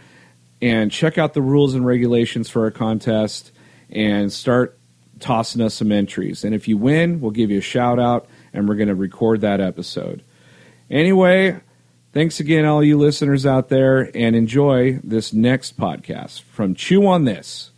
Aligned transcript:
and 0.63 0.91
check 0.91 1.19
out 1.19 1.35
the 1.35 1.43
rules 1.43 1.75
and 1.75 1.85
regulations 1.85 2.49
for 2.49 2.63
our 2.63 2.71
contest 2.71 3.53
and 3.91 4.33
start 4.33 4.79
tossing 5.21 5.61
us 5.61 5.75
some 5.75 5.93
entries. 5.93 6.43
And 6.43 6.55
if 6.55 6.67
you 6.67 6.79
win, 6.79 7.21
we'll 7.21 7.33
give 7.33 7.51
you 7.51 7.59
a 7.59 7.63
shout 7.63 7.99
out 7.99 8.27
and 8.55 8.67
we're 8.67 8.77
going 8.77 8.89
to 8.89 8.95
record 8.95 9.43
that 9.43 9.61
episode. 9.61 10.23
Anyway, 10.95 11.59
thanks 12.13 12.39
again, 12.39 12.65
all 12.65 12.81
you 12.81 12.97
listeners 12.97 13.45
out 13.45 13.69
there, 13.69 14.17
and 14.17 14.37
enjoy 14.37 15.01
this 15.03 15.33
next 15.33 15.77
podcast 15.77 16.43
from 16.43 16.73
Chew 16.77 17.05
on 17.05 17.25
This. 17.25 17.73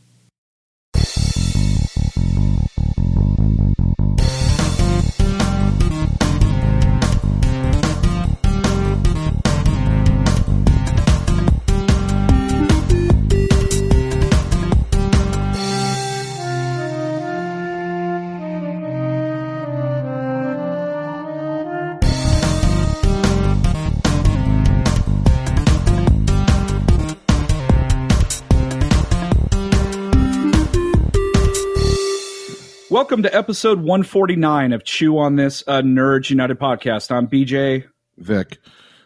Welcome 33.06 33.22
to 33.22 33.36
episode 33.36 33.78
149 33.78 34.72
of 34.72 34.82
Chew 34.82 35.18
on 35.18 35.36
This, 35.36 35.62
a 35.68 35.80
Nerds 35.80 36.28
United 36.28 36.58
podcast. 36.58 37.12
I'm 37.12 37.28
BJ. 37.28 37.84
Vic. 38.18 38.58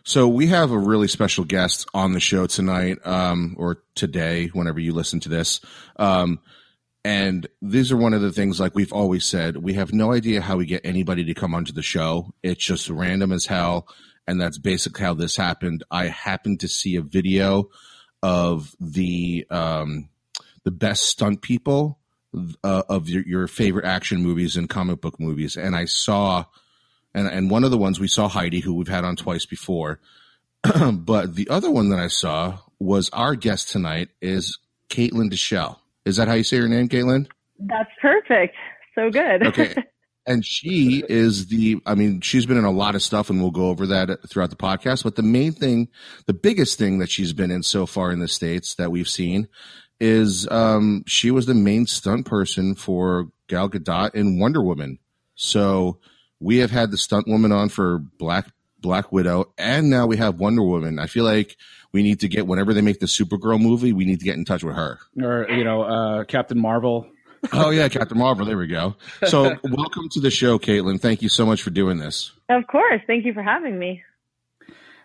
So 0.04 0.26
we 0.26 0.46
have 0.46 0.70
a 0.70 0.78
really 0.78 1.06
special 1.06 1.44
guest 1.44 1.86
on 1.92 2.14
the 2.14 2.18
show 2.18 2.46
tonight, 2.46 2.96
um, 3.06 3.56
or 3.58 3.82
today, 3.94 4.46
whenever 4.54 4.80
you 4.80 4.94
listen 4.94 5.20
to 5.20 5.28
this. 5.28 5.60
Um, 5.96 6.40
and 7.04 7.46
these 7.60 7.92
are 7.92 7.96
one 7.98 8.14
of 8.14 8.22
the 8.22 8.32
things, 8.32 8.58
like 8.58 8.74
we've 8.74 8.90
always 8.90 9.26
said, 9.26 9.58
we 9.58 9.74
have 9.74 9.92
no 9.92 10.14
idea 10.14 10.40
how 10.40 10.56
we 10.56 10.64
get 10.64 10.80
anybody 10.82 11.22
to 11.24 11.34
come 11.34 11.54
onto 11.54 11.74
the 11.74 11.82
show. 11.82 12.32
It's 12.42 12.64
just 12.64 12.88
random 12.88 13.32
as 13.32 13.44
hell. 13.44 13.86
And 14.26 14.40
that's 14.40 14.56
basically 14.56 15.04
how 15.04 15.12
this 15.12 15.36
happened. 15.36 15.84
I 15.90 16.06
happened 16.06 16.60
to 16.60 16.68
see 16.68 16.96
a 16.96 17.02
video 17.02 17.68
of 18.22 18.74
the, 18.80 19.46
um, 19.50 20.08
the 20.64 20.70
best 20.70 21.04
stunt 21.04 21.42
people 21.42 21.99
uh, 22.64 22.82
of 22.88 23.08
your, 23.08 23.22
your 23.22 23.46
favorite 23.48 23.84
action 23.84 24.22
movies 24.22 24.56
and 24.56 24.68
comic 24.68 25.00
book 25.00 25.18
movies, 25.18 25.56
and 25.56 25.74
I 25.74 25.84
saw, 25.84 26.44
and 27.14 27.28
and 27.28 27.50
one 27.50 27.64
of 27.64 27.70
the 27.70 27.78
ones 27.78 27.98
we 27.98 28.08
saw 28.08 28.28
Heidi, 28.28 28.60
who 28.60 28.74
we've 28.74 28.88
had 28.88 29.04
on 29.04 29.16
twice 29.16 29.46
before, 29.46 30.00
but 30.92 31.34
the 31.34 31.48
other 31.48 31.70
one 31.70 31.90
that 31.90 31.98
I 31.98 32.08
saw 32.08 32.58
was 32.78 33.10
our 33.10 33.34
guest 33.34 33.70
tonight 33.70 34.08
is 34.20 34.58
Caitlin 34.88 35.30
Dechelle. 35.30 35.78
Is 36.04 36.16
that 36.16 36.28
how 36.28 36.34
you 36.34 36.44
say 36.44 36.56
your 36.56 36.68
name, 36.68 36.88
Caitlin? 36.88 37.26
That's 37.58 37.90
perfect. 38.00 38.56
So 38.94 39.10
good. 39.10 39.46
Okay. 39.46 39.74
And 40.26 40.44
she 40.44 41.02
is 41.08 41.46
the, 41.46 41.80
I 41.86 41.94
mean, 41.94 42.20
she's 42.20 42.46
been 42.46 42.58
in 42.58 42.64
a 42.64 42.70
lot 42.70 42.94
of 42.94 43.02
stuff 43.02 43.30
and 43.30 43.40
we'll 43.40 43.50
go 43.50 43.68
over 43.68 43.86
that 43.86 44.28
throughout 44.28 44.50
the 44.50 44.56
podcast. 44.56 45.02
But 45.02 45.16
the 45.16 45.22
main 45.22 45.50
thing, 45.50 45.88
the 46.26 46.34
biggest 46.34 46.78
thing 46.78 46.98
that 46.98 47.10
she's 47.10 47.32
been 47.32 47.50
in 47.50 47.62
so 47.62 47.86
far 47.86 48.12
in 48.12 48.20
the 48.20 48.28
States 48.28 48.74
that 48.74 48.92
we've 48.92 49.08
seen 49.08 49.48
is 50.00 50.48
um, 50.50 51.04
she 51.06 51.30
was 51.30 51.46
the 51.46 51.54
main 51.54 51.86
stunt 51.86 52.26
person 52.26 52.74
for 52.74 53.28
Gal 53.46 53.68
Gadot 53.68 54.14
in 54.14 54.38
Wonder 54.40 54.62
Woman. 54.62 54.98
So 55.34 55.98
we 56.40 56.58
have 56.58 56.70
had 56.70 56.90
the 56.90 56.98
stunt 56.98 57.28
woman 57.28 57.52
on 57.52 57.68
for 57.68 57.98
Black 57.98 58.50
Black 58.80 59.12
Widow, 59.12 59.52
and 59.58 59.90
now 59.90 60.06
we 60.06 60.16
have 60.16 60.40
Wonder 60.40 60.62
Woman. 60.62 60.98
I 60.98 61.06
feel 61.06 61.24
like 61.24 61.56
we 61.92 62.02
need 62.02 62.20
to 62.20 62.28
get 62.28 62.46
whenever 62.46 62.72
they 62.72 62.80
make 62.80 63.00
the 63.00 63.06
Supergirl 63.06 63.60
movie, 63.60 63.92
we 63.92 64.04
need 64.06 64.20
to 64.20 64.24
get 64.24 64.36
in 64.36 64.44
touch 64.44 64.64
with 64.64 64.74
her. 64.74 64.98
Or 65.20 65.46
you 65.50 65.64
know, 65.64 65.82
uh, 65.82 66.24
Captain 66.24 66.58
Marvel. 66.58 67.06
oh 67.52 67.70
yeah, 67.70 67.88
Captain 67.88 68.18
Marvel. 68.18 68.46
There 68.46 68.56
we 68.56 68.66
go. 68.66 68.96
So 69.26 69.42
welcome 69.64 70.08
to 70.10 70.20
the 70.20 70.30
show, 70.30 70.58
Caitlin. 70.58 71.00
Thank 71.00 71.22
you 71.22 71.28
so 71.28 71.44
much 71.44 71.62
for 71.62 71.70
doing 71.70 71.98
this. 71.98 72.32
Of 72.48 72.66
course. 72.66 73.00
Thank 73.06 73.24
you 73.24 73.34
for 73.34 73.42
having 73.42 73.78
me. 73.78 74.02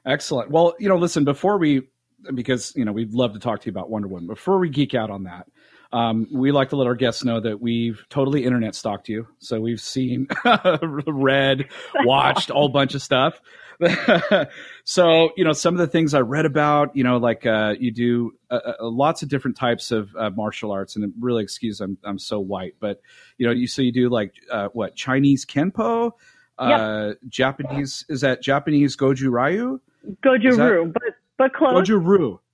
Excellent. 0.05 0.51
Well, 0.51 0.75
you 0.79 0.87
know, 0.87 0.97
listen, 0.97 1.23
before 1.25 1.57
we 1.57 1.83
because 2.33 2.73
you 2.75 2.85
know 2.85 2.91
we'd 2.91 3.13
love 3.13 3.33
to 3.33 3.39
talk 3.39 3.61
to 3.61 3.65
you 3.67 3.71
about 3.71 3.89
Wonder 3.89 4.07
Woman. 4.07 4.27
Before 4.27 4.57
we 4.57 4.69
geek 4.69 4.93
out 4.93 5.09
on 5.09 5.23
that, 5.23 5.47
um, 5.91 6.27
we 6.33 6.51
like 6.51 6.69
to 6.69 6.75
let 6.75 6.87
our 6.87 6.95
guests 6.95 7.23
know 7.23 7.39
that 7.39 7.61
we've 7.61 8.03
totally 8.09 8.43
internet 8.43 8.75
stalked 8.75 9.09
you. 9.09 9.27
So 9.39 9.61
we've 9.61 9.81
seen, 9.81 10.27
read, 11.07 11.69
watched 12.03 12.49
a 12.49 12.53
whole 12.53 12.69
bunch 12.69 12.95
of 12.95 13.01
stuff. 13.01 13.39
so 14.85 15.31
you 15.35 15.43
know 15.43 15.51
some 15.51 15.73
of 15.73 15.79
the 15.79 15.87
things 15.87 16.13
I 16.13 16.21
read 16.21 16.45
about, 16.45 16.95
you 16.95 17.03
know, 17.03 17.17
like 17.17 17.45
uh, 17.45 17.73
you 17.77 17.91
do 17.91 18.33
uh, 18.49 18.59
uh, 18.65 18.73
lots 18.81 19.21
of 19.21 19.29
different 19.29 19.57
types 19.57 19.91
of 19.91 20.15
uh, 20.15 20.29
martial 20.29 20.71
arts, 20.71 20.95
and 20.95 21.13
really 21.19 21.43
excuse 21.43 21.81
I'm 21.81 21.97
I'm 22.03 22.19
so 22.19 22.39
white, 22.39 22.75
but 22.79 23.01
you 23.37 23.45
know 23.45 23.51
you 23.51 23.67
so 23.67 23.81
you 23.81 23.91
do 23.91 24.09
like 24.09 24.33
uh, 24.49 24.69
what 24.71 24.95
Chinese 24.95 25.45
kenpo, 25.45 26.11
uh, 26.57 27.07
Yep. 27.09 27.17
Japanese 27.27 28.05
is 28.07 28.21
that 28.21 28.41
Japanese 28.41 28.95
goju 28.95 29.29
ryu, 29.29 29.81
Goju 30.23 30.57
Ryu, 30.57 30.91
but 30.93 31.03
but 31.37 31.53
close. 31.53 31.73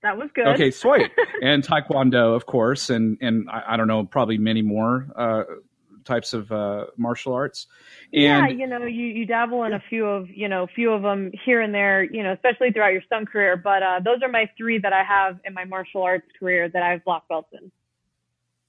That 0.04 0.18
was 0.18 0.30
good. 0.34 0.48
Okay, 0.48 0.72
sweet. 0.72 1.12
and 1.42 1.64
Taekwondo, 1.64 2.36
of 2.36 2.46
course, 2.46 2.90
and 2.90 3.18
and 3.22 3.50
I, 3.50 3.74
I 3.74 3.78
don't 3.78 3.88
know, 3.88 4.04
probably 4.06 4.38
many 4.38 4.62
more 4.62 5.08
uh, 5.16 5.44
types 6.04 6.34
of 6.34 6.52
uh, 6.52 6.86
martial 6.98 7.34
arts. 7.34 7.68
yeah, 8.12 8.48
you 8.48 8.66
know, 8.66 8.86
you, 8.86 9.06
you 9.06 9.26
dabble 9.26 9.64
in 9.64 9.74
a 9.74 9.84
few 9.90 10.06
of 10.06 10.30
you 10.30 10.48
know, 10.48 10.64
a 10.64 10.68
few 10.68 10.92
of 10.92 11.04
them 11.04 11.32
here 11.46 11.62
and 11.62 11.74
there, 11.74 12.04
you 12.04 12.24
know, 12.24 12.34
especially 12.34 12.72
throughout 12.72 12.94
your 12.94 13.04
stunt 13.04 13.30
career. 13.30 13.56
But 13.58 13.84
uh, 13.84 14.00
those 14.04 14.22
are 14.24 14.30
my 14.30 14.50
three 14.58 14.80
that 14.80 14.94
I 14.94 15.04
have 15.04 15.40
in 15.46 15.54
my 15.54 15.66
martial 15.66 16.02
arts 16.02 16.28
career 16.40 16.70
that 16.70 16.82
I 16.82 16.92
have 16.92 17.04
black 17.04 17.28
belts 17.28 17.50
in. 17.54 17.72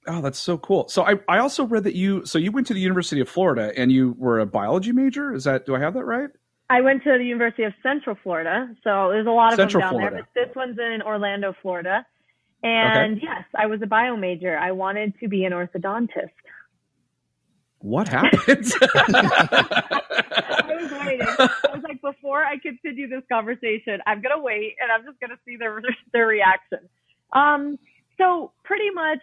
oh, 0.07 0.21
that's 0.21 0.39
so 0.39 0.57
cool. 0.59 0.87
So 0.89 1.03
I 1.03 1.15
I 1.27 1.39
also 1.39 1.65
read 1.65 1.85
that 1.85 1.95
you 1.95 2.25
so 2.25 2.37
you 2.37 2.51
went 2.51 2.67
to 2.67 2.73
the 2.73 2.81
University 2.81 3.21
of 3.21 3.29
Florida 3.29 3.71
and 3.75 3.91
you 3.91 4.15
were 4.19 4.39
a 4.39 4.45
biology 4.45 4.91
major. 4.91 5.33
Is 5.33 5.45
that 5.45 5.65
do 5.65 5.75
I 5.75 5.79
have 5.79 5.95
that 5.95 6.05
right? 6.05 6.29
I 6.69 6.81
went 6.81 7.03
to 7.03 7.17
the 7.17 7.25
University 7.25 7.63
of 7.63 7.73
Central 7.83 8.15
Florida, 8.23 8.69
so 8.83 9.09
there's 9.11 9.27
a 9.27 9.31
lot 9.31 9.53
of 9.53 9.57
Central 9.57 9.81
them 9.81 9.91
down 9.91 9.99
Florida. 9.99 10.15
there. 10.15 10.27
But 10.33 10.47
this 10.47 10.55
one's 10.55 10.77
in 10.79 11.01
Orlando, 11.01 11.53
Florida. 11.61 12.05
And 12.63 13.19
yes, 13.21 13.43
I 13.55 13.65
was 13.65 13.81
a 13.81 13.87
bio 13.87 14.15
major. 14.15 14.57
I 14.57 14.71
wanted 14.71 15.19
to 15.19 15.27
be 15.27 15.43
an 15.43 15.51
orthodontist. 15.51 16.31
What 17.79 18.07
happened? 18.07 18.71
I 18.95 19.91
was 20.69 20.91
waiting. 21.05 21.27
I 21.27 21.49
was 21.73 21.83
like, 21.83 22.01
before 22.01 22.45
I 22.45 22.57
continue 22.57 23.09
this 23.09 23.23
conversation, 23.29 23.99
I'm 24.07 24.21
gonna 24.21 24.41
wait 24.41 24.75
and 24.81 24.89
I'm 24.89 25.03
just 25.05 25.19
gonna 25.19 25.37
see 25.45 25.57
their 25.57 25.81
their 26.13 26.25
reaction. 26.25 26.79
Um, 27.33 27.77
so 28.17 28.53
pretty 28.63 28.89
much, 28.91 29.19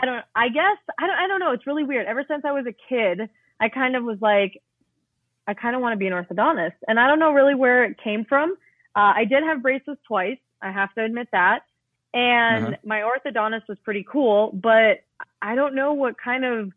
I 0.00 0.06
don't. 0.06 0.24
I 0.34 0.48
guess 0.48 0.78
I 0.98 1.06
don't. 1.06 1.16
I 1.16 1.26
don't 1.26 1.40
know. 1.40 1.52
It's 1.52 1.66
really 1.66 1.84
weird. 1.84 2.06
Ever 2.06 2.24
since 2.26 2.44
I 2.46 2.52
was 2.52 2.64
a 2.66 2.74
kid, 2.88 3.28
I 3.60 3.68
kind 3.68 3.94
of 3.96 4.04
was 4.04 4.16
like, 4.22 4.62
I 5.46 5.54
kind 5.54 5.74
of 5.76 5.82
want 5.82 5.92
to 5.92 5.96
be 5.98 6.06
an 6.06 6.12
orthodontist, 6.12 6.74
and 6.88 6.98
I 6.98 7.06
don't 7.06 7.18
know 7.18 7.32
really 7.32 7.54
where 7.54 7.84
it 7.84 7.98
came 8.02 8.24
from. 8.24 8.52
Uh, 8.96 9.12
I 9.16 9.24
did 9.24 9.42
have 9.44 9.62
braces 9.62 9.96
twice. 10.06 10.38
I 10.62 10.70
have 10.72 10.94
to 10.94 11.04
admit 11.04 11.28
that. 11.32 11.60
And 12.14 12.74
Uh-huh. 12.74 12.76
my 12.84 13.02
orthodontist 13.02 13.68
was 13.68 13.78
pretty 13.84 14.04
cool, 14.10 14.52
but 14.52 15.00
I 15.42 15.54
don't 15.54 15.74
know 15.74 15.92
what 15.94 16.16
kind 16.22 16.44
of 16.44 16.72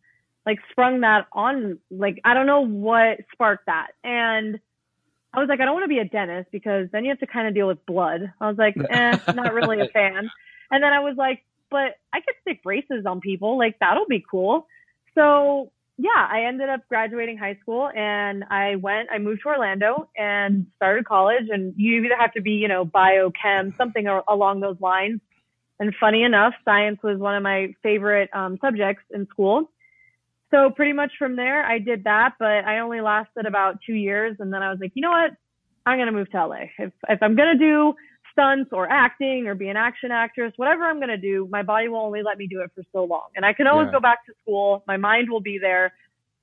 like 0.46 0.60
sprung 0.72 1.02
that 1.02 1.28
on 1.34 1.80
like 1.92 2.20
I 2.24 2.34
don't 2.34 2.48
know 2.48 2.62
what 2.66 3.20
sparked 3.34 3.66
that. 3.68 3.90
And 4.04 4.60
I 5.34 5.40
was 5.40 5.50
like, 5.50 5.60
I 5.60 5.66
don't 5.66 5.74
want 5.74 5.84
to 5.84 5.90
be 5.90 6.00
a 6.00 6.06
dentist 6.06 6.50
because 6.52 6.88
then 6.92 7.04
you 7.06 7.10
have 7.12 7.20
to 7.20 7.28
kind 7.28 7.48
of 7.48 7.54
deal 7.54 7.68
with 7.68 7.86
blood. 7.86 8.32
I 8.42 8.48
was 8.48 8.58
like, 8.58 8.78
eh, 8.90 9.18
not 9.32 9.54
really 9.54 9.82
a 9.82 9.86
fan. 9.88 10.32
And 10.72 10.84
then 10.84 10.94
I 10.94 11.00
was 11.00 11.16
like, 11.18 11.44
but 11.70 11.96
I 12.14 12.22
could 12.22 12.36
stick 12.42 12.64
braces 12.64 13.06
on 13.06 13.20
people, 13.22 13.58
like 13.58 13.78
that'll 13.80 14.08
be 14.08 14.24
cool. 14.30 14.68
So 15.16 15.72
yeah, 15.98 16.28
I 16.30 16.44
ended 16.44 16.70
up 16.70 16.88
graduating 16.88 17.38
high 17.38 17.58
school 17.62 17.90
and 17.96 18.44
I 18.52 18.76
went, 18.76 19.10
I 19.12 19.18
moved 19.18 19.42
to 19.44 19.50
Orlando 19.50 20.08
and 20.16 20.68
started 20.76 21.06
college. 21.06 21.46
And 21.50 21.74
you 21.76 22.04
either 22.04 22.16
have 22.18 22.34
to 22.34 22.42
be, 22.42 22.52
you 22.52 22.68
know, 22.68 22.86
biochem, 22.86 23.76
something 23.78 24.08
along 24.28 24.60
those 24.60 24.80
lines. 24.80 25.22
And 25.80 25.94
funny 26.00 26.24
enough, 26.24 26.54
science 26.64 27.00
was 27.04 27.18
one 27.18 27.36
of 27.36 27.42
my 27.42 27.74
favorite 27.82 28.30
um, 28.34 28.60
subjects 28.62 29.04
in 29.12 29.28
school. 29.28 29.72
So 30.52 30.70
pretty 30.70 30.94
much 30.94 31.12
from 31.18 31.36
there, 31.36 31.66
I 31.66 31.80
did 31.80 32.04
that, 32.04 32.36
but 32.40 32.64
I 32.66 32.80
only 32.80 33.02
lasted 33.02 33.48
about 33.48 33.80
two 33.86 33.94
years. 33.94 34.38
And 34.40 34.54
then 34.54 34.62
I 34.62 34.70
was 34.70 34.80
like, 34.80 34.92
you 34.94 35.02
know 35.02 35.12
what? 35.12 35.32
I'm 35.86 35.98
going 35.98 36.08
to 36.08 36.14
move 36.14 36.30
to 36.32 36.46
LA. 36.46 36.66
If, 36.78 36.92
if 37.10 37.24
I'm 37.24 37.36
going 37.36 37.58
to 37.58 37.64
do 37.64 37.96
stunts 38.38 38.70
or 38.72 38.90
acting 38.90 39.48
or 39.48 39.56
be 39.56 39.68
an 39.70 39.78
action 39.78 40.12
actress, 40.12 40.54
whatever 40.58 40.84
I'm 40.84 40.98
going 40.98 41.10
to 41.10 41.18
do, 41.18 41.48
my 41.52 41.64
body 41.64 41.88
will 41.88 42.00
only 42.00 42.22
let 42.22 42.38
me 42.38 42.48
do 42.48 42.62
it 42.62 42.72
for 42.76 42.84
so 42.94 43.04
long. 43.04 43.30
And 43.36 43.44
I 43.46 43.54
can 43.54 43.66
always 43.68 43.88
yeah. 43.88 43.94
go 43.94 44.00
back 44.00 44.26
to 44.28 44.34
school. 44.44 44.84
My 44.88 44.98
mind 44.98 45.30
will 45.30 45.42
be 45.42 45.58
there. 45.58 45.94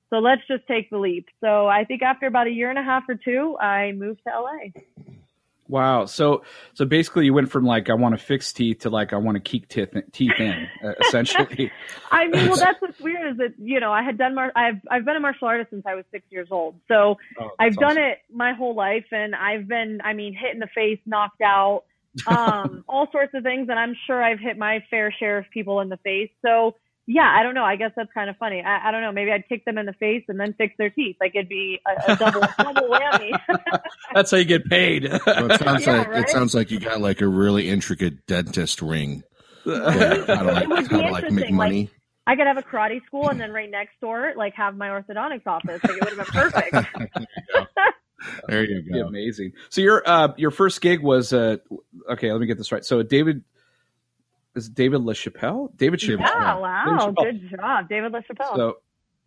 So 0.09 0.17
let's 0.17 0.41
just 0.47 0.67
take 0.67 0.89
the 0.89 0.97
leap. 0.97 1.27
So 1.41 1.67
I 1.67 1.85
think 1.85 2.01
after 2.01 2.27
about 2.27 2.47
a 2.47 2.51
year 2.51 2.69
and 2.69 2.77
a 2.77 2.83
half 2.83 3.03
or 3.07 3.15
two, 3.15 3.57
I 3.59 3.93
moved 3.93 4.19
to 4.27 4.33
LA. 4.39 4.81
Wow. 5.67 6.05
So 6.05 6.43
so 6.73 6.85
basically, 6.85 7.25
you 7.25 7.33
went 7.33 7.49
from 7.49 7.65
like 7.65 7.89
I 7.89 7.93
want 7.93 8.17
to 8.17 8.23
fix 8.23 8.53
teeth 8.53 8.79
to 8.79 8.89
like 8.89 9.13
I 9.13 9.17
want 9.17 9.35
to 9.35 9.41
keep 9.41 9.67
teeth 9.67 9.89
teeth 10.11 10.33
in, 10.39 10.67
essentially. 11.07 11.71
I 12.11 12.27
mean, 12.27 12.47
well, 12.49 12.57
that's 12.57 12.79
what's 12.81 12.99
weird 12.99 13.31
is 13.31 13.37
that 13.37 13.53
you 13.57 13.79
know 13.79 13.91
I 13.91 14.03
had 14.03 14.17
done 14.17 14.35
mar- 14.35 14.51
I've 14.55 14.79
I've 14.89 15.05
been 15.05 15.15
a 15.15 15.19
martial 15.19 15.47
artist 15.47 15.71
since 15.71 15.83
I 15.87 15.95
was 15.95 16.05
six 16.11 16.25
years 16.29 16.49
old, 16.51 16.75
so 16.87 17.17
oh, 17.39 17.51
I've 17.57 17.77
awesome. 17.77 17.95
done 17.95 17.97
it 17.97 18.19
my 18.31 18.53
whole 18.53 18.75
life, 18.75 19.05
and 19.11 19.33
I've 19.35 19.67
been 19.67 20.01
I 20.03 20.13
mean 20.13 20.35
hit 20.35 20.53
in 20.53 20.59
the 20.59 20.69
face, 20.75 20.99
knocked 21.07 21.41
out, 21.41 21.85
um, 22.27 22.83
all 22.89 23.07
sorts 23.11 23.33
of 23.33 23.41
things, 23.41 23.67
and 23.69 23.79
I'm 23.79 23.95
sure 24.05 24.23
I've 24.23 24.39
hit 24.39 24.57
my 24.57 24.83
fair 24.91 25.11
share 25.11 25.39
of 25.39 25.49
people 25.49 25.81
in 25.81 25.89
the 25.89 25.97
face. 25.97 26.29
So 26.43 26.75
yeah, 27.07 27.31
I 27.37 27.43
don't 27.43 27.53
know. 27.53 27.63
I 27.63 27.75
guess 27.75 27.91
that's 27.95 28.11
kind 28.13 28.29
of 28.29 28.37
funny. 28.37 28.63
I, 28.63 28.89
I 28.89 28.91
don't 28.91 29.01
know. 29.01 29.11
Maybe 29.11 29.31
I'd 29.31 29.47
kick 29.47 29.63
them 29.65 29.77
in 29.77 29.85
the 29.85 29.93
face 29.93 30.23
and 30.27 30.39
then 30.39 30.53
fix 30.57 30.73
their 30.77 30.89
teeth. 30.89 31.17
Like 31.19 31.35
it'd 31.35 31.49
be 31.49 31.79
a, 31.85 32.13
a 32.13 32.15
double 32.15 32.41
double 32.57 32.89
whammy. 32.89 33.31
that's 34.13 34.31
how 34.31 34.37
you 34.37 34.45
get 34.45 34.65
paid. 34.65 35.03
well, 35.03 35.51
it 35.51 35.59
sounds 35.59 35.85
yeah, 35.85 35.97
like 35.97 36.07
right? 36.07 36.23
it 36.23 36.29
sounds 36.29 36.55
like 36.55 36.71
you 36.71 36.79
got 36.79 37.01
like 37.01 37.21
a 37.21 37.27
really 37.27 37.69
intricate 37.69 38.25
dentist 38.25 38.81
ring. 38.81 39.23
how 39.65 39.71
to 39.71 40.43
like, 40.43 40.89
how 40.89 41.01
to 41.01 41.11
like 41.11 41.31
make 41.31 41.51
money. 41.51 41.81
Like, 41.81 41.91
I 42.27 42.35
could 42.35 42.47
have 42.47 42.57
a 42.57 42.63
karate 42.63 43.05
school 43.05 43.29
and 43.29 43.39
then 43.39 43.51
right 43.51 43.69
next 43.69 44.01
door, 44.01 44.33
like 44.35 44.55
have 44.55 44.75
my 44.75 44.87
orthodontics 44.87 45.45
office. 45.45 45.83
Like 45.83 45.97
it 45.97 46.03
would 46.03 46.17
have 46.17 46.33
been 46.33 46.51
perfect. 46.51 46.87
there 48.47 48.63
you 48.63 48.81
go. 48.91 49.05
Amazing. 49.05 49.51
So 49.69 49.81
your 49.81 50.01
uh, 50.07 50.29
your 50.37 50.49
first 50.49 50.81
gig 50.81 51.03
was 51.03 51.33
uh, 51.33 51.57
okay. 52.09 52.31
Let 52.31 52.41
me 52.41 52.47
get 52.47 52.57
this 52.57 52.71
right. 52.71 52.83
So 52.83 53.03
David 53.03 53.43
is 54.55 54.69
David 54.69 55.01
LaChapelle? 55.01 55.75
David 55.75 55.99
Chappelle. 55.99 56.19
Yeah, 56.19 56.57
wow, 56.57 57.13
good 57.15 57.49
job, 57.49 57.89
David 57.89 58.13
LaChapelle. 58.13 58.55
So, 58.55 58.77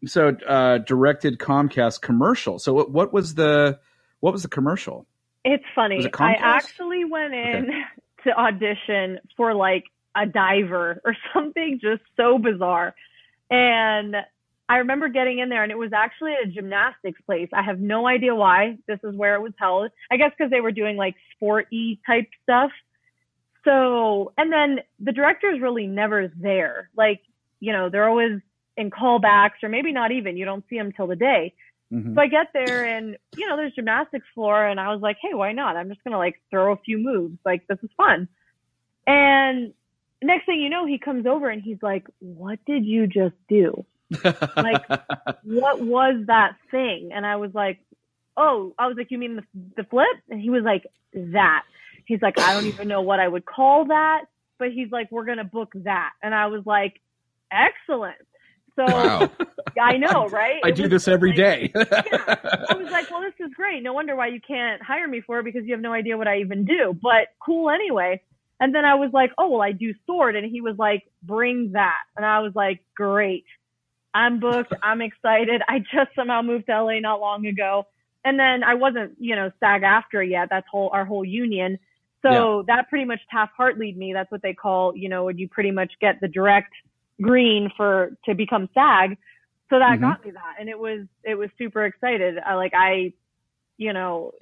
so 0.07 0.29
uh, 0.47 0.79
directed 0.79 1.39
Comcast 1.39 2.01
commercial. 2.01 2.59
So, 2.59 2.73
what, 2.73 2.91
what 2.91 3.13
was 3.13 3.35
the 3.35 3.79
what 4.21 4.33
was 4.33 4.43
the 4.43 4.49
commercial? 4.49 5.07
It's 5.45 5.65
funny. 5.75 6.05
It 6.05 6.15
I 6.19 6.35
actually 6.39 7.05
went 7.05 7.35
in 7.35 7.71
okay. 7.71 7.83
to 8.25 8.39
audition 8.39 9.21
for 9.37 9.55
like 9.55 9.85
a 10.17 10.27
diver 10.27 11.01
or 11.05 11.17
something 11.35 11.79
just 11.81 12.03
so 12.17 12.39
bizarre, 12.39 12.95
and 13.51 14.17
I 14.69 14.79
remember 14.79 15.09
getting 15.09 15.39
in 15.39 15.49
there, 15.49 15.63
and 15.63 15.73
it 15.73 15.79
was 15.79 15.93
actually 15.95 16.35
a 16.43 16.47
gymnastics 16.47 17.21
place. 17.25 17.49
I 17.55 17.63
have 17.63 17.81
no 17.81 18.07
idea 18.07 18.35
why. 18.35 18.77
This 18.87 18.99
is 19.03 19.15
where 19.15 19.35
it 19.35 19.41
was 19.41 19.53
held. 19.59 19.91
I 20.11 20.19
guess 20.19 20.31
because 20.37 20.51
they 20.51 20.61
were 20.61 20.73
doing 20.73 20.97
like 20.97 21.15
sporty 21.35 22.01
type 22.07 22.29
stuff. 22.43 22.71
So, 23.69 24.33
and 24.39 24.51
then 24.51 24.81
the 24.99 25.13
director 25.13 25.51
is 25.51 25.61
really 25.61 25.87
never 25.87 26.33
there. 26.35 26.89
Like, 26.97 27.21
you 27.61 27.73
know, 27.73 27.91
they're 27.91 28.09
always 28.09 28.41
in 28.79 28.91
callbacks 28.91 29.63
or 29.63 29.69
maybe 29.69 29.93
not 29.93 30.11
even. 30.11 30.39
You 30.39 30.47
don't 30.47 30.65
see 30.71 30.79
them 30.79 30.91
till 30.93 31.07
the 31.07 31.17
day. 31.17 31.53
Mm-hmm. 31.93 32.15
So 32.15 32.21
I 32.21 32.29
get 32.29 32.47
there 32.55 32.87
and, 32.87 33.19
you 33.37 33.47
know, 33.47 33.57
there's 33.57 33.75
gymnastics 33.75 34.27
floor 34.35 34.67
and 34.67 34.81
I 34.81 34.91
was 34.91 35.03
like, 35.03 35.19
hey, 35.21 35.35
why 35.35 35.53
not? 35.53 35.77
I'm 35.77 35.91
just 35.91 36.03
going 36.03 36.13
to 36.13 36.19
like 36.19 36.41
throw 36.51 36.73
a 36.73 36.77
few 36.79 36.97
moves. 36.97 37.37
Like, 37.45 37.67
this 37.67 37.79
is 37.83 37.91
fun. 37.95 38.29
And 39.07 39.75
next 40.23 40.47
thing 40.47 40.61
you 40.61 40.71
know, 40.71 40.87
he 40.87 40.97
comes 40.99 41.27
over 41.27 41.51
and 41.51 41.63
he's 41.63 41.83
like, 41.83 42.07
what 42.21 42.59
did 42.65 42.87
you 42.87 43.07
just 43.07 43.35
do? 43.51 43.85
like, 44.25 44.89
what 45.43 45.83
was 45.83 46.25
that 46.29 46.57
thing? 46.71 47.11
And 47.13 47.27
I 47.27 47.37
was 47.37 47.51
like, 47.53 47.81
oh, 48.35 48.73
I 48.79 48.87
was 48.87 48.97
like, 48.97 49.11
you 49.11 49.19
mean 49.19 49.37
the, 49.37 49.45
the 49.77 49.85
flip? 49.85 50.07
And 50.31 50.41
he 50.41 50.49
was 50.49 50.63
like, 50.63 50.87
that. 51.13 51.65
He's 52.09 52.23
like, 52.23 52.39
I 52.39 52.55
don't 52.55 52.65
even 52.65 52.89
know 52.89 53.03
what 53.03 53.21
I 53.21 53.29
would 53.29 53.45
call 53.45 53.85
that, 53.89 54.23
but 54.59 54.73
he's 54.73 54.91
like, 54.91 55.13
we're 55.13 55.27
going 55.27 55.37
to 55.37 55.45
book 55.45 55.71
that. 55.85 56.13
And 56.23 56.35
I 56.35 56.47
was 56.47 56.63
like, 56.65 57.03
excellent. 57.53 58.17
So 58.77 58.87
wow. 58.87 59.31
I 59.81 59.99
know, 59.99 60.27
right? 60.29 60.59
I 60.65 60.69
it 60.69 60.75
do 60.75 60.89
this 60.89 61.07
every 61.07 61.31
like, 61.31 61.37
day. 61.37 61.73
yeah. 61.75 61.85
I 62.71 62.75
was 62.75 62.91
like, 62.91 63.11
well, 63.11 63.21
this 63.21 63.35
is 63.47 63.53
great. 63.53 63.83
No 63.83 63.93
wonder 63.93 64.17
why 64.17 64.29
you 64.29 64.41
can't 64.41 64.83
hire 64.83 65.07
me 65.07 65.21
for 65.21 65.41
it 65.41 65.45
because 65.45 65.67
you 65.67 65.73
have 65.73 65.83
no 65.83 65.93
idea 65.93 66.17
what 66.17 66.27
I 66.27 66.39
even 66.39 66.65
do, 66.65 66.99
but 67.01 67.29
cool 67.45 67.69
anyway. 67.69 68.23
And 68.59 68.75
then 68.75 68.87
I 68.87 68.95
was 68.95 69.11
like, 69.13 69.33
oh, 69.37 69.51
well, 69.51 69.63
I 69.63 69.73
do 69.73 69.93
sword. 70.07 70.35
And 70.35 70.51
he 70.51 70.63
was 70.63 70.77
like, 70.79 71.05
bring 71.23 71.73
that. 71.73 72.01
And 72.17 72.25
I 72.25 72.41
was 72.41 72.53
like, 72.55 72.81
great. 72.97 73.45
I'm 74.15 74.41
booked. 74.41 74.73
I'm 74.83 75.03
excited. 75.03 75.61
I 75.69 75.81
just 75.81 76.15
somehow 76.17 76.41
moved 76.41 76.67
to 76.67 76.83
LA 76.83 77.01
not 77.01 77.21
long 77.21 77.47
ago. 77.47 77.87
And 78.25 78.39
then 78.39 78.65
I 78.65 78.75
wasn't, 78.75 79.13
you 79.19 79.37
know, 79.37 79.53
SAG-AFTRA 79.61 80.31
yet. 80.31 80.49
That's 80.51 80.67
whole, 80.71 80.89
our 80.93 81.05
whole 81.05 81.25
union. 81.25 81.79
So 82.23 82.59
yeah. 82.59 82.75
that 82.75 82.89
pretty 82.89 83.05
much 83.05 83.21
Taft 83.31 83.53
lead 83.77 83.97
me. 83.97 84.13
That's 84.13 84.31
what 84.31 84.43
they 84.43 84.55
call, 84.55 84.97
you 84.97 85.09
know, 85.09 85.25
when 85.25 85.39
you 85.39 85.49
pretty 85.49 85.71
much 85.71 85.93
get 86.01 86.21
the 86.21 86.29
direct 86.29 86.73
green 87.21 87.71
for 87.77 88.17
to 88.27 88.35
become 88.35 88.69
SAG. 88.75 89.17
So 89.71 89.79
that 89.79 89.93
mm-hmm. 89.93 90.03
got 90.03 90.25
me 90.25 90.31
that, 90.33 90.57
and 90.59 90.69
it 90.69 90.79
was 90.79 91.07
it 91.25 91.35
was 91.35 91.51
super 91.59 91.85
excited. 91.85 92.39
I, 92.39 92.55
like 92.55 92.73
I, 92.75 93.13
you 93.77 93.93
know, 93.93 94.33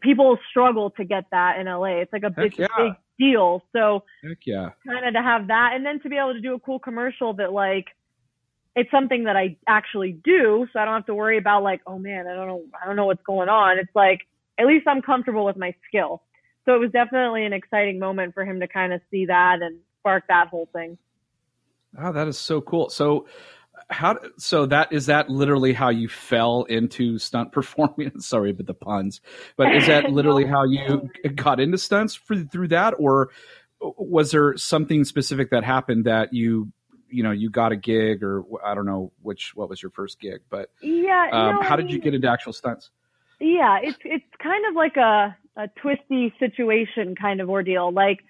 people 0.00 0.38
struggle 0.50 0.90
to 0.90 1.04
get 1.04 1.24
that 1.32 1.58
in 1.58 1.66
LA. 1.66 2.00
It's 2.00 2.12
like 2.12 2.22
a 2.22 2.30
big 2.30 2.56
yeah. 2.56 2.68
big 2.78 2.92
deal. 3.18 3.64
So 3.72 4.04
Heck 4.22 4.38
yeah, 4.46 4.70
kind 4.86 5.06
of 5.06 5.14
to 5.14 5.22
have 5.22 5.48
that, 5.48 5.72
and 5.74 5.84
then 5.84 6.00
to 6.00 6.08
be 6.08 6.16
able 6.16 6.34
to 6.34 6.40
do 6.40 6.54
a 6.54 6.60
cool 6.60 6.78
commercial 6.78 7.34
that 7.34 7.52
like 7.52 7.86
it's 8.76 8.90
something 8.90 9.24
that 9.24 9.36
I 9.36 9.56
actually 9.66 10.12
do, 10.12 10.68
so 10.72 10.78
I 10.78 10.84
don't 10.84 10.94
have 10.94 11.06
to 11.06 11.14
worry 11.14 11.38
about 11.38 11.64
like, 11.64 11.80
oh 11.86 11.98
man, 11.98 12.28
I 12.28 12.34
don't 12.34 12.46
know, 12.46 12.62
I 12.80 12.86
don't 12.86 12.94
know 12.94 13.06
what's 13.06 13.22
going 13.24 13.48
on. 13.48 13.78
It's 13.78 13.94
like 13.94 14.20
at 14.56 14.66
least 14.66 14.86
I'm 14.86 15.02
comfortable 15.02 15.44
with 15.44 15.56
my 15.56 15.74
skill 15.88 16.22
so 16.66 16.74
it 16.74 16.80
was 16.80 16.90
definitely 16.90 17.46
an 17.46 17.52
exciting 17.52 17.98
moment 17.98 18.34
for 18.34 18.44
him 18.44 18.60
to 18.60 18.68
kind 18.68 18.92
of 18.92 19.00
see 19.10 19.26
that 19.26 19.62
and 19.62 19.78
spark 20.00 20.24
that 20.28 20.48
whole 20.48 20.68
thing. 20.72 20.98
Oh, 21.98 22.12
that 22.12 22.28
is 22.28 22.38
so 22.38 22.60
cool. 22.60 22.90
So 22.90 23.26
how 23.88 24.18
so 24.36 24.66
that 24.66 24.92
is 24.92 25.06
that 25.06 25.30
literally 25.30 25.72
how 25.72 25.90
you 25.90 26.08
fell 26.08 26.64
into 26.64 27.18
stunt 27.18 27.52
performing 27.52 28.18
sorry 28.20 28.52
but 28.52 28.66
the 28.66 28.74
puns 28.74 29.20
but 29.56 29.72
is 29.74 29.86
that 29.86 30.04
literally 30.10 30.44
how 30.44 30.64
you 30.64 31.08
got 31.34 31.60
into 31.60 31.78
stunts 31.78 32.14
for, 32.14 32.36
through 32.36 32.68
that 32.68 32.94
or 32.98 33.30
was 33.80 34.30
there 34.30 34.56
something 34.56 35.04
specific 35.04 35.50
that 35.50 35.62
happened 35.62 36.06
that 36.06 36.32
you 36.32 36.72
you 37.08 37.22
know 37.22 37.30
you 37.30 37.48
got 37.50 37.70
a 37.70 37.76
gig 37.76 38.22
or 38.22 38.44
i 38.64 38.74
don't 38.74 38.86
know 38.86 39.12
which 39.22 39.52
what 39.54 39.68
was 39.68 39.80
your 39.80 39.90
first 39.90 40.18
gig 40.18 40.40
but 40.50 40.70
yeah 40.82 41.28
um, 41.32 41.62
how 41.62 41.76
did 41.76 41.90
you 41.90 42.00
get 42.00 42.14
into 42.14 42.28
actual 42.28 42.52
stunts 42.52 42.90
yeah 43.38 43.78
it's 43.80 43.98
it's 44.04 44.24
kind 44.42 44.64
of 44.68 44.74
like 44.74 44.96
a 44.96 45.36
a 45.56 45.68
twisty 45.80 46.34
situation 46.38 47.14
kind 47.14 47.40
of 47.40 47.48
ordeal. 47.48 47.90
Like 47.90 48.20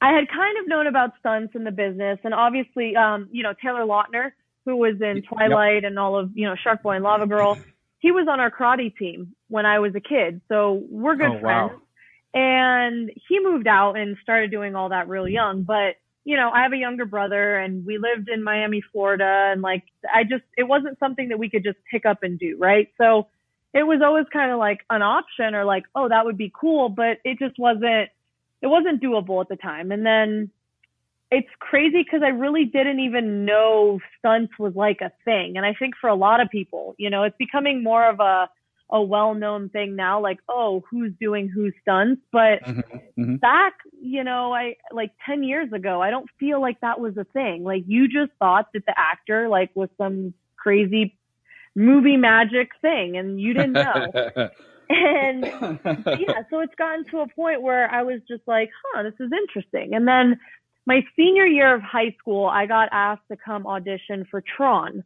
I 0.00 0.12
had 0.12 0.28
kind 0.28 0.58
of 0.58 0.66
known 0.66 0.86
about 0.86 1.12
stunts 1.18 1.54
in 1.54 1.64
the 1.64 1.70
business 1.70 2.18
and 2.24 2.32
obviously, 2.32 2.96
um, 2.96 3.28
you 3.30 3.42
know, 3.42 3.52
Taylor 3.62 3.84
Lautner, 3.84 4.32
who 4.64 4.76
was 4.76 5.00
in 5.00 5.22
Twilight 5.22 5.82
yep. 5.82 5.84
and 5.84 5.98
all 5.98 6.18
of, 6.18 6.30
you 6.34 6.46
know, 6.46 6.54
Shark 6.62 6.82
Boy 6.82 6.92
and 6.92 7.04
Lava 7.04 7.26
Girl, 7.26 7.58
he 7.98 8.12
was 8.12 8.26
on 8.28 8.40
our 8.40 8.50
karate 8.50 8.96
team 8.96 9.34
when 9.48 9.66
I 9.66 9.78
was 9.78 9.94
a 9.94 10.00
kid. 10.00 10.40
So 10.48 10.82
we're 10.88 11.16
good 11.16 11.36
oh, 11.36 11.40
friends. 11.40 11.72
Wow. 11.72 11.80
And 12.32 13.10
he 13.28 13.40
moved 13.40 13.66
out 13.66 13.98
and 13.98 14.16
started 14.22 14.50
doing 14.50 14.74
all 14.74 14.88
that 14.90 15.08
real 15.08 15.28
young. 15.28 15.64
But, 15.64 15.96
you 16.24 16.36
know, 16.36 16.50
I 16.50 16.62
have 16.62 16.72
a 16.72 16.78
younger 16.78 17.04
brother 17.04 17.58
and 17.58 17.84
we 17.84 17.98
lived 17.98 18.28
in 18.28 18.42
Miami, 18.42 18.82
Florida. 18.92 19.50
And 19.52 19.60
like, 19.60 19.82
I 20.14 20.22
just, 20.24 20.44
it 20.56 20.62
wasn't 20.62 20.98
something 20.98 21.28
that 21.28 21.38
we 21.38 21.50
could 21.50 21.64
just 21.64 21.78
pick 21.90 22.06
up 22.06 22.22
and 22.22 22.38
do. 22.38 22.56
Right. 22.58 22.88
So, 22.96 23.28
it 23.72 23.84
was 23.84 24.00
always 24.02 24.26
kind 24.32 24.50
of 24.50 24.58
like 24.58 24.80
an 24.90 25.02
option 25.02 25.54
or 25.54 25.64
like, 25.64 25.84
oh, 25.94 26.08
that 26.08 26.24
would 26.24 26.36
be 26.36 26.52
cool, 26.54 26.88
but 26.88 27.18
it 27.24 27.38
just 27.38 27.58
wasn't, 27.58 28.10
it 28.62 28.66
wasn't 28.66 29.02
doable 29.02 29.40
at 29.40 29.48
the 29.48 29.56
time. 29.56 29.92
And 29.92 30.04
then 30.04 30.50
it's 31.30 31.48
crazy 31.60 32.02
because 32.02 32.22
I 32.24 32.30
really 32.30 32.64
didn't 32.64 32.98
even 33.00 33.44
know 33.44 34.00
stunts 34.18 34.52
was 34.58 34.74
like 34.74 35.00
a 35.00 35.12
thing. 35.24 35.56
And 35.56 35.64
I 35.64 35.74
think 35.74 35.94
for 36.00 36.08
a 36.08 36.14
lot 36.14 36.40
of 36.40 36.50
people, 36.50 36.94
you 36.98 37.10
know, 37.10 37.22
it's 37.22 37.36
becoming 37.38 37.84
more 37.84 38.08
of 38.08 38.18
a, 38.18 38.48
a 38.90 39.00
well-known 39.00 39.68
thing 39.68 39.94
now, 39.94 40.20
like, 40.20 40.38
oh, 40.48 40.82
who's 40.90 41.12
doing 41.20 41.48
whose 41.48 41.72
stunts. 41.82 42.20
But 42.32 42.64
mm-hmm, 42.64 42.80
mm-hmm. 43.22 43.36
back, 43.36 43.74
you 44.02 44.24
know, 44.24 44.52
I 44.52 44.76
like 44.90 45.12
10 45.24 45.44
years 45.44 45.72
ago, 45.72 46.02
I 46.02 46.10
don't 46.10 46.28
feel 46.40 46.60
like 46.60 46.80
that 46.80 46.98
was 46.98 47.16
a 47.16 47.24
thing. 47.24 47.62
Like 47.62 47.84
you 47.86 48.08
just 48.08 48.32
thought 48.40 48.66
that 48.74 48.84
the 48.84 48.94
actor 48.98 49.48
like 49.48 49.70
was 49.76 49.88
some 49.96 50.34
crazy 50.56 51.16
movie 51.74 52.16
magic 52.16 52.70
thing 52.82 53.16
and 53.16 53.40
you 53.40 53.54
didn't 53.54 53.72
know. 53.72 54.06
and 54.88 55.44
yeah, 55.44 56.42
so 56.50 56.60
it's 56.60 56.74
gotten 56.76 57.04
to 57.10 57.20
a 57.20 57.28
point 57.28 57.62
where 57.62 57.90
I 57.90 58.02
was 58.02 58.20
just 58.28 58.42
like, 58.46 58.70
huh, 58.92 59.02
this 59.02 59.14
is 59.20 59.30
interesting. 59.32 59.94
And 59.94 60.06
then 60.06 60.38
my 60.86 61.02
senior 61.16 61.46
year 61.46 61.74
of 61.74 61.82
high 61.82 62.14
school, 62.18 62.46
I 62.46 62.66
got 62.66 62.88
asked 62.92 63.22
to 63.30 63.36
come 63.36 63.66
audition 63.66 64.26
for 64.30 64.42
Tron. 64.56 65.04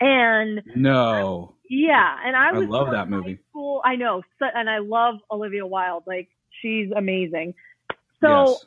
And 0.00 0.62
no, 0.74 1.54
yeah, 1.68 2.16
and 2.24 2.34
I 2.34 2.48
I 2.48 2.52
was 2.52 2.68
love 2.68 2.90
that 2.90 3.10
movie. 3.10 3.38
School, 3.50 3.82
I 3.84 3.96
know, 3.96 4.22
so, 4.38 4.46
and 4.54 4.68
I 4.68 4.78
love 4.78 5.16
Olivia 5.30 5.66
Wilde. 5.66 6.04
Like 6.06 6.28
she's 6.62 6.90
amazing. 6.96 7.52
So 8.22 8.48
yes. 8.48 8.64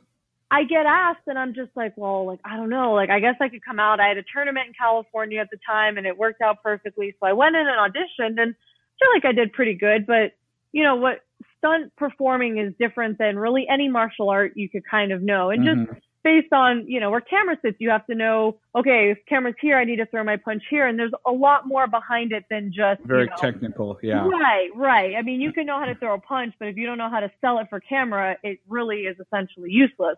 I 0.52 0.64
get 0.66 0.86
asked, 0.86 1.28
and 1.28 1.38
I'm 1.38 1.54
just 1.54 1.72
like, 1.76 1.94
well, 1.96 2.26
like 2.26 2.40
I 2.46 2.56
don't 2.58 2.70
know. 2.70 2.94
Like 2.94 3.10
I 3.10 3.20
guess 3.20 3.36
I 3.42 3.50
could 3.50 3.64
come 3.66 3.80
out. 3.80 4.00
I 4.00 4.08
had 4.08 4.18
a 4.18 4.24
tournament 4.34 4.68
in 4.68 4.74
California 4.74 5.40
at 5.40 5.50
the 5.50 5.58
time, 5.68 5.98
and 5.98 6.06
it 6.06 6.18
worked 6.18 6.42
out 6.42 6.62
perfectly. 6.62 7.16
So 7.20 7.26
I 7.28 7.34
went 7.34 7.56
in 7.56 7.66
and 7.68 7.78
auditioned, 7.78 8.42
and 8.42 8.54
I 8.54 8.96
feel 9.00 9.10
like 9.16 9.26
I 9.26 9.32
did 9.32 9.52
pretty 9.54 9.74
good. 9.74 10.06
But 10.06 10.34
you 10.72 10.84
know 10.84 10.96
what? 10.96 11.22
Stunt 11.58 11.96
performing 11.96 12.58
is 12.60 12.74
different 12.80 13.18
than 13.18 13.38
really 13.40 13.66
any 13.70 13.88
martial 13.88 14.30
art 14.30 14.54
you 14.56 14.70
could 14.70 14.84
kind 14.90 15.12
of 15.12 15.22
know, 15.22 15.50
and 15.50 15.64
just 15.64 15.78
Mhm. 15.78 16.02
based 16.24 16.54
on 16.54 16.86
you 16.88 17.00
know 17.00 17.10
where 17.12 17.22
camera 17.22 17.58
sits 17.62 17.76
you 17.80 17.90
have 17.90 18.06
to 18.06 18.16
know 18.16 18.58
okay 18.76 19.12
if 19.12 19.18
camera's 19.28 19.56
here 19.60 19.78
i 19.78 19.84
need 19.84 19.98
to 19.98 20.06
throw 20.06 20.24
my 20.24 20.38
punch 20.38 20.64
here 20.70 20.88
and 20.88 20.98
there's 20.98 21.12
a 21.26 21.32
lot 21.32 21.68
more 21.68 21.86
behind 21.86 22.32
it 22.32 22.46
than 22.50 22.72
just 22.72 23.02
very 23.04 23.24
you 23.24 23.30
know, 23.30 23.36
technical. 23.38 24.00
Yeah. 24.02 24.26
right 24.30 24.70
right 24.76 25.16
i 25.18 25.22
mean 25.22 25.42
you 25.42 25.52
can 25.58 25.66
know 25.66 25.78
how 25.78 25.86
to 25.86 25.96
throw 25.96 26.14
a 26.14 26.20
punch 26.20 26.54
but 26.60 26.70
if 26.70 26.78
you 26.78 26.86
don't 26.86 26.98
know 26.98 27.10
how 27.10 27.20
to 27.20 27.30
sell 27.42 27.60
it 27.60 27.68
for 27.70 27.82
camera 27.82 28.38
it 28.42 28.60
really 28.70 29.02
is 29.02 29.18
essentially 29.20 29.70
useless 29.70 30.16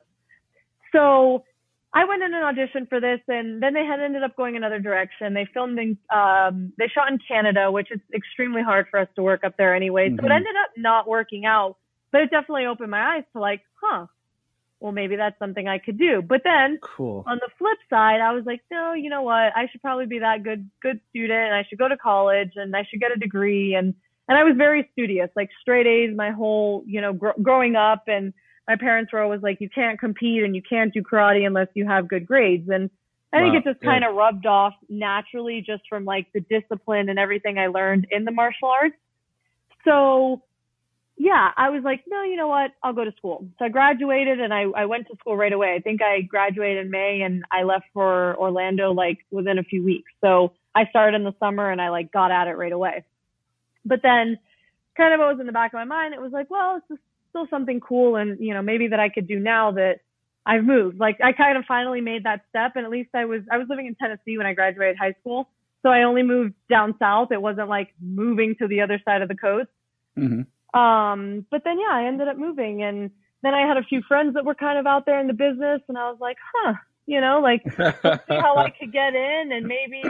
so 0.95 1.43
i 1.93 2.03
went 2.05 2.21
in 2.23 2.33
an 2.33 2.43
audition 2.43 2.85
for 2.87 2.99
this 2.99 3.19
and 3.27 3.61
then 3.61 3.73
they 3.73 3.85
had 3.85 3.99
ended 3.99 4.23
up 4.23 4.35
going 4.35 4.55
another 4.55 4.79
direction 4.79 5.33
they 5.33 5.47
filmed 5.53 5.77
in 5.79 5.97
um 6.13 6.71
they 6.77 6.87
shot 6.87 7.11
in 7.11 7.17
canada 7.27 7.71
which 7.71 7.89
is 7.91 7.99
extremely 8.13 8.61
hard 8.61 8.85
for 8.89 8.99
us 8.99 9.07
to 9.15 9.21
work 9.23 9.43
up 9.43 9.55
there 9.57 9.73
anyway 9.75 10.09
so 10.09 10.25
it 10.25 10.29
Mhm. 10.29 10.35
ended 10.39 10.55
up 10.63 10.71
not 10.77 11.07
working 11.07 11.45
out 11.45 11.77
but 12.11 12.21
it 12.21 12.31
definitely 12.31 12.65
opened 12.65 12.91
my 12.91 13.03
eyes 13.17 13.23
to 13.33 13.39
like 13.39 13.61
huh 13.81 14.05
well 14.81 14.91
maybe 14.91 15.15
that's 15.15 15.37
something 15.39 15.67
i 15.67 15.77
could 15.85 15.97
do 15.97 16.21
but 16.21 16.41
then 16.43 16.77
Cool. 16.81 17.23
on 17.27 17.37
the 17.45 17.49
flip 17.57 17.77
side, 17.89 18.19
I 18.21 18.31
was 18.33 18.45
like, 18.45 18.61
no, 18.71 18.93
you 18.93 19.09
know 19.09 19.23
what? 19.23 19.51
I 19.55 19.67
should 19.71 19.81
probably 19.81 20.05
be 20.05 20.19
that 20.19 20.43
good, 20.43 20.69
good 20.81 20.99
student 21.09 21.43
and 21.47 21.55
I 21.55 21.63
should 21.67 21.79
go 21.79 21.87
to 21.87 21.97
college 21.97 22.51
and 22.55 22.75
I 22.75 22.83
should 22.87 22.99
get 22.99 23.11
a 23.11 23.19
degree. 23.19 23.73
And, 23.73 23.95
and 24.27 24.37
I 24.37 24.43
was 24.43 24.55
very 24.57 24.87
studious, 24.93 25.29
like 25.35 25.49
straight 25.61 25.87
A's 25.87 26.15
my 26.15 26.31
whole, 26.31 26.83
you 26.85 27.01
know, 27.01 27.13
gr- 27.13 27.39
growing 27.41 27.75
up. 27.75 28.03
And 28.07 28.33
my 28.67 28.75
parents 28.75 29.13
were 29.13 29.21
always 29.21 29.41
like, 29.41 29.61
you 29.61 29.69
can't 29.69 29.99
compete 29.99 30.43
and 30.43 30.55
you 30.55 30.61
can't 30.67 30.93
do 30.93 31.01
karate 31.01 31.45
unless 31.45 31.67
you 31.73 31.85
have 31.85 32.07
good 32.07 32.25
grades. 32.25 32.67
And 32.69 32.89
I 33.31 33.41
think 33.41 33.53
Wow, 33.53 33.59
it 33.59 33.63
just 33.63 33.83
kind 33.83 34.03
of 34.03 34.15
rubbed 34.15 34.45
off 34.45 34.73
naturally 34.87 35.61
just 35.65 35.83
from 35.89 36.05
like 36.05 36.27
the 36.33 36.39
discipline 36.39 37.09
and 37.09 37.19
everything 37.19 37.57
I 37.57 37.67
learned 37.67 38.07
in 38.09 38.25
the 38.25 38.31
martial 38.31 38.69
arts. 38.69 38.95
So 39.83 40.41
yeah, 41.17 41.51
I 41.55 41.69
was 41.69 41.83
like, 41.83 42.03
no, 42.07 42.23
you 42.23 42.35
know 42.35 42.47
what? 42.47 42.71
I'll 42.83 42.93
go 42.93 43.05
to 43.05 43.11
school. 43.13 43.47
So 43.57 43.65
I 43.65 43.69
graduated 43.69 44.39
and 44.39 44.53
I, 44.53 44.63
I 44.75 44.85
went 44.85 45.07
to 45.07 45.15
school 45.17 45.37
right 45.37 45.53
away. 45.53 45.73
I 45.75 45.79
think 45.79 46.01
I 46.01 46.21
graduated 46.21 46.85
in 46.85 46.91
May 46.91 47.21
and 47.21 47.43
I 47.51 47.63
left 47.63 47.85
for 47.93 48.35
Orlando 48.37 48.91
like 48.91 49.19
within 49.31 49.57
a 49.57 49.63
few 49.63 49.83
weeks. 49.83 50.11
So 50.21 50.53
I 50.73 50.85
started 50.89 51.15
in 51.15 51.23
the 51.23 51.35
summer 51.39 51.71
and 51.71 51.81
I 51.81 51.89
like 51.89 52.11
got 52.11 52.31
at 52.31 52.47
it 52.47 52.57
right 52.57 52.71
away. 52.71 53.05
But 53.85 54.01
then 54.01 54.37
kind 54.97 55.13
of 55.13 55.19
what 55.19 55.29
was 55.29 55.39
in 55.39 55.45
the 55.45 55.53
back 55.53 55.73
of 55.73 55.77
my 55.77 55.85
mind, 55.85 56.13
it 56.13 56.21
was 56.21 56.31
like, 56.33 56.49
well, 56.49 56.77
it's 56.77 56.87
just 56.89 57.01
still 57.35 57.47
something 57.49 57.81
cool 57.81 58.15
and, 58.15 58.39
you 58.39 58.53
know, 58.53 58.61
maybe 58.61 58.87
that 58.87 58.99
I 58.99 59.09
could 59.09 59.27
do 59.27 59.39
now 59.39 59.71
that 59.71 59.99
I've 60.45 60.63
moved. 60.63 60.99
Like 60.99 61.17
I 61.21 61.33
kind 61.33 61.57
of 61.57 61.65
finally 61.67 61.99
made 61.99 62.23
that 62.23 62.41
step 62.49 62.73
and 62.75 62.85
at 62.85 62.91
least 62.91 63.09
I 63.13 63.25
was, 63.25 63.41
I 63.51 63.57
was 63.57 63.67
living 63.69 63.87
in 63.87 63.95
Tennessee 63.95 64.37
when 64.37 64.47
I 64.47 64.53
graduated 64.53 64.95
high 64.97 65.15
school. 65.19 65.49
So 65.83 65.89
I 65.89 66.03
only 66.03 66.23
moved 66.23 66.53
down 66.69 66.95
south. 66.97 67.31
It 67.31 67.41
wasn't 67.41 67.67
like 67.67 67.89
moving 68.01 68.55
to 68.59 68.67
the 68.67 68.81
other 68.81 69.01
side 69.03 69.21
of 69.21 69.27
the 69.27 69.35
coast. 69.35 69.69
hmm 70.15 70.41
Um, 70.77 71.45
but 71.51 71.63
then 71.65 71.79
yeah, 71.79 71.91
I 71.91 72.05
ended 72.07 72.27
up 72.27 72.37
moving 72.37 72.83
and 72.83 73.11
then 73.43 73.53
I 73.53 73.67
had 73.67 73.77
a 73.77 73.83
few 73.83 74.01
friends 74.07 74.33
that 74.35 74.45
were 74.45 74.55
kind 74.55 74.79
of 74.79 74.87
out 74.87 75.05
there 75.05 75.19
in 75.19 75.27
the 75.27 75.33
business 75.33 75.81
and 75.89 75.97
I 75.97 76.09
was 76.09 76.17
like, 76.21 76.37
huh, 76.53 76.73
you 77.05 77.19
know, 77.19 77.41
like 77.41 77.63
see 77.65 78.39
how 78.39 78.57
I 78.57 78.69
could 78.79 78.93
get 78.93 79.13
in 79.13 79.51
and 79.51 79.67
maybe 79.67 80.01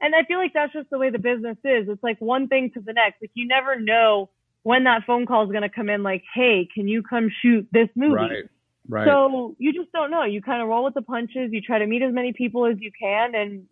and 0.00 0.14
I 0.14 0.24
feel 0.24 0.38
like 0.38 0.52
that's 0.52 0.72
just 0.72 0.90
the 0.90 0.98
way 0.98 1.10
the 1.10 1.18
business 1.18 1.58
is. 1.64 1.88
It's 1.88 2.02
like 2.02 2.20
one 2.20 2.48
thing 2.48 2.70
to 2.74 2.80
the 2.80 2.92
next. 2.92 3.22
Like 3.22 3.30
you 3.34 3.46
never 3.46 3.78
know 3.80 4.30
when 4.66 4.84
that 4.84 5.02
phone 5.06 5.26
call 5.26 5.44
is 5.44 5.50
going 5.50 5.62
to 5.62 5.68
come 5.68 5.88
in 5.88 6.02
like, 6.02 6.24
"Hey, 6.34 6.68
can 6.74 6.88
you 6.88 7.02
come 7.02 7.30
shoot 7.42 7.68
this 7.72 7.88
movie?" 7.94 8.14
right. 8.14 8.44
Right. 8.88 9.06
So 9.06 9.56
you 9.58 9.72
just 9.72 9.90
don't 9.92 10.10
know. 10.10 10.22
You 10.22 10.40
kind 10.40 10.62
of 10.62 10.68
roll 10.68 10.84
with 10.84 10.94
the 10.94 11.02
punches. 11.02 11.50
You 11.52 11.60
try 11.60 11.78
to 11.80 11.86
meet 11.86 12.02
as 12.02 12.12
many 12.14 12.32
people 12.32 12.66
as 12.66 12.76
you 12.78 12.92
can 13.00 13.34
and 13.34 13.66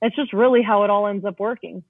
that's 0.00 0.14
just 0.14 0.32
really 0.32 0.62
how 0.62 0.84
it 0.84 0.90
all 0.90 1.06
ends 1.06 1.24
up 1.24 1.40
working. 1.40 1.82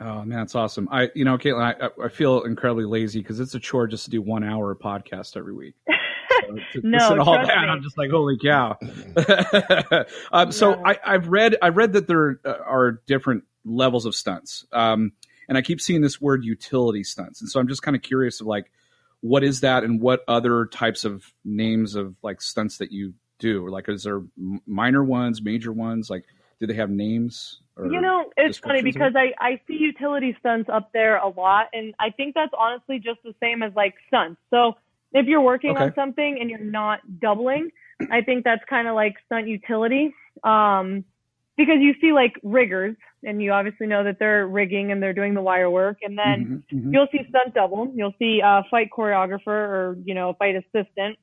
Oh 0.00 0.24
man, 0.24 0.40
it's 0.40 0.54
awesome. 0.54 0.88
I, 0.90 1.10
you 1.14 1.24
know, 1.24 1.38
Caitlin, 1.38 1.62
I, 1.80 2.04
I 2.04 2.08
feel 2.08 2.42
incredibly 2.42 2.86
lazy 2.86 3.20
because 3.20 3.40
it's 3.40 3.54
a 3.54 3.60
chore 3.60 3.86
just 3.86 4.04
to 4.06 4.10
do 4.10 4.20
one 4.22 4.42
hour 4.42 4.74
podcast 4.74 5.36
every 5.36 5.54
week. 5.54 5.74
So 6.48 6.56
to- 6.80 6.86
No, 6.88 6.96
listen 6.98 7.18
all 7.20 7.34
trust 7.34 7.48
that, 7.48 7.60
me. 7.62 7.68
I'm 7.68 7.82
just 7.82 7.96
like, 7.96 8.10
holy 8.10 8.36
cow. 8.36 8.76
um, 10.32 10.50
so 10.50 10.74
No. 10.74 10.82
I, 10.84 10.98
I've 11.04 11.28
read, 11.28 11.56
I 11.62 11.68
read 11.68 11.92
that 11.92 12.08
there 12.08 12.40
are 12.44 13.00
different 13.06 13.44
levels 13.64 14.06
of 14.06 14.14
stunts, 14.16 14.66
um, 14.72 15.12
and 15.48 15.58
I 15.58 15.62
keep 15.62 15.80
seeing 15.80 16.00
this 16.00 16.20
word 16.20 16.44
utility 16.44 17.04
stunts, 17.04 17.40
and 17.40 17.50
so 17.50 17.60
I'm 17.60 17.68
just 17.68 17.82
kind 17.82 17.96
of 17.96 18.02
curious 18.02 18.40
of 18.40 18.46
like, 18.46 18.70
what 19.20 19.44
is 19.44 19.60
that, 19.60 19.84
and 19.84 20.00
what 20.00 20.22
other 20.26 20.66
types 20.66 21.04
of 21.04 21.24
names 21.44 21.94
of 21.94 22.14
like 22.22 22.40
stunts 22.40 22.78
that 22.78 22.92
you 22.92 23.14
do? 23.38 23.68
Like, 23.68 23.88
is 23.88 24.04
there 24.04 24.22
minor 24.66 25.04
ones, 25.04 25.42
major 25.42 25.72
ones? 25.72 26.08
Like, 26.08 26.24
do 26.60 26.66
they 26.66 26.74
have 26.74 26.90
names? 26.90 27.60
Or, 27.76 27.90
You 27.90 28.00
know, 28.00 28.30
it's 28.36 28.58
funny 28.58 28.82
because 28.82 29.14
I, 29.16 29.32
I 29.38 29.60
see 29.66 29.74
utility 29.74 30.36
stunts 30.40 30.68
up 30.72 30.90
there 30.92 31.16
a 31.16 31.28
lot, 31.28 31.66
and 31.72 31.94
I 31.98 32.10
think 32.10 32.34
that's 32.34 32.52
honestly 32.56 32.98
just 32.98 33.22
the 33.24 33.34
same 33.40 33.62
as 33.62 33.72
like 33.74 33.94
stunts. 34.08 34.40
So 34.50 34.74
if 35.12 35.26
you're 35.26 35.40
working 35.40 35.76
on 35.76 35.92
something 35.94 36.38
and 36.40 36.48
you're 36.48 36.58
not 36.58 37.00
doubling, 37.20 37.70
I 38.10 38.22
think 38.22 38.44
that's 38.44 38.64
kind 38.68 38.88
of 38.88 38.94
like 38.94 39.14
stunt 39.26 39.48
utility. 39.48 40.14
Um, 40.44 41.04
because 41.56 41.76
you 41.80 41.94
see 42.00 42.12
like 42.12 42.32
riggers, 42.42 42.96
and 43.24 43.42
you 43.42 43.52
obviously 43.52 43.86
know 43.86 44.02
that 44.04 44.18
they're 44.18 44.46
rigging 44.46 44.90
and 44.90 45.02
they're 45.02 45.12
doing 45.12 45.34
the 45.34 45.42
wire 45.42 45.70
work, 45.70 45.98
and 46.02 46.18
then 46.18 46.62
Mhm, 46.72 46.78
mhm. 46.84 46.92
you'll 46.92 47.08
see 47.12 47.24
stunt 47.28 47.54
double, 47.54 47.92
you'll 47.94 48.14
see 48.18 48.40
a 48.40 48.64
fight 48.70 48.88
choreographer 48.96 49.46
or 49.48 49.96
you 50.04 50.14
know 50.14 50.30
a 50.30 50.34
fight 50.34 50.56
assistant. 50.56 51.18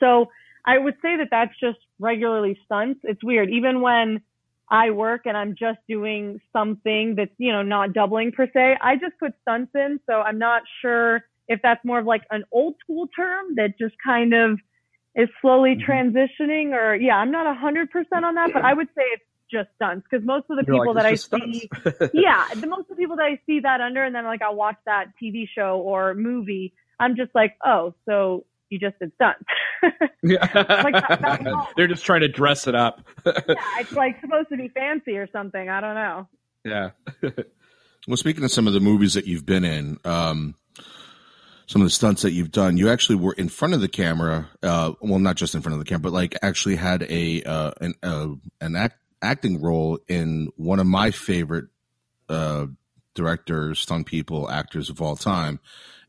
So 0.00 0.30
I 0.66 0.78
would 0.78 0.96
say 1.00 1.16
that 1.16 1.28
that's 1.30 1.58
just 1.60 1.78
regularly 1.98 2.58
stunts. 2.64 3.00
It's 3.04 3.22
weird, 3.24 3.50
even 3.50 3.80
when 3.80 4.20
I 4.68 4.90
work 4.90 5.22
and 5.26 5.36
I'm 5.36 5.54
just 5.54 5.78
doing 5.88 6.40
something 6.52 7.14
that's 7.14 7.30
you 7.38 7.52
know 7.52 7.62
not 7.62 7.92
doubling 7.92 8.32
per 8.32 8.48
se. 8.52 8.76
I 8.80 8.96
just 8.96 9.14
put 9.20 9.32
stunts 9.42 9.72
in, 9.74 10.00
so 10.06 10.22
I'm 10.22 10.38
not 10.38 10.62
sure 10.82 11.24
if 11.48 11.60
that's 11.62 11.84
more 11.84 12.00
of 12.00 12.06
like 12.06 12.24
an 12.30 12.44
old 12.50 12.74
school 12.80 13.06
term 13.14 13.54
that 13.54 13.78
just 13.78 13.94
kind 14.04 14.34
of 14.34 14.58
is 15.14 15.28
slowly 15.40 15.76
Mhm. 15.76 15.86
transitioning, 15.86 16.72
or 16.72 16.96
yeah, 16.96 17.16
I'm 17.16 17.30
not 17.30 17.46
a 17.46 17.54
hundred 17.54 17.90
percent 17.90 18.24
on 18.24 18.34
that, 18.34 18.50
but 18.52 18.64
I 18.64 18.74
would 18.74 18.88
say 18.88 19.02
it's 19.12 19.22
just 19.50 19.68
stunts 19.76 20.06
because 20.10 20.24
most 20.26 20.44
of 20.50 20.56
the 20.56 20.64
You're 20.66 20.76
people 20.84 20.94
like, 20.94 21.04
that 21.04 21.06
I 21.06 21.14
see 21.14 21.68
yeah, 22.14 22.46
the 22.54 22.66
most 22.66 22.82
of 22.82 22.88
the 22.88 22.96
people 22.96 23.16
that 23.16 23.24
I 23.26 23.40
see 23.46 23.60
that 23.60 23.80
under, 23.80 24.02
and 24.04 24.14
then 24.14 24.24
like 24.24 24.42
I'll 24.42 24.54
watch 24.56 24.76
that 24.86 25.06
TV 25.22 25.46
show 25.52 25.78
or 25.80 26.14
movie, 26.14 26.72
I'm 26.98 27.16
just 27.16 27.34
like, 27.34 27.56
oh, 27.64 27.94
so 28.08 28.44
you 28.70 28.78
just 28.78 28.98
did 28.98 29.12
stunts. 29.14 29.44
Yeah. 30.22 30.40
Like 30.82 30.94
that- 30.94 31.20
that's. 31.22 31.66
They're 31.76 31.86
just 31.86 32.04
trying 32.04 32.22
to 32.22 32.28
dress 32.28 32.66
it 32.66 32.74
up. 32.74 33.02
yeah, 33.24 33.32
it's 33.78 33.92
like 33.92 34.20
supposed 34.20 34.48
to 34.48 34.56
be 34.56 34.68
fancy 34.68 35.16
or 35.16 35.28
something. 35.30 35.68
I 35.68 35.80
don't 35.80 35.94
know. 35.94 36.28
yeah. 36.64 36.90
Well, 38.08 38.16
speaking 38.16 38.42
of 38.42 38.50
some 38.50 38.66
of 38.66 38.72
the 38.72 38.80
movies 38.80 39.14
that 39.14 39.26
you've 39.26 39.46
been 39.46 39.64
in, 39.64 39.98
um, 40.04 40.54
some 41.66 41.82
of 41.82 41.86
the 41.86 41.90
stunts 41.90 42.22
that 42.22 42.32
you've 42.32 42.50
done, 42.52 42.76
you 42.76 42.88
actually 42.88 43.16
were 43.16 43.32
in 43.34 43.48
front 43.48 43.74
of 43.74 43.80
the 43.80 43.88
camera. 43.88 44.48
Uh, 44.62 44.92
well, 45.00 45.18
not 45.20 45.36
just 45.36 45.54
in 45.54 45.60
front 45.60 45.74
of 45.74 45.78
the 45.80 45.84
camera, 45.84 46.02
but 46.02 46.12
like 46.12 46.36
actually 46.42 46.76
had 46.76 47.02
a 47.08 47.42
uh, 47.42 47.70
an 47.80 47.94
uh, 48.02 48.28
an 48.60 48.74
act, 48.76 48.96
acting 49.26 49.60
role 49.60 49.98
in 50.08 50.48
one 50.56 50.78
of 50.80 50.86
my 50.86 51.10
favorite 51.10 51.66
uh, 52.28 52.66
directors, 53.14 53.80
stunt 53.80 54.06
people, 54.06 54.48
actors 54.50 54.90
of 54.90 55.00
all 55.02 55.16
time, 55.16 55.60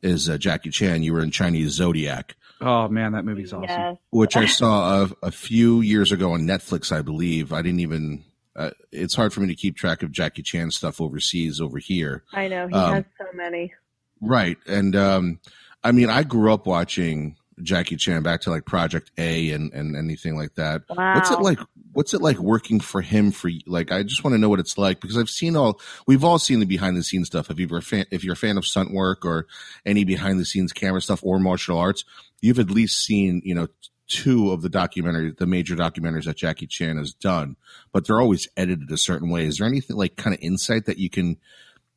is 0.01 0.29
uh, 0.29 0.37
Jackie 0.37 0.69
Chan. 0.69 1.03
You 1.03 1.13
were 1.13 1.21
in 1.21 1.31
Chinese 1.31 1.71
Zodiac, 1.71 2.35
Oh 2.59 2.87
man, 2.87 3.11
that 3.11 3.23
movie's 3.23 3.53
awesome. 3.53 3.69
Yes. 3.69 3.97
which 4.09 4.35
I 4.35 4.45
saw 4.47 5.03
a, 5.03 5.09
a 5.27 5.31
few 5.31 5.81
years 5.81 6.11
ago 6.11 6.31
on 6.33 6.41
Netflix, 6.41 6.91
I 6.91 7.01
believe. 7.03 7.53
I 7.53 7.61
didn't 7.61 7.81
even. 7.81 8.23
Uh, 8.55 8.71
it's 8.91 9.13
hard 9.15 9.31
for 9.31 9.41
me 9.41 9.47
to 9.49 9.53
keep 9.55 9.75
track 9.77 10.01
of 10.01 10.11
Jackie 10.11 10.41
Chan 10.41 10.71
stuff 10.71 10.99
overseas 10.99 11.61
over 11.61 11.77
here. 11.77 12.23
I 12.33 12.47
know 12.47 12.67
he 12.67 12.73
Um, 12.73 12.93
has 12.95 13.03
so 13.19 13.25
many. 13.35 13.73
Right. 14.19 14.57
And 14.65 14.95
um 14.95 15.39
I 15.83 15.91
mean 15.91 16.09
I 16.09 16.23
grew 16.23 16.51
up 16.51 16.65
watching 16.65 17.36
Jackie 17.61 17.95
Chan 17.95 18.23
back 18.23 18.41
to 18.41 18.49
like 18.49 18.65
Project 18.65 19.11
A 19.17 19.51
and, 19.51 19.73
and 19.73 19.95
anything 19.95 20.37
like 20.37 20.55
that. 20.55 20.83
Wow. 20.89 21.15
What's 21.15 21.31
it 21.31 21.39
like 21.39 21.59
what's 21.93 22.13
it 22.13 22.21
like 22.21 22.37
working 22.37 22.79
for 22.79 23.01
him 23.01 23.31
for 23.31 23.49
like 23.65 23.91
I 23.91 24.03
just 24.03 24.23
want 24.23 24.35
to 24.35 24.37
know 24.37 24.49
what 24.49 24.59
it's 24.59 24.77
like 24.77 24.99
because 24.99 25.17
I've 25.17 25.29
seen 25.29 25.55
all 25.55 25.79
we've 26.05 26.23
all 26.23 26.39
seen 26.39 26.59
the 26.59 26.65
behind 26.65 26.97
the 26.97 27.03
scenes 27.03 27.27
stuff. 27.27 27.49
If 27.49 27.59
you're 27.59 27.77
a 27.77 27.81
fan 27.81 28.05
if 28.11 28.23
you're 28.23 28.33
a 28.33 28.37
fan 28.37 28.57
of 28.57 28.65
stunt 28.65 28.93
work 28.93 29.25
or 29.25 29.47
any 29.85 30.03
behind 30.03 30.39
the 30.39 30.45
scenes 30.45 30.73
camera 30.73 31.01
stuff 31.01 31.23
or 31.23 31.39
martial 31.39 31.77
arts, 31.77 32.05
you've 32.41 32.59
at 32.59 32.69
least 32.69 33.03
seen, 33.03 33.41
you 33.43 33.55
know, 33.55 33.67
two 34.07 34.51
of 34.51 34.61
the 34.61 34.69
documentary 34.69 35.33
the 35.37 35.47
major 35.47 35.75
documentaries 35.75 36.25
that 36.25 36.37
Jackie 36.37 36.67
Chan 36.67 36.97
has 36.97 37.13
done, 37.13 37.55
but 37.91 38.05
they're 38.05 38.21
always 38.21 38.47
edited 38.55 38.91
a 38.91 38.97
certain 38.97 39.29
way. 39.29 39.45
Is 39.45 39.57
there 39.57 39.67
anything 39.67 39.97
like 39.97 40.15
kind 40.15 40.35
of 40.35 40.41
insight 40.41 40.85
that 40.85 40.97
you 40.97 41.09
can 41.09 41.37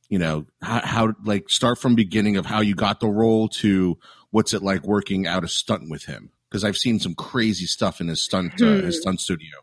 you 0.08 0.18
know 0.18 0.44
how, 0.60 0.80
how 0.82 1.14
like 1.24 1.48
start 1.48 1.78
from 1.78 1.94
beginning 1.94 2.36
of 2.36 2.44
how 2.44 2.60
you 2.60 2.74
got 2.74 3.00
the 3.00 3.08
role 3.08 3.48
to 3.48 3.96
what's 4.30 4.52
it 4.54 4.62
like 4.62 4.82
working 4.84 5.26
out 5.26 5.44
a 5.44 5.48
stunt 5.48 5.88
with 5.90 6.04
him 6.04 6.30
because 6.48 6.64
i've 6.64 6.76
seen 6.76 6.98
some 7.00 7.14
crazy 7.14 7.66
stuff 7.66 8.00
in 8.00 8.08
his 8.08 8.22
stunt 8.22 8.52
uh, 8.62 8.66
Hmm. 8.78 8.84
his 8.86 9.00
stunt 9.00 9.20
studio 9.20 9.56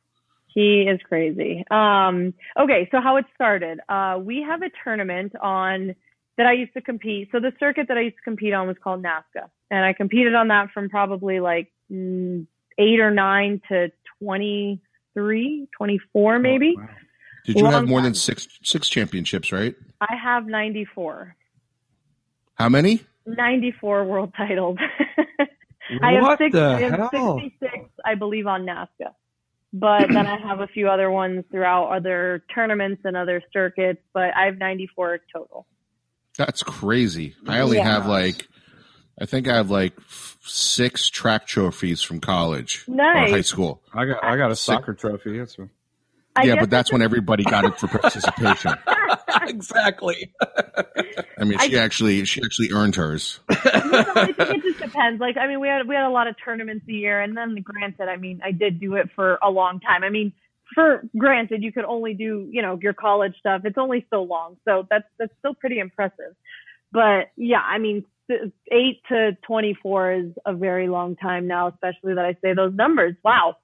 He 0.47 0.81
is 0.89 0.99
crazy. 1.07 1.63
Um, 1.69 2.33
okay, 2.59 2.87
so 2.91 2.99
how 2.99 3.17
it 3.17 3.25
started. 3.35 3.79
Uh, 3.87 4.17
we 4.19 4.41
have 4.41 4.63
a 4.63 4.71
tournament 4.83 5.33
on 5.39 5.93
that 6.37 6.47
I 6.47 6.53
used 6.53 6.73
to 6.73 6.81
compete. 6.81 7.29
So 7.31 7.39
the 7.39 7.51
circuit 7.59 7.87
that 7.89 7.97
I 7.97 8.01
used 8.01 8.15
to 8.17 8.23
compete 8.23 8.53
on 8.53 8.65
was 8.67 8.75
called 8.83 9.03
NASKA. 9.03 9.49
And 9.69 9.85
I 9.85 9.93
competed 9.93 10.33
on 10.33 10.47
that 10.47 10.71
from 10.73 10.89
probably 10.89 11.39
like 11.39 11.71
mm, 11.91 12.47
eight 12.79 12.99
or 12.99 13.11
nine 13.11 13.61
to 13.69 13.91
23, 14.23 15.67
24 15.77 16.39
maybe. 16.39 16.73
Oh, 16.77 16.81
wow. 16.81 16.87
Did 17.45 17.55
you 17.57 17.63
Long 17.63 17.73
have 17.73 17.87
more 17.87 17.99
time. 17.99 18.05
than 18.05 18.13
six 18.15 18.47
six 18.63 18.89
championships, 18.89 19.51
right? 19.51 19.75
I 20.01 20.15
have 20.15 20.47
94. 20.47 21.35
How 22.55 22.69
many? 22.69 23.01
94 23.27 24.05
world 24.05 24.33
titles. 24.35 24.77
I 26.01 26.13
have 26.13 26.21
What 26.23 26.37
six, 26.39 26.53
the 26.53 26.63
I 26.63 26.79
have 26.81 27.11
hell? 27.11 27.39
66, 27.41 27.73
I 28.05 28.15
believe, 28.15 28.47
on 28.47 28.65
NASKA. 28.65 29.13
But 29.73 30.07
then 30.09 30.25
I 30.27 30.37
have 30.47 30.59
a 30.59 30.67
few 30.67 30.89
other 30.89 31.09
ones 31.11 31.43
throughout 31.51 31.89
other 31.95 32.43
tournaments 32.53 33.01
and 33.05 33.15
other 33.15 33.41
circuits, 33.53 34.01
but 34.13 34.33
I 34.35 34.45
have 34.45 34.57
94 34.57 35.19
total. 35.33 35.67
That's 36.37 36.63
crazy. 36.63 37.35
I 37.47 37.59
only 37.59 37.77
Yeah. 37.77 37.85
have 37.93 38.05
like, 38.05 38.47
I 39.19 39.25
think 39.25 39.47
I 39.47 39.55
have 39.55 39.69
like 39.71 39.93
f- 39.97 40.37
six 40.43 41.09
track 41.09 41.47
trophies 41.47 42.01
from 42.03 42.19
college 42.19 42.83
Nice. 42.87 43.29
or 43.31 43.35
high 43.35 43.41
school. 43.41 43.81
I 43.93 44.05
got 44.05 44.23
I 44.23 44.37
got 44.37 44.51
a 44.51 44.55
soccer 44.55 44.93
trophy. 44.93 45.37
That's 45.39 45.57
what- 45.57 45.69
yeah, 46.37 46.43
guess 46.53 46.57
but 46.59 46.69
that's 46.69 46.91
when 46.91 47.01
everybody 47.01 47.43
got 47.43 47.65
it 47.65 47.79
for 47.79 47.87
participation. 47.87 48.71
exactly. 49.47 50.31
I 51.37 51.43
mean, 51.43 51.59
she 51.59 51.77
actually 51.77 52.25
she 52.25 52.41
actually 52.43 52.71
earned 52.71 52.95
hers. 52.95 53.39
No, 53.87 54.03
I 54.15 54.25
think 54.25 54.39
it 54.39 54.63
just 54.63 54.79
depends. 54.79 55.21
Like, 55.21 55.37
I 55.37 55.47
mean, 55.47 55.59
we 55.59 55.67
had 55.67 55.87
we 55.87 55.95
had 55.95 56.05
a 56.05 56.09
lot 56.09 56.27
of 56.27 56.35
tournaments 56.43 56.85
a 56.89 56.91
year, 56.91 57.21
and 57.21 57.37
then 57.37 57.55
granted, 57.61 58.09
I 58.09 58.17
mean, 58.17 58.41
I 58.43 58.51
did 58.51 58.79
do 58.79 58.95
it 58.95 59.09
for 59.15 59.39
a 59.41 59.49
long 59.49 59.79
time. 59.79 60.03
I 60.03 60.09
mean, 60.09 60.33
for 60.73 61.03
granted, 61.17 61.63
you 61.63 61.71
could 61.71 61.85
only 61.85 62.13
do 62.13 62.47
you 62.51 62.61
know 62.61 62.77
your 62.81 62.93
college 62.93 63.33
stuff. 63.39 63.61
It's 63.63 63.77
only 63.77 64.05
so 64.09 64.23
long, 64.23 64.57
so 64.65 64.85
that's 64.89 65.05
that's 65.17 65.31
still 65.39 65.53
pretty 65.53 65.79
impressive. 65.79 66.35
But 66.91 67.31
yeah, 67.37 67.61
I 67.61 67.77
mean, 67.77 68.03
eight 68.71 69.01
to 69.09 69.37
twenty 69.45 69.77
four 69.81 70.11
is 70.11 70.31
a 70.45 70.53
very 70.53 70.87
long 70.87 71.15
time 71.15 71.47
now, 71.47 71.69
especially 71.69 72.15
that 72.15 72.25
I 72.25 72.33
say 72.41 72.53
those 72.53 72.73
numbers. 72.73 73.15
Wow. 73.23 73.55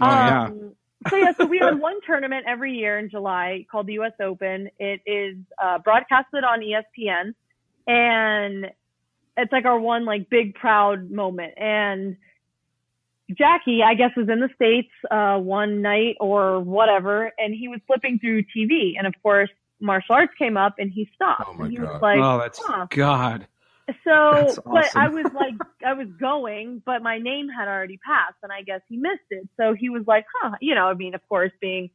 Oh, 0.00 0.06
yeah. 0.06 0.44
Um, 0.44 0.72
So 1.08 1.16
yeah, 1.16 1.32
so 1.38 1.46
we 1.46 1.58
have 1.58 1.78
one 1.78 2.00
tournament 2.06 2.46
every 2.48 2.72
year 2.72 2.98
in 2.98 3.10
July 3.10 3.66
called 3.70 3.86
the 3.86 3.94
U.S. 3.94 4.12
Open. 4.20 4.68
It 4.78 5.00
is 5.06 5.36
uh, 5.62 5.78
broadcasted 5.78 6.44
on 6.44 6.60
ESPN, 6.60 7.34
and 7.86 8.66
it's 9.36 9.52
like 9.52 9.64
our 9.64 9.78
one 9.78 10.04
like 10.04 10.28
big 10.30 10.54
proud 10.54 11.10
moment. 11.10 11.54
And 11.56 12.16
Jackie, 13.30 13.82
I 13.82 13.94
guess, 13.94 14.10
was 14.16 14.28
in 14.28 14.40
the 14.40 14.48
states 14.54 14.90
uh, 15.10 15.38
one 15.38 15.82
night 15.82 16.16
or 16.20 16.60
whatever, 16.60 17.32
and 17.38 17.54
he 17.54 17.68
was 17.68 17.80
flipping 17.86 18.18
through 18.18 18.44
TV, 18.56 18.92
and 18.96 19.06
of 19.06 19.14
course, 19.22 19.50
martial 19.80 20.14
arts 20.14 20.32
came 20.38 20.56
up, 20.56 20.76
and 20.78 20.90
he 20.90 21.08
stopped. 21.14 21.44
Oh, 21.46 21.54
my 21.54 21.64
and 21.64 21.72
he 21.72 21.80
was 21.80 21.88
God. 21.88 22.02
like, 22.02 22.18
oh, 22.20 22.38
that's 22.38 22.60
huh. 22.62 22.86
God. 22.90 23.46
So, 24.04 24.32
That's 24.32 24.58
but. 24.64 24.96
I 24.96 25.08
was 25.08 25.26
like, 25.34 25.54
I 25.86 25.92
was 25.92 26.08
going, 26.18 26.82
but 26.84 27.02
my 27.02 27.18
name 27.18 27.48
had 27.48 27.68
already 27.68 27.98
passed, 27.98 28.36
and 28.42 28.52
I 28.52 28.62
guess 28.62 28.80
he 28.88 28.96
missed 28.96 29.28
it. 29.30 29.48
So 29.56 29.74
he 29.74 29.90
was 29.90 30.02
like, 30.06 30.24
huh, 30.40 30.56
you 30.60 30.74
know, 30.74 30.86
I 30.86 30.94
mean, 30.94 31.14
of 31.14 31.26
course, 31.28 31.52
being 31.60 31.90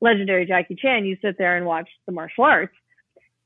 legendary 0.00 0.46
Jackie 0.46 0.76
Chan, 0.80 1.04
you 1.04 1.16
sit 1.22 1.36
there 1.38 1.56
and 1.56 1.66
watch 1.66 1.88
the 2.06 2.12
martial 2.12 2.44
arts. 2.44 2.74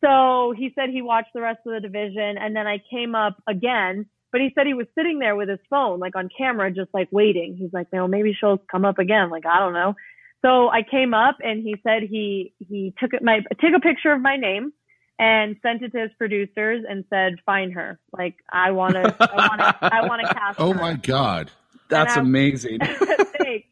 So 0.03 0.55
he 0.57 0.73
said 0.75 0.89
he 0.89 1.03
watched 1.03 1.31
the 1.35 1.43
rest 1.43 1.61
of 1.67 1.75
the 1.75 1.81
division, 1.81 2.39
and 2.39 2.57
then 2.57 2.67
I 2.67 2.83
came 2.91 3.15
up 3.15 3.37
again, 3.47 4.07
but 4.33 4.41
he 4.41 4.51
said 4.55 4.67
he 4.67 4.75
was 4.75 4.87
sitting 4.95 5.19
there 5.19 5.37
with 5.37 5.49
his 5.49 5.59
phone, 5.69 6.01
like 6.01 6.17
on 6.17 6.31
camera, 6.37 6.73
just 6.73 6.89
like 6.95 7.09
waiting. 7.13 7.57
He's 7.59 7.73
like, 7.73 7.89
no, 7.93 8.09
maybe 8.09 8.35
she'll 8.39 8.59
come 8.71 8.85
up 8.85 8.99
again. 8.99 9.29
Like, 9.29 9.45
I 9.45 9.59
don't 9.59 9.75
know. 9.75 9.95
So 10.43 10.71
I 10.71 10.83
came 10.89 11.13
up 11.13 11.37
and 11.43 11.63
he 11.63 11.77
said 11.83 12.05
he, 12.09 12.55
he 12.59 12.95
took 12.99 13.13
it, 13.13 13.23
my, 13.23 13.41
took 13.61 13.75
a 13.77 13.81
picture 13.81 14.11
of 14.13 14.23
my 14.23 14.37
name 14.37 14.73
and 15.21 15.57
sent 15.63 15.83
it 15.83 15.93
to 15.93 15.99
his 16.01 16.11
producers 16.17 16.85
and 16.89 17.05
said, 17.11 17.35
find 17.45 17.75
her. 17.75 17.99
Like, 18.17 18.37
I 18.51 18.71
want 18.71 18.95
to, 18.95 19.01
I 19.21 19.47
want 19.47 19.61
to, 19.61 19.95
I 19.95 20.07
want 20.07 20.23
to 20.27 20.35
cast 20.35 20.59
her. 20.59 20.65
Oh 20.65 20.73
her. 20.73 20.81
my 20.81 20.95
god! 20.95 21.51
That's 21.89 22.17
And 22.17 22.21
I- 22.27 22.29
amazing. 22.29 22.79
Thanks. 23.39 23.67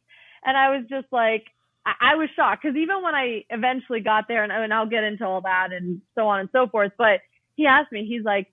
And 0.45 0.57
I 0.57 0.77
was 0.77 0.85
just 0.89 1.07
like, 1.11 1.45
I, 1.87 2.13
I 2.13 2.15
was 2.17 2.29
shocked 2.37 2.63
because 2.63 2.77
even 2.77 3.03
when 3.03 3.15
I 3.15 3.45
eventually 3.51 4.01
got 4.01 4.29
there, 4.29 4.43
and, 4.45 4.53
and 4.53 4.73
I'll 4.75 4.89
get 4.89 5.05
into 5.05 5.25
all 5.25 5.41
that 5.43 5.69
and 5.73 6.01
so 6.15 6.27
on 6.29 6.41
and 6.41 6.49
so 6.53 6.67
forth, 6.69 6.93
but 6.99 7.21
he 7.57 7.67
asked 7.67 7.91
me, 7.93 8.07
he's 8.07 8.25
like, 8.25 8.47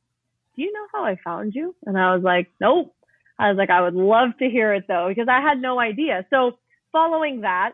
Do 0.56 0.62
you 0.64 0.72
know 0.74 0.86
how 0.94 1.04
I 1.06 1.18
found 1.24 1.54
you? 1.54 1.76
And 1.86 1.98
I 1.98 2.16
was 2.16 2.24
like, 2.24 2.48
Nope. 2.62 2.94
I 3.38 3.50
was 3.50 3.58
like, 3.58 3.70
I 3.70 3.82
would 3.82 3.94
love 3.96 4.30
to 4.40 4.50
hear 4.50 4.74
it 4.74 4.86
though, 4.88 5.08
because 5.10 5.28
I 5.30 5.42
had 5.42 5.62
no 5.62 5.80
idea. 5.80 6.26
So 6.30 6.58
following 6.94 7.42
that, 7.42 7.74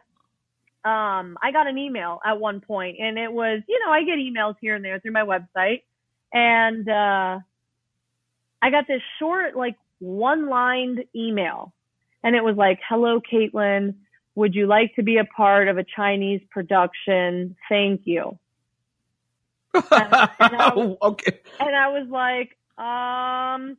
um, 0.84 1.38
I 1.42 1.52
got 1.52 1.68
an 1.68 1.78
email 1.78 2.20
at 2.26 2.40
one 2.40 2.60
point, 2.62 2.98
and 3.00 3.18
it 3.18 3.32
was, 3.32 3.62
you 3.68 3.80
know, 3.86 3.92
I 3.92 4.04
get 4.04 4.18
emails 4.18 4.56
here 4.60 4.76
and 4.76 4.84
there 4.84 5.00
through 5.00 5.12
my 5.12 5.24
website, 5.24 5.84
and 6.34 6.88
uh, 6.90 7.40
I 8.62 8.70
got 8.72 8.88
this 8.88 9.02
short, 9.20 9.56
like 9.56 9.76
one 10.00 10.50
lined 10.50 11.04
email, 11.16 11.72
and 12.24 12.36
it 12.36 12.44
was 12.44 12.56
like, 12.56 12.80
"Hello, 12.90 13.22
Caitlin, 13.22 13.96
would 14.34 14.56
you 14.56 14.66
like 14.66 14.96
to 14.96 15.04
be 15.04 15.18
a 15.18 15.26
part 15.26 15.68
of 15.68 15.78
a 15.78 15.84
Chinese 15.84 16.42
production? 16.50 17.56
Thank 17.70 18.02
you." 18.06 18.40
I- 19.76 20.96
okay. 21.02 21.40
And 21.60 21.76
I 21.76 21.90
was 21.90 22.08
like, 22.10 22.58
um, 22.84 23.78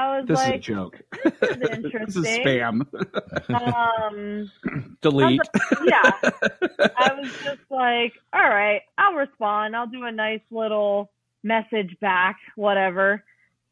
I 0.00 0.18
was 0.18 0.28
This 0.28 0.40
is 0.40 0.48
a 0.48 0.58
joke. 0.58 0.98
this 1.24 1.78
is 1.78 1.92
this 1.92 2.16
is 2.16 2.24
spam. 2.24 2.86
um, 3.50 4.50
Delete. 5.02 5.40
yeah. 5.84 6.10
I 6.96 7.12
was 7.20 7.30
just 7.44 7.60
like, 7.70 8.14
all 8.32 8.48
right, 8.48 8.80
I'll 8.96 9.12
respond. 9.12 9.76
I'll 9.76 9.86
do 9.86 10.04
a 10.04 10.12
nice 10.12 10.40
little 10.50 11.10
message 11.42 11.98
back, 12.00 12.38
whatever. 12.56 13.22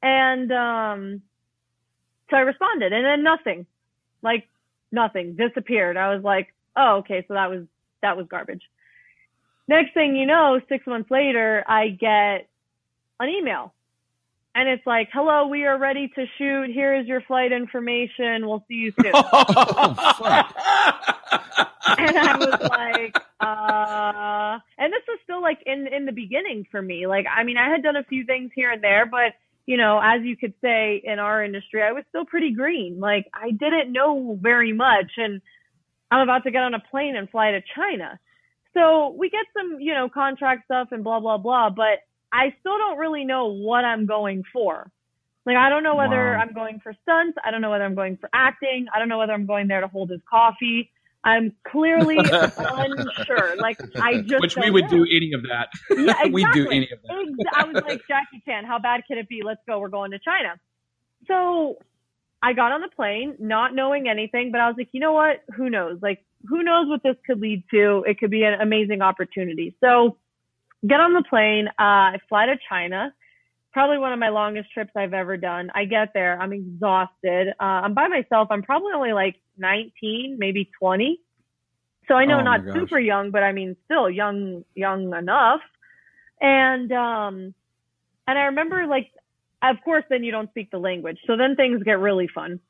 And 0.03 0.53
um 0.53 1.23
so 2.31 2.37
I 2.37 2.41
responded 2.41 2.93
and 2.93 3.07
then 3.07 3.23
nothing. 3.23 3.64
Like 4.23 4.49
nothing. 4.93 5.35
Disappeared. 5.35 5.97
I 5.97 6.14
was 6.14 6.23
like, 6.23 6.53
oh, 6.77 6.97
okay, 6.99 7.25
so 7.27 7.35
that 7.35 7.49
was 7.49 7.64
that 8.03 8.19
was 8.19 8.27
garbage. 8.29 8.62
Next 9.67 9.95
thing 9.95 10.14
you 10.14 10.27
know, 10.27 10.61
six 10.69 10.87
months 10.87 11.11
later, 11.11 11.64
I 11.67 11.88
get 11.88 12.49
an 13.19 13.31
email. 13.31 13.73
And 14.55 14.69
it's 14.69 14.87
like, 14.87 15.09
hello, 15.13 15.47
we 15.47 15.65
are 15.67 15.79
ready 15.79 16.09
to 16.09 16.25
shoot. 16.37 16.71
Here 16.71 16.99
is 16.99 17.07
your 17.07 17.21
flight 17.23 17.53
information. 17.53 18.47
We'll 18.47 18.65
see 18.69 18.75
you 18.75 18.93
soon. 19.01 19.13
Oh, 19.23 19.95
fuck. 20.19 20.55
and 21.99 22.17
I 22.19 22.37
was 22.37 22.61
like, 22.71 23.17
uh, 23.41 24.59
and 24.79 24.93
this 24.93 25.03
was 25.07 25.19
still 25.25 25.41
like 25.41 25.59
in 25.67 25.87
in 25.87 26.07
the 26.07 26.13
beginning 26.13 26.67
for 26.71 26.83
me. 26.83 27.07
Like, 27.07 27.27
I 27.35 27.45
mean, 27.45 27.57
I 27.57 27.71
had 27.71 27.83
done 27.83 27.97
a 27.97 28.05
few 28.05 28.25
things 28.25 28.51
here 28.55 28.71
and 28.71 28.83
there, 28.83 29.07
but 29.07 29.35
you 29.67 29.77
know, 29.77 30.01
as 30.03 30.23
you 30.23 30.37
could 30.37 30.55
say 30.63 31.01
in 31.05 31.19
our 31.19 31.45
industry, 31.45 31.83
I 31.83 31.93
was 31.93 32.05
still 32.09 32.25
pretty 32.25 32.53
green. 32.53 33.01
Like, 33.01 33.27
I 33.35 33.51
didn't 33.51 33.93
know 33.93 34.39
very 34.41 34.73
much, 34.73 35.13
and 35.19 35.41
I'm 36.11 36.21
about 36.21 36.45
to 36.45 36.51
get 36.51 36.63
on 36.63 36.75
a 36.75 36.81
plane 36.91 37.17
and 37.17 37.29
fly 37.31 37.53
to 37.53 37.61
China. 37.77 38.19
So 38.75 39.15
we 39.19 39.31
get 39.31 39.45
some, 39.57 39.81
you 39.81 39.95
know, 39.95 40.09
contract 40.09 40.65
stuff 40.65 40.89
and 40.91 41.05
blah 41.05 41.21
blah 41.21 41.39
blah, 41.39 41.71
but 41.71 42.01
I 42.33 42.55
still 42.61 42.79
don't 42.79 42.99
really 42.99 43.25
know 43.25 43.47
what 43.47 43.85
I'm 43.85 44.07
going 44.07 44.43
for. 44.53 44.91
Like, 45.47 45.57
I 45.57 45.71
don't 45.71 45.83
know 45.83 45.97
whether 45.97 46.33
Wow. 46.33 46.41
I'm 46.43 46.53
going 46.53 46.81
for 46.81 46.95
stunts. 47.03 47.38
I 47.43 47.51
don't 47.51 47.62
know 47.62 47.71
whether 47.71 47.85
I'm 47.85 47.95
going 47.95 48.19
for 48.19 48.29
acting. 48.35 48.87
I 48.95 48.99
don't 48.99 49.09
know 49.09 49.19
whether 49.19 49.33
I'm 49.33 49.47
going 49.47 49.67
there 49.67 49.81
to 49.81 49.88
hold 49.88 50.11
his 50.11 50.21
coffee. 50.29 50.91
I'm 51.25 51.53
clearly 51.67 52.19
unsure. 52.62 53.57
Like, 53.57 53.79
I 53.97 54.21
just 54.21 54.41
Which 54.41 54.57
we 54.57 54.71
would 54.71 54.85
know. 54.85 54.91
do 54.99 55.07
any 55.11 55.33
of 55.33 55.43
that. 55.45 55.69
Yeah, 55.91 56.27
we 56.31 56.47
do 56.53 56.69
any 56.69 56.91
of 56.91 57.01
that. 57.03 57.53
I 57.57 57.64
was 57.64 57.83
like, 57.87 58.03
Jackie 58.07 58.43
Chan, 58.45 58.64
how 58.67 58.79
bad 58.79 59.03
can 59.09 59.19
it 59.19 59.29
be? 59.29 59.43
Let's 59.45 59.61
go. 59.67 59.79
We're 59.79 59.88
going 59.88 60.11
to 60.11 60.19
China. 60.19 60.61
So 61.27 61.79
I 62.43 62.53
got 62.53 62.73
on 62.73 62.81
the 62.83 62.88
plane, 62.88 63.35
not 63.38 63.75
knowing 63.75 64.09
anything, 64.09 64.53
but 64.53 64.61
I 64.61 64.69
was 64.69 64.77
like, 64.79 64.88
you 64.93 65.01
know 65.01 65.12
what? 65.12 65.43
Who 65.57 65.71
knows? 65.71 65.99
Like, 66.03 66.25
who 66.47 66.62
knows 66.62 66.88
what 66.88 67.03
this 67.03 67.17
could 67.27 67.41
lead 67.41 67.64
to? 67.73 68.05
It 68.07 68.19
could 68.19 68.31
be 68.31 68.45
an 68.45 68.61
amazing 68.61 69.03
opportunity. 69.03 69.75
So 69.81 70.19
get 70.87 71.01
on 71.01 71.12
the 71.14 71.25
plane. 71.29 71.69
Uh, 71.69 72.14
I 72.14 72.19
fly 72.29 72.47
to 72.47 72.57
China. 72.69 73.12
Probably 73.73 73.99
one 73.99 74.12
of 74.12 74.19
my 74.19 74.29
longest 74.31 74.73
trips 74.73 74.93
I've 74.97 75.12
ever 75.12 75.37
done. 75.37 75.71
I 75.75 75.85
get 75.85 76.09
there. 76.14 76.41
I'm 76.41 76.53
exhausted. 76.53 77.49
Uh, 77.61 77.62
I'm 77.85 77.95
by 77.95 78.09
myself. 78.09 78.49
I'm 78.51 78.62
probably 78.62 78.93
only 78.95 79.12
like 79.12 79.37
19, 79.59 80.37
maybe 80.38 80.71
20. 80.79 81.21
So 82.09 82.14
I 82.14 82.25
know 82.25 82.38
Oh 82.38 82.43
not 82.43 82.64
gosh. 82.64 82.75
super 82.75 82.99
young, 82.99 83.31
but 83.31 83.43
I 83.43 83.53
mean 83.53 83.77
still 83.85 84.09
young, 84.09 84.64
young 84.75 85.14
enough. 85.14 85.61
And, 86.41 86.91
um, 86.93 87.55
and 88.27 88.38
I 88.38 88.43
remember 88.45 88.87
like, 88.87 89.11
of 89.62 89.77
course, 89.85 90.05
then 90.09 90.25
you 90.25 90.33
don't 90.33 90.49
speak 90.51 90.71
the 90.71 90.79
language. 90.79 91.19
So 91.27 91.37
then 91.37 91.57
things 91.57 91.83
get 91.83 91.99
really 91.99 92.29
fun. 92.35 92.61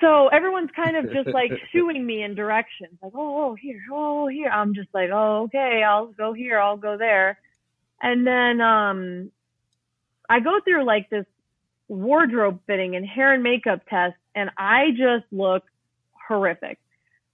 So 0.00 0.28
everyone's 0.28 0.70
kind 0.74 0.96
of 0.96 1.12
just 1.12 1.28
like 1.28 1.52
shooing 1.72 2.04
me 2.04 2.22
in 2.22 2.34
directions, 2.34 2.98
like, 3.02 3.12
oh, 3.14 3.50
oh, 3.50 3.54
here, 3.54 3.82
oh, 3.92 4.28
here. 4.28 4.48
I'm 4.48 4.74
just 4.74 4.88
like, 4.94 5.10
oh, 5.12 5.44
okay, 5.44 5.82
I'll 5.86 6.06
go 6.06 6.32
here, 6.32 6.58
I'll 6.58 6.76
go 6.76 6.96
there. 6.96 7.38
And 8.02 8.26
then 8.26 8.60
um, 8.60 9.30
I 10.28 10.40
go 10.40 10.60
through 10.64 10.84
like 10.84 11.10
this 11.10 11.26
wardrobe 11.88 12.60
fitting 12.66 12.96
and 12.96 13.06
hair 13.06 13.34
and 13.34 13.42
makeup 13.42 13.82
test, 13.88 14.16
and 14.34 14.50
I 14.56 14.90
just 14.92 15.30
look 15.32 15.64
horrific. 16.28 16.78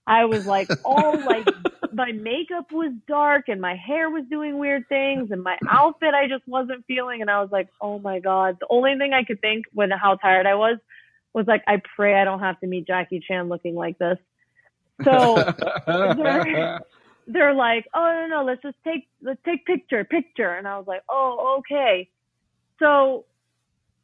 I 0.07 0.25
was 0.25 0.45
like 0.45 0.69
all 0.85 1.19
like 1.25 1.47
my 1.93 2.11
makeup 2.13 2.71
was 2.71 2.93
dark 3.07 3.49
and 3.49 3.59
my 3.59 3.75
hair 3.75 4.09
was 4.09 4.23
doing 4.29 4.57
weird 4.57 4.87
things 4.87 5.31
and 5.31 5.43
my 5.43 5.57
outfit 5.69 6.13
I 6.13 6.27
just 6.27 6.47
wasn't 6.47 6.85
feeling 6.85 7.21
and 7.21 7.29
I 7.29 7.41
was 7.41 7.51
like, 7.51 7.67
oh 7.81 7.99
my 7.99 8.19
god. 8.19 8.57
The 8.59 8.67
only 8.69 8.95
thing 8.97 9.13
I 9.13 9.23
could 9.23 9.41
think 9.41 9.65
when 9.73 9.91
how 9.91 10.15
tired 10.15 10.45
I 10.45 10.55
was 10.55 10.77
was 11.37 11.47
like, 11.47 11.63
I 11.67 11.79
pray 11.95 12.19
I 12.19 12.25
don't 12.25 12.39
have 12.39 12.59
to 12.61 12.67
meet 12.67 12.87
Jackie 12.87 13.21
Chan 13.25 13.47
looking 13.47 13.75
like 13.75 13.99
this. 13.99 14.17
So 15.03 15.35
they're, 15.87 16.81
they're 17.27 17.53
like, 17.53 17.85
oh 17.93 18.27
no 18.27 18.37
no, 18.37 18.43
let's 18.43 18.63
just 18.63 18.77
take 18.83 19.07
let's 19.21 19.39
take 19.45 19.65
picture 19.65 20.03
picture, 20.03 20.51
and 20.51 20.67
I 20.67 20.77
was 20.77 20.87
like, 20.87 21.03
oh 21.07 21.59
okay. 21.59 22.09
So 22.79 23.25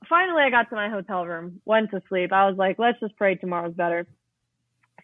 finally, 0.07 0.43
I 0.43 0.51
got 0.51 0.69
to 0.69 0.75
my 0.75 0.89
hotel 0.89 1.25
room, 1.25 1.59
went 1.65 1.89
to 1.91 2.03
sleep. 2.07 2.31
I 2.31 2.47
was 2.47 2.57
like, 2.57 2.77
let's 2.77 2.99
just 2.99 3.17
pray 3.17 3.35
tomorrow's 3.35 3.73
better. 3.73 4.05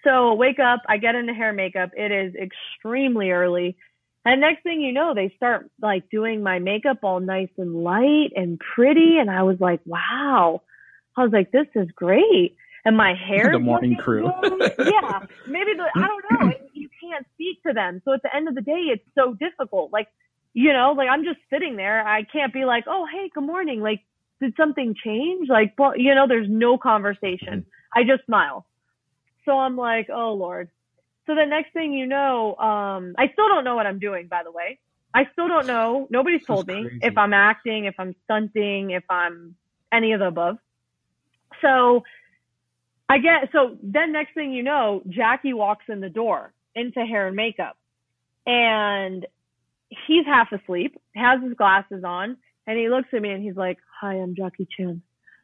So 0.03 0.35
wake 0.35 0.59
up, 0.59 0.81
I 0.87 0.97
get 0.97 1.15
into 1.15 1.33
hair 1.33 1.51
makeup. 1.51 1.91
It 1.97 2.11
is 2.11 2.35
extremely 2.35 3.31
early. 3.31 3.75
And 4.23 4.41
next 4.41 4.61
thing 4.61 4.81
you 4.81 4.91
know, 4.91 5.15
they 5.15 5.33
start 5.35 5.69
like 5.81 6.09
doing 6.11 6.43
my 6.43 6.59
makeup 6.59 6.99
all 7.01 7.19
nice 7.19 7.49
and 7.57 7.83
light 7.83 8.31
and 8.35 8.59
pretty. 8.59 9.17
And 9.17 9.31
I 9.31 9.43
was 9.43 9.59
like, 9.59 9.81
wow. 9.85 10.61
I 11.17 11.23
was 11.23 11.31
like, 11.31 11.51
this 11.51 11.67
is 11.75 11.89
great. 11.95 12.55
And 12.85 12.95
my 12.95 13.13
hair. 13.13 13.51
The 13.51 13.59
morning 13.59 13.97
crew. 13.97 14.25
yeah. 14.79 15.25
Maybe 15.47 15.73
the, 15.75 15.85
I 15.95 16.07
don't 16.07 16.23
know. 16.31 16.53
You 16.73 16.89
can't 17.01 17.25
speak 17.33 17.61
to 17.63 17.73
them. 17.73 18.01
So 18.05 18.13
at 18.13 18.21
the 18.23 18.33
end 18.33 18.47
of 18.47 18.55
the 18.55 18.61
day, 18.61 18.87
it's 18.93 19.03
so 19.15 19.33
difficult. 19.33 19.91
Like, 19.91 20.07
you 20.53 20.71
know, 20.73 20.93
like 20.95 21.09
I'm 21.09 21.23
just 21.23 21.39
sitting 21.49 21.75
there. 21.75 22.07
I 22.07 22.23
can't 22.23 22.53
be 22.53 22.65
like, 22.65 22.85
oh, 22.87 23.05
hey, 23.11 23.29
good 23.33 23.43
morning. 23.43 23.81
Like, 23.81 24.01
did 24.39 24.53
something 24.55 24.95
change? 25.03 25.49
Like, 25.49 25.73
well, 25.77 25.97
you 25.97 26.15
know, 26.15 26.27
there's 26.27 26.47
no 26.49 26.77
conversation. 26.77 27.65
I 27.93 28.03
just 28.03 28.25
smile. 28.25 28.65
So 29.45 29.57
I'm 29.57 29.75
like, 29.75 30.09
oh 30.13 30.33
Lord. 30.33 30.69
So 31.25 31.35
the 31.35 31.45
next 31.45 31.73
thing 31.73 31.93
you 31.93 32.07
know, 32.07 32.55
um, 32.55 33.13
I 33.17 33.27
still 33.33 33.47
don't 33.47 33.63
know 33.63 33.75
what 33.75 33.85
I'm 33.85 33.99
doing, 33.99 34.27
by 34.27 34.43
the 34.43 34.51
way. 34.51 34.79
I 35.13 35.27
still 35.33 35.47
don't 35.47 35.67
know. 35.67 36.07
Nobody's 36.09 36.45
told 36.45 36.67
me 36.67 36.87
if 37.01 37.17
I'm 37.17 37.33
acting, 37.33 37.85
if 37.85 37.95
I'm 37.99 38.15
stunting, 38.23 38.91
if 38.91 39.03
I'm 39.09 39.55
any 39.91 40.13
of 40.13 40.19
the 40.19 40.27
above. 40.27 40.57
So 41.61 42.03
I 43.07 43.17
get, 43.17 43.49
so 43.51 43.77
then 43.81 44.11
next 44.11 44.33
thing 44.33 44.51
you 44.51 44.63
know, 44.63 45.01
Jackie 45.07 45.53
walks 45.53 45.85
in 45.89 45.99
the 45.99 46.09
door 46.09 46.53
into 46.75 47.01
hair 47.01 47.27
and 47.27 47.35
makeup 47.35 47.77
and 48.45 49.25
he's 49.89 50.25
half 50.25 50.51
asleep, 50.51 50.99
has 51.15 51.41
his 51.43 51.53
glasses 51.53 52.03
on, 52.03 52.37
and 52.67 52.77
he 52.77 52.89
looks 52.89 53.09
at 53.13 53.21
me 53.21 53.29
and 53.29 53.43
he's 53.43 53.55
like, 53.55 53.77
hi, 53.99 54.13
I'm 54.13 54.35
Jackie 54.35 54.67
Chan. 54.75 55.01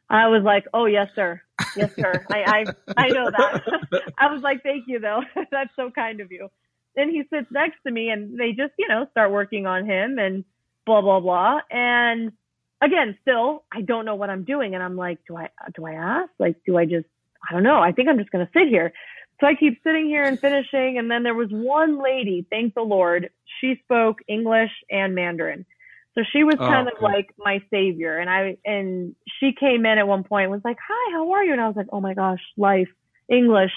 I 0.08 0.28
was 0.28 0.42
like, 0.44 0.64
oh, 0.72 0.86
yes, 0.86 1.08
sir. 1.14 1.40
Yes, 1.76 1.90
sir. 1.96 2.24
I, 2.30 2.38
I, 2.38 2.64
I 2.96 3.08
know 3.08 3.30
that. 3.30 4.12
I 4.18 4.32
was 4.32 4.42
like, 4.42 4.62
thank 4.62 4.84
you 4.86 5.00
though. 5.00 5.22
That's 5.50 5.70
so 5.74 5.90
kind 5.90 6.20
of 6.20 6.30
you. 6.30 6.48
Then 6.94 7.10
he 7.10 7.22
sits 7.30 7.48
next 7.50 7.78
to 7.86 7.92
me 7.92 8.10
and 8.10 8.38
they 8.38 8.50
just, 8.50 8.72
you 8.78 8.88
know, 8.88 9.06
start 9.10 9.32
working 9.32 9.66
on 9.66 9.84
him 9.84 10.18
and 10.18 10.44
blah, 10.86 11.02
blah, 11.02 11.20
blah. 11.20 11.60
And 11.70 12.32
again, 12.82 13.18
still, 13.22 13.64
I 13.72 13.82
don't 13.82 14.04
know 14.04 14.16
what 14.16 14.30
I'm 14.30 14.44
doing. 14.44 14.74
And 14.74 14.82
I'm 14.82 14.96
like, 14.96 15.18
do 15.28 15.36
I, 15.36 15.50
do 15.76 15.86
I 15.86 15.92
ask? 15.94 16.30
Like, 16.38 16.56
do 16.66 16.76
I 16.78 16.84
just, 16.86 17.06
I 17.48 17.54
don't 17.54 17.62
know. 17.64 17.80
I 17.80 17.92
think 17.92 18.08
I'm 18.08 18.18
just 18.18 18.30
going 18.30 18.46
to 18.46 18.52
sit 18.52 18.68
here. 18.68 18.92
So 19.40 19.46
I 19.46 19.54
keep 19.54 19.82
sitting 19.84 20.06
here 20.06 20.24
and 20.26 20.40
finishing. 20.40 20.98
And 20.98 21.10
then 21.10 21.22
there 21.22 21.34
was 21.34 21.48
one 21.50 22.02
lady, 22.02 22.46
thank 22.50 22.74
the 22.74 22.82
Lord, 22.82 23.30
she 23.60 23.80
spoke 23.84 24.18
English 24.28 24.70
and 24.90 25.14
Mandarin. 25.14 25.66
So 26.14 26.22
she 26.32 26.44
was 26.44 26.58
Oh, 26.58 26.64
kind 26.66 26.88
of 26.88 26.94
good. 26.98 27.02
like 27.02 27.30
my 27.38 27.60
savior. 27.70 28.18
And 28.18 28.30
I, 28.30 28.56
and 28.64 29.14
she 29.40 29.52
came 29.58 29.86
in 29.86 29.98
at 29.98 30.08
one 30.08 30.24
point 30.24 30.44
and 30.44 30.52
was 30.52 30.62
like, 30.64 30.78
hi, 30.86 31.12
how 31.12 31.32
are 31.32 31.44
you? 31.44 31.52
And 31.52 31.60
I 31.60 31.66
was 31.68 31.76
like, 31.76 31.88
oh 31.92 32.00
my 32.00 32.14
gosh, 32.14 32.40
life, 32.56 32.88
English. 33.28 33.72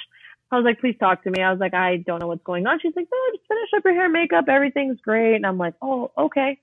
I 0.51 0.57
was 0.57 0.65
like, 0.65 0.79
please 0.81 0.95
talk 0.99 1.23
to 1.23 1.31
me. 1.31 1.43
I 1.43 1.51
was 1.51 1.59
like, 1.59 1.73
I 1.75 1.97
don't 1.97 2.19
know 2.19 2.27
what's 2.27 2.43
going 2.43 2.67
on. 2.67 2.79
She's 2.81 2.95
like, 2.95 3.07
no, 3.11 3.37
just 3.37 3.47
finish 3.47 3.69
up 3.77 3.83
your 3.85 3.93
hair 3.95 4.09
makeup. 4.09 4.45
Everything's 4.49 4.99
great. 5.01 5.35
And 5.35 5.45
I'm 5.45 5.57
like, 5.59 5.75
oh, 5.81 6.11
okay. 6.17 6.57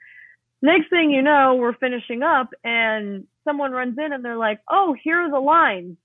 Next 0.62 0.88
thing 0.90 1.10
you 1.10 1.22
know, 1.22 1.56
we're 1.56 1.74
finishing 1.74 2.22
up 2.22 2.50
and 2.64 3.26
someone 3.44 3.72
runs 3.72 3.96
in 3.98 4.12
and 4.12 4.24
they're 4.24 4.36
like, 4.36 4.60
oh, 4.70 4.94
here 5.02 5.20
are 5.20 5.30
the 5.30 5.38
lines. 5.38 5.96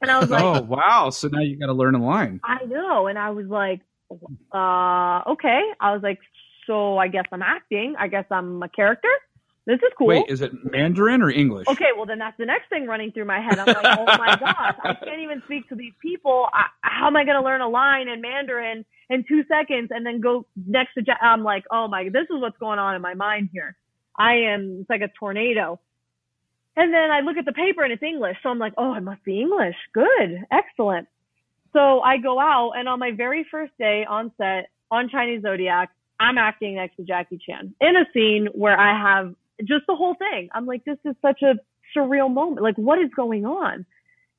And 0.00 0.10
I 0.10 0.18
was 0.18 0.30
like, 0.30 0.42
oh 0.44 0.60
wow! 0.62 1.10
So 1.10 1.28
now 1.28 1.40
you 1.40 1.56
got 1.56 1.66
to 1.66 1.72
learn 1.72 1.94
a 1.94 2.04
line. 2.04 2.40
I 2.44 2.64
know. 2.64 3.08
And 3.08 3.18
I 3.18 3.30
was 3.30 3.46
like, 3.46 3.80
uh, 4.52 5.32
okay. 5.32 5.60
I 5.80 5.92
was 5.92 6.02
like, 6.02 6.20
so 6.66 6.98
I 6.98 7.08
guess 7.08 7.24
I'm 7.32 7.42
acting. 7.42 7.94
I 7.98 8.08
guess 8.08 8.26
I'm 8.30 8.62
a 8.62 8.68
character. 8.68 9.08
This 9.68 9.80
is 9.82 9.92
cool. 9.98 10.06
Wait, 10.06 10.24
is 10.30 10.40
it 10.40 10.50
Mandarin 10.64 11.20
or 11.20 11.28
English? 11.28 11.68
Okay, 11.68 11.90
well 11.94 12.06
then 12.06 12.18
that's 12.18 12.38
the 12.38 12.46
next 12.46 12.70
thing 12.70 12.86
running 12.86 13.12
through 13.12 13.26
my 13.26 13.38
head. 13.38 13.58
I'm 13.58 13.66
like, 13.66 13.98
oh 13.98 14.06
my 14.06 14.34
gosh, 14.40 14.76
I 14.82 14.94
can't 14.94 15.20
even 15.20 15.42
speak 15.44 15.68
to 15.68 15.74
these 15.74 15.92
people. 16.00 16.46
I, 16.54 16.68
how 16.80 17.08
am 17.08 17.16
I 17.16 17.24
going 17.26 17.36
to 17.36 17.44
learn 17.44 17.60
a 17.60 17.68
line 17.68 18.08
in 18.08 18.22
Mandarin 18.22 18.86
in 19.10 19.24
two 19.28 19.44
seconds 19.46 19.90
and 19.90 20.06
then 20.06 20.22
go 20.22 20.46
next 20.56 20.94
to? 20.94 21.02
Ja- 21.06 21.20
I'm 21.20 21.44
like, 21.44 21.64
oh 21.70 21.86
my, 21.86 22.04
this 22.04 22.22
is 22.22 22.40
what's 22.40 22.56
going 22.56 22.78
on 22.78 22.96
in 22.96 23.02
my 23.02 23.12
mind 23.12 23.50
here. 23.52 23.76
I 24.16 24.36
am. 24.54 24.78
It's 24.80 24.88
like 24.88 25.02
a 25.02 25.10
tornado. 25.20 25.78
And 26.74 26.94
then 26.94 27.10
I 27.10 27.20
look 27.20 27.36
at 27.36 27.44
the 27.44 27.52
paper 27.52 27.82
and 27.82 27.92
it's 27.92 28.02
English, 28.02 28.38
so 28.42 28.48
I'm 28.48 28.58
like, 28.58 28.72
oh, 28.78 28.94
it 28.94 29.02
must 29.02 29.22
be 29.22 29.38
English. 29.38 29.76
Good, 29.92 30.44
excellent. 30.50 31.08
So 31.74 32.00
I 32.00 32.16
go 32.16 32.40
out 32.40 32.72
and 32.74 32.88
on 32.88 32.98
my 32.98 33.10
very 33.10 33.44
first 33.50 33.72
day 33.78 34.06
on 34.08 34.32
set 34.38 34.70
on 34.90 35.10
Chinese 35.10 35.42
Zodiac, 35.42 35.90
I'm 36.18 36.38
acting 36.38 36.76
next 36.76 36.96
to 36.96 37.02
Jackie 37.02 37.38
Chan 37.44 37.74
in 37.82 37.96
a 37.96 38.06
scene 38.14 38.48
where 38.54 38.78
I 38.78 38.98
have 38.98 39.34
just 39.64 39.86
the 39.86 39.94
whole 39.96 40.14
thing. 40.14 40.48
I'm 40.54 40.66
like, 40.66 40.84
this 40.84 40.98
is 41.04 41.14
such 41.22 41.42
a 41.42 41.54
surreal 41.96 42.32
moment. 42.32 42.62
Like, 42.62 42.76
what 42.76 42.98
is 43.00 43.10
going 43.14 43.44
on? 43.46 43.86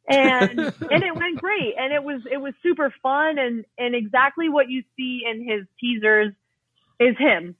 And 0.08 0.60
and 0.60 1.04
it 1.04 1.16
went 1.16 1.40
great, 1.40 1.76
and 1.78 1.94
it 1.94 2.04
was 2.04 2.22
it 2.32 2.38
was 2.38 2.54
super 2.64 2.94
fun, 3.04 3.38
and 3.38 3.66
and 3.78 3.94
exactly 3.96 4.50
what 4.50 4.70
you 4.70 4.84
see 4.98 5.22
in 5.30 5.48
his 5.48 5.66
teasers 5.80 6.34
is 7.00 7.16
him. 7.18 7.56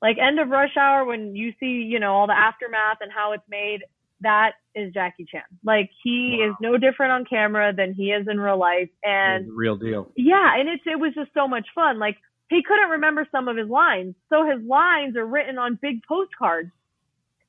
Like 0.00 0.16
end 0.18 0.38
of 0.38 0.48
Rush 0.48 0.76
Hour 0.76 1.04
when 1.04 1.34
you 1.34 1.52
see 1.58 1.82
you 1.90 1.98
know 1.98 2.14
all 2.14 2.26
the 2.28 2.38
aftermath 2.38 2.98
and 3.00 3.10
how 3.12 3.32
it's 3.32 3.48
made. 3.48 3.80
That 4.20 4.52
is 4.74 4.92
Jackie 4.92 5.26
Chan. 5.30 5.42
Like 5.64 5.90
he 6.02 6.40
is 6.44 6.52
no 6.60 6.76
different 6.76 7.12
on 7.12 7.24
camera 7.24 7.72
than 7.72 7.94
he 7.94 8.10
is 8.10 8.26
in 8.28 8.38
real 8.40 8.58
life, 8.58 8.90
and 9.04 9.46
The 9.48 9.52
real 9.52 9.76
deal. 9.76 10.10
yeah, 10.16 10.58
and 10.58 10.68
it's 10.68 10.82
it 10.86 10.98
was 10.98 11.14
just 11.14 11.30
so 11.34 11.46
much 11.48 11.66
fun. 11.74 11.98
Like 11.98 12.16
he 12.50 12.62
couldn't 12.62 12.90
remember 12.90 13.26
some 13.30 13.46
of 13.48 13.56
his 13.56 13.68
lines, 13.68 14.14
so 14.28 14.44
his 14.44 14.60
lines 14.66 15.16
are 15.16 15.26
written 15.26 15.58
on 15.58 15.78
big 15.80 16.02
postcards. 16.06 16.70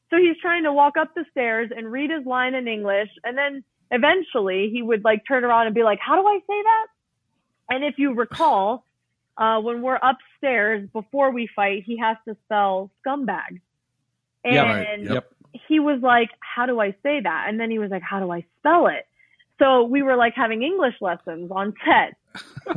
So 0.10 0.17
he's 0.17 0.38
trying 0.41 0.63
to 0.63 0.74
walk 0.74 0.98
up 0.98 1.13
the 1.15 1.26
stairs 1.32 1.72
and 1.76 1.91
read 1.91 2.10
his 2.10 2.26
line 2.26 2.56
in 2.56 2.67
English, 2.67 3.10
and 3.24 3.38
then 3.38 3.63
eventually 3.91 4.69
he 4.72 4.82
would 4.82 5.04
like 5.04 5.24
turn 5.28 5.43
around 5.43 5.67
and 5.67 5.76
be 5.76 5.84
like, 5.84 6.00
"How 6.00 6.15
do 6.22 6.28
I 6.28 6.39
say 6.39 6.63
that?" 6.63 6.88
And 7.72 7.84
if 7.84 8.00
you 8.00 8.13
recall, 8.13 8.86
uh, 9.38 9.60
when 9.62 9.82
we're 9.82 10.00
upstairs 10.02 10.89
before 10.91 11.32
we 11.32 11.48
fight, 11.56 11.84
he 11.86 11.98
has 11.98 12.17
to 12.28 12.36
spell 12.45 12.91
scumbag, 13.06 13.62
and 14.43 14.54
Yeah, 14.56 14.63
right. 14.63 15.04
Yep. 15.04 15.34
He 15.67 15.80
was 15.80 16.02
like, 16.02 16.30
"How 16.39 16.65
do 16.65 16.80
I 16.80 16.91
say 17.04 17.22
that?" 17.22 17.45
And 17.48 17.60
then 17.60 17.72
he 17.72 17.80
was 17.80 17.89
like, 17.91 18.04
"How 18.04 18.19
do 18.19 18.32
I 18.32 18.45
spell 18.60 18.88
it?" 18.88 19.08
So 19.60 19.84
we 19.84 20.02
were 20.04 20.15
like 20.15 20.36
having 20.36 20.63
English 20.63 20.95
lessons 21.02 21.52
on 21.52 21.74
set, 21.86 22.15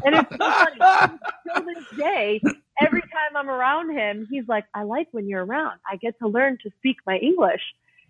and 0.05 0.15
it's 0.15 0.31
so 0.31 0.39
funny. 0.39 1.19
Till 1.47 1.65
this 1.65 1.85
day, 1.97 2.41
every 2.81 3.03
time 3.03 3.37
I'm 3.37 3.51
around 3.51 3.97
him, 3.97 4.27
he's 4.31 4.49
like, 4.49 4.65
"I 4.75 4.83
like 4.85 5.09
when 5.13 5.29
you're 5.29 5.45
around. 5.45 5.79
I 5.91 5.97
get 5.97 6.19
to 6.21 6.29
learn 6.29 6.59
to 6.63 6.71
speak 6.79 6.97
my 7.07 7.17
English." 7.19 7.63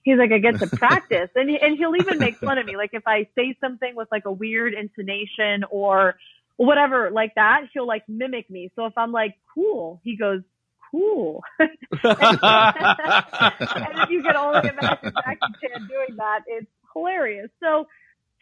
He's 0.05 0.19
like, 0.19 0.33
"I 0.33 0.39
get 0.39 0.59
to 0.59 0.67
practice," 0.67 1.31
and 1.35 1.51
and 1.51 1.77
he'll 1.77 1.97
even 1.97 2.19
make 2.19 2.37
fun 2.37 2.59
of 2.59 2.67
me, 2.67 2.77
like 2.77 2.91
if 2.93 3.07
I 3.07 3.27
say 3.35 3.57
something 3.61 3.95
with 3.95 4.09
like 4.11 4.25
a 4.25 4.33
weird 4.33 4.75
intonation 4.75 5.65
or 5.71 6.17
whatever 6.57 7.11
like 7.11 7.35
that, 7.37 7.63
he'll 7.73 7.87
like 7.87 8.09
mimic 8.09 8.51
me. 8.51 8.71
So 8.77 8.87
if 8.87 8.97
I'm 8.97 9.13
like, 9.13 9.37
"Cool," 9.55 10.01
he 10.05 10.17
goes, 10.17 10.43
"Cool." 10.91 11.43
and 11.59 11.71
if 12.03 14.11
you 14.11 14.23
can 14.23 14.37
only 14.37 14.69
imagine 14.69 15.13
Jackie 15.25 15.55
Chan 15.61 15.89
doing 15.89 16.17
that, 16.17 16.41
it's 16.47 16.67
hilarious. 16.93 17.51
So 17.61 17.87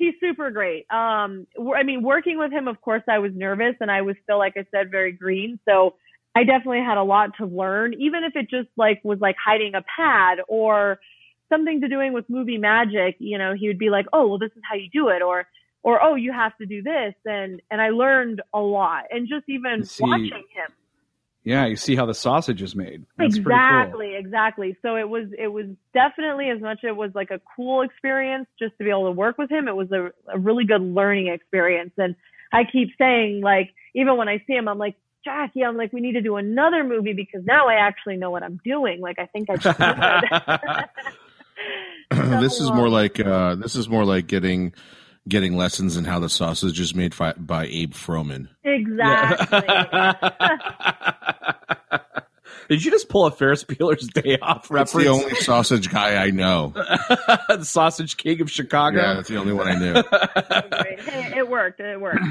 he's 0.01 0.15
super 0.21 0.51
great. 0.51 0.91
Um, 0.91 1.47
w- 1.55 1.75
I 1.75 1.85
mean, 1.85 2.03
working 2.03 2.39
with 2.39 2.51
him, 2.51 2.67
of 2.67 2.81
course, 2.81 3.03
I 3.09 3.19
was 3.19 3.33
nervous 3.35 3.77
and 3.81 3.91
I 3.91 4.03
was 4.03 4.17
still, 4.25 4.39
like 4.39 4.55
I 4.57 4.67
said, 4.73 4.91
very 4.91 5.13
green. 5.13 5.61
So 5.69 5.95
I 6.35 6.45
definitely 6.45 6.81
had 6.81 6.97
a 6.97 7.05
lot 7.05 7.37
to 7.39 7.47
learn, 7.47 7.95
even 7.95 8.25
if 8.25 8.35
it 8.35 8.49
just 8.51 8.69
like 8.77 9.01
was 9.05 9.21
like 9.21 9.37
hiding 9.45 9.75
a 9.75 9.83
pad 9.97 10.39
or 10.49 10.99
something 11.49 11.81
to 11.83 11.89
doing 11.89 12.13
with 12.13 12.25
movie 12.29 12.59
magic. 12.59 13.17
You 13.19 13.39
know, 13.39 13.55
he 13.59 13.69
would 13.69 13.79
be 13.79 13.91
like, 13.91 14.07
"Oh, 14.13 14.29
well, 14.29 14.39
this 14.39 14.53
is 14.57 14.63
how 14.69 14.77
you 14.77 14.89
do 14.93 15.09
it," 15.09 15.23
or 15.23 15.47
or 15.83 16.03
oh, 16.03 16.15
you 16.15 16.33
have 16.33 16.57
to 16.59 16.67
do 16.67 16.83
this, 16.83 17.15
and 17.25 17.61
and 17.71 17.81
I 17.81 17.91
learned 17.91 18.43
a 18.55 18.61
lot, 18.61 19.05
and 19.11 19.29
just 19.29 19.45
even 19.49 19.85
See, 19.85 20.03
watching 20.03 20.45
him. 20.55 20.73
Yeah, 21.43 21.67
you 21.67 21.77
see 21.77 21.97
how 21.97 22.05
the 22.05 22.15
sausage 22.15 22.61
is 22.61 22.77
made. 22.77 23.07
That's 23.17 23.39
pretty 23.39 23.45
cool. 23.45 23.53
exactly 23.53 24.15
exactly 24.15 24.77
so 24.83 24.97
it 24.97 25.09
was 25.09 25.27
it 25.39 25.49
was 25.49 25.67
definitely 25.95 26.51
as 26.51 26.61
much 26.61 26.81
it 26.85 26.95
was 26.95 27.11
like 27.15 27.31
a 27.31 27.41
cool 27.57 27.83
experience 27.83 28.47
just 28.59 28.77
to 28.79 28.85
be 28.85 28.91
able 28.91 29.07
to 29.07 29.13
work 29.13 29.39
with 29.39 29.51
him 29.51 29.67
it 29.69 29.75
was 29.75 29.91
a, 29.93 30.11
a 30.33 30.39
really 30.39 30.65
good 30.65 30.83
learning 30.83 31.29
experience 31.29 31.93
and 31.97 32.15
i 32.53 32.63
keep 32.65 32.91
saying 32.99 33.41
like 33.43 33.71
even 33.95 34.17
when 34.17 34.29
i 34.29 34.43
see 34.47 34.55
him 34.55 34.69
i'm 34.69 34.79
like 34.79 34.95
jackie 35.25 35.65
i'm 35.65 35.77
like 35.77 35.93
we 35.93 36.01
need 36.01 36.13
to 36.13 36.21
do 36.21 36.37
another 36.37 36.85
movie 36.85 37.13
because 37.13 37.45
now 37.45 37.69
i 37.69 37.75
actually 37.75 38.17
know 38.17 38.31
what 38.31 38.43
i'm 38.43 38.61
doing 38.65 39.01
like 39.01 39.19
i 39.19 39.27
think 39.27 39.49
i 39.51 39.57
just 39.57 39.79
did. 39.79 39.87
this 42.41 42.61
is 42.61 42.73
more 42.73 42.89
like 42.89 43.21
uh, 43.21 43.55
this 43.55 43.77
is 43.77 43.89
more 43.89 44.05
like 44.05 44.27
getting 44.27 44.73
getting 45.31 45.57
lessons 45.57 45.97
in 45.97 46.05
how 46.05 46.19
the 46.19 46.29
sausage 46.29 46.79
is 46.79 46.95
made 46.95 47.15
fi- 47.15 47.33
by 47.39 47.65
Abe 47.67 47.95
Froman. 47.95 48.49
Exactly. 48.63 49.61
Did 52.69 52.85
you 52.85 52.91
just 52.93 53.09
pull 53.09 53.27
a 53.27 53.31
Ferris 53.33 53.65
Bueller's 53.65 54.07
Day 54.09 54.39
Off 54.41 54.69
That's 54.69 54.95
reference? 54.95 55.05
the 55.05 55.11
only 55.11 55.35
sausage 55.37 55.91
guy 55.91 56.23
I 56.23 56.31
know. 56.31 56.69
the 57.49 57.65
Sausage 57.65 58.17
King 58.17 58.41
of 58.43 58.51
Chicago. 58.51 58.99
Yeah, 59.01 59.15
that's 59.15 59.29
the 59.29 59.39
only 59.39 59.53
one 59.53 59.67
I 59.67 59.75
knew. 59.79 59.95
Hey, 61.03 61.33
it 61.39 61.49
worked. 61.49 61.81
It 61.81 62.01
worked. 62.01 62.23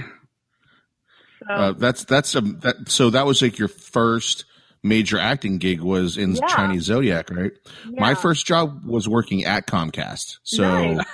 So, 1.45 1.53
Uh, 1.53 1.71
that's 1.73 2.05
that's 2.05 2.35
a 2.35 2.41
that, 2.41 2.89
so 2.89 3.09
that 3.09 3.25
was 3.25 3.41
like 3.41 3.57
your 3.59 3.67
first 3.67 4.45
major 4.83 5.19
acting 5.19 5.57
gig 5.57 5.81
was 5.81 6.17
in 6.17 6.35
Yeah. 6.35 6.47
Chinese 6.47 6.83
Zodiac, 6.83 7.29
right? 7.29 7.51
My 7.91 8.15
first 8.15 8.45
job 8.45 8.85
was 8.85 9.07
working 9.07 9.45
at 9.45 9.67
Comcast. 9.67 10.37
So 10.43 10.93
Nice. 10.93 11.05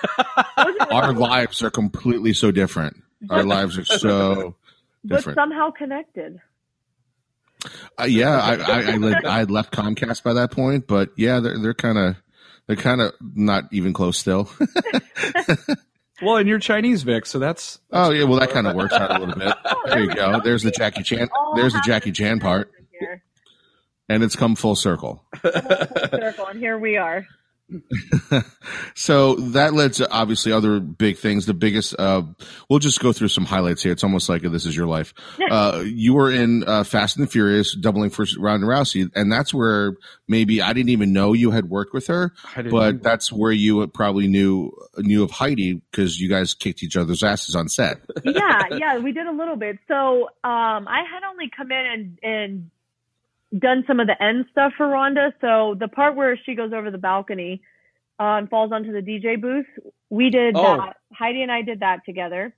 Our 0.91 1.13
lives 1.13 1.61
are 1.63 1.71
completely 1.71 2.33
so 2.33 2.51
different. 2.51 2.97
Our 3.29 3.43
lives 3.55 3.77
are 3.77 3.85
so 3.85 4.55
but 5.03 5.17
different. 5.17 5.37
somehow 5.37 5.71
connected. 5.71 6.39
Uh, 7.99 8.03
yeah, 8.03 8.39
I 8.39 8.55
I, 8.55 8.81
I, 8.93 8.95
led, 8.97 9.25
I 9.25 9.37
had 9.39 9.49
left 9.51 9.73
Comcast 9.73 10.21
by 10.23 10.33
that 10.33 10.51
point, 10.51 10.85
but 10.87 11.09
yeah, 11.17 11.39
they're 11.39 11.57
they're 11.59 11.73
kind 11.73 11.97
of 11.97 12.15
they're 12.67 12.75
kind 12.75 13.01
of 13.01 13.13
not 13.21 13.63
even 13.71 13.93
close 13.93 14.17
still. 14.19 14.49
Well, 16.21 16.37
and 16.37 16.47
you're 16.47 16.59
Chinese, 16.59 17.03
Vic, 17.03 17.25
so 17.25 17.39
that's 17.39 17.79
oh 17.91 18.11
yeah, 18.11 18.23
well 18.23 18.39
that 18.39 18.49
kind 18.51 18.67
of 18.67 18.75
works 18.75 18.93
out 18.93 19.11
a 19.15 19.19
little 19.19 19.35
bit. 19.35 19.53
Oh, 19.65 19.81
There 19.87 19.99
you 19.99 20.13
go. 20.15 20.39
There's 20.41 20.63
the 20.63 20.71
Jackie 20.71 21.03
Chan. 21.03 21.27
There's 21.55 21.73
the 21.73 21.81
Jackie 21.85 22.13
Chan 22.13 22.39
part, 22.39 22.71
here. 22.97 23.21
And 24.09 24.23
it's 24.23 24.35
come 24.35 24.55
full 24.55 24.75
circle. 24.75 25.23
Full 25.41 25.51
circle, 25.51 26.47
and 26.47 26.59
here 26.59 26.77
we 26.77 26.97
are. 26.97 27.25
so 28.93 29.35
that 29.35 29.73
led 29.73 29.93
to 29.93 30.09
obviously 30.11 30.51
other 30.51 30.79
big 30.79 31.17
things. 31.17 31.45
The 31.45 31.53
biggest, 31.53 31.95
uh, 31.97 32.21
we'll 32.69 32.79
just 32.79 32.99
go 32.99 33.11
through 33.11 33.29
some 33.29 33.45
highlights 33.45 33.81
here. 33.81 33.91
It's 33.91 34.03
almost 34.03 34.29
like 34.29 34.43
this 34.43 34.65
is 34.65 34.75
your 34.75 34.85
life. 34.85 35.13
Uh, 35.49 35.83
you 35.85 36.13
were 36.13 36.31
in 36.31 36.63
uh, 36.67 36.83
Fast 36.83 37.17
and 37.17 37.25
the 37.25 37.31
Furious, 37.31 37.75
doubling 37.75 38.11
for 38.11 38.25
Ronda 38.37 38.67
Rousey, 38.67 39.09
and 39.15 39.31
that's 39.31 39.53
where 39.53 39.93
maybe 40.27 40.61
I 40.61 40.73
didn't 40.73 40.89
even 40.89 41.11
know 41.11 41.33
you 41.33 41.51
had 41.51 41.69
worked 41.69 41.93
with 41.93 42.07
her, 42.07 42.33
but 42.55 42.65
either. 42.65 42.91
that's 42.99 43.31
where 43.31 43.51
you 43.51 43.85
probably 43.87 44.27
knew 44.27 44.71
knew 44.97 45.23
of 45.23 45.31
Heidi 45.31 45.81
because 45.91 46.19
you 46.19 46.29
guys 46.29 46.53
kicked 46.53 46.83
each 46.83 46.95
other's 46.95 47.23
asses 47.23 47.55
on 47.55 47.67
set. 47.67 47.97
yeah, 48.23 48.63
yeah, 48.71 48.97
we 48.99 49.11
did 49.11 49.25
a 49.25 49.31
little 49.31 49.55
bit. 49.55 49.79
So 49.87 50.25
um, 50.43 50.87
I 50.87 51.03
had 51.11 51.23
only 51.27 51.49
come 51.55 51.71
in 51.71 51.85
and, 51.85 52.19
and 52.21 52.71
done 53.57 53.83
some 53.87 53.99
of 53.99 54.07
the 54.07 54.21
end 54.21 54.45
stuff 54.51 54.73
for 54.77 54.87
Ronda. 54.87 55.33
So 55.41 55.75
the 55.79 55.87
part 55.87 56.15
where 56.15 56.37
she 56.45 56.55
goes 56.55 56.73
over 56.73 56.91
the 56.91 56.97
balcony 56.97 57.61
uh, 58.19 58.37
and 58.39 58.49
falls 58.49 58.71
onto 58.71 58.91
the 58.91 59.01
DJ 59.01 59.39
booth, 59.39 59.65
we 60.09 60.29
did 60.29 60.55
Oh. 60.55 60.77
that. 60.77 60.97
Heidi 61.13 61.41
and 61.41 61.51
I 61.51 61.61
did 61.61 61.79
that 61.79 62.03
together, 62.05 62.53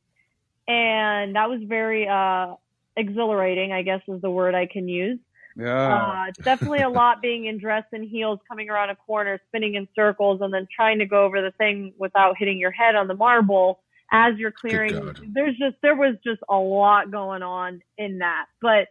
and 0.67 1.36
that 1.36 1.49
was 1.49 1.62
very 1.63 2.07
uh, 2.07 2.55
exhilarating. 2.95 3.71
I 3.71 3.81
guess 3.83 4.01
is 4.07 4.21
the 4.21 4.31
word 4.31 4.55
I 4.55 4.65
can 4.65 4.88
use. 4.88 5.19
yeah. 5.55 5.95
Uh, 6.27 6.31
definitely 6.43 6.81
a 6.81 6.89
lot 6.89 7.21
being 7.21 7.45
in 7.45 7.57
dress 7.60 7.83
and 7.91 8.03
heels, 8.07 8.39
coming 8.47 8.69
around 8.69 8.89
a 8.89 8.95
corner, 8.95 9.39
spinning 9.47 9.75
in 9.75 9.88
circles, 9.95 10.41
and 10.41 10.53
then 10.53 10.67
trying 10.75 10.99
to 10.99 11.05
go 11.05 11.23
over 11.25 11.41
the 11.41 11.51
thing 11.51 11.93
without 11.97 12.36
hitting 12.38 12.57
your 12.60 12.71
head 12.71 12.95
on 12.95 13.07
the 13.07 13.15
marble 13.15 13.79
as 14.12 14.36
you're 14.38 14.51
clearing. 14.51 14.93
There's 15.33 15.57
just 15.57 15.75
there 15.81 15.95
was 15.95 16.15
just 16.23 16.41
a 16.49 16.55
lot 16.55 17.12
going 17.12 17.43
on 17.43 17.81
in 17.97 18.19
that, 18.19 18.45
but 18.62 18.88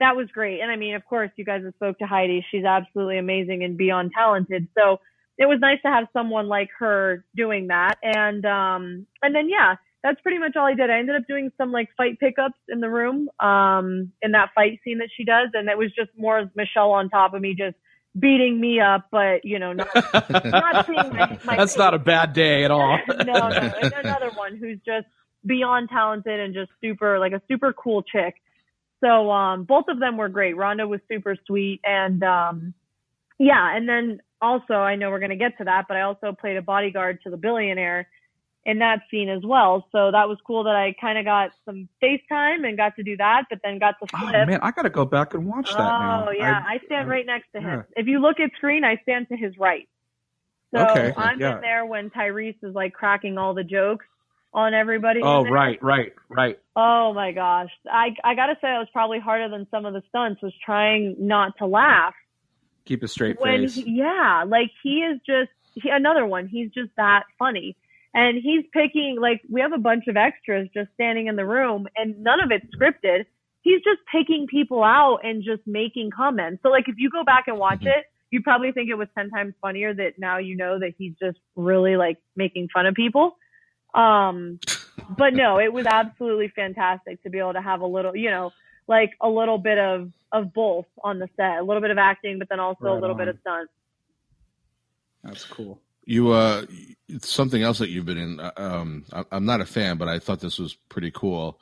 that 0.00 0.16
was 0.16 0.28
great. 0.32 0.60
And 0.60 0.70
I 0.70 0.76
mean, 0.76 0.94
of 0.94 1.04
course, 1.04 1.30
you 1.36 1.44
guys 1.44 1.62
have 1.64 1.74
spoke 1.74 1.98
to 1.98 2.06
Heidi. 2.06 2.44
She's 2.50 2.64
absolutely 2.64 3.18
amazing 3.18 3.64
and 3.64 3.76
beyond 3.76 4.12
talented. 4.16 4.68
So 4.76 4.98
it 5.38 5.46
was 5.46 5.58
nice 5.60 5.80
to 5.82 5.88
have 5.88 6.06
someone 6.12 6.48
like 6.48 6.70
her 6.78 7.24
doing 7.34 7.68
that. 7.68 7.94
And 8.02 8.44
um, 8.44 9.06
and 9.22 9.34
then 9.34 9.48
yeah, 9.48 9.76
that's 10.02 10.20
pretty 10.20 10.38
much 10.38 10.56
all 10.56 10.66
I 10.66 10.74
did. 10.74 10.90
I 10.90 10.98
ended 10.98 11.16
up 11.16 11.26
doing 11.26 11.50
some 11.58 11.72
like 11.72 11.88
fight 11.96 12.20
pickups 12.20 12.58
in 12.68 12.80
the 12.80 12.88
room, 12.88 13.28
um, 13.40 14.12
in 14.22 14.32
that 14.32 14.50
fight 14.54 14.78
scene 14.84 14.98
that 14.98 15.08
she 15.16 15.24
does, 15.24 15.48
and 15.54 15.68
it 15.68 15.76
was 15.76 15.92
just 15.96 16.10
more 16.16 16.38
of 16.38 16.50
Michelle 16.54 16.92
on 16.92 17.08
top 17.08 17.34
of 17.34 17.40
me, 17.42 17.54
just 17.58 17.76
beating 18.18 18.60
me 18.60 18.80
up, 18.80 19.06
but 19.10 19.44
you 19.44 19.58
know, 19.58 19.72
not 19.72 19.88
not 20.30 20.86
seeing 20.86 20.96
my, 20.96 21.38
my 21.44 21.56
That's 21.56 21.76
not 21.76 21.94
a 21.94 21.98
bad 21.98 22.32
day 22.32 22.64
at 22.64 22.70
all. 22.70 22.98
no, 23.08 23.24
no, 23.24 23.48
another 23.82 24.30
one 24.34 24.56
who's 24.56 24.78
just 24.86 25.06
beyond 25.44 25.88
talented 25.88 26.40
and 26.40 26.54
just 26.54 26.70
super 26.80 27.18
like 27.18 27.32
a 27.32 27.42
super 27.48 27.72
cool 27.72 28.02
chick. 28.02 28.34
So 29.06 29.30
um 29.30 29.64
both 29.64 29.84
of 29.88 30.00
them 30.00 30.16
were 30.16 30.28
great. 30.28 30.56
Ronda 30.56 30.86
was 30.86 31.00
super 31.10 31.36
sweet 31.46 31.80
and 31.84 32.22
um 32.24 32.74
yeah, 33.38 33.76
and 33.76 33.88
then 33.88 34.20
also 34.42 34.74
I 34.74 34.96
know 34.96 35.10
we're 35.10 35.20
gonna 35.20 35.36
get 35.36 35.56
to 35.58 35.64
that, 35.64 35.84
but 35.88 35.96
I 35.96 36.02
also 36.02 36.32
played 36.32 36.56
a 36.56 36.62
bodyguard 36.62 37.20
to 37.22 37.30
the 37.30 37.36
billionaire 37.36 38.08
in 38.64 38.80
that 38.80 39.02
scene 39.10 39.28
as 39.28 39.44
well. 39.44 39.86
So 39.92 40.10
that 40.10 40.28
was 40.28 40.38
cool 40.44 40.64
that 40.64 40.74
I 40.74 40.92
kinda 41.00 41.22
got 41.22 41.50
some 41.64 41.88
FaceTime 42.02 42.66
and 42.66 42.76
got 42.76 42.96
to 42.96 43.04
do 43.04 43.16
that, 43.18 43.44
but 43.48 43.60
then 43.62 43.78
got 43.78 43.94
to 44.02 44.08
Oh 44.14 44.26
flip. 44.26 44.48
man, 44.48 44.58
I 44.62 44.72
gotta 44.72 44.90
go 44.90 45.04
back 45.04 45.34
and 45.34 45.46
watch 45.46 45.68
that 45.70 46.00
now. 46.00 46.26
Oh 46.26 46.30
yeah, 46.32 46.62
I- 46.66 46.74
I, 46.74 46.78
stand 46.86 47.08
right 47.08 47.26
next 47.26 47.52
to 47.54 47.60
him. 47.60 47.68
yeah. 47.68 47.82
If 47.96 48.06
you 48.08 48.18
look 48.18 48.40
at 48.40 48.50
screen, 48.56 48.82
I 48.84 48.96
stand 49.02 49.28
to 49.28 49.36
his 49.36 49.56
right. 49.56 49.88
So 50.74 50.80
Okay, 50.80 51.12
I'm 51.16 51.40
yeah. 51.40 51.56
in 51.56 51.60
there 51.60 51.86
when 51.86 52.10
Tyrese 52.10 52.56
is 52.64 52.74
like 52.74 52.92
cracking 52.92 53.38
all 53.38 53.54
the 53.54 53.62
jokes 53.62 54.06
on 54.56 54.74
everybody. 54.74 55.20
oh 55.22 55.44
right, 55.44 55.80
right, 55.82 56.12
right. 56.28 56.58
Oh 56.74 57.12
my 57.14 57.30
gosh, 57.32 57.70
I 57.90 58.08
I 58.24 58.34
gotta 58.34 58.54
say 58.60 58.74
it 58.74 58.78
was 58.78 58.88
probably 58.92 59.20
harder 59.20 59.48
than 59.48 59.66
some 59.70 59.84
of 59.84 59.92
the 59.92 60.02
stunts. 60.08 60.42
Was 60.42 60.52
trying 60.64 61.14
not 61.20 61.56
to 61.58 61.66
laugh 61.66 62.14
Keep 62.86 63.02
a 63.02 63.08
straight 63.08 63.38
when 63.40 63.62
face. 63.62 63.74
he, 63.74 63.90
yeah, 63.92 64.44
like 64.46 64.70
he 64.82 65.00
is 65.02 65.20
just 65.26 65.50
he, 65.74 65.90
another 65.90 66.26
one. 66.26 66.48
He's 66.48 66.70
just 66.70 66.90
that 66.96 67.24
funny. 67.38 67.76
And 68.14 68.38
he's 68.42 68.64
picking 68.72 69.18
like 69.20 69.42
we 69.50 69.60
have 69.60 69.72
a 69.74 69.78
bunch 69.78 70.04
of 70.08 70.16
extras 70.16 70.68
just 70.72 70.88
standing 70.94 71.26
in 71.26 71.36
the 71.36 71.44
room 71.44 71.86
and 71.96 72.18
none 72.22 72.40
of 72.40 72.50
it's 72.50 72.64
scripted. 72.74 73.26
He's 73.60 73.82
just 73.82 74.00
picking 74.10 74.46
people 74.46 74.82
out 74.82 75.18
and 75.22 75.42
just 75.44 75.60
making 75.66 76.12
comments. 76.16 76.62
So 76.62 76.70
like 76.70 76.84
if 76.88 76.94
you 76.96 77.10
go 77.10 77.24
back 77.24 77.44
and 77.48 77.58
watch 77.58 77.80
Mhm. 77.80 77.88
it, 77.98 78.06
you 78.30 78.40
probably 78.42 78.72
think 78.72 78.88
it 78.88 78.94
was 78.94 79.08
10 79.18 79.28
times 79.30 79.54
funnier 79.60 79.92
that 79.92 80.18
now 80.18 80.38
you 80.38 80.56
know 80.56 80.78
that 80.78 80.94
he's 80.96 81.12
just 81.20 81.38
really 81.56 81.96
like 81.96 82.16
making 82.36 82.68
fun 82.72 82.86
of 82.86 82.94
people. 82.94 83.36
Um 83.96 84.60
but 85.16 85.34
no, 85.34 85.58
it 85.58 85.72
was 85.72 85.86
absolutely 85.86 86.48
fantastic 86.48 87.22
to 87.22 87.30
be 87.30 87.38
able 87.38 87.52
to 87.52 87.62
have 87.62 87.80
a 87.80 87.86
little, 87.86 88.14
you 88.16 88.30
know, 88.30 88.52
like 88.88 89.12
a 89.20 89.28
little 89.28 89.58
bit 89.58 89.78
of 89.78 90.12
of 90.32 90.52
both 90.52 90.86
on 91.02 91.18
the 91.18 91.28
set, 91.36 91.58
a 91.58 91.62
little 91.62 91.80
bit 91.80 91.90
of 91.90 91.98
acting, 91.98 92.38
but 92.38 92.48
then 92.48 92.60
also 92.60 92.84
a 92.86 92.92
Right 92.92 93.00
little 93.00 93.16
bit 93.16 93.28
of 93.28 93.38
stunt. 93.40 93.70
That's 95.22 95.44
cool. 95.44 95.80
You 96.04 96.32
uh, 96.32 96.66
something 97.20 97.62
else 97.62 97.78
that 97.78 97.90
you've 97.90 98.04
been 98.06 98.18
in. 98.18 98.40
uh, 98.40 98.52
Um, 98.56 99.04
I, 99.12 99.24
I'm 99.32 99.44
not 99.44 99.60
a 99.60 99.66
fan, 99.66 99.96
but 99.96 100.08
I 100.08 100.18
thought 100.18 100.40
this 100.40 100.58
was 100.58 100.74
pretty 100.88 101.10
cool. 101.10 101.58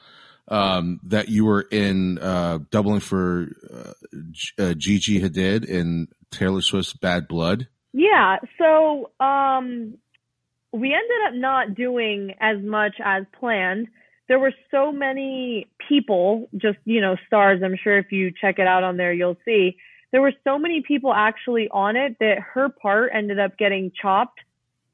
Um, 0.49 1.01
that 1.05 1.31
you 1.31 1.47
were 1.47 1.63
in 1.63 2.19
uh, 2.19 2.59
doubling 2.71 3.01
for 3.01 3.49
uh, 3.73 3.93
G- 4.31 4.53
uh, 4.59 4.75
Gigi 4.75 5.23
Hadid 5.23 5.65
in 5.65 6.09
Taylor 6.31 6.61
Swift's 6.61 6.93
Bad 6.93 7.27
Blood. 7.27 7.69
Yeah, 7.95 8.39
so 8.59 9.11
um 9.21 9.95
we 10.75 10.93
ended 10.93 11.29
up 11.29 11.35
not 11.35 11.75
doing 11.75 12.35
as 12.41 12.61
much 12.61 12.97
as 13.03 13.25
planned. 13.39 13.87
There 14.27 14.41
were 14.41 14.53
so 14.71 14.91
many 14.91 15.69
people, 15.89 16.49
just, 16.57 16.79
you 16.85 17.01
know, 17.01 17.17
stars. 17.27 17.63
I'm 17.63 17.77
sure 17.77 17.97
if 17.99 18.11
you 18.11 18.33
check 18.41 18.59
it 18.59 18.67
out 18.67 18.83
on 18.83 18.97
there, 18.97 19.13
you'll 19.13 19.37
see. 19.45 19.77
There 20.11 20.21
were 20.21 20.33
so 20.43 20.59
many 20.59 20.83
people 20.83 21.13
actually 21.15 21.69
on 21.71 21.97
it 21.97 22.17
that 22.19 22.39
her 22.41 22.69
part 22.69 23.13
ended 23.15 23.39
up 23.39 23.57
getting 23.57 23.93
chopped 24.01 24.41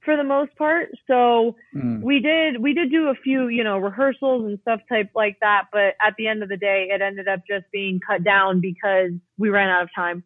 for 0.04 0.16
the 0.16 0.24
most 0.24 0.54
part. 0.56 0.90
So 1.06 1.56
Mm. 1.74 2.02
we 2.02 2.18
did 2.20 2.60
we 2.60 2.74
did 2.74 2.90
do 2.90 3.08
a 3.08 3.14
few 3.14 3.48
you 3.48 3.62
know 3.62 3.78
rehearsals 3.78 4.44
and 4.44 4.58
stuff 4.62 4.80
type 4.88 5.10
like 5.14 5.38
that 5.40 5.66
but 5.70 5.94
at 6.04 6.14
the 6.18 6.26
end 6.26 6.42
of 6.42 6.48
the 6.48 6.56
day 6.56 6.88
it 6.90 7.00
ended 7.00 7.28
up 7.28 7.40
just 7.48 7.64
being 7.70 8.00
cut 8.00 8.24
down 8.24 8.60
because 8.60 9.12
we 9.38 9.50
ran 9.50 9.68
out 9.68 9.84
of 9.84 9.90
time 9.94 10.24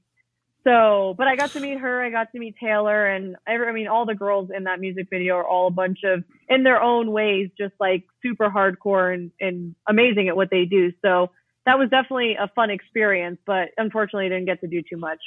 so 0.64 1.14
but 1.16 1.26
i 1.28 1.36
got 1.36 1.50
to 1.50 1.60
meet 1.60 1.78
her 1.78 2.02
i 2.02 2.10
got 2.10 2.32
to 2.32 2.38
meet 2.38 2.54
taylor 2.58 3.06
and 3.06 3.36
every, 3.46 3.68
i 3.68 3.72
mean 3.72 3.86
all 3.86 4.06
the 4.06 4.14
girls 4.14 4.50
in 4.56 4.64
that 4.64 4.80
music 4.80 5.06
video 5.10 5.34
are 5.36 5.46
all 5.46 5.66
a 5.68 5.70
bunch 5.70 6.00
of 6.04 6.24
in 6.48 6.62
their 6.64 6.82
own 6.82 7.10
ways 7.12 7.50
just 7.56 7.74
like 7.78 8.04
super 8.22 8.48
hardcore 8.48 9.12
and, 9.14 9.30
and 9.40 9.74
amazing 9.88 10.28
at 10.28 10.36
what 10.36 10.48
they 10.50 10.64
do 10.64 10.90
so 11.02 11.30
that 11.66 11.78
was 11.78 11.88
definitely 11.90 12.36
a 12.40 12.48
fun 12.54 12.70
experience 12.70 13.38
but 13.46 13.68
unfortunately 13.76 14.26
I 14.26 14.28
didn't 14.30 14.46
get 14.46 14.60
to 14.60 14.66
do 14.66 14.82
too 14.82 14.96
much 14.96 15.20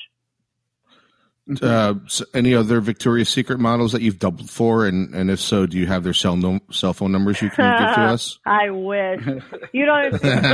Uh, 1.62 1.94
s 2.06 2.22
any 2.34 2.54
other 2.54 2.82
Victoria's 2.82 3.30
Secret 3.30 3.58
models 3.58 3.94
that 3.94 4.02
you've 4.02 4.20
doubled 4.20 4.50
for, 4.50 4.86
and 4.86 5.16
and 5.16 5.32
if 5.32 5.40
so, 5.40 5.66
do 5.66 5.78
you 5.78 5.88
have 5.88 6.04
their 6.04 6.14
cell 6.14 6.36
no- 6.36 6.60
cell 6.72 6.94
phone 6.94 7.14
numbers 7.14 7.42
you 7.42 7.50
can 7.50 7.64
give 7.80 7.96
to 7.96 8.02
us? 8.14 8.38
I 8.46 8.70
wish. 8.70 9.22
You 9.72 9.86
don't 9.86 10.06
understand. 10.08 10.46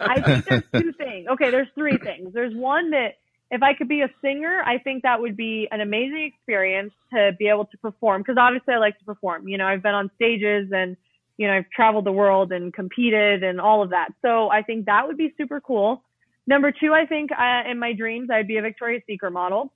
I 0.00 0.22
think 0.22 0.44
there's 0.46 0.62
two 0.72 0.92
things. 0.94 1.26
Okay, 1.32 1.50
there's 1.50 1.68
three 1.74 1.98
things. 1.98 2.32
There's 2.32 2.54
one 2.56 2.92
that 2.92 3.16
if 3.52 3.62
I 3.62 3.74
could 3.74 3.86
be 3.86 4.00
a 4.00 4.08
singer, 4.22 4.62
I 4.64 4.78
think 4.78 5.02
that 5.02 5.20
would 5.20 5.36
be 5.36 5.68
an 5.70 5.82
amazing 5.82 6.32
experience 6.34 6.92
to 7.12 7.32
be 7.38 7.48
able 7.48 7.66
to 7.66 7.76
perform. 7.78 8.22
Because 8.22 8.36
obviously, 8.40 8.72
I 8.72 8.78
like 8.78 8.98
to 8.98 9.04
perform. 9.04 9.46
You 9.46 9.58
know, 9.58 9.66
I've 9.66 9.82
been 9.82 9.94
on 9.94 10.10
stages 10.16 10.70
and 10.74 10.96
you 11.36 11.46
know 11.46 11.52
I've 11.52 11.68
traveled 11.68 12.06
the 12.06 12.12
world 12.12 12.50
and 12.50 12.72
competed 12.72 13.44
and 13.44 13.60
all 13.60 13.82
of 13.82 13.90
that. 13.90 14.08
So 14.22 14.50
I 14.50 14.62
think 14.62 14.86
that 14.86 15.06
would 15.06 15.18
be 15.18 15.34
super 15.36 15.60
cool. 15.60 16.02
Number 16.46 16.72
two, 16.72 16.94
I 16.94 17.04
think 17.04 17.30
uh, 17.30 17.70
in 17.70 17.78
my 17.78 17.92
dreams 17.92 18.30
I'd 18.32 18.48
be 18.48 18.56
a 18.56 18.62
Victoria's 18.62 19.02
Secret 19.06 19.32
model. 19.32 19.70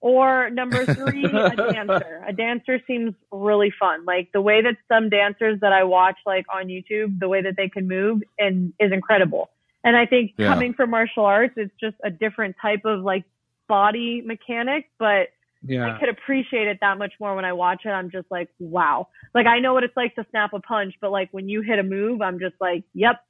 Or 0.00 0.50
number 0.50 0.84
three, 0.84 1.24
a 1.24 1.56
dancer. 1.72 2.22
A 2.28 2.32
dancer 2.32 2.80
seems 2.86 3.14
really 3.32 3.72
fun. 3.78 4.04
Like 4.04 4.30
the 4.32 4.40
way 4.40 4.62
that 4.62 4.76
some 4.88 5.08
dancers 5.08 5.60
that 5.60 5.72
I 5.72 5.84
watch 5.84 6.16
like 6.26 6.44
on 6.52 6.66
YouTube, 6.66 7.18
the 7.18 7.28
way 7.28 7.40
that 7.42 7.54
they 7.56 7.68
can 7.68 7.88
move 7.88 8.22
and 8.38 8.74
is 8.78 8.92
incredible. 8.92 9.48
And 9.86 9.96
I 9.96 10.04
think 10.04 10.34
Yeah. 10.36 10.48
coming 10.48 10.74
from 10.74 10.90
martial 10.90 11.24
arts, 11.24 11.54
it's 11.56 11.72
just 11.80 11.96
a 12.02 12.10
different 12.10 12.56
type 12.60 12.84
of 12.84 13.02
like 13.02 13.24
body 13.68 14.20
mechanic, 14.20 14.90
but 14.98 15.28
I 15.68 15.98
could 15.98 16.08
appreciate 16.08 16.66
it 16.66 16.78
that 16.80 16.98
much 16.98 17.12
more 17.20 17.34
when 17.36 17.44
I 17.44 17.52
watch 17.52 17.82
it. 17.84 17.90
I'm 17.90 18.10
just 18.10 18.28
like, 18.30 18.48
wow. 18.58 19.08
Like 19.32 19.46
I 19.46 19.60
know 19.60 19.74
what 19.74 19.84
it's 19.84 19.96
like 19.96 20.14
to 20.16 20.26
snap 20.30 20.52
a 20.54 20.60
punch, 20.60 20.94
but 21.00 21.12
like 21.12 21.28
when 21.30 21.48
you 21.48 21.62
hit 21.62 21.78
a 21.78 21.84
move, 21.84 22.20
I'm 22.20 22.40
just 22.40 22.56
like, 22.60 22.82
yep. 22.94 23.20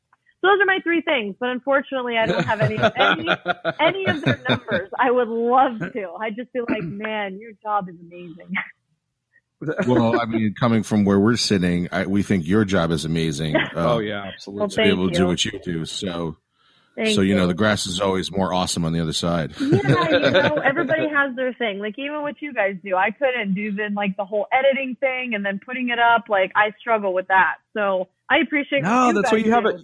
So 0.40 0.48
those 0.48 0.60
are 0.62 0.66
my 0.66 0.80
three 0.82 1.02
things. 1.02 1.36
But 1.38 1.50
unfortunately, 1.50 2.16
I 2.16 2.26
don't 2.26 2.44
have 2.44 2.60
any 2.60 2.78
any 2.96 3.28
any 3.80 4.06
of 4.08 4.22
their 4.22 4.38
numbers. 4.48 4.90
I 4.98 5.10
would 5.10 5.28
love 5.28 5.78
to. 5.92 6.12
I'd 6.20 6.36
just 6.36 6.52
be 6.54 6.60
like, 6.60 6.84
man, 6.84 7.38
your 7.38 7.52
job 7.62 7.88
is 7.90 7.96
amazing. 8.00 8.52
well, 9.86 10.20
I 10.20 10.26
mean, 10.26 10.54
coming 10.58 10.82
from 10.82 11.04
where 11.04 11.18
we're 11.18 11.36
sitting, 11.36 11.88
I, 11.90 12.06
we 12.06 12.22
think 12.22 12.46
your 12.46 12.64
job 12.64 12.90
is 12.90 13.04
amazing. 13.04 13.56
Uh, 13.56 13.94
oh 13.94 13.98
yeah, 13.98 14.24
absolutely. 14.24 14.60
Well, 14.60 14.68
to 14.68 14.76
be 14.76 14.82
Thank 14.82 14.92
able 14.92 15.10
to 15.10 15.14
do 15.16 15.26
what 15.26 15.44
you 15.44 15.58
do. 15.64 15.84
So, 15.86 16.36
Thank 16.96 17.14
so 17.14 17.20
you 17.20 17.34
know, 17.34 17.46
the 17.46 17.54
grass 17.54 17.86
is 17.86 18.00
always 18.00 18.32
more 18.32 18.54
awesome 18.54 18.84
on 18.86 18.92
the 18.92 19.00
other 19.00 19.12
side. 19.12 19.52
yeah, 19.60 19.66
you 19.66 20.20
know, 20.30 20.56
everybody 20.64 21.08
has 21.08 21.36
their 21.36 21.52
thing. 21.52 21.78
Like 21.78 21.98
even 21.98 22.22
what 22.22 22.40
you 22.40 22.54
guys 22.54 22.76
do, 22.82 22.96
I 22.96 23.10
couldn't 23.10 23.54
do 23.54 23.72
the 23.72 23.90
like 23.94 24.16
the 24.16 24.24
whole 24.24 24.46
editing 24.50 24.96
thing 24.98 25.34
and 25.34 25.44
then 25.44 25.60
putting 25.64 25.90
it 25.90 25.98
up. 25.98 26.24
Like 26.28 26.52
I 26.56 26.72
struggle 26.80 27.12
with 27.12 27.28
that. 27.28 27.56
So 27.74 28.08
I 28.30 28.38
appreciate. 28.38 28.82
No, 28.82 29.06
what 29.06 29.14
that's 29.14 29.24
guys 29.24 29.32
what 29.32 29.44
you 29.46 29.52
have 29.52 29.64
do. 29.64 29.70
a 29.70 29.78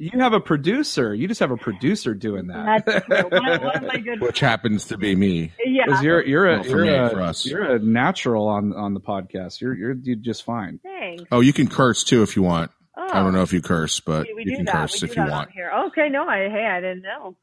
you 0.00 0.18
have 0.18 0.32
a 0.32 0.40
producer. 0.40 1.14
You 1.14 1.28
just 1.28 1.40
have 1.40 1.50
a 1.50 1.58
producer 1.58 2.14
doing 2.14 2.46
that. 2.46 2.86
That's 2.86 3.04
true. 3.06 3.28
One 3.30 3.62
one 3.62 3.76
of 3.76 3.82
my 3.82 3.96
good. 4.04 4.20
Which 4.20 4.40
happens 4.40 4.86
to 4.86 4.96
be 4.96 5.14
me. 5.14 5.52
Yeah. 5.64 5.84
Because 5.86 6.02
you're 6.02 6.24
you're 6.26 6.48
a 6.48 6.60
Well, 6.60 6.68
you're, 6.68 6.84
me, 6.84 6.88
a, 6.90 7.16
us. 7.18 7.44
you're 7.46 7.74
a 7.76 7.78
natural 7.78 8.48
on 8.48 8.72
on 8.72 8.94
the 8.94 9.00
podcast. 9.00 9.60
You're 9.60 9.74
you're, 9.74 9.94
you're 10.02 10.16
just 10.16 10.44
fine. 10.44 10.80
Thanks. 10.82 11.24
Oh, 11.30 11.40
you 11.40 11.52
can 11.52 11.68
curse 11.68 12.02
too 12.02 12.22
if 12.22 12.34
you 12.34 12.42
want. 12.42 12.70
Oh, 13.02 13.08
I 13.10 13.22
don't 13.22 13.32
know 13.32 13.42
if 13.42 13.52
you 13.52 13.62
curse, 13.62 13.98
but 14.00 14.26
We, 14.26 14.44
we 14.44 14.50
you 14.50 14.56
can 14.56 14.66
that. 14.66 14.74
curse 14.74 15.00
we 15.00 15.08
if 15.08 15.16
you 15.16 15.24
want. 15.24 15.50
here. 15.52 15.70
Okay, 15.86 16.10
no, 16.10 16.28
I 16.28 16.50
hey, 16.50 16.66
I 16.66 16.80
didn't 16.80 17.02
know. 17.02 17.34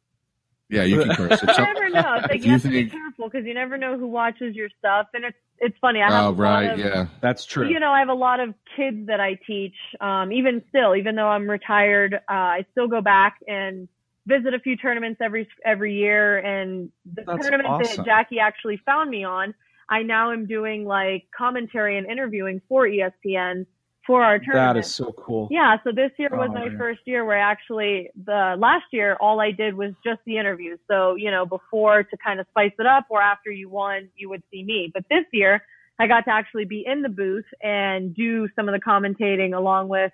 Yeah, 0.69 0.83
you 0.83 1.01
can 1.01 1.15
curse. 1.15 1.41
If 1.41 1.57
You 1.57 1.63
never 1.63 1.89
know. 1.89 2.15
It's 2.17 2.27
like 2.29 2.35
If 2.39 2.45
you 2.45 2.45
you 2.45 2.51
have 2.51 2.61
to 2.61 2.69
be 2.69 2.85
careful 2.87 3.29
because 3.29 3.45
you 3.45 3.53
never 3.53 3.77
know 3.77 3.97
who 3.97 4.07
watches 4.07 4.55
your 4.55 4.69
stuff, 4.77 5.07
and 5.15 5.25
it's 5.25 5.37
it's 5.59 5.75
funny. 5.79 6.01
I 6.01 6.11
have 6.11 6.25
oh, 6.25 6.33
right. 6.33 6.71
of 6.71 6.79
Yeah. 6.79 7.07
That's 7.21 7.43
true. 7.45 7.67
you 7.67 7.79
know, 7.79 7.89
I 7.91 7.99
have 7.99 8.09
a 8.09 8.13
lot 8.13 8.39
of 8.39 8.53
kids 8.75 9.07
that 9.07 9.19
I 9.19 9.39
teach. 9.47 9.73
Um, 9.99 10.31
even 10.31 10.61
still, 10.69 10.95
even 10.95 11.15
though 11.15 11.27
I'm 11.27 11.49
retired, 11.49 12.13
uh, 12.13 12.19
I 12.29 12.65
still 12.73 12.87
go 12.87 13.01
back 13.01 13.37
and 13.47 13.87
visit 14.27 14.53
a 14.53 14.59
few 14.59 14.75
tournaments 14.77 15.19
every 15.23 15.47
every 15.65 15.95
year. 15.95 16.37
And 16.37 16.91
the 17.11 17.23
That's 17.25 17.41
tournament 17.41 17.69
awesome. 17.69 17.97
that 17.97 18.05
Jackie 18.05 18.39
actually 18.39 18.79
found 18.85 19.09
me 19.09 19.23
on, 19.23 19.55
I 19.89 20.03
now 20.03 20.31
am 20.31 20.45
doing 20.45 20.85
like 20.85 21.27
commentary 21.35 21.97
and 21.97 22.05
interviewing 22.05 22.61
for 22.69 22.87
ESPN 22.87 23.65
for 24.07 24.23
our 24.23 24.39
tournament. 24.39 24.75
that 24.75 24.79
is 24.79 24.95
so 24.95 25.11
cool. 25.11 25.47
Yeah, 25.51 25.75
so 25.83 25.91
this 25.91 26.11
year 26.17 26.29
was 26.31 26.49
Oh, 26.49 26.53
my 26.53 26.69
man. 26.69 26.77
first 26.77 27.01
year 27.05 27.25
where 27.25 27.37
actually 27.39 28.09
the 28.25 28.55
last 28.57 28.85
year 28.91 29.17
all 29.19 29.39
I 29.41 29.51
did 29.51 29.75
was 29.75 29.93
just 30.03 30.21
the 30.25 30.37
interviews. 30.37 30.79
So, 30.89 31.15
you 31.15 31.29
know, 31.29 31.45
before 31.45 32.03
to 32.03 32.17
kind 32.17 32.39
of 32.39 32.47
spice 32.49 32.71
it 32.79 32.85
up 32.87 33.05
or 33.09 33.21
after 33.21 33.51
you 33.51 33.69
won, 33.69 34.09
you 34.15 34.29
would 34.29 34.41
see 34.51 34.63
me. 34.63 34.89
But 34.93 35.03
this 35.09 35.25
year 35.33 35.61
I 35.99 36.07
got 36.07 36.21
to 36.25 36.31
actually 36.31 36.65
be 36.65 36.83
in 36.85 37.01
the 37.01 37.09
booth 37.09 37.45
and 37.61 38.15
do 38.15 38.47
some 38.55 38.69
of 38.69 38.73
the 38.73 38.79
commentating 38.79 39.53
along 39.55 39.89
with 39.89 40.11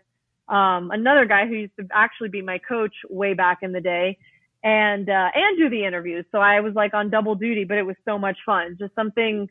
um 0.50 0.92
another 0.92 1.26
guy 1.26 1.48
who 1.48 1.56
used 1.56 1.76
to 1.80 1.88
actually 1.94 2.30
be 2.30 2.42
my 2.42 2.58
coach 2.58 2.96
way 3.10 3.34
back 3.34 3.60
in 3.62 3.72
the 3.72 3.80
day 3.80 4.18
and 4.64 5.10
uh 5.10 5.30
and 5.36 5.58
do 5.58 5.70
the 5.70 5.86
interviews. 5.86 6.26
So 6.32 6.40
I 6.40 6.60
was 6.62 6.74
like 6.74 6.94
on 6.94 7.10
double 7.10 7.36
duty, 7.36 7.64
but 7.64 7.78
it 7.78 7.84
was 7.86 7.96
so 8.06 8.18
much 8.18 8.38
fun. 8.46 8.76
Just 8.80 8.94
something 8.96 9.48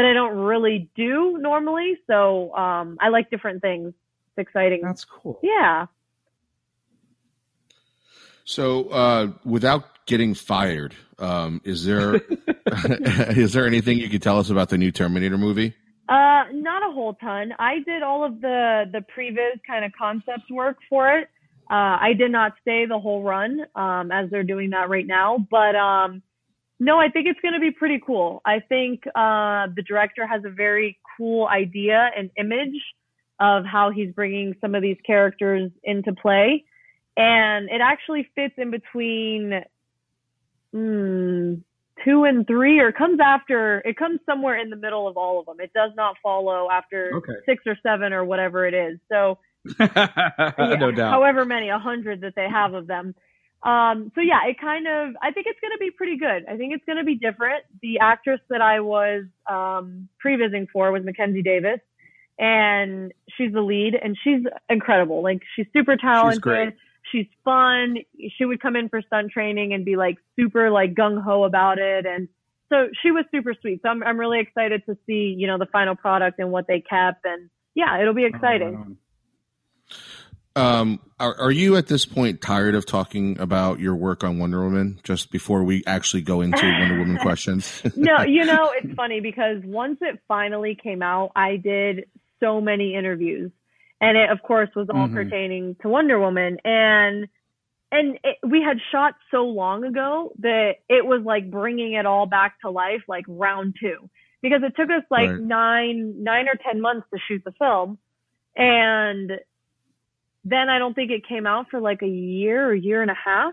that 0.00 0.08
I 0.08 0.14
don't 0.14 0.36
really 0.38 0.90
do 0.94 1.36
normally. 1.38 1.98
So 2.06 2.54
um 2.56 2.96
I 3.00 3.08
like 3.08 3.30
different 3.30 3.60
things. 3.60 3.88
It's 3.88 4.48
exciting. 4.48 4.80
That's 4.82 5.04
cool. 5.04 5.38
Yeah. 5.42 5.86
So, 8.44 8.88
uh, 8.88 9.28
without 9.44 9.84
getting 10.06 10.34
fired, 10.34 10.94
um, 11.20 11.60
is 11.62 11.84
there 11.84 12.16
is 13.36 13.52
there 13.52 13.66
anything 13.66 13.98
you 13.98 14.08
could 14.08 14.22
tell 14.22 14.38
us 14.38 14.50
about 14.50 14.70
the 14.70 14.78
new 14.78 14.90
Terminator 14.90 15.38
movie? 15.38 15.74
Uh, 16.08 16.44
not 16.52 16.82
a 16.82 16.92
whole 16.92 17.14
ton. 17.14 17.52
I 17.58 17.78
did 17.86 18.02
all 18.02 18.24
of 18.24 18.40
the 18.40 18.86
the 18.90 19.04
previs 19.16 19.60
kind 19.66 19.84
of 19.84 19.92
concept 19.96 20.50
work 20.50 20.78
for 20.88 21.16
it. 21.16 21.28
Uh, 21.70 21.96
I 22.00 22.14
did 22.18 22.32
not 22.32 22.54
stay 22.60 22.86
the 22.86 22.98
whole 22.98 23.22
run, 23.22 23.60
um, 23.76 24.10
as 24.10 24.28
they're 24.30 24.42
doing 24.42 24.70
that 24.70 24.88
right 24.88 25.06
now. 25.06 25.46
But 25.48 25.76
um, 25.76 26.22
no, 26.80 26.98
I 26.98 27.08
think 27.10 27.26
it's 27.28 27.38
going 27.40 27.54
to 27.54 27.60
be 27.60 27.70
pretty 27.70 28.00
cool. 28.04 28.40
I 28.44 28.58
think 28.60 29.06
uh, 29.14 29.68
the 29.76 29.82
director 29.86 30.26
has 30.26 30.42
a 30.44 30.50
very 30.50 30.98
cool 31.16 31.46
idea 31.46 32.10
and 32.16 32.30
image 32.36 32.80
of 33.38 33.64
how 33.64 33.90
he's 33.90 34.12
bringing 34.12 34.54
some 34.60 34.74
of 34.74 34.82
these 34.82 34.96
characters 35.06 35.70
into 35.84 36.12
play, 36.14 36.64
and 37.16 37.68
it 37.70 37.80
actually 37.80 38.28
fits 38.34 38.54
in 38.58 38.70
between. 38.70 39.62
Mm, 40.74 41.62
two 42.04 42.24
and 42.24 42.46
three 42.46 42.78
or 42.78 42.92
comes 42.92 43.18
after 43.20 43.80
it 43.84 43.96
comes 43.96 44.20
somewhere 44.24 44.56
in 44.56 44.70
the 44.70 44.76
middle 44.76 45.08
of 45.08 45.16
all 45.16 45.40
of 45.40 45.46
them 45.46 45.56
it 45.58 45.72
does 45.74 45.90
not 45.96 46.14
follow 46.22 46.70
after 46.70 47.10
Okay. 47.16 47.32
six 47.44 47.64
or 47.66 47.76
seven 47.82 48.12
or 48.12 48.24
whatever 48.24 48.64
it 48.66 48.72
is 48.72 48.98
so 49.10 49.36
yeah, 49.80 50.76
no 50.78 50.92
doubt. 50.92 51.10
however 51.10 51.44
many 51.44 51.68
a 51.68 51.78
hundred 51.78 52.20
that 52.22 52.34
they 52.36 52.48
have 52.48 52.72
of 52.74 52.86
them 52.86 53.14
um 53.62 54.10
so 54.14 54.20
yeah 54.20 54.40
it 54.46 54.58
kind 54.60 54.86
of 54.86 55.14
i 55.22 55.30
think 55.30 55.46
it's 55.46 55.60
going 55.60 55.72
to 55.72 55.78
be 55.78 55.90
pretty 55.90 56.16
good 56.16 56.44
i 56.48 56.56
think 56.56 56.72
it's 56.72 56.84
going 56.84 56.98
to 56.98 57.04
be 57.04 57.14
different 57.14 57.62
the 57.82 57.98
actress 57.98 58.40
that 58.48 58.62
i 58.62 58.80
was 58.80 59.24
um 59.50 60.08
prevising 60.18 60.66
for 60.72 60.90
was 60.92 61.04
mackenzie 61.04 61.42
davis 61.42 61.80
and 62.38 63.12
she's 63.36 63.52
the 63.52 63.60
lead 63.60 63.94
and 63.94 64.16
she's 64.24 64.40
incredible 64.70 65.22
like 65.22 65.42
she's 65.54 65.66
super 65.74 65.96
talented 65.96 66.40
great. 66.40 66.74
she's 67.10 67.26
fun. 67.44 67.96
She 68.36 68.44
would 68.44 68.60
come 68.60 68.76
in 68.76 68.88
for 68.88 69.02
stunt 69.02 69.32
training 69.32 69.72
and 69.72 69.84
be 69.84 69.96
like 69.96 70.16
super 70.36 70.70
like 70.70 70.94
gung 70.94 71.22
ho 71.22 71.44
about 71.44 71.78
it. 71.78 72.06
And 72.06 72.28
so 72.68 72.88
she 73.02 73.10
was 73.10 73.24
super 73.30 73.54
sweet. 73.60 73.80
So 73.82 73.88
I'm, 73.88 74.02
I'm 74.02 74.18
really 74.18 74.40
excited 74.40 74.82
to 74.86 74.96
see, 75.06 75.34
you 75.36 75.46
know, 75.46 75.58
the 75.58 75.66
final 75.66 75.96
product 75.96 76.38
and 76.38 76.50
what 76.50 76.66
they 76.66 76.80
kept. 76.80 77.24
And 77.24 77.50
yeah, 77.74 78.00
it'll 78.00 78.14
be 78.14 78.24
exciting. 78.24 78.96
Um, 80.56 81.00
are, 81.20 81.34
are 81.40 81.50
you 81.50 81.76
at 81.76 81.86
this 81.86 82.04
point 82.06 82.40
tired 82.40 82.74
of 82.74 82.84
talking 82.86 83.38
about 83.38 83.78
your 83.78 83.94
work 83.94 84.24
on 84.24 84.38
Wonder 84.38 84.62
Woman? 84.62 85.00
Just 85.04 85.30
before 85.30 85.62
we 85.64 85.84
actually 85.86 86.22
go 86.22 86.40
into 86.40 86.64
Wonder 86.78 86.96
Woman 86.96 87.18
questions, 87.22 87.82
no, 87.96 88.22
you 88.26 88.44
know, 88.44 88.72
it's 88.76 88.92
funny 88.94 89.20
because 89.20 89.62
once 89.64 89.98
it 90.00 90.18
finally 90.26 90.76
came 90.80 91.02
out, 91.02 91.30
I 91.36 91.56
did 91.56 92.06
so 92.40 92.60
many 92.60 92.94
interviews. 92.94 93.52
And 94.00 94.16
it, 94.16 94.30
of 94.30 94.42
course, 94.42 94.70
was 94.74 94.88
all 94.88 95.08
Mhm. 95.08 95.12
pertaining 95.14 95.76
to 95.82 95.88
Wonder 95.88 96.18
Woman. 96.18 96.56
And 96.64 97.28
and 97.92 98.18
it, 98.24 98.36
we 98.46 98.62
had 98.62 98.78
shot 98.92 99.14
so 99.32 99.44
long 99.46 99.84
ago 99.84 100.32
that 100.38 100.76
it 100.88 101.04
was 101.04 101.22
like 101.24 101.50
bringing 101.50 101.92
it 101.94 102.06
all 102.06 102.24
back 102.26 102.54
to 102.60 102.70
life, 102.70 103.02
like 103.08 103.24
round 103.28 103.74
two, 103.80 104.08
because 104.42 104.62
it 104.62 104.74
took 104.76 104.88
us 104.90 105.02
like 105.10 105.28
Right. 105.30 105.40
nine 105.40 106.22
nine 106.22 106.48
or 106.48 106.54
ten 106.64 106.80
months 106.80 107.06
to 107.12 107.20
shoot 107.28 107.42
the 107.44 107.52
film, 107.52 107.98
and 108.56 109.32
then 110.44 110.68
I 110.68 110.78
don't 110.78 110.94
think 110.94 111.10
it 111.10 111.26
came 111.26 111.46
out 111.46 111.66
for 111.70 111.80
like 111.80 112.02
a 112.02 112.08
year 112.08 112.66
or 112.68 112.74
year 112.74 113.02
and 113.02 113.10
a 113.10 113.14
half. 113.14 113.52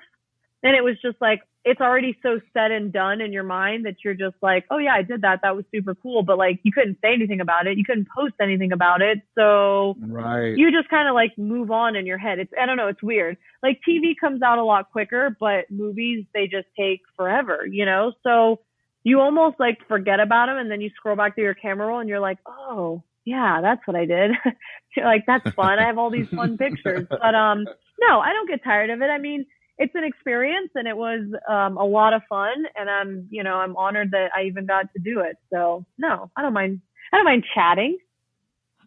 And 0.63 0.75
it 0.75 0.83
was 0.83 0.95
just 1.01 1.17
like, 1.21 1.41
it's 1.65 1.81
already 1.81 2.17
so 2.23 2.39
set 2.53 2.71
and 2.71 2.93
done 2.93 3.19
in 3.19 3.33
your 3.33 3.43
mind 3.43 3.85
that 3.85 3.95
you're 4.03 4.13
just 4.13 4.37
like, 4.41 4.65
oh 4.71 4.77
yeah, 4.77 4.93
I 4.93 5.01
did 5.01 5.21
that. 5.23 5.41
That 5.43 5.55
was 5.55 5.65
super 5.69 5.95
cool. 5.95 6.23
But 6.23 6.37
like, 6.37 6.61
you 6.63 6.71
couldn't 6.71 6.97
say 7.01 7.13
anything 7.13 7.41
about 7.41 7.67
it. 7.67 7.77
You 7.77 7.83
couldn't 7.83 8.07
post 8.15 8.35
anything 8.41 8.71
about 8.71 9.01
it. 9.01 9.21
So 9.35 9.97
Right. 9.99 10.57
you 10.57 10.71
just 10.71 10.89
kind 10.89 11.09
of 11.09 11.13
like 11.13 11.37
move 11.37 11.69
on 11.69 11.97
in 11.97 12.05
your 12.05 12.17
head. 12.17 12.39
It's, 12.39 12.53
I 12.59 12.65
don't 12.65 12.77
know. 12.77 12.87
It's 12.87 13.03
weird. 13.03 13.35
Like 13.61 13.81
TV 13.87 14.13
comes 14.19 14.41
out 14.41 14.59
a 14.59 14.63
lot 14.63 14.91
quicker, 14.93 15.35
but 15.37 15.69
movies, 15.69 16.25
they 16.33 16.47
just 16.47 16.67
take 16.79 17.01
forever, 17.17 17.65
you 17.69 17.85
know? 17.85 18.13
So 18.23 18.61
you 19.03 19.19
almost 19.19 19.59
like 19.59 19.77
forget 19.89 20.21
about 20.21 20.45
them 20.47 20.57
and 20.57 20.71
then 20.71 20.79
you 20.79 20.89
scroll 20.95 21.17
back 21.17 21.35
through 21.35 21.43
your 21.43 21.53
camera 21.53 21.87
roll 21.87 21.99
and 21.99 22.07
you're 22.09 22.19
like, 22.21 22.39
oh, 22.45 23.03
yeah, 23.27 23.59
that's 23.61 23.85
what 23.85 23.97
I 23.97 24.05
did. 24.05 24.31
like, 25.03 25.25
that's 25.27 25.53
fun. 25.53 25.79
I 25.79 25.85
have 25.85 25.97
all 25.97 26.09
these 26.09 26.29
fun 26.29 26.57
pictures. 26.57 27.05
But 27.09 27.35
um, 27.35 27.65
no, 27.99 28.19
I 28.21 28.31
don't 28.31 28.47
get 28.47 28.63
tired 28.63 28.89
of 28.89 29.01
it. 29.01 29.09
I 29.09 29.17
mean, 29.17 29.45
it's 29.77 29.93
an 29.95 30.05
experience 30.05 30.69
and 30.75 30.87
it 30.87 30.95
was 30.95 31.27
um, 31.49 31.75
a 31.75 31.83
lot 31.83 32.13
of 32.13 32.21
fun 32.29 32.53
and 32.75 32.89
I'm, 32.89 33.27
you 33.29 33.43
know, 33.43 33.55
I'm 33.55 33.75
honored 33.75 34.11
that 34.11 34.29
I 34.33 34.43
even 34.43 34.65
got 34.65 34.93
to 34.93 34.99
do 34.99 35.19
it. 35.19 35.35
So 35.51 35.85
no, 35.97 36.31
I 36.37 36.41
don't 36.41 36.53
mind. 36.53 36.81
I 37.11 37.17
don't 37.17 37.25
mind 37.25 37.43
chatting. 37.53 37.97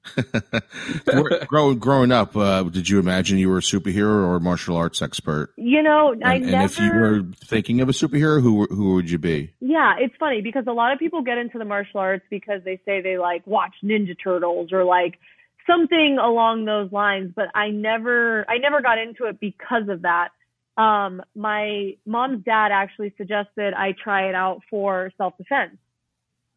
Gr- 1.06 1.44
growing 1.46 1.78
growing 1.78 2.12
up, 2.12 2.36
uh, 2.36 2.62
did 2.64 2.88
you 2.88 2.98
imagine 2.98 3.38
you 3.38 3.48
were 3.48 3.58
a 3.58 3.62
superhero 3.62 4.26
or 4.26 4.36
a 4.36 4.40
martial 4.40 4.76
arts 4.76 5.02
expert? 5.02 5.52
You 5.56 5.82
know, 5.82 6.14
I 6.24 6.34
And, 6.34 6.46
never. 6.46 6.56
and 6.56 6.64
if 6.64 6.78
you 6.78 6.92
were 6.92 7.22
thinking 7.44 7.80
of 7.80 7.88
a 7.88 7.92
superhero, 7.92 8.40
who 8.42 8.66
who 8.66 8.94
would 8.94 9.10
you 9.10 9.18
be? 9.18 9.52
Yeah, 9.60 9.94
it's 9.98 10.14
funny 10.18 10.40
because 10.42 10.64
a 10.66 10.72
lot 10.72 10.92
of 10.92 10.98
people 10.98 11.22
get 11.22 11.38
into 11.38 11.58
the 11.58 11.64
martial 11.64 12.00
arts 12.00 12.24
because 12.30 12.62
they 12.64 12.80
say 12.84 13.00
they 13.00 13.18
like 13.18 13.46
watch 13.46 13.74
Ninja 13.84 14.16
Turtles 14.22 14.72
or 14.72 14.84
like 14.84 15.18
something 15.66 16.18
along 16.20 16.64
those 16.64 16.90
lines, 16.92 17.32
but 17.34 17.46
I 17.54 17.68
never 17.68 18.44
I 18.48 18.58
never 18.58 18.80
got 18.80 18.98
into 18.98 19.26
it 19.26 19.38
because 19.40 19.88
of 19.88 20.02
that. 20.02 20.28
Um 20.76 21.22
my 21.34 21.96
mom's 22.06 22.44
dad 22.44 22.70
actually 22.72 23.12
suggested 23.18 23.74
I 23.74 23.94
try 24.02 24.28
it 24.28 24.34
out 24.34 24.62
for 24.70 25.12
self-defense. 25.18 25.76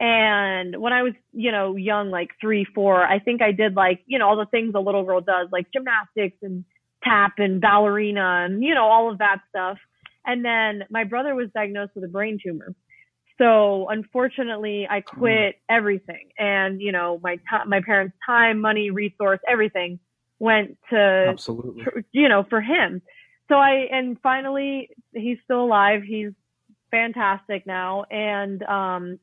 And 0.03 0.81
when 0.81 0.91
I 0.91 1.01
was, 1.01 1.13
you 1.31 1.49
know, 1.49 1.77
young, 1.77 2.11
like 2.11 2.31
three, 2.41 2.65
four, 2.75 3.05
I 3.05 3.19
think 3.19 3.41
I 3.41 3.53
did 3.53 3.73
like, 3.73 4.01
you 4.05 4.19
know, 4.19 4.27
all 4.27 4.35
the 4.35 4.45
things 4.47 4.73
a 4.75 4.79
little 4.81 5.05
girl 5.05 5.21
does, 5.21 5.47
like 5.49 5.67
gymnastics 5.71 6.35
and 6.41 6.65
tap 7.05 7.35
and 7.37 7.61
ballerina 7.61 8.43
and, 8.43 8.61
you 8.61 8.75
know, 8.75 8.83
all 8.83 9.09
of 9.09 9.19
that 9.19 9.37
stuff. 9.47 9.77
And 10.25 10.43
then 10.43 10.83
my 10.89 11.05
brother 11.05 11.35
was 11.35 11.47
diagnosed 11.55 11.93
with 11.95 12.03
a 12.03 12.09
brain 12.09 12.37
tumor. 12.45 12.75
So 13.37 13.87
unfortunately, 13.87 14.87
I 14.89 14.99
quit 14.99 15.55
everything, 15.69 16.29
and 16.37 16.79
you 16.79 16.91
know, 16.91 17.19
my 17.23 17.37
t- 17.37 17.65
my 17.65 17.81
parents' 17.81 18.15
time, 18.25 18.61
money, 18.61 18.91
resource, 18.91 19.39
everything 19.49 19.99
went 20.39 20.77
to 20.91 20.97
Absolutely. 21.29 21.83
you 22.11 22.29
know 22.29 22.45
for 22.47 22.61
him. 22.61 23.01
So 23.49 23.55
I 23.55 23.87
and 23.91 24.17
finally 24.21 24.89
he's 25.13 25.39
still 25.45 25.63
alive. 25.63 26.03
He's 26.03 26.29
fantastic 26.91 27.65
now, 27.65 28.03
and 28.11 28.61
um, 28.63 29.19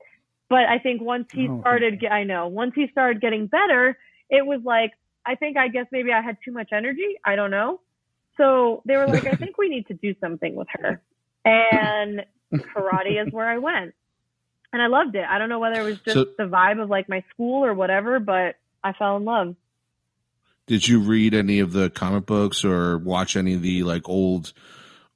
but 0.51 0.67
I 0.67 0.79
think 0.79 1.01
once 1.01 1.29
he 1.33 1.49
Oh. 1.49 1.61
started, 1.61 2.05
I 2.05 2.25
know 2.25 2.49
once 2.49 2.73
he 2.75 2.89
started 2.93 3.23
getting 3.23 3.47
better, 3.47 3.97
it 4.29 4.45
was 4.45 4.61
like 4.65 4.93
I 5.25 5.35
think 5.37 5.57
I 5.57 5.69
guess 5.69 5.87
maybe 5.91 6.13
I 6.13 6.21
had 6.21 6.37
too 6.45 6.53
much 6.53 6.71
energy. 6.73 7.17
I 7.25 7.37
don't 7.37 7.51
know. 7.51 7.81
So 8.37 8.83
they 8.87 8.97
were 8.97 9.07
like, 9.07 9.27
I 9.27 9.33
think 9.43 9.57
we 9.57 9.69
need 9.69 9.87
to 9.89 9.95
do 9.95 10.15
something 10.21 10.55
with 10.55 10.69
her, 10.79 11.01
and 11.47 12.25
karate 12.53 13.25
is 13.27 13.33
where 13.33 13.49
I 13.49 13.57
went. 13.59 13.95
And 14.73 14.81
I 14.81 14.87
loved 14.87 15.17
it. 15.17 15.25
I 15.29 15.39
don't 15.39 15.49
know 15.49 15.59
whether 15.59 15.81
it 15.81 15.85
was 15.85 15.99
just 16.01 16.15
So- 16.15 16.25
the 16.39 16.45
vibe 16.45 16.81
of 16.83 16.89
like 16.91 17.09
my 17.09 17.25
school 17.31 17.65
or 17.65 17.75
whatever, 17.75 18.21
but 18.21 18.57
I 18.85 18.93
fell 18.93 19.17
in 19.17 19.25
love. 19.25 19.57
Did 20.67 20.87
you 20.87 21.01
read 21.01 21.35
any 21.35 21.59
of 21.59 21.73
the 21.73 21.91
comic 21.91 22.27
books 22.27 22.65
or 22.65 22.97
watch 22.99 23.35
any 23.37 23.55
of 23.55 23.63
the 23.63 23.83
like 23.83 24.09
old, 24.09 24.53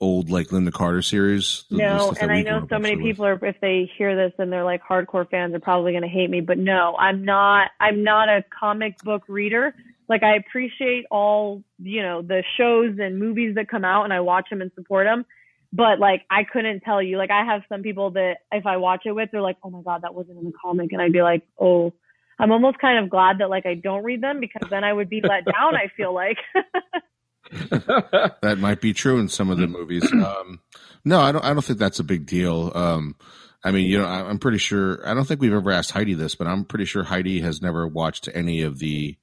old 0.05 0.29
like 0.31 0.49
Lynda 0.49 0.73
Carter 0.73 1.03
series? 1.03 1.65
The- 1.71 1.79
No, 1.79 2.15
and 2.21 2.31
I 2.31 2.43
know 2.43 2.67
so 2.69 2.79
many 2.79 2.97
with? 2.97 3.05
people 3.05 3.25
are 3.25 3.45
if 3.45 3.61
they 3.61 3.91
hear 3.97 4.15
this 4.15 4.33
and 4.39 4.53
they're 4.53 4.65
like 4.65 4.83
hardcore 4.83 5.29
fans 5.29 5.55
are 5.55 5.61
probably 5.61 5.93
going 5.93 6.03
to 6.03 6.09
hate 6.09 6.29
me, 6.31 6.41
but 6.41 6.59
no, 6.59 6.95
I'm 6.99 7.25
not 7.25 7.71
I'm 7.81 8.05
not 8.05 8.29
a 8.29 8.45
comic 8.59 8.99
book 9.03 9.23
reader. 9.29 9.75
Like 10.09 10.23
I 10.23 10.37
appreciate 10.37 11.07
all, 11.11 11.65
you 11.79 12.03
know, 12.03 12.21
the 12.21 12.45
shows 12.59 12.99
and 13.01 13.19
movies 13.19 13.55
that 13.55 13.69
come 13.69 13.85
out 13.85 14.05
and 14.05 14.13
I 14.13 14.21
watch 14.21 14.51
them 14.51 14.61
and 14.61 14.71
support 14.75 15.07
them. 15.07 15.25
But 15.73 15.99
like 15.99 16.23
I 16.31 16.45
couldn't 16.45 16.81
tell 16.81 17.03
you. 17.03 17.17
Like 17.17 17.31
I 17.31 17.45
have 17.45 17.63
some 17.69 17.83
people 17.83 18.11
that 18.11 18.35
if 18.53 18.67
I 18.67 18.77
watch 18.77 19.03
it 19.07 19.13
with, 19.13 19.31
they're 19.33 19.41
like, 19.41 19.57
"Oh 19.65 19.71
my 19.71 19.83
god, 19.83 20.03
that 20.03 20.15
wasn't 20.15 20.39
in 20.39 20.45
the 20.45 20.53
comic." 20.63 20.93
And 20.93 21.01
I'd 21.03 21.13
be 21.13 21.23
like, 21.23 21.43
"Oh, 21.59 21.93
I'm 22.39 22.53
almost 22.53 22.79
kind 22.79 23.03
of 23.03 23.11
glad 23.11 23.39
that 23.39 23.51
like 23.51 23.67
I 23.67 23.75
don't 23.75 24.05
read 24.05 24.21
them 24.23 24.39
because 24.39 24.69
then 24.71 24.85
I 24.85 24.93
would 24.93 25.09
be 25.09 25.21
let 25.23 25.45
down, 25.47 25.75
I 25.75 25.89
feel 25.97 26.15
like." 26.15 26.37
that 28.43 28.57
might 28.59 28.81
be 28.81 28.93
true 28.93 29.19
in 29.19 29.29
some 29.29 29.51
of 29.51 29.59
the 29.59 29.67
movies. 29.67 30.11
Um, 30.13 30.61
no, 31.05 31.21
I 31.21 31.33
don't. 31.33 31.45
I 31.45 31.53
don't 31.53 31.65
think 31.65 31.79
that's 31.79 31.99
a 32.01 32.05
big 32.05 32.27
deal. 32.27 32.73
Um, 32.75 33.17
I 33.63 33.71
mean, 33.71 33.89
you 33.91 33.99
know, 33.99 34.05
I, 34.07 34.29
I'm 34.29 34.39
pretty 34.39 34.59
sure. 34.59 35.07
I 35.09 35.15
don't 35.15 35.25
think 35.27 35.41
we've 35.41 35.53
ever 35.53 35.71
asked 35.71 35.91
Heidi 35.93 36.15
this, 36.15 36.35
but 36.35 36.47
I'm 36.47 36.65
pretty 36.65 36.85
sure 36.85 37.03
Heidi 37.05 37.41
has 37.41 37.63
never 37.63 37.87
watched 37.87 38.29
any 38.35 38.63
of 38.63 38.79
the, 38.79 39.17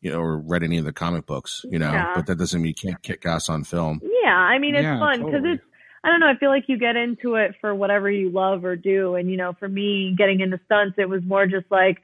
you 0.00 0.10
know, 0.10 0.20
or 0.20 0.38
read 0.38 0.62
any 0.62 0.78
of 0.78 0.84
the 0.84 0.92
comic 0.92 1.26
books. 1.26 1.62
You 1.70 1.78
know, 1.78 1.92
Yeah. 1.92 2.12
but 2.14 2.26
that 2.26 2.36
doesn't 2.38 2.60
mean 2.60 2.74
you 2.76 2.90
can't 2.90 3.02
kick 3.02 3.24
ass 3.26 3.48
on 3.48 3.64
film. 3.64 4.00
Yeah, 4.24 4.34
I 4.34 4.58
mean 4.58 4.74
it's 4.74 4.82
Yeah, 4.82 4.98
fun 4.98 5.18
because 5.20 5.32
totally. 5.32 5.52
it's 5.54 5.62
I 6.04 6.10
don't 6.10 6.20
know, 6.20 6.28
I 6.28 6.36
feel 6.38 6.50
like 6.50 6.64
you 6.68 6.78
get 6.78 6.94
into 6.96 7.34
it 7.34 7.56
for 7.60 7.74
whatever 7.74 8.08
you 8.10 8.30
love 8.30 8.64
or 8.64 8.76
do 8.76 9.16
and 9.16 9.28
you 9.30 9.36
know, 9.36 9.52
for 9.58 9.68
me 9.68 10.14
getting 10.16 10.40
into 10.40 10.60
stunts 10.64 10.94
it 10.98 11.08
was 11.08 11.22
more 11.24 11.46
just 11.46 11.66
like 11.70 11.98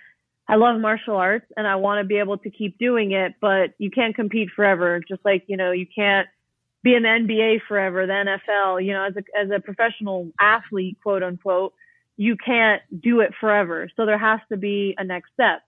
I 0.47 0.57
love 0.57 0.80
martial 0.80 1.16
arts 1.16 1.47
and 1.57 1.66
I 1.66 1.76
want 1.76 2.01
to 2.01 2.05
be 2.05 2.18
able 2.18 2.38
to 2.38 2.51
keep 2.51 2.78
doing 2.78 3.12
it, 3.12 3.34
but 3.40 3.70
you 3.78 3.90
can't 3.90 4.14
compete 4.14 4.51
forever. 4.55 5.01
Just 5.07 5.24
like, 5.24 5.45
you 5.47 5.57
know, 5.57 5.72
you 5.72 5.86
can't 5.86 6.28
be 6.82 6.92
the 6.92 7.07
NBA 7.07 7.61
forever, 7.66 8.07
the 8.07 8.12
NFL, 8.12 8.84
you 8.84 8.92
know, 8.92 9.05
as 9.05 9.14
a 9.16 9.38
as 9.38 9.51
a 9.51 9.59
professional 9.59 10.30
athlete, 10.38 10.99
quote 11.03 11.22
unquote, 11.22 11.72
you 12.16 12.36
can't 12.36 12.82
do 13.01 13.20
it 13.20 13.32
forever. 13.40 13.88
So 13.97 14.05
there 14.05 14.18
has 14.18 14.40
to 14.51 14.59
be 14.59 14.95
a 14.99 15.05
next 15.05 15.30
step. 15.32 15.62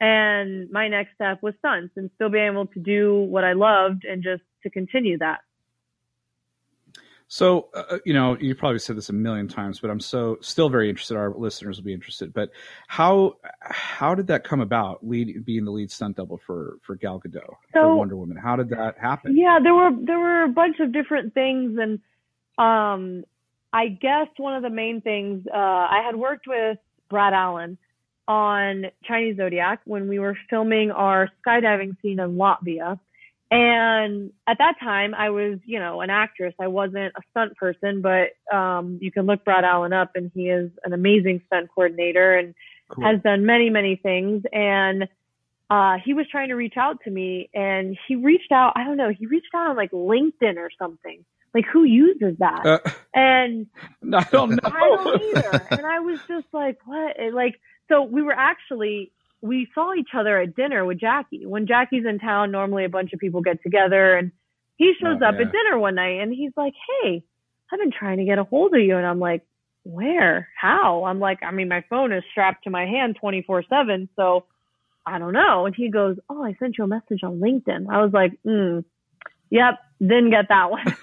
And 0.00 0.70
my 0.70 0.88
next 0.88 1.14
step 1.14 1.42
was 1.42 1.54
stunts 1.58 1.92
and 1.96 2.10
still 2.14 2.28
being 2.28 2.46
able 2.52 2.66
to 2.66 2.80
do 2.80 3.22
what 3.22 3.44
I 3.44 3.52
loved 3.52 4.04
and 4.04 4.22
just 4.22 4.42
to 4.62 4.70
continue 4.70 5.18
that. 5.18 5.40
So, 7.32 7.70
uh, 7.72 7.96
you 8.04 8.12
know, 8.12 8.36
you 8.38 8.54
probably 8.54 8.78
said 8.78 8.94
this 8.94 9.08
a 9.08 9.14
million 9.14 9.48
times, 9.48 9.80
but 9.80 9.88
I'm 9.88 10.00
so 10.00 10.36
still 10.42 10.68
very 10.68 10.90
interested. 10.90 11.16
Our 11.16 11.30
listeners 11.30 11.78
will 11.78 11.84
be 11.86 11.94
interested. 11.94 12.34
But 12.34 12.50
how 12.88 13.38
how 13.62 14.14
did 14.14 14.26
that 14.26 14.44
come 14.44 14.60
about? 14.60 15.08
Lead 15.08 15.42
being 15.46 15.64
the 15.64 15.70
lead 15.70 15.90
stunt 15.90 16.18
double 16.18 16.42
for 16.46 16.76
for 16.82 16.94
Gal 16.94 17.22
Gadot 17.22 17.54
for 17.72 17.96
Wonder 17.96 18.16
Woman. 18.16 18.36
How 18.36 18.56
did 18.56 18.68
that 18.68 18.98
happen? 18.98 19.34
Yeah, 19.34 19.60
there 19.62 19.72
were 19.72 19.92
there 19.98 20.18
were 20.18 20.42
a 20.42 20.48
bunch 20.48 20.78
of 20.80 20.92
different 20.92 21.32
things, 21.32 21.78
and 21.80 22.00
um, 22.58 23.24
I 23.72 23.88
guess 23.88 24.28
one 24.36 24.54
of 24.54 24.62
the 24.62 24.68
main 24.68 25.00
things 25.00 25.46
uh, 25.50 25.56
I 25.56 26.02
had 26.04 26.14
worked 26.14 26.46
with 26.46 26.76
Brad 27.08 27.32
Allan 27.32 27.78
on 28.28 28.88
Chinese 29.04 29.38
Zodiac 29.38 29.80
when 29.86 30.06
we 30.06 30.18
were 30.18 30.36
filming 30.50 30.90
our 30.90 31.30
skydiving 31.42 31.96
scene 32.02 32.20
in 32.20 32.36
Latvia. 32.36 33.00
And 33.52 34.32
at 34.46 34.58
that 34.58 34.74
time, 34.80 35.14
I 35.14 35.30
was, 35.30 35.58
you 35.64 35.78
know, 35.78 36.00
an 36.00 36.10
actress. 36.10 36.54
I 36.60 36.68
wasn't 36.68 37.12
a 37.16 37.20
stunt 37.30 37.56
person, 37.56 38.02
but 38.02 38.30
um, 38.54 38.98
you 39.00 39.12
can 39.12 39.26
look 39.26 39.44
Brad 39.44 39.64
Allan 39.64 39.92
up, 39.92 40.12
and 40.14 40.30
he 40.34 40.48
is 40.48 40.70
an 40.84 40.92
amazing 40.92 41.42
stunt 41.46 41.68
coordinator 41.74 42.36
and 42.36 42.54
Cool. 42.88 43.04
has 43.04 43.22
done 43.22 43.46
many, 43.46 43.70
many 43.70 43.96
things. 43.96 44.42
And 44.52 45.08
uh, 45.70 45.96
he 46.04 46.12
was 46.12 46.26
trying 46.30 46.48
to 46.48 46.54
reach 46.54 46.74
out 46.76 46.98
to 47.04 47.10
me, 47.10 47.48
and 47.54 47.96
he 48.06 48.16
reached 48.16 48.52
out. 48.52 48.72
I 48.76 48.84
don't 48.84 48.96
know. 48.96 49.10
He 49.10 49.26
reached 49.26 49.54
out 49.54 49.70
on 49.70 49.76
like 49.76 49.90
LinkedIn 49.92 50.56
or 50.56 50.70
something. 50.78 51.24
Like 51.54 51.64
who 51.70 51.84
uses 51.84 52.36
that? 52.38 52.64
Uh, 52.66 52.78
and 53.14 53.66
I 54.14 54.26
don't 54.30 54.50
know. 54.50 54.58
I 54.64 54.80
don't 54.80 55.22
either. 55.22 55.66
and 55.70 55.86
I 55.86 56.00
was 56.00 56.18
just 56.28 56.46
like, 56.52 56.78
what? 56.84 57.16
Like, 57.32 57.60
so 57.88 58.02
we 58.02 58.22
were 58.22 58.34
actually, 58.36 59.12
we 59.42 59.68
saw 59.74 59.92
each 59.94 60.10
other 60.16 60.38
at 60.40 60.54
dinner 60.56 60.84
with 60.84 61.00
Jackie. 61.00 61.44
When 61.46 61.66
Jackie's 61.66 62.06
in 62.06 62.18
town, 62.20 62.50
normally 62.52 62.84
a 62.84 62.88
bunch 62.88 63.12
of 63.12 63.18
people 63.20 63.42
get 63.42 63.62
together 63.62 64.16
and 64.16 64.32
he 64.76 64.94
shows 65.00 65.18
Oh, 65.22 65.26
up 65.28 65.34
yeah. 65.34 65.42
at 65.42 65.52
dinner 65.52 65.78
one 65.78 65.96
night 65.96 66.20
and 66.20 66.32
he's 66.32 66.52
like, 66.56 66.74
Hey, 67.02 67.24
I've 67.72 67.78
been 67.80 67.92
trying 67.92 68.18
to 68.18 68.24
get 68.24 68.38
a 68.38 68.44
hold 68.44 68.74
of 68.74 68.80
you. 68.80 68.96
And 68.96 69.06
I'm 69.06 69.18
like, 69.18 69.42
where? 69.84 70.48
How? 70.56 71.04
I'm 71.04 71.18
like, 71.18 71.40
I 71.42 71.50
mean, 71.50 71.68
my 71.68 71.84
phone 71.90 72.12
is 72.12 72.22
strapped 72.30 72.64
to 72.64 72.70
my 72.70 72.86
hand 72.86 73.16
24 73.20 73.64
seven. 73.68 74.08
So 74.16 74.44
I 75.06 75.18
don't 75.18 75.32
know. 75.32 75.66
And 75.66 75.74
he 75.74 75.90
goes, 75.90 76.16
Oh, 76.30 76.42
I 76.44 76.54
sent 76.60 76.78
you 76.78 76.84
a 76.84 76.88
message 76.88 77.22
on 77.24 77.40
LinkedIn. 77.40 77.86
I 77.90 78.02
was 78.02 78.12
like, 78.12 78.32
mm, 78.46 78.84
yep, 79.50 79.80
didn't 80.00 80.30
get 80.30 80.48
that 80.48 80.70
one. 80.70 80.96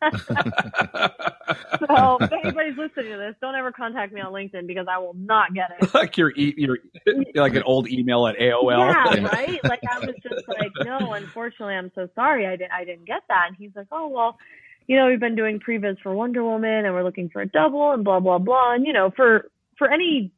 So 1.88 1.94
oh, 1.96 2.18
if 2.20 2.32
anybody's 2.44 2.76
listening 2.76 3.12
to 3.12 3.18
this, 3.18 3.34
don't 3.40 3.54
ever 3.54 3.72
contact 3.72 4.12
me 4.12 4.20
on 4.20 4.32
LinkedIn 4.32 4.66
because 4.66 4.86
I 4.90 4.98
will 4.98 5.14
not 5.14 5.54
get 5.54 5.70
it. 5.80 5.94
like 5.94 6.16
your 6.16 6.30
e- 6.32 6.54
your 6.56 6.78
like 7.34 7.54
an 7.54 7.62
old 7.64 7.88
email 7.88 8.26
at 8.26 8.36
AOL. 8.38 8.78
Yeah, 8.78 9.24
right. 9.32 9.64
Like 9.64 9.80
I 9.90 9.98
was 9.98 10.14
just 10.22 10.46
like, 10.48 10.72
no, 10.84 11.14
unfortunately, 11.14 11.74
I'm 11.74 11.90
so 11.94 12.08
sorry, 12.14 12.46
I 12.46 12.56
didn't, 12.56 12.72
I 12.72 12.84
didn't 12.84 13.06
get 13.06 13.22
that. 13.28 13.46
And 13.48 13.56
he's 13.58 13.70
like, 13.74 13.88
oh 13.90 14.08
well, 14.08 14.38
you 14.86 14.96
know, 14.96 15.06
we've 15.06 15.20
been 15.20 15.36
doing 15.36 15.60
previs 15.60 15.96
for 16.02 16.14
Wonder 16.14 16.44
Woman, 16.44 16.84
and 16.84 16.94
we're 16.94 17.04
looking 17.04 17.28
for 17.30 17.42
a 17.42 17.46
double, 17.46 17.92
and 17.92 18.04
blah 18.04 18.20
blah 18.20 18.38
blah. 18.38 18.74
And 18.74 18.86
you 18.86 18.92
know, 18.92 19.10
for 19.14 19.50
for 19.78 19.90
any 19.90 20.32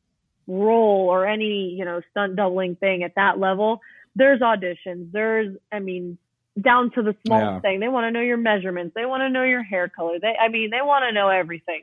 role 0.46 1.08
or 1.08 1.26
any 1.26 1.74
you 1.76 1.84
know 1.84 2.00
stunt 2.10 2.36
doubling 2.36 2.76
thing 2.76 3.02
at 3.02 3.14
that 3.16 3.38
level, 3.38 3.80
there's 4.16 4.40
auditions. 4.40 5.12
There's, 5.12 5.56
I 5.72 5.78
mean, 5.78 6.18
down 6.60 6.90
to 6.92 7.02
the 7.02 7.14
smallest 7.24 7.46
Yeah. 7.56 7.60
thing. 7.60 7.80
They 7.80 7.88
want 7.88 8.04
to 8.06 8.10
know 8.10 8.20
your 8.20 8.36
measurements. 8.36 8.94
They 8.94 9.06
want 9.06 9.20
to 9.22 9.28
know 9.28 9.42
your 9.42 9.62
hair 9.62 9.88
color. 9.88 10.18
They, 10.18 10.34
I 10.40 10.48
mean, 10.48 10.70
they 10.70 10.82
want 10.82 11.04
to 11.04 11.12
know 11.12 11.28
everything. 11.28 11.82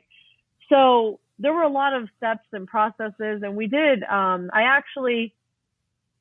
So 0.68 1.20
there 1.38 1.52
were 1.52 1.62
a 1.62 1.68
lot 1.68 1.94
of 1.94 2.08
steps 2.16 2.46
and 2.52 2.66
processes, 2.66 3.42
and 3.42 3.56
we 3.56 3.66
did. 3.66 4.02
Um, 4.04 4.50
I 4.52 4.62
actually 4.62 5.32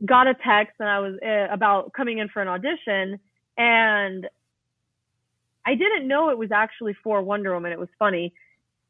got 0.06 0.28
a 0.28 0.34
text, 0.36 0.76
and 0.80 0.88
I 0.88 1.00
was 1.00 1.16
uh, 1.26 1.52
about 1.54 1.92
coming 1.94 2.20
in 2.20 2.30
for 2.30 2.42
an 2.42 2.48
audition, 2.48 3.20
and 3.58 4.28
I 5.66 5.76
didn't 5.76 6.08
know 6.08 6.30
it 6.30 6.38
was 6.38 6.52
actually 6.52 6.94
for 7.04 7.22
Wonder 7.22 7.54
Woman. 7.54 7.72
It 7.72 7.80
was 7.80 7.90
funny. 8.00 8.34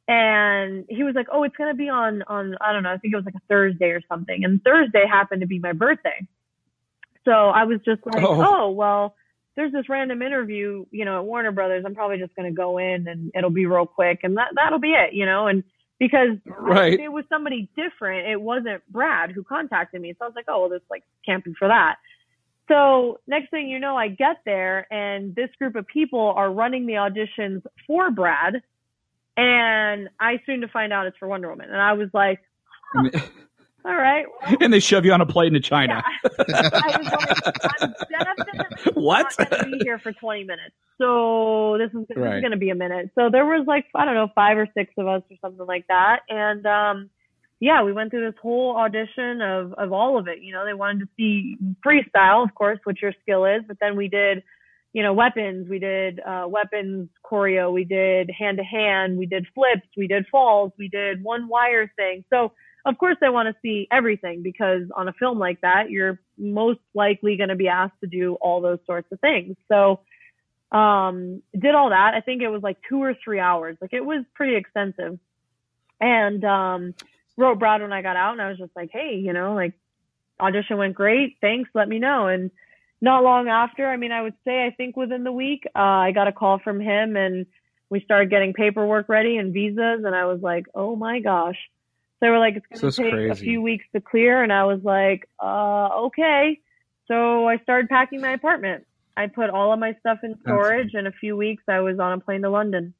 And 0.09 0.85
he 0.87 1.03
was 1.03 1.15
like, 1.15 1.27
"Oh, 1.31 1.43
it's 1.43 1.55
gonna 1.57 1.73
be 1.73 1.89
on 1.89 2.21
on 2.27 2.55
I 2.61 2.71
don't 2.71 2.83
know. 2.83 2.91
I 2.93 2.97
think 2.97 3.13
it 3.13 3.17
was 3.17 3.25
like 3.25 3.35
a 3.35 3.41
Thursday 3.49 3.89
or 3.89 4.01
something." 4.07 4.43
And 4.45 4.63
Thursday 4.63 5.05
happened 5.05 5.41
to 5.41 5.47
be 5.47 5.59
my 5.59 5.73
birthday, 5.73 6.25
so 7.25 7.31
I 7.31 7.65
was 7.65 7.81
just 7.83 8.05
like, 8.05 8.23
Oh. 8.23 8.41
"Oh, 8.41 8.71
well, 8.71 9.15
there's 9.57 9.73
this 9.73 9.89
random 9.89 10.21
interview, 10.21 10.85
you 10.91 11.03
know, 11.03 11.17
at 11.19 11.25
Warner 11.25 11.51
Brothers. 11.51 11.83
I'm 11.85 11.95
probably 11.95 12.17
just 12.17 12.33
gonna 12.35 12.53
go 12.53 12.77
in 12.77 13.07
and 13.09 13.31
it'll 13.35 13.49
be 13.49 13.65
real 13.65 13.85
quick, 13.85 14.21
and 14.23 14.37
that 14.37 14.51
that'll 14.55 14.79
be 14.79 14.93
it, 14.93 15.13
you 15.13 15.25
know." 15.25 15.47
And 15.47 15.63
because 15.99 16.37
Right. 16.45 16.97
it 16.97 17.11
was 17.11 17.25
somebody 17.27 17.67
different, 17.75 18.27
it 18.29 18.39
wasn't 18.39 18.81
Brad 18.89 19.31
who 19.31 19.43
contacted 19.43 19.99
me, 19.99 20.13
so 20.13 20.23
I 20.23 20.27
was 20.29 20.35
like, 20.35 20.45
"Oh, 20.47 20.61
well, 20.61 20.69
this 20.69 20.83
like 20.89 21.03
can't 21.25 21.43
be 21.43 21.53
for 21.55 21.67
that." 21.67 21.97
So 22.67 23.19
next 23.27 23.49
thing 23.49 23.67
you 23.67 23.79
know, 23.79 23.97
I 23.97 24.09
get 24.09 24.37
there 24.45 24.87
and 24.91 25.33
this 25.35 25.49
group 25.57 25.75
of 25.75 25.87
people 25.87 26.33
are 26.35 26.51
running 26.51 26.85
the 26.85 26.93
auditions 26.93 27.63
for 27.85 28.11
Brad. 28.11 28.61
And 29.37 30.09
I 30.19 30.41
soon 30.45 30.61
to 30.61 30.67
find 30.67 30.91
out 30.91 31.05
it's 31.05 31.17
for 31.17 31.27
Wonder 31.27 31.49
Woman. 31.49 31.69
And 31.69 31.79
I 31.81 31.93
was 31.93 32.09
like, 32.13 32.39
all 33.87 33.95
right. 33.95 34.25
well, 34.41 34.57
and 34.61 34.73
they 34.73 34.79
shove 34.79 35.05
you 35.05 35.13
on 35.13 35.21
a 35.21 35.25
plane 35.25 35.53
to 35.53 35.59
China. 35.59 36.03
yeah. 36.23 36.31
I 36.73 36.97
was 36.97 37.07
like, 37.11 37.81
I'm 37.81 37.93
definitely 38.09 38.91
What? 39.01 39.33
not 39.39 39.49
going 39.49 39.63
to 39.71 39.77
be 39.77 39.79
here 39.83 39.99
for 39.99 40.11
20 40.11 40.43
minutes. 40.43 40.75
So 40.99 41.77
this 41.77 41.89
is, 41.99 42.07
this 42.09 42.17
Right. 42.17 42.35
is 42.35 42.41
going 42.41 42.51
to 42.51 42.57
be 42.57 42.69
a 42.69 42.75
minute. 42.75 43.11
So 43.15 43.29
there 43.31 43.45
was 43.45 43.65
like, 43.67 43.85
I 43.95 44.05
don't 44.05 44.15
know, 44.15 44.27
five 44.35 44.57
or 44.57 44.67
six 44.77 44.93
of 44.97 45.07
us 45.07 45.21
or 45.31 45.37
something 45.41 45.65
like 45.65 45.85
that. 45.87 46.19
And, 46.29 46.65
um, 46.65 47.09
yeah, 47.59 47.81
we 47.83 47.91
went 47.93 48.11
through 48.11 48.29
this 48.29 48.39
whole 48.41 48.75
audition 48.77 49.41
of 49.41 49.73
of 49.73 49.91
all 49.91 50.19
of 50.19 50.27
it. 50.27 50.41
You 50.43 50.53
know, 50.53 50.63
they 50.65 50.75
wanted 50.75 50.99
to 50.99 51.07
see 51.17 51.55
freestyle, 51.85 52.43
of 52.43 52.53
course, 52.53 52.77
what 52.83 53.01
your 53.01 53.13
skill 53.23 53.45
is, 53.45 53.61
but 53.67 53.77
then 53.81 53.95
we 53.95 54.07
did, 54.09 54.43
you 54.93 55.01
know, 55.01 55.11
weapons. 55.13 55.67
We 55.67 55.79
did 55.79 56.19
uh, 56.19 56.45
weapons 56.47 57.09
choreo. 57.25 57.73
We 57.73 57.83
did 57.83 58.29
hand 58.29 58.57
to 58.59 58.63
hand. 58.63 59.17
We 59.17 59.25
did 59.25 59.47
flips. 59.55 59.87
We 59.97 60.07
did 60.07 60.25
falls. 60.31 60.71
We 60.77 60.87
did 60.87 61.23
one 61.23 61.47
wire 61.47 61.91
thing. 61.95 62.23
So 62.31 62.51
of 62.87 62.97
course 62.97 63.17
they 63.21 63.29
want 63.29 63.47
to 63.47 63.55
see 63.61 63.87
everything 63.91 64.41
because 64.41 64.83
on 64.95 65.07
a 65.07 65.13
film 65.13 65.37
like 65.37 65.61
that, 65.61 65.91
you're 65.91 66.19
most 66.37 66.79
likely 66.93 67.35
going 67.35 67.49
to 67.49 67.55
be 67.55 67.67
asked 67.67 67.99
to 68.01 68.07
do 68.07 68.35
all 68.35 68.61
those 68.61 68.79
sorts 68.85 69.11
of 69.11 69.19
things. 69.19 69.55
So 69.67 69.99
um 70.71 71.41
did 71.57 71.75
all 71.75 71.89
that. 71.91 72.13
I 72.13 72.21
think 72.21 72.41
it 72.41 72.49
was 72.49 72.63
like 72.63 72.77
two 72.89 73.01
or 73.01 73.13
three 73.23 73.39
hours. 73.39 73.77
Like 73.81 73.93
it 73.93 74.03
was 74.03 74.25
pretty 74.33 74.55
extensive. 74.55 75.19
And 75.99 76.43
um 76.43 76.93
wrote 77.37 77.59
Brad 77.59 77.81
when 77.81 77.93
I 77.93 78.01
got 78.01 78.15
out 78.15 78.33
and 78.33 78.41
I 78.41 78.49
was 78.49 78.57
just 78.57 78.75
like, 78.75 78.89
hey, 78.91 79.21
you 79.23 79.33
know, 79.33 79.53
like 79.53 79.73
audition 80.39 80.77
went 80.77 80.95
great. 80.95 81.37
Thanks. 81.41 81.69
Let 81.73 81.87
me 81.87 81.99
know. 81.99 82.27
And 82.27 82.51
not 82.99 83.23
long 83.23 83.47
after, 83.47 83.87
I 83.87 83.97
mean, 83.97 84.11
I 84.11 84.21
would 84.21 84.33
say, 84.43 84.65
I 84.65 84.71
think 84.71 84.97
within 84.97 85.23
the 85.23 85.31
week, 85.31 85.63
uh, 85.75 85.79
I 85.79 86.11
got 86.11 86.27
a 86.27 86.31
call 86.31 86.59
from 86.59 86.79
him 86.79 87.15
and 87.15 87.45
we 87.89 88.01
started 88.01 88.29
getting 88.29 88.53
paperwork 88.53 89.07
ready 89.07 89.37
and 89.37 89.53
visas. 89.53 90.03
And 90.03 90.15
I 90.15 90.25
was 90.25 90.41
like, 90.41 90.65
oh 90.73 90.95
my 90.95 91.19
gosh. 91.19 91.57
So 92.19 92.25
they 92.25 92.29
were 92.29 92.39
like, 92.39 92.63
it's 92.71 92.81
going 92.81 92.91
to 92.91 93.01
take 93.03 93.11
crazy. 93.11 93.29
a 93.29 93.35
few 93.35 93.61
weeks 93.61 93.85
to 93.93 94.01
clear. 94.01 94.41
And 94.41 94.51
I 94.51 94.63
was 94.65 94.81
like, 94.83 95.29
uh, 95.39 96.05
okay. 96.05 96.59
So 97.07 97.47
I 97.47 97.57
started 97.59 97.89
packing 97.89 98.21
my 98.21 98.31
apartment. 98.31 98.85
I 99.15 99.27
put 99.27 99.49
all 99.49 99.71
of 99.71 99.79
my 99.79 99.95
stuff 99.99 100.19
in 100.23 100.35
storage. 100.41 100.93
In 100.93 101.07
a 101.07 101.11
few 101.11 101.37
weeks, 101.37 101.63
I 101.67 101.79
was 101.79 101.99
on 101.99 102.13
a 102.13 102.19
plane 102.19 102.41
to 102.41 102.49
London. 102.49 102.93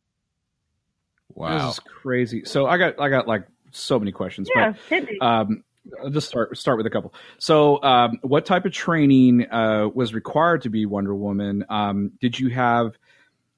Wow, 1.34 1.68
this 1.68 1.76
is 1.76 1.80
crazy. 1.80 2.46
So 2.46 2.66
I 2.66 2.78
got 2.78 3.00
I 3.00 3.10
got 3.10 3.28
like 3.28 3.48
so 3.72 4.00
many 4.00 4.12
questions. 4.12 4.50
Yeah, 4.56 4.74
but, 4.90 5.22
um, 5.22 5.64
I'll 6.02 6.10
just 6.10 6.28
start 6.28 6.58
start 6.58 6.78
with 6.78 6.88
a 6.88 6.90
couple. 6.90 7.14
So, 7.38 7.82
um, 7.84 8.20
what 8.22 8.46
type 8.46 8.66
of 8.66 8.72
training 8.72 9.50
uh, 9.50 9.90
was 9.94 10.14
required 10.14 10.64
to 10.64 10.70
be 10.70 10.86
Wonder 10.86 11.14
Woman? 11.14 11.66
Um, 11.70 12.14
did 12.20 12.40
you 12.40 12.50
have 12.50 12.98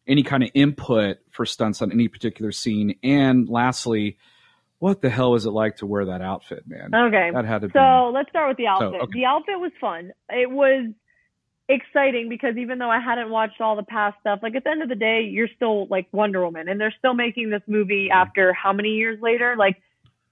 any 0.08 0.24
kind 0.24 0.44
of 0.44 0.50
input 0.54 1.20
for 1.32 1.46
stunts 1.46 1.82
on 1.82 1.92
any 1.92 2.08
particular 2.08 2.52
scene? 2.52 2.96
And 3.04 3.48
lastly, 3.48 4.18
what 4.80 5.02
the 5.02 5.10
hell 5.10 5.32
was 5.32 5.46
it 5.46 5.52
like 5.52 5.78
to 5.78 5.86
wear 5.86 6.06
that 6.06 6.22
outfit, 6.22 6.64
man? 6.68 6.94
Okay, 6.94 7.32
that 7.34 7.46
had 7.46 7.62
to. 7.62 7.68
So 7.68 8.10
be... 8.12 8.16
let's 8.16 8.30
start 8.30 8.50
with 8.50 8.58
the 8.58 8.68
outfit. 8.68 8.94
So, 8.94 9.04
okay. 9.04 9.20
The 9.20 9.26
outfit 9.26 9.60
was 9.60 9.72
fun. 9.80 10.12
It 10.30 10.50
was 10.50 10.92
exciting 11.68 12.30
because 12.30 12.58
even 12.58 12.80
though 12.80 12.90
I 12.90 13.00
hadn't 13.00 13.30
watched 13.30 13.62
all 13.62 13.76
the 13.76 13.84
past 13.84 14.18
stuff, 14.22 14.40
like 14.42 14.56
at 14.56 14.64
the 14.64 14.72
end 14.72 14.82
of 14.82 14.90
the 14.90 14.96
day, 14.96 15.22
you're 15.22 15.50
still 15.56 15.88
like 15.88 16.08
Wonder 16.12 16.44
Woman, 16.44 16.68
and 16.68 16.80
they're 16.80 16.96
still 16.98 17.14
making 17.14 17.50
this 17.50 17.62
movie 17.68 18.08
mm-hmm. 18.10 18.18
after 18.18 18.54
how 18.54 18.74
many 18.74 18.90
years 18.90 19.22
later? 19.22 19.56
Like 19.58 19.78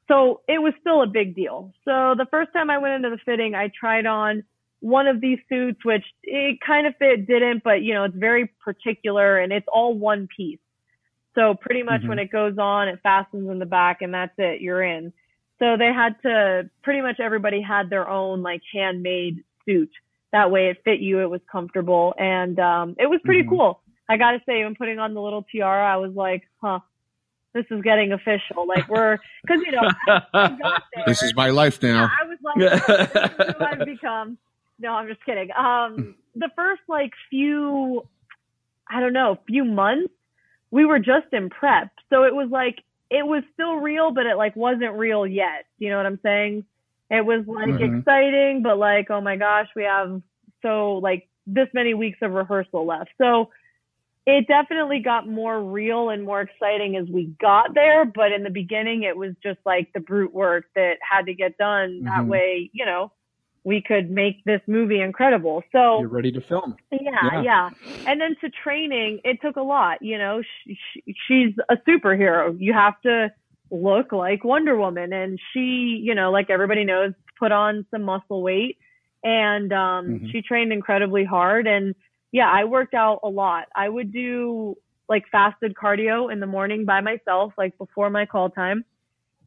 so 0.08 0.42
it 0.48 0.60
was 0.60 0.74
still 0.80 1.04
a 1.04 1.08
big 1.08 1.36
deal. 1.36 1.74
So 1.86 2.16
the 2.18 2.28
first 2.32 2.54
time 2.54 2.70
I 2.70 2.78
went 2.78 2.94
into 2.96 3.10
the 3.10 3.20
fitting, 3.26 3.56
I 3.56 3.70
tried 3.78 4.06
on 4.06 4.44
one 4.80 5.08
of 5.08 5.20
these 5.20 5.40
suits, 5.50 5.84
which 5.84 6.04
it 6.24 6.60
kind 6.66 6.88
of 6.88 6.96
fit, 6.98 7.28
didn't, 7.28 7.64
but 7.64 7.82
you 7.82 7.94
know, 7.94 8.06
it's 8.06 8.16
very 8.16 8.48
particular 8.64 9.40
and 9.40 9.52
it's 9.52 9.68
all 9.72 9.94
one 9.94 10.28
piece. 10.36 10.60
So 11.38 11.54
pretty 11.54 11.84
much 11.84 12.02
mm-hmm. 12.02 12.10
when 12.10 12.20
it 12.20 12.32
goes 12.32 12.58
on, 12.58 12.88
it 12.88 13.00
fastens 13.04 13.50
in 13.50 13.60
the 13.60 13.66
back 13.66 14.02
and 14.02 14.14
that's 14.14 14.34
it. 14.38 14.62
You're 14.62 14.82
in. 14.82 15.14
So 15.60 15.76
they 15.78 15.92
had 15.94 16.22
to, 16.24 16.70
pretty 16.84 17.02
much 17.02 17.20
everybody 17.20 17.62
had 17.62 17.90
their 17.90 18.08
own 18.08 18.42
like 18.42 18.62
handmade 18.74 19.44
suit. 19.66 19.92
That 20.32 20.52
way 20.52 20.70
it 20.70 20.82
fit 20.84 21.00
you. 21.00 21.20
It 21.20 21.30
was 21.30 21.42
comfortable 21.52 22.14
and, 22.18 22.60
um, 22.60 22.96
it 23.00 23.10
was 23.10 23.20
pretty 23.24 23.42
mm-hmm. 23.42 23.50
cool. 23.50 23.82
I 24.10 24.18
gotta 24.18 24.42
say, 24.46 24.64
when 24.64 24.76
putting 24.76 25.00
on 25.00 25.14
the 25.14 25.22
little 25.22 25.44
tiara, 25.44 25.86
I 25.86 25.98
was 25.98 26.14
like, 26.14 26.48
huh, 26.62 26.80
this 27.54 27.66
is 27.72 27.82
getting 27.82 28.14
official. 28.14 28.66
Like 28.68 28.88
we're 28.88 29.18
because 29.42 29.62
you 29.66 29.72
know 29.72 29.90
there, 30.34 31.04
this 31.06 31.24
is 31.24 31.36
my 31.36 31.50
life 31.50 31.82
now. 31.82 32.10
I 32.22 32.26
was 32.26 32.38
like, 32.42 32.56
oh, 32.58 33.28
this 33.38 33.48
is 33.50 33.56
who 33.58 33.66
I've 33.66 33.86
become. 33.86 34.38
No, 34.80 34.94
I'm 34.94 35.08
just 35.08 35.26
kidding. 35.26 35.50
Um, 35.58 36.16
the 36.36 36.50
first 36.56 36.82
like 36.88 37.12
few, 37.30 38.08
I 38.88 39.00
don't 39.00 39.14
know, 39.14 39.40
few 39.48 39.66
months, 39.66 40.14
we 40.72 40.86
were 40.86 41.00
just 41.00 41.28
in 41.32 41.50
prep, 41.50 41.90
so 42.10 42.24
it 42.24 42.36
was 42.36 42.50
like 42.52 42.84
it 43.10 43.26
was 43.26 43.44
still 43.54 43.76
real, 43.76 44.12
but 44.12 44.26
it 44.26 44.36
like 44.36 44.56
wasn't 44.56 44.94
real 44.94 45.26
yet. 45.26 45.66
You 45.80 45.90
know 45.90 45.98
what 45.98 46.06
I'm 46.06 46.20
saying? 46.24 46.66
It 47.10 47.26
was 47.26 47.46
like 47.48 47.70
mm-hmm. 47.70 48.00
exciting, 48.00 48.62
but 48.64 48.78
like, 48.78 49.10
oh 49.10 49.22
my 49.22 49.38
gosh, 49.38 49.68
we 49.76 49.84
have 49.84 50.22
so 50.62 50.96
like 50.96 51.28
this 51.46 51.68
many 51.74 51.94
weeks 51.94 52.18
of 52.22 52.32
rehearsal 52.32 52.86
left. 52.86 53.12
So 53.18 53.50
it 54.26 54.46
definitely 54.48 55.00
got 55.00 55.28
more 55.28 55.62
real 55.62 56.10
and 56.10 56.26
more 56.26 56.42
exciting 56.42 56.98
as 56.98 57.08
we 57.08 57.34
got 57.40 57.74
there. 57.74 58.04
But 58.04 58.34
in 58.34 58.44
the 58.44 58.50
beginning, 58.50 59.04
it 59.04 59.16
was 59.16 59.34
just 59.42 59.60
like 59.66 59.94
the 59.94 60.02
brute 60.02 60.34
work 60.34 60.66
that 60.76 60.96
had 61.02 61.28
to 61.28 61.34
get 61.34 61.58
done. 61.58 62.02
Mm-hmm. 62.02 62.06
That 62.06 62.26
way, 62.26 62.70
you 62.74 62.86
know, 62.86 63.14
we 63.68 63.82
could 63.82 64.10
make 64.10 64.42
this 64.46 64.62
movie 64.66 65.02
incredible. 65.02 65.62
So 65.74 66.00
you're 66.00 66.08
ready 66.08 66.32
to 66.32 66.40
film. 66.40 66.78
Yeah, 66.90 67.00
yeah. 67.02 67.42
yeah. 67.42 67.70
And 68.08 68.22
then 68.22 68.38
to 68.40 68.50
training, 68.50 69.20
it 69.26 69.40
took 69.42 69.58
a 69.58 69.62
lot. 69.62 70.02
You 70.02 70.18
know, 70.18 70.42
she, 70.42 70.78
she, 70.94 71.16
she's 71.28 71.54
a 71.70 71.76
superhero. 71.86 72.56
You 72.58 72.72
have 72.72 72.94
to 73.02 73.30
look 73.70 74.14
like 74.14 74.46
Wonder 74.46 74.78
Woman. 74.78 75.12
And 75.12 75.38
she, 75.52 76.02
you 76.02 76.16
know, 76.16 76.32
like 76.32 76.50
everybody 76.50 76.86
knows, 76.86 77.12
put 77.38 77.52
on 77.52 77.86
some 77.92 78.04
muscle 78.04 78.42
weight 78.42 78.78
and 79.22 79.74
um, 79.74 80.08
mm-hmm. 80.08 80.28
she 80.32 80.42
trained 80.42 80.72
incredibly 80.72 81.26
hard. 81.26 81.68
And 81.68 81.94
yeah, 82.32 82.50
I 82.50 82.64
worked 82.64 82.94
out 82.94 83.20
a 83.22 83.28
lot. 83.28 83.66
I 83.76 83.90
would 83.90 84.14
do 84.14 84.78
like 85.10 85.26
fasted 85.30 85.74
cardio 85.76 86.32
in 86.32 86.40
the 86.40 86.48
morning 86.48 86.86
by 86.86 87.02
myself, 87.02 87.52
like 87.58 87.78
before 87.78 88.10
my 88.10 88.26
call 88.26 88.50
time. 88.50 88.86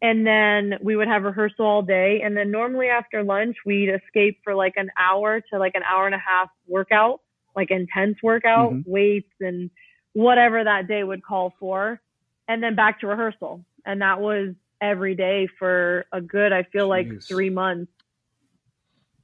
And 0.03 0.27
then 0.27 0.79
we 0.83 0.97
would 0.97 1.09
have 1.09 1.25
rehearsal 1.25 1.67
all 1.67 1.83
day. 1.83 2.23
And 2.25 2.37
then 2.37 2.51
normally 2.51 2.89
after 2.89 3.23
lunch, 3.23 3.57
we'd 3.67 3.91
escape 3.91 4.39
for 4.43 4.55
like 4.55 4.75
an 4.77 4.91
hour 4.99 5.43
to 5.53 5.59
like 5.59 5.75
an 5.75 5.83
hour 5.83 6.07
and 6.07 6.15
a 6.15 6.19
half 6.19 6.49
workout, 6.67 7.21
like 7.55 7.71
intense 7.71 8.17
workout, 8.23 8.73
mm-hmm. 8.73 8.91
weights 8.91 9.33
and 9.41 9.71
whatever 10.15 10.65
that 10.65 10.89
day 10.89 11.05
would 11.05 11.23
call 11.23 11.55
for. 11.61 12.01
And 12.49 12.63
then 12.63 12.75
back 12.75 13.01
to 13.01 13.07
rehearsal. 13.07 13.65
And 13.85 14.01
that 14.01 14.21
was 14.21 14.55
every 14.81 15.15
day 15.15 15.49
for 15.59 16.07
a 16.13 16.21
good, 16.23 16.53
I 16.53 16.63
feel 16.63 16.89
like 16.89 17.23
three 17.23 17.51
months. 17.51 17.93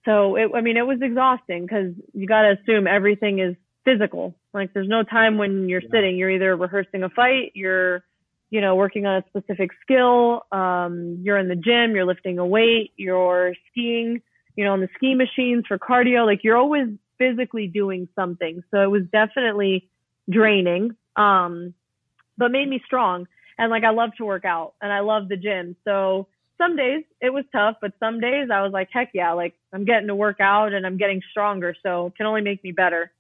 So 0.05 0.37
it, 0.37 0.51
I 0.55 0.61
mean, 0.61 0.77
it 0.77 0.87
was 0.87 0.99
exhausting 1.01 1.63
because 1.63 1.95
you 2.13 2.27
got 2.27 2.43
to 2.43 2.59
assume 2.61 2.87
everything 2.87 3.39
is 3.41 3.57
physical. 3.85 4.35
Like 4.53 4.75
there's 4.75 4.89
no 4.89 5.03
time 5.03 5.39
when 5.39 5.69
you're 5.69 5.83
yeah. 5.83 5.89
sitting. 5.91 6.17
You're 6.17 6.31
either 6.31 6.55
rehearsing 6.55 7.03
a 7.03 7.09
fight, 7.09 7.53
you're, 7.55 8.05
you 8.51 8.61
know, 8.61 8.75
working 8.77 9.07
on 9.07 9.17
a 9.17 9.25
specific 9.29 9.71
skill, 9.83 10.43
um, 10.53 11.19
you're 11.23 11.39
in 11.39 11.49
the 11.49 11.57
gym, 11.57 11.95
you're 11.95 12.05
lifting 12.05 12.39
a 12.39 12.47
weight, 12.47 12.93
you're 12.97 13.55
skiing, 13.71 14.23
you 14.55 14.65
know, 14.65 14.73
on 14.73 14.81
the 14.81 14.89
ski 14.95 15.15
machines 15.15 15.65
for 15.67 15.79
cardio. 15.79 16.25
Like 16.25 16.45
you're 16.45 16.57
always 16.57 16.89
physically 17.19 17.67
doing 17.67 18.09
something. 18.15 18.63
So 18.71 18.83
it 18.83 18.91
was 18.91 19.03
definitely 19.13 19.91
draining, 20.31 20.97
um, 21.17 21.75
but 22.39 22.51
made 22.51 22.69
me 22.69 22.81
strong. 22.85 23.27
And 23.59 23.71
like 23.71 23.85
I 23.85 23.91
love 23.91 24.11
to 24.19 24.25
work 24.25 24.45
out 24.45 24.75
and 24.81 24.93
I 24.93 25.01
love 25.01 25.29
the 25.29 25.37
gym. 25.37 25.77
So 25.85 26.29
some 26.59 26.77
days 26.77 27.05
it 27.21 27.31
was 27.31 27.45
tough, 27.53 27.77
but 27.81 27.93
some 27.99 28.21
days 28.21 28.49
I 28.53 28.63
was 28.63 28.73
like, 28.73 28.89
heck 28.93 29.11
yeah, 29.15 29.33
like 29.33 29.55
I'm 29.73 29.85
getting 29.85 30.09
to 30.09 30.15
work 30.15 30.41
out 30.41 30.73
and 30.73 30.87
I'm 30.87 30.99
getting 30.99 31.23
stronger. 31.31 31.75
So 31.83 32.07
it 32.07 32.17
can 32.17 32.27
only 32.27 32.43
make 32.43 32.63
me 32.63 32.73
better. 32.73 33.11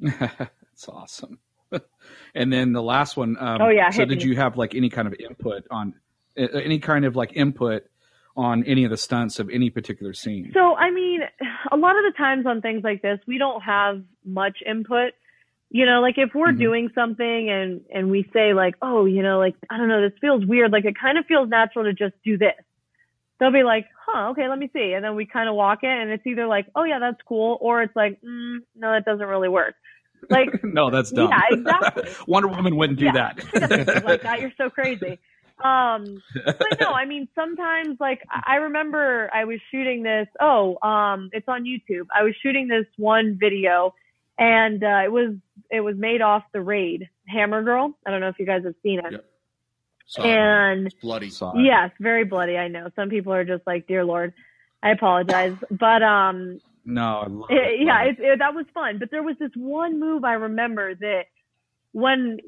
That's 0.00 0.88
awesome. 0.88 1.38
and 2.34 2.52
then 2.52 2.72
the 2.72 2.82
last 2.82 3.16
one. 3.16 3.36
Um, 3.38 3.58
oh 3.60 3.68
yeah. 3.68 3.90
So 3.90 4.04
did 4.04 4.18
me. 4.18 4.30
you 4.30 4.36
have 4.36 4.56
like 4.56 4.74
any 4.74 4.90
kind 4.90 5.08
of 5.08 5.14
input 5.18 5.64
on 5.70 5.94
any 6.36 6.78
kind 6.78 7.04
of 7.04 7.16
like 7.16 7.32
input 7.34 7.84
on 8.36 8.64
any 8.64 8.84
of 8.84 8.90
the 8.90 8.96
stunts 8.96 9.38
of 9.38 9.48
any 9.50 9.70
particular 9.70 10.12
scene? 10.12 10.50
So 10.54 10.74
I 10.74 10.90
mean, 10.90 11.20
a 11.72 11.76
lot 11.76 11.96
of 11.96 12.04
the 12.04 12.12
times 12.16 12.46
on 12.46 12.60
things 12.60 12.82
like 12.82 13.02
this, 13.02 13.18
we 13.26 13.38
don't 13.38 13.62
have 13.62 14.02
much 14.24 14.58
input 14.66 15.12
you 15.74 15.84
know 15.86 16.00
like 16.00 16.14
if 16.18 16.30
we're 16.34 16.48
mm-hmm. 16.48 16.58
doing 16.58 16.88
something 16.94 17.50
and 17.50 17.80
and 17.92 18.08
we 18.08 18.30
say 18.32 18.54
like 18.54 18.74
oh 18.80 19.06
you 19.06 19.22
know 19.22 19.38
like 19.38 19.56
i 19.68 19.76
don't 19.76 19.88
know 19.88 20.00
this 20.00 20.16
feels 20.20 20.46
weird 20.46 20.70
like 20.70 20.84
it 20.84 20.94
kind 20.98 21.18
of 21.18 21.26
feels 21.26 21.48
natural 21.48 21.84
to 21.84 21.92
just 21.92 22.14
do 22.24 22.38
this 22.38 22.54
they'll 23.40 23.52
be 23.52 23.64
like 23.64 23.86
huh 24.06 24.28
okay 24.30 24.48
let 24.48 24.58
me 24.58 24.70
see 24.72 24.92
and 24.94 25.04
then 25.04 25.16
we 25.16 25.26
kind 25.26 25.48
of 25.48 25.56
walk 25.56 25.80
it 25.82 25.90
and 25.90 26.10
it's 26.10 26.24
either 26.26 26.46
like 26.46 26.66
oh 26.76 26.84
yeah 26.84 27.00
that's 27.00 27.20
cool 27.26 27.58
or 27.60 27.82
it's 27.82 27.96
like 27.96 28.20
mm, 28.22 28.58
no 28.76 28.92
that 28.92 29.04
doesn't 29.04 29.26
really 29.26 29.48
work 29.48 29.74
like 30.30 30.48
no 30.64 30.90
that's 30.90 31.10
dumb 31.10 31.30
yeah 31.30 31.58
exactly 31.58 32.10
wonder 32.26 32.48
woman 32.48 32.76
wouldn't 32.76 32.98
do 32.98 33.06
yeah, 33.06 33.12
that 33.12 34.04
like 34.04 34.22
that 34.22 34.40
you're 34.40 34.52
so 34.56 34.70
crazy 34.70 35.18
um 35.62 36.22
but 36.44 36.80
no 36.80 36.90
i 36.90 37.04
mean 37.04 37.28
sometimes 37.34 37.96
like 38.00 38.22
i 38.30 38.56
remember 38.56 39.30
i 39.32 39.44
was 39.44 39.60
shooting 39.70 40.02
this 40.02 40.26
oh 40.40 40.76
um 40.82 41.30
it's 41.32 41.48
on 41.48 41.64
youtube 41.64 42.06
i 42.14 42.22
was 42.22 42.34
shooting 42.42 42.68
this 42.68 42.86
one 42.96 43.38
video 43.40 43.94
and 44.38 44.82
uh, 44.82 45.02
it 45.04 45.12
was 45.12 45.34
it 45.70 45.80
was 45.80 45.96
made 45.96 46.20
off 46.20 46.42
the 46.52 46.60
raid 46.60 47.08
Hammer 47.26 47.62
Girl. 47.62 47.96
I 48.06 48.10
don't 48.10 48.20
know 48.20 48.28
if 48.28 48.38
you 48.38 48.46
guys 48.46 48.64
have 48.64 48.74
seen 48.82 49.00
it. 49.00 49.12
Yep. 49.12 49.24
and 50.24 50.86
it's 50.86 50.94
bloody. 50.96 51.30
Yes, 51.56 51.90
very 52.00 52.24
bloody. 52.24 52.56
I 52.56 52.68
know. 52.68 52.90
Some 52.96 53.08
people 53.08 53.32
are 53.32 53.44
just 53.44 53.66
like, 53.66 53.86
"Dear 53.86 54.04
Lord," 54.04 54.32
I 54.82 54.90
apologize, 54.90 55.56
but 55.70 56.02
um. 56.02 56.60
No, 56.84 57.46
it, 57.48 57.54
eh, 57.54 57.84
yeah, 57.84 58.02
it, 58.04 58.16
it, 58.18 58.38
that 58.40 58.54
was 58.54 58.66
fun. 58.74 58.98
But 58.98 59.10
there 59.10 59.22
was 59.22 59.36
this 59.38 59.50
one 59.56 59.98
move 59.98 60.24
I 60.24 60.34
remember 60.34 60.94
that 60.94 61.24
when 61.92 62.38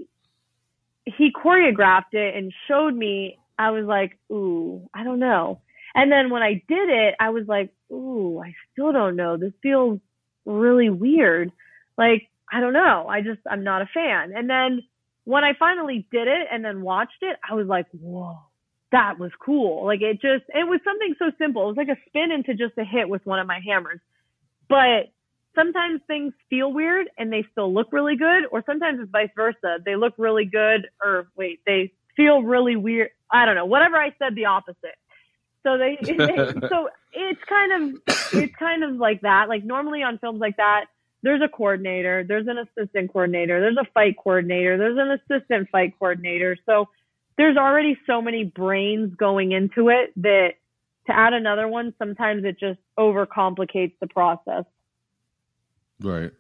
he 1.04 1.32
choreographed 1.32 2.12
it 2.12 2.34
and 2.36 2.52
showed 2.68 2.94
me, 2.94 3.38
I 3.58 3.70
was 3.70 3.86
like, 3.86 4.18
ooh, 4.30 4.88
I 4.92 5.04
don't 5.04 5.20
know. 5.20 5.60
And 5.94 6.12
then 6.12 6.30
when 6.30 6.42
I 6.42 6.62
did 6.68 6.90
it, 6.90 7.14
I 7.18 7.30
was 7.30 7.46
like, 7.48 7.70
ooh, 7.90 8.42
I 8.44 8.54
still 8.72 8.92
don't 8.92 9.16
know. 9.16 9.36
This 9.38 9.52
feels 9.62 10.00
really 10.44 10.90
weird. 10.90 11.52
Like, 11.96 12.28
I 12.52 12.60
don't 12.60 12.74
know. 12.74 13.06
I 13.08 13.22
just, 13.22 13.40
I'm 13.50 13.64
not 13.64 13.82
a 13.82 13.88
fan. 13.94 14.32
And 14.36 14.50
then 14.50 14.82
when 15.24 15.44
I 15.44 15.54
finally 15.58 16.06
did 16.12 16.28
it 16.28 16.48
and 16.52 16.64
then 16.64 16.82
watched 16.82 17.22
it, 17.22 17.36
I 17.48 17.54
was 17.54 17.66
like, 17.66 17.86
whoa, 17.92 18.38
that 18.92 19.18
was 19.18 19.30
cool. 19.40 19.86
Like 19.86 20.02
it 20.02 20.20
just, 20.20 20.44
it 20.48 20.68
was 20.68 20.80
something 20.84 21.14
so 21.18 21.30
simple. 21.38 21.62
It 21.62 21.76
was 21.76 21.76
like 21.76 21.88
a 21.88 22.00
spin 22.08 22.30
into 22.30 22.54
just 22.54 22.76
a 22.78 22.84
hit 22.84 23.08
with 23.08 23.24
one 23.24 23.38
of 23.38 23.46
my 23.46 23.60
hammers. 23.66 24.00
But 24.68 25.12
sometimes 25.54 26.00
things 26.06 26.32
feel 26.48 26.72
weird 26.72 27.08
and 27.18 27.32
they 27.32 27.44
still 27.52 27.72
look 27.72 27.92
really 27.92 28.16
good, 28.16 28.44
or 28.50 28.62
sometimes 28.66 29.00
it's 29.00 29.10
vice 29.10 29.30
versa. 29.34 29.78
They 29.84 29.96
look 29.96 30.14
really 30.18 30.44
good, 30.44 30.88
or 31.02 31.28
wait, 31.36 31.60
they 31.66 31.92
feel 32.16 32.42
really 32.42 32.76
weird. 32.76 33.10
I 33.30 33.44
don't 33.44 33.56
know. 33.56 33.66
Whatever 33.66 33.96
I 33.96 34.14
said, 34.18 34.34
the 34.34 34.46
opposite. 34.46 34.96
So 35.64 35.78
they, 35.78 35.98
so 36.68 36.88
it's 37.12 37.40
kind 37.48 37.72
of, 37.72 38.00
it's 38.32 38.54
kind 38.56 38.84
of 38.84 38.96
like 38.96 39.22
that. 39.22 39.48
Like 39.48 39.64
normally 39.64 40.02
on 40.02 40.18
films 40.18 40.40
like 40.40 40.56
that, 40.58 40.86
there's 41.22 41.42
a 41.42 41.48
coordinator, 41.48 42.22
there's 42.22 42.46
an 42.46 42.58
assistant 42.58 43.12
coordinator, 43.12 43.60
there's 43.60 43.76
a 43.76 43.90
fight 43.92 44.16
coordinator, 44.16 44.78
there's 44.78 44.98
an 44.98 45.10
assistant 45.10 45.68
fight 45.70 45.94
coordinator. 45.98 46.56
So 46.66 46.88
there's 47.36 47.56
already 47.56 47.98
so 48.06 48.22
many 48.22 48.44
brains 48.44 49.14
going 49.16 49.52
into 49.52 49.88
it 49.88 50.12
that 50.16 50.54
to 51.06 51.16
add 51.16 51.32
another 51.32 51.68
one, 51.68 51.94
sometimes 51.98 52.44
it 52.44 52.58
just 52.58 52.78
overcomplicates 52.98 53.94
the 54.00 54.06
process. 54.06 54.64
Right. 56.00 56.32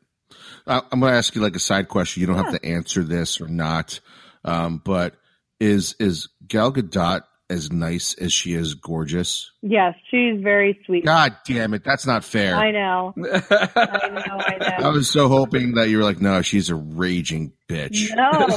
Uh, 0.66 0.80
I'm 0.90 1.00
going 1.00 1.12
to 1.12 1.16
ask 1.16 1.34
you 1.34 1.40
like 1.40 1.56
a 1.56 1.60
side 1.60 1.88
question. 1.88 2.20
You 2.20 2.26
don't 2.26 2.36
yeah. 2.36 2.50
have 2.50 2.60
to 2.60 2.66
answer 2.66 3.02
this 3.02 3.40
or 3.40 3.48
not, 3.48 4.00
um, 4.44 4.82
but 4.84 5.14
is 5.60 5.94
is 5.98 6.28
Gal 6.46 6.72
Gadot 6.72 7.22
as 7.48 7.70
nice 7.70 8.14
as 8.14 8.32
she 8.32 8.54
is 8.54 8.74
gorgeous? 8.74 9.52
Yes, 9.62 9.94
she's 10.10 10.42
very 10.42 10.80
sweet. 10.84 11.04
God 11.04 11.36
damn 11.46 11.74
it, 11.74 11.84
that's 11.84 12.06
not 12.06 12.24
fair. 12.24 12.56
I 12.56 12.72
know. 12.72 13.14
I 13.16 14.08
know. 14.08 14.38
I 14.38 14.56
know. 14.58 14.86
I 14.86 14.88
was 14.88 15.08
so 15.08 15.28
hoping 15.28 15.74
that 15.74 15.88
you 15.88 15.98
were 15.98 16.04
like, 16.04 16.20
no, 16.20 16.42
she's 16.42 16.70
a 16.70 16.74
raging 16.74 17.52
bitch. 17.68 18.10
No, 18.14 18.48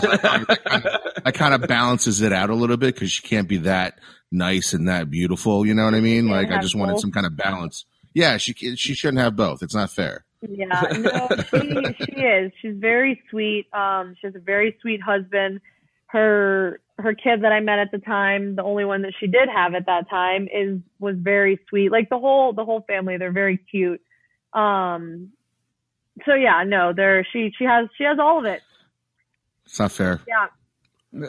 that 1.24 1.34
kind 1.36 1.54
of 1.54 1.68
balances 1.68 2.22
it 2.22 2.34
out 2.34 2.50
a 2.50 2.56
little 2.56 2.78
bit 2.78 2.96
because 2.96 3.12
she 3.12 3.22
can't 3.22 3.48
be 3.48 3.58
that 3.58 4.00
nice 4.32 4.74
and 4.74 4.88
that 4.88 5.10
beautiful. 5.10 5.66
You 5.66 5.74
know 5.74 5.86
what 5.86 5.94
I 5.94 6.02
mean? 6.02 6.28
Like, 6.28 6.52
I 6.52 6.60
just 6.60 6.74
both. 6.74 6.82
wanted 6.82 7.00
some 7.00 7.12
kind 7.12 7.26
of 7.26 7.36
balance. 7.36 7.86
Yeah, 8.14 8.38
she 8.38 8.54
she 8.54 8.94
shouldn't 8.96 9.20
have 9.20 9.36
both. 9.36 9.62
It's 9.62 9.76
not 9.76 9.92
fair. 9.92 10.26
Yeah, 10.42 10.68
no, 10.98 11.28
she 11.52 12.06
she 12.06 12.12
is. 12.22 12.52
She's 12.62 12.76
very 12.76 13.22
sweet. 13.30 13.68
Um, 13.74 14.16
she 14.20 14.28
has 14.28 14.36
a 14.36 14.40
very 14.40 14.78
sweet 14.82 15.02
husband. 15.02 15.62
Her 16.08 16.80
her 16.98 17.14
kid 17.14 17.44
that 17.44 17.52
I 17.52 17.60
met 17.60 17.80
at 17.80 17.92
the 17.92 18.00
time, 18.00 18.56
the 18.56 18.64
only 18.64 18.84
one 18.84 19.04
that 19.04 19.14
she 19.20 19.28
did 19.28 19.48
have 19.48 19.74
at 19.74 19.86
that 19.86 20.10
time, 20.10 20.48
is 20.54 20.80
was 21.00 21.16
very 21.18 21.60
sweet. 21.70 21.92
Like 21.92 22.10
the 22.10 22.18
whole 22.18 22.54
the 22.54 22.66
whole 22.66 22.82
family, 22.88 23.18
they're 23.18 23.32
very 23.32 23.58
cute. 23.58 24.02
Um, 24.54 25.30
so 26.26 26.34
yeah, 26.34 26.64
no, 26.66 26.94
there 26.94 27.26
she 27.32 27.52
she 27.58 27.66
has 27.66 27.88
she 27.98 28.04
has 28.06 28.18
all 28.20 28.40
of 28.40 28.46
it. 28.46 28.62
It's 29.66 29.80
not 29.80 29.92
fair. 29.92 30.20
Yeah. 30.28 30.48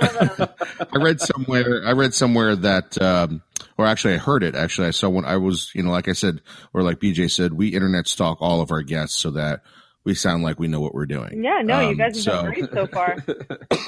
I 0.00 0.96
read 0.96 1.20
somewhere. 1.20 1.82
I 1.86 1.92
read 1.92 2.14
somewhere 2.14 2.56
that, 2.56 3.00
um, 3.00 3.42
or 3.76 3.86
actually, 3.86 4.14
I 4.14 4.18
heard 4.18 4.42
it. 4.42 4.54
Actually, 4.54 4.88
I 4.88 4.92
saw 4.92 5.08
when 5.08 5.24
I 5.24 5.36
was, 5.36 5.70
you 5.74 5.82
know, 5.82 5.90
like 5.90 6.08
I 6.08 6.12
said, 6.12 6.40
or 6.72 6.82
like 6.82 6.98
BJ 7.00 7.30
said, 7.30 7.52
we 7.52 7.68
internet 7.68 8.08
stalk 8.08 8.38
all 8.40 8.60
of 8.60 8.70
our 8.70 8.82
guests 8.82 9.18
so 9.18 9.30
that 9.32 9.62
we 10.04 10.14
sound 10.14 10.42
like 10.42 10.58
we 10.58 10.68
know 10.68 10.80
what 10.80 10.94
we're 10.94 11.06
doing. 11.06 11.42
Yeah, 11.44 11.60
no, 11.62 11.80
um, 11.80 11.90
you 11.90 11.96
guys 11.96 12.14
have 12.16 12.24
so, 12.24 12.30
done 12.30 12.52
great 12.52 12.72
so 12.72 12.86
far. 12.92 13.16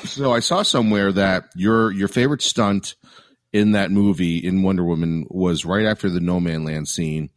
so 0.05 0.33
I 0.33 0.41
saw 0.41 0.63
somewhere 0.63 1.13
that 1.13 1.45
your 1.55 1.93
your 1.93 2.09
favorite 2.09 2.43
stunt 2.43 2.97
in 3.53 3.73
that 3.73 3.91
movie 3.91 4.37
in 4.39 4.63
Wonder 4.63 4.85
Woman 4.85 5.27
was 5.31 5.65
right 5.65 5.87
after 5.87 6.11
the 6.11 6.21
No 6.21 6.41
Man 6.41 6.65
Land 6.65 6.89
scene, 6.89 7.31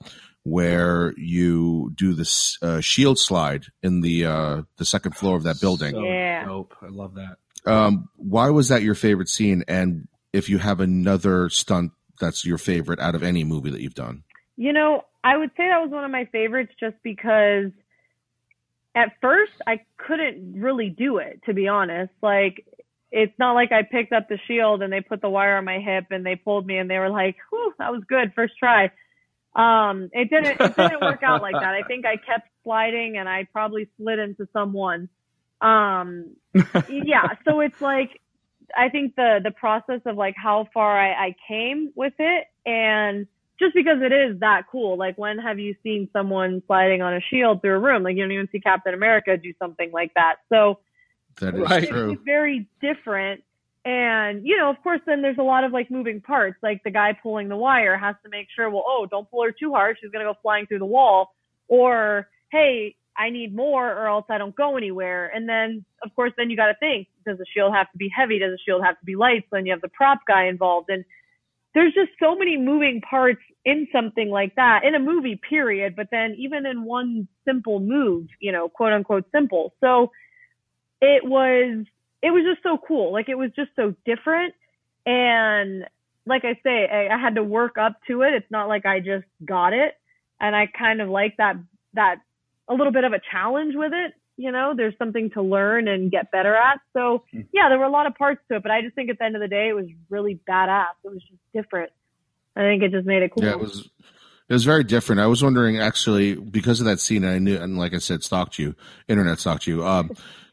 where 0.44 1.14
you 1.16 1.92
do 1.96 2.14
this 2.14 2.58
uh, 2.62 2.82
shield 2.82 3.20
slide 3.20 3.66
in 3.84 4.02
the 4.02 4.26
uh, 4.26 4.62
the 4.78 4.86
second 4.86 5.16
floor 5.16 5.38
of 5.38 5.44
that 5.44 5.62
building. 5.62 5.94
So 5.94 6.04
yeah, 6.04 6.46
dope. 6.46 6.76
I 6.82 6.88
love 6.88 7.16
that. 7.16 7.38
Um, 7.66 8.10
why 8.16 8.50
was 8.50 8.70
that 8.70 8.82
your 8.82 8.96
favorite 8.96 9.30
scene? 9.30 9.64
And 9.68 10.08
if 10.34 10.50
you 10.50 10.58
have 10.58 10.80
another 10.80 11.50
stunt 11.50 11.92
that's 12.20 12.46
your 12.46 12.58
favorite 12.58 13.00
out 13.00 13.16
of 13.16 13.24
any 13.24 13.44
movie 13.44 13.72
that 13.72 13.82
you've 13.82 13.96
done? 13.96 14.24
You 14.56 14.74
know, 14.74 15.02
I 15.24 15.38
would 15.38 15.50
say 15.58 15.68
that 15.68 15.82
was 15.82 15.92
one 15.92 16.06
of 16.06 16.12
my 16.12 16.26
favorites 16.32 16.72
just 16.80 16.96
because 17.04 17.72
at 18.96 19.14
first 19.22 19.54
I 19.68 19.82
couldn't 19.98 20.54
really 20.62 20.90
do 20.90 21.18
it, 21.18 21.42
to 21.46 21.54
be 21.54 21.68
honest. 21.68 22.14
Like, 22.22 22.66
it's 23.12 23.38
not 23.38 23.54
like 23.54 23.72
I 23.72 23.84
picked 23.84 24.14
up 24.14 24.30
the 24.30 24.40
shield 24.48 24.82
and 24.82 24.94
they 24.94 25.02
put 25.02 25.22
the 25.22 25.30
wire 25.30 25.58
on 25.58 25.66
my 25.66 25.80
hip 25.80 26.06
and 26.12 26.26
they 26.26 26.36
pulled 26.36 26.66
me 26.66 26.78
and 26.78 26.90
they 26.90 26.98
were 26.98 27.10
like, 27.10 27.36
whew, 27.50 27.74
that 27.78 27.92
was 27.92 28.04
good, 28.08 28.34
first 28.36 28.54
try. 28.58 28.92
Um, 29.54 30.10
it 30.14 30.30
didn't, 30.30 30.62
it 30.62 30.76
didn't 30.78 31.02
work 31.02 31.24
out 31.24 31.42
like 31.42 31.56
that. 31.56 31.74
I 31.74 31.84
think 31.84 32.06
I 32.06 32.16
kept 32.16 32.48
sliding 32.64 33.18
and 33.18 33.28
I 33.28 33.48
probably 33.52 33.90
slid 33.98 34.20
into 34.20 34.48
someone. 34.54 35.10
Um, 35.62 36.36
yeah, 36.90 37.28
so 37.46 37.60
it's 37.60 37.82
like, 37.82 38.20
I 38.76 38.90
think 38.90 39.16
the, 39.16 39.40
the 39.44 39.52
process 39.52 40.02
of 40.06 40.16
like 40.16 40.36
how 40.38 40.68
far 40.74 41.00
I, 41.00 41.28
I 41.28 41.36
came 41.48 41.92
with 41.96 42.14
it 42.20 42.48
and 42.66 43.28
just 43.62 43.76
because 43.76 44.02
it 44.02 44.12
is 44.12 44.40
that 44.40 44.64
cool. 44.72 44.98
Like, 44.98 45.18
when 45.18 45.38
have 45.38 45.60
you 45.60 45.76
seen 45.84 46.10
someone 46.12 46.64
sliding 46.66 47.02
on 47.02 47.14
a 47.14 47.22
shield 47.22 47.62
through 47.62 47.76
a 47.76 47.80
room? 47.80 48.04
Like, 48.04 48.16
you 48.16 48.24
don't 48.24 48.32
even 48.32 48.50
see 48.52 48.60
Captain 48.60 48.94
America 48.94 49.38
do 49.38 49.54
something 49.60 49.92
like 49.92 50.14
that. 50.16 50.38
So, 50.50 50.80
that 51.40 51.54
is 51.54 51.62
right. 51.62 51.88
true. 51.88 52.14
It's 52.14 52.22
very 52.26 52.68
different. 52.82 53.44
And, 53.86 54.46
you 54.46 54.58
know, 54.58 54.70
of 54.70 54.82
course, 54.84 55.02
then 55.06 55.22
there's 55.22 55.38
a 55.38 55.44
lot 55.44 55.64
of 55.64 55.72
like 55.72 55.92
moving 55.92 56.22
parts. 56.22 56.58
Like, 56.64 56.84
the 56.84 56.92
guy 56.92 57.16
pulling 57.22 57.50
the 57.50 57.56
wire 57.56 57.98
has 57.98 58.16
to 58.24 58.30
make 58.30 58.48
sure, 58.56 58.70
well, 58.70 58.84
oh, 58.86 59.08
don't 59.10 59.30
pull 59.30 59.44
her 59.44 59.52
too 59.52 59.72
hard. 59.74 59.98
She's 60.02 60.12
going 60.12 60.26
to 60.26 60.34
go 60.34 60.38
flying 60.42 60.66
through 60.66 60.80
the 60.80 60.86
wall. 60.86 61.36
Or, 61.68 62.28
hey, 62.52 62.96
I 63.18 63.30
need 63.30 63.56
more 63.56 63.92
or 63.92 64.08
else 64.08 64.26
I 64.30 64.38
don't 64.38 64.56
go 64.56 64.78
anywhere. 64.78 65.32
And 65.34 65.48
then, 65.48 65.86
of 66.04 66.16
course, 66.16 66.32
then 66.38 66.50
you 66.50 66.58
got 66.58 66.68
to 66.68 66.76
think, 66.80 67.08
does 67.26 67.38
the 67.38 67.46
shield 67.54 67.74
have 67.74 67.92
to 67.92 67.98
be 67.98 68.10
heavy? 68.16 68.40
Does 68.40 68.52
the 68.52 68.60
shield 68.66 68.84
have 68.84 69.00
to 69.00 69.06
be 69.06 69.16
light? 69.16 69.44
So 69.50 69.58
then 69.58 69.66
you 69.66 69.74
have 69.74 69.82
the 69.82 69.90
prop 69.90 70.20
guy 70.28 70.46
involved. 70.46 70.90
And 70.90 71.04
there's 71.74 71.94
just 71.94 72.12
so 72.20 72.36
many 72.36 72.58
moving 72.58 73.02
parts 73.02 73.42
in 73.66 73.88
something 73.94 74.30
like 74.30 74.56
that 74.56 74.84
in 74.84 74.96
a 74.96 75.00
movie 75.00 75.40
period 75.48 75.96
but 75.96 76.08
then 76.12 76.36
even 76.38 76.66
in 76.66 76.84
one 76.84 77.28
simple 77.46 77.80
move 77.80 78.28
you 78.40 78.52
know 78.52 78.68
quote 78.68 78.92
unquote 78.92 79.26
simple 79.32 79.74
so 79.80 80.12
it 81.00 81.24
was 81.24 81.86
it 82.22 82.32
was 82.32 82.44
just 82.44 82.64
so 82.64 82.78
cool 82.88 83.12
like 83.12 83.30
it 83.30 83.38
was 83.38 83.52
just 83.56 83.70
so 83.76 83.94
different 84.06 84.54
and 85.06 85.86
like 86.26 86.44
i 86.44 86.60
say 86.64 86.88
I, 86.88 87.16
I 87.16 87.20
had 87.20 87.36
to 87.36 87.44
work 87.44 87.78
up 87.78 87.98
to 88.08 88.24
it 88.24 88.34
it's 88.34 88.50
not 88.52 88.68
like 88.68 88.86
i 88.86 89.00
just 89.00 89.26
got 89.46 89.74
it 89.74 89.94
and 90.40 90.56
i 90.56 90.66
kind 90.66 91.02
of 91.02 91.10
like 91.10 91.38
that 91.38 91.56
that 91.94 92.18
a 92.72 92.74
little 92.74 92.94
bit 92.94 93.04
of 93.04 93.14
a 93.14 93.20
challenge 93.32 93.74
with 93.76 93.92
it 93.94 94.14
you 94.38 94.52
know? 94.52 94.74
There's 94.76 94.98
something 94.98 95.30
to 95.32 95.42
learn 95.42 95.88
and 95.88 96.10
get 96.12 96.32
better 96.32 96.56
at. 96.56 96.80
So 96.94 97.24
hmm. 97.32 97.42
yeah 97.54 97.70
there 97.70 97.78
were 97.78 97.86
a 97.86 97.92
lot 97.92 98.08
of 98.08 98.16
parts 98.16 98.42
to 98.50 98.58
it 98.58 98.64
but 98.64 98.72
i 98.72 98.82
just 98.82 98.96
think 98.96 99.10
at 99.10 99.18
the 99.20 99.26
end 99.26 99.36
of 99.36 99.42
the 99.42 99.48
day 99.48 99.70
it 99.70 99.74
was 99.74 99.86
really 100.10 100.40
badass. 100.50 100.96
It 101.04 101.10
was 101.10 101.22
just 101.22 101.42
different. 101.54 101.92
I 102.56 102.62
think 102.62 102.84
it 102.84 102.92
just 102.92 103.06
made 103.06 103.24
it 103.24 103.32
cool. 103.34 103.44
Yeah 103.44 103.52
it 103.52 103.60
was 103.60 103.90
it 104.50 104.54
was 104.54 104.66
very 104.66 104.84
different. 104.84 105.22
I 105.22 105.28
was 105.28 105.42
wondering 105.42 105.80
actually 105.80 106.36
because 106.36 106.80
of 106.82 106.86
that 106.88 107.00
scene 107.00 107.24
i 107.24 107.38
knew 107.40 107.58
and 107.58 107.78
like 107.78 107.94
i 107.94 108.00
said 108.00 108.24
stalked 108.24 108.60
you 108.60 108.76
internet 109.08 109.40
stalked 109.40 109.68
you 109.68 109.86
um 109.86 110.12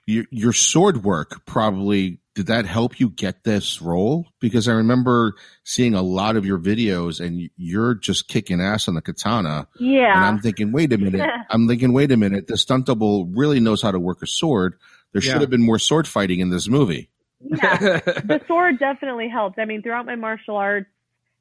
your, 0.09 0.25
your 0.31 0.53
sword 0.55 1.05
work 1.05 1.45
probably 1.45 2.19
did 2.35 2.47
that 2.47 2.65
help 2.65 2.99
you 2.99 3.11
get 3.11 3.45
this 3.45 3.83
role? 3.83 4.27
Because 4.41 4.67
I 4.67 4.73
remember 4.73 5.35
seeing 5.65 5.95
a 5.95 6.01
lot 6.01 6.37
of 6.37 6.47
your 6.47 6.59
videos 6.59 7.21
and 7.21 7.51
you're 7.57 7.95
just 7.95 8.27
kicking 8.27 8.61
ass 8.61 8.89
on 8.89 8.95
the 8.95 9.03
katana. 9.03 9.69
Yeah. 9.79 10.17
And 10.17 10.25
I'm 10.25 10.39
thinking, 10.39 10.73
wait 10.73 10.95
a 10.95 10.99
minute. 10.99 11.29
I'm 11.51 11.69
thinking, 11.69 11.93
wait 11.93 12.11
a 12.11 12.17
minute. 12.17 12.47
The 12.47 12.57
stunt 12.57 12.87
double 12.87 13.27
really 13.27 13.61
knows 13.61 13.83
how 13.83 13.91
to 13.91 14.01
work 14.01 14.23
a 14.23 14.27
sword. 14.27 14.77
There 15.13 15.23
yeah. 15.23 15.33
should 15.33 15.41
have 15.43 15.51
been 15.51 15.65
more 15.65 15.79
sword 15.79 16.09
fighting 16.09 16.41
in 16.41 16.49
this 16.49 16.69
movie. 16.69 17.11
Yeah. 17.41 17.79
the 17.79 18.41
sword 18.49 18.79
definitely 18.79 19.29
helped. 19.29 19.59
I 19.59 19.67
mean, 19.67 19.83
throughout 19.83 20.07
my 20.07 20.17
martial 20.17 20.57
arts 20.57 20.89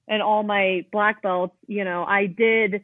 and 0.10 0.22
all 0.22 0.44
my 0.44 0.86
black 0.92 1.22
belts, 1.22 1.56
you 1.68 1.86
know, 1.86 2.04
I 2.04 2.26
did 2.26 2.82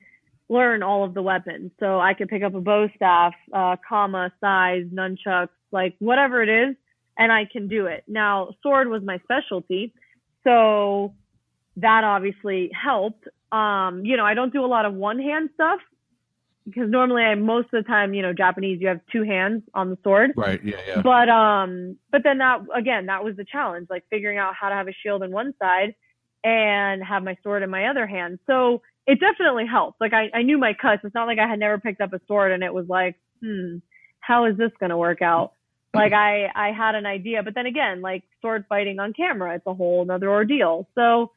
learn 0.47 0.81
all 0.81 1.03
of 1.03 1.13
the 1.13 1.21
weapons. 1.21 1.71
So 1.79 1.99
I 1.99 2.13
could 2.13 2.29
pick 2.29 2.43
up 2.43 2.53
a 2.53 2.61
bow 2.61 2.87
staff, 2.95 3.33
uh, 3.51 3.75
kama, 3.89 4.31
sais, 4.39 4.85
nunchucks, 4.93 5.49
like 5.73 5.95
whatever 5.99 6.41
it 6.41 6.49
is 6.49 6.75
and 7.17 7.31
I 7.31 7.45
can 7.45 7.67
do 7.67 7.87
it. 7.87 8.03
Now, 8.07 8.55
sword 8.63 8.87
was 8.87 9.03
my 9.03 9.19
specialty, 9.19 9.93
so 10.43 11.13
that 11.77 12.03
obviously 12.03 12.71
helped. 12.73 13.27
Um, 13.51 14.05
you 14.05 14.17
know, 14.17 14.25
I 14.25 14.33
don't 14.33 14.53
do 14.53 14.65
a 14.65 14.67
lot 14.67 14.85
of 14.85 14.93
one 14.93 15.19
hand 15.19 15.49
stuff 15.53 15.79
because 16.65 16.89
normally 16.89 17.23
I 17.23 17.35
most 17.35 17.65
of 17.73 17.83
the 17.83 17.87
time, 17.87 18.13
you 18.13 18.21
know, 18.21 18.33
Japanese 18.33 18.79
you 18.81 18.87
have 18.87 19.01
two 19.11 19.23
hands 19.23 19.63
on 19.73 19.89
the 19.89 19.97
sword. 20.03 20.31
Right, 20.35 20.63
yeah, 20.63 20.77
yeah. 20.87 21.01
But 21.01 21.29
um 21.29 21.97
but 22.11 22.21
then 22.23 22.37
that 22.39 22.61
again, 22.75 23.07
that 23.07 23.23
was 23.23 23.35
the 23.35 23.45
challenge, 23.45 23.87
like 23.89 24.03
figuring 24.09 24.37
out 24.37 24.53
how 24.59 24.69
to 24.69 24.75
have 24.75 24.87
a 24.87 24.93
shield 25.03 25.23
in 25.23 25.31
one 25.31 25.53
side 25.61 25.95
and 26.43 27.03
have 27.03 27.23
my 27.23 27.37
sword 27.43 27.63
in 27.63 27.69
my 27.69 27.87
other 27.87 28.07
hand. 28.07 28.39
So 28.47 28.81
it 29.05 29.19
definitely 29.19 29.65
helped. 29.65 29.99
Like 29.99 30.13
I, 30.13 30.29
I 30.33 30.43
knew 30.43 30.57
my 30.57 30.73
cuts. 30.73 31.01
It's 31.03 31.15
not 31.15 31.27
like 31.27 31.39
I 31.39 31.47
had 31.47 31.59
never 31.59 31.77
picked 31.77 32.01
up 32.01 32.13
a 32.13 32.21
sword 32.27 32.51
and 32.51 32.63
it 32.63 32.73
was 32.73 32.85
like, 32.87 33.15
hmm, 33.41 33.77
how 34.19 34.45
is 34.45 34.57
this 34.57 34.71
gonna 34.79 34.97
work 34.97 35.21
out? 35.21 35.53
Like 35.93 36.13
I 36.13 36.47
I 36.55 36.71
had 36.71 36.95
an 36.95 37.05
idea, 37.05 37.43
but 37.43 37.53
then 37.55 37.65
again, 37.65 38.01
like 38.01 38.23
sword 38.41 38.65
fighting 38.69 38.99
on 38.99 39.13
camera, 39.13 39.55
it's 39.55 39.65
a 39.67 39.73
whole 39.73 40.01
another 40.01 40.29
ordeal. 40.29 40.87
So 40.95 41.31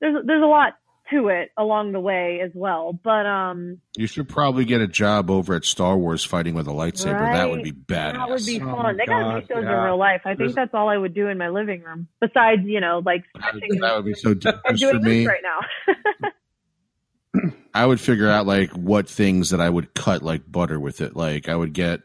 there's 0.00 0.24
there's 0.26 0.42
a 0.42 0.46
lot 0.46 0.74
to 1.10 1.28
it 1.28 1.50
along 1.56 1.92
the 1.92 2.00
way 2.00 2.40
as 2.44 2.50
well. 2.54 2.92
But 2.92 3.24
um, 3.24 3.80
You 3.96 4.06
should 4.06 4.28
probably 4.28 4.66
get 4.66 4.82
a 4.82 4.86
job 4.86 5.30
over 5.30 5.54
at 5.54 5.64
Star 5.64 5.96
Wars 5.96 6.22
fighting 6.22 6.54
with 6.54 6.68
a 6.68 6.70
lightsaber. 6.70 7.18
That 7.32 7.48
would 7.48 7.62
be 7.62 7.72
badass. 7.72 8.12
that 8.12 8.28
would 8.28 8.44
be 8.44 8.60
Oh 8.60 8.66
fun. 8.66 8.82
my 8.82 8.92
they 8.92 9.06
gotta 9.06 9.34
make 9.36 9.48
those 9.48 9.64
yeah. 9.64 9.78
in 9.78 9.84
real 9.84 9.96
life. 9.98 10.20
I 10.26 10.28
think 10.30 10.38
There's- 10.38 10.54
that's 10.54 10.74
all 10.74 10.90
I 10.90 10.98
would 10.98 11.14
do 11.14 11.28
in 11.28 11.38
my 11.38 11.48
living 11.48 11.82
room. 11.82 12.08
Besides, 12.20 12.60
you 12.66 12.80
know, 12.80 13.00
like 13.04 13.24
stretching 13.38 13.80
that 13.80 13.96
would 13.96 14.04
be 14.04 14.12
so 14.14 14.34
dangerous 14.34 14.80
for 14.82 14.98
me. 15.00 15.26
right 15.26 15.40
now. 15.42 16.30
I 17.74 17.86
would 17.86 18.00
figure 18.00 18.28
out 18.28 18.46
like 18.46 18.70
what 18.72 19.08
things 19.08 19.50
that 19.50 19.60
I 19.60 19.70
would 19.70 19.94
cut 19.94 20.22
like 20.22 20.50
butter 20.50 20.80
with 20.80 21.00
it. 21.00 21.14
Like 21.16 21.48
I 21.48 21.54
would 21.54 21.72
get 21.72 22.00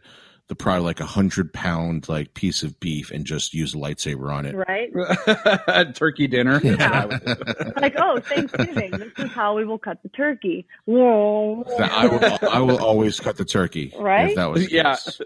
the 0.57 0.63
probably 0.63 0.83
like 0.83 0.99
a 0.99 1.05
hundred 1.05 1.51
pound 1.53 2.07
like 2.09 2.33
piece 2.33 2.63
of 2.63 2.79
beef 2.79 3.11
and 3.11 3.25
just 3.25 3.53
use 3.53 3.73
a 3.73 3.77
lightsaber 3.77 4.31
on 4.33 4.45
it. 4.45 4.55
right? 4.55 5.95
Turkey 5.95 6.27
dinner. 6.27 6.59
Yeah. 6.63 6.75
That's 6.75 6.83
what 6.83 6.93
I 6.93 7.05
would 7.05 7.65
do. 7.75 7.81
like, 7.81 7.95
oh, 7.97 8.19
Thanksgiving. 8.19 8.91
this 8.91 9.11
is 9.17 9.31
how 9.31 9.55
we 9.55 9.65
will 9.65 9.77
cut 9.79 10.01
the 10.03 10.09
turkey. 10.09 10.65
Whoa. 10.85 11.63
I 11.79 12.07
will 12.07 12.37
I 12.51 12.59
will 12.59 12.77
always 12.83 13.19
cut 13.19 13.37
the 13.37 13.45
turkey. 13.45 13.93
Right? 13.97 14.29
If 14.29 14.35
that 14.35 14.49
was 14.51 14.67
the 14.67 14.71
Yeah. 14.73 14.95
case. 14.95 15.21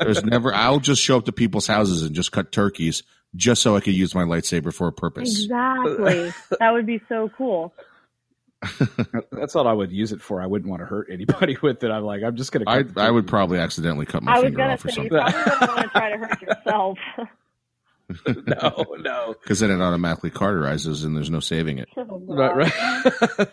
There's 0.00 0.24
never 0.24 0.54
I'll 0.54 0.80
just 0.80 1.02
show 1.02 1.16
up 1.18 1.24
to 1.26 1.32
people's 1.32 1.66
houses 1.66 2.02
and 2.02 2.14
just 2.14 2.32
cut 2.32 2.52
turkeys 2.52 3.02
just 3.34 3.62
so 3.62 3.76
I 3.76 3.80
could 3.80 3.94
use 3.94 4.14
my 4.14 4.24
lightsaber 4.24 4.74
for 4.74 4.88
a 4.88 4.92
purpose. 4.92 5.44
Exactly. 5.44 6.32
that 6.58 6.70
would 6.72 6.86
be 6.86 7.00
so 7.08 7.30
cool. 7.36 7.72
That's 9.32 9.56
all 9.56 9.66
I 9.66 9.72
would 9.72 9.92
use 9.92 10.12
it 10.12 10.20
for. 10.20 10.40
I 10.40 10.46
wouldn't 10.46 10.70
want 10.70 10.80
to 10.82 10.86
hurt 10.86 11.08
anybody 11.10 11.56
with 11.62 11.82
it. 11.82 11.90
I'm 11.90 12.04
like, 12.04 12.22
I'm 12.22 12.36
just 12.36 12.52
gonna. 12.52 12.64
I 12.68 12.82
cut 12.82 12.94
the 12.94 13.00
I 13.00 13.10
would 13.10 13.26
probably 13.26 13.58
accidentally 13.58 14.06
cut 14.06 14.22
my 14.22 14.32
I 14.32 14.42
finger 14.42 14.56
gonna 14.58 14.72
off 14.74 14.84
or 14.84 14.90
say 14.90 15.02
you 15.02 15.08
something 15.10 15.18
probably 15.18 15.50
wouldn't 15.50 15.68
want 15.68 15.80
to 15.82 15.88
try 15.88 16.10
to 16.10 16.16
hurt 16.18 16.42
yourself. 16.42 16.98
no, 18.46 18.96
no. 18.98 19.34
because 19.40 19.60
then 19.60 19.70
it 19.70 19.80
automatically 19.80 20.30
carterizes, 20.30 21.04
and 21.04 21.16
there's 21.16 21.30
no 21.30 21.40
saving 21.40 21.78
it. 21.78 21.88
Right, 21.96 22.56
right. 22.56 23.48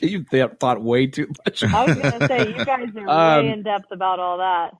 you 0.00 0.24
th- 0.24 0.50
thought 0.60 0.82
way 0.82 1.06
too 1.06 1.28
much. 1.44 1.64
I 1.64 1.86
was 1.86 1.98
gonna 1.98 2.28
say 2.28 2.48
you 2.48 2.64
guys 2.64 2.88
are 2.96 3.08
Um, 3.38 3.46
way 3.46 3.52
in 3.52 3.62
depth 3.62 3.90
about 3.90 4.20
all 4.20 4.38
that. 4.38 4.76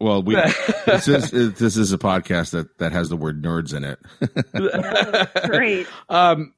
Well, 0.00 0.22
we 0.22 0.34
this 0.34 1.06
is 1.08 1.30
this 1.54 1.76
is 1.76 1.92
a 1.92 1.98
podcast 1.98 2.50
that 2.50 2.78
that 2.78 2.92
has 2.92 3.08
the 3.08 3.16
word 3.16 3.42
nerds 3.42 3.74
in 3.74 3.84
it. 3.84 4.00
That's 4.52 5.46
great. 5.46 5.86
Um, 6.08 6.54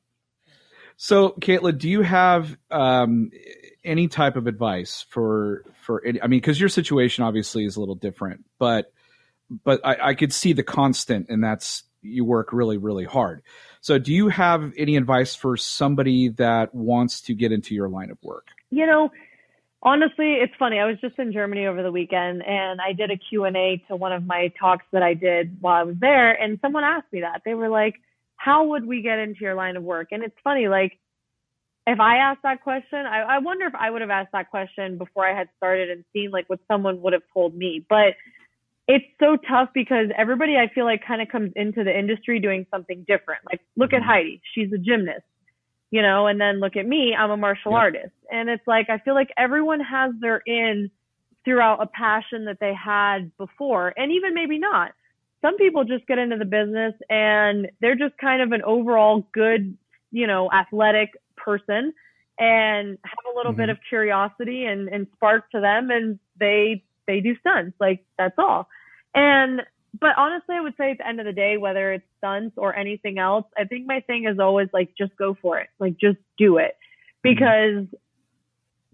so, 1.05 1.33
Caitlin, 1.33 1.77
do 1.77 1.91
you 1.91 2.01
have 2.01 2.57
um, 2.71 3.31
any 3.85 4.09
type 4.09 4.37
of 4.37 4.47
advice 4.47 5.05
for 5.11 5.63
for? 5.83 6.03
Any, 6.03 6.23
I 6.23 6.29
mean, 6.29 6.41
because 6.41 6.59
your 6.59 6.71
situation 6.71 7.25
obviously 7.25 7.67
is 7.67 7.77
a 7.77 7.81
little 7.81 7.95
different, 7.95 8.47
but 8.59 8.91
but 9.65 9.85
I, 9.85 9.97
I 10.01 10.15
could 10.15 10.33
see 10.33 10.55
the 10.55 10.63
constant, 10.63 11.27
and 11.29 11.45
that's 11.45 11.83
you 12.01 12.25
work 12.25 12.55
really 12.55 12.79
really 12.79 13.05
hard. 13.05 13.43
So, 13.83 13.99
do 13.99 14.15
you 14.15 14.29
have 14.29 14.73
any 14.79 14.97
advice 14.97 15.35
for 15.35 15.59
somebody 15.59 16.31
that 16.31 16.75
wants 16.75 17.21
to 17.21 17.35
get 17.35 17.53
into 17.53 17.75
your 17.75 17.91
line 17.91 18.11
of 18.11 18.17
work? 18.23 18.47
You 18.71 18.87
know, 18.87 19.11
honestly, 19.83 20.37
it's 20.37 20.55
funny. 20.59 20.79
I 20.79 20.87
was 20.87 20.99
just 21.03 21.19
in 21.19 21.35
Germany 21.35 21.67
over 21.67 21.83
the 21.83 21.93
weekend 21.93 22.43
and 22.47 22.81
I 22.81 22.95
did 22.95 23.11
a 23.11 23.19
Q&A 23.19 23.85
to 23.89 23.97
one 23.97 24.15
of 24.15 24.25
my 24.25 24.55
talks 24.59 24.87
that 24.93 25.03
I 25.03 25.13
did 25.13 25.59
while 25.61 25.75
I 25.75 25.83
was 25.83 25.97
there 26.01 26.33
and 26.33 26.59
someone 26.63 26.83
asked 26.83 27.13
me 27.13 27.21
that. 27.21 27.43
They 27.45 27.53
were 27.53 27.69
like, 27.69 27.97
"How 28.45 28.65
would 28.71 28.85
we 28.87 29.01
get 29.01 29.19
into 29.19 29.41
your 29.41 29.55
line 29.55 29.77
of 29.77 29.83
work?" 29.83 30.09
And 30.13 30.23
it's 30.23 30.37
funny 30.45 30.69
like 30.69 30.93
if 31.87 32.01
I 32.01 32.17
asked 32.17 32.43
that 32.43 32.63
question, 32.63 33.01
I, 33.01 33.21
I 33.23 33.39
wonder 33.39 33.67
if 33.67 33.75
I 33.75 33.91
would 33.91 34.01
have 34.01 34.11
asked 34.11 34.33
that 34.33 34.51
question 34.51 34.97
before 34.97 35.27
I 35.27 35.37
had 35.37 35.49
started 35.57 35.91
and 35.91 36.05
seen 36.13 36.31
like 36.31 36.49
what 36.49 36.61
someone 36.67 37.03
would 37.03 37.13
have 37.13 37.23
told 37.33 37.55
me. 37.55 37.85
But 37.89 38.15
it's 38.87 39.05
so 39.21 39.37
tough 39.49 39.69
because 39.75 40.09
everybody 40.17 40.57
I 40.57 40.69
feel 40.75 40.85
like 40.85 41.03
kind 41.07 41.23
of 41.23 41.29
comes 41.29 41.53
into 41.57 41.85
the 41.85 41.99
industry 41.99 42.41
doing 42.41 42.67
something 42.71 43.05
different. 43.07 43.43
Like 43.51 43.61
look 43.77 43.93
at 43.93 44.01
mm-hmm. 44.01 44.09
Heidi, 44.09 44.43
she's 44.55 44.73
a 44.73 44.79
gymnast, 44.79 45.25
you 45.91 46.03
know, 46.03 46.27
and 46.27 46.41
then 46.41 46.61
look 46.61 46.77
at 46.77 46.87
me, 46.87 47.15
I'm 47.19 47.31
a 47.31 47.37
martial 47.37 47.73
Yep. 47.73 47.81
artist. 47.81 48.15
And 48.31 48.49
it's 48.49 48.67
like 48.67 48.89
I 48.91 48.99
feel 48.99 49.15
like 49.15 49.31
everyone 49.37 49.81
has 49.81 50.13
their 50.21 50.39
in 50.47 50.91
throughout 51.45 51.83
a 51.83 51.87
passion 51.87 52.47
that 52.47 52.59
they 52.61 52.73
had 52.75 53.31
before 53.37 53.93
and 53.97 54.13
even 54.13 54.35
maybe 54.35 54.59
not. 54.59 54.93
Some 55.45 55.59
people 55.59 55.85
just 55.85 56.07
get 56.07 56.17
into 56.19 56.39
the 56.39 56.47
business 56.47 56.95
and 57.11 57.69
they're 57.83 57.97
just 57.97 58.17
kind 58.17 58.41
of 58.41 58.53
an 58.53 58.63
overall 58.63 59.27
good, 59.33 59.77
you 60.11 60.27
know, 60.27 60.51
athletic 60.51 61.11
person 61.37 61.93
and 62.39 62.99
have 63.05 63.25
a 63.31 63.37
little 63.37 63.53
bit 63.53 63.69
Mhm. 63.69 63.73
of 63.73 63.79
curiosity 63.87 64.65
and, 64.65 64.89
and 64.89 65.07
spark 65.15 65.51
to 65.51 65.61
them 65.61 65.91
and 65.91 66.19
they 66.41 66.83
they 67.07 67.21
do 67.21 67.37
stunts. 67.41 67.77
Like 67.79 68.03
that's 68.17 68.39
all. 68.39 68.69
And 69.15 69.61
but 70.01 70.17
honestly 70.17 70.55
I 70.57 70.63
would 70.63 70.77
say 70.79 70.93
at 70.93 70.99
the 70.99 71.07
end 71.07 71.21
of 71.21 71.27
the 71.27 71.33
day, 71.33 71.59
whether 71.59 71.93
it's 71.93 72.07
stunts 72.17 72.57
or 72.57 72.75
anything 72.75 73.19
else, 73.19 73.45
I 73.59 73.65
think 73.65 73.87
my 73.87 74.01
thing 74.01 74.25
is 74.25 74.39
always 74.39 74.69
like 74.73 74.95
just 74.97 75.15
go 75.17 75.35
for 75.43 75.59
it. 75.61 75.69
Like 75.79 75.99
just 75.99 76.19
do 76.39 76.57
it. 76.57 76.75
Because 77.23 77.85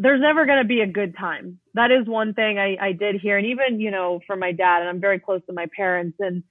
there's 0.01 0.21
never 0.21 0.47
going 0.47 0.63
to 0.63 0.65
be 0.65 0.81
a 0.81 0.87
good 0.87 1.15
time. 1.15 1.59
That 1.75 1.91
is 1.91 2.07
one 2.07 2.33
thing 2.33 2.59
I, 2.59 2.77
I 2.81 2.93
did 2.93 3.21
hear. 3.21 3.37
And 3.37 3.47
even, 3.47 3.81
you 3.81 3.91
know, 3.91 4.21
from 4.27 4.39
my 4.39 4.51
dad, 4.51 4.81
and 4.81 4.89
I'm 4.89 4.99
very 4.99 5.21
close 5.21 5.43
to 5.47 5.53
my 5.53 5.67
parents, 5.77 6.17
and 6.19 6.43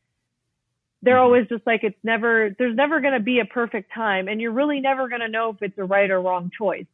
they're 1.02 1.16
mm-hmm. 1.16 1.24
always 1.24 1.48
just 1.48 1.66
like, 1.66 1.84
it's 1.84 1.98
never, 2.04 2.56
there's 2.60 2.76
never 2.76 3.02
going 3.02 3.16
to 3.16 3.20
be 3.20 3.40
a 3.40 3.46
perfect 3.46 3.92
time. 3.92 4.28
And 4.28 4.40
you're 4.40 4.52
really 4.52 4.82
never 4.82 5.10
going 5.10 5.22
to 5.22 5.28
know 5.28 5.50
if 5.50 5.64
it's 5.64 5.78
a 5.80 5.84
right 5.84 6.12
or 6.12 6.22
wrong 6.22 6.52
choice. 6.56 6.86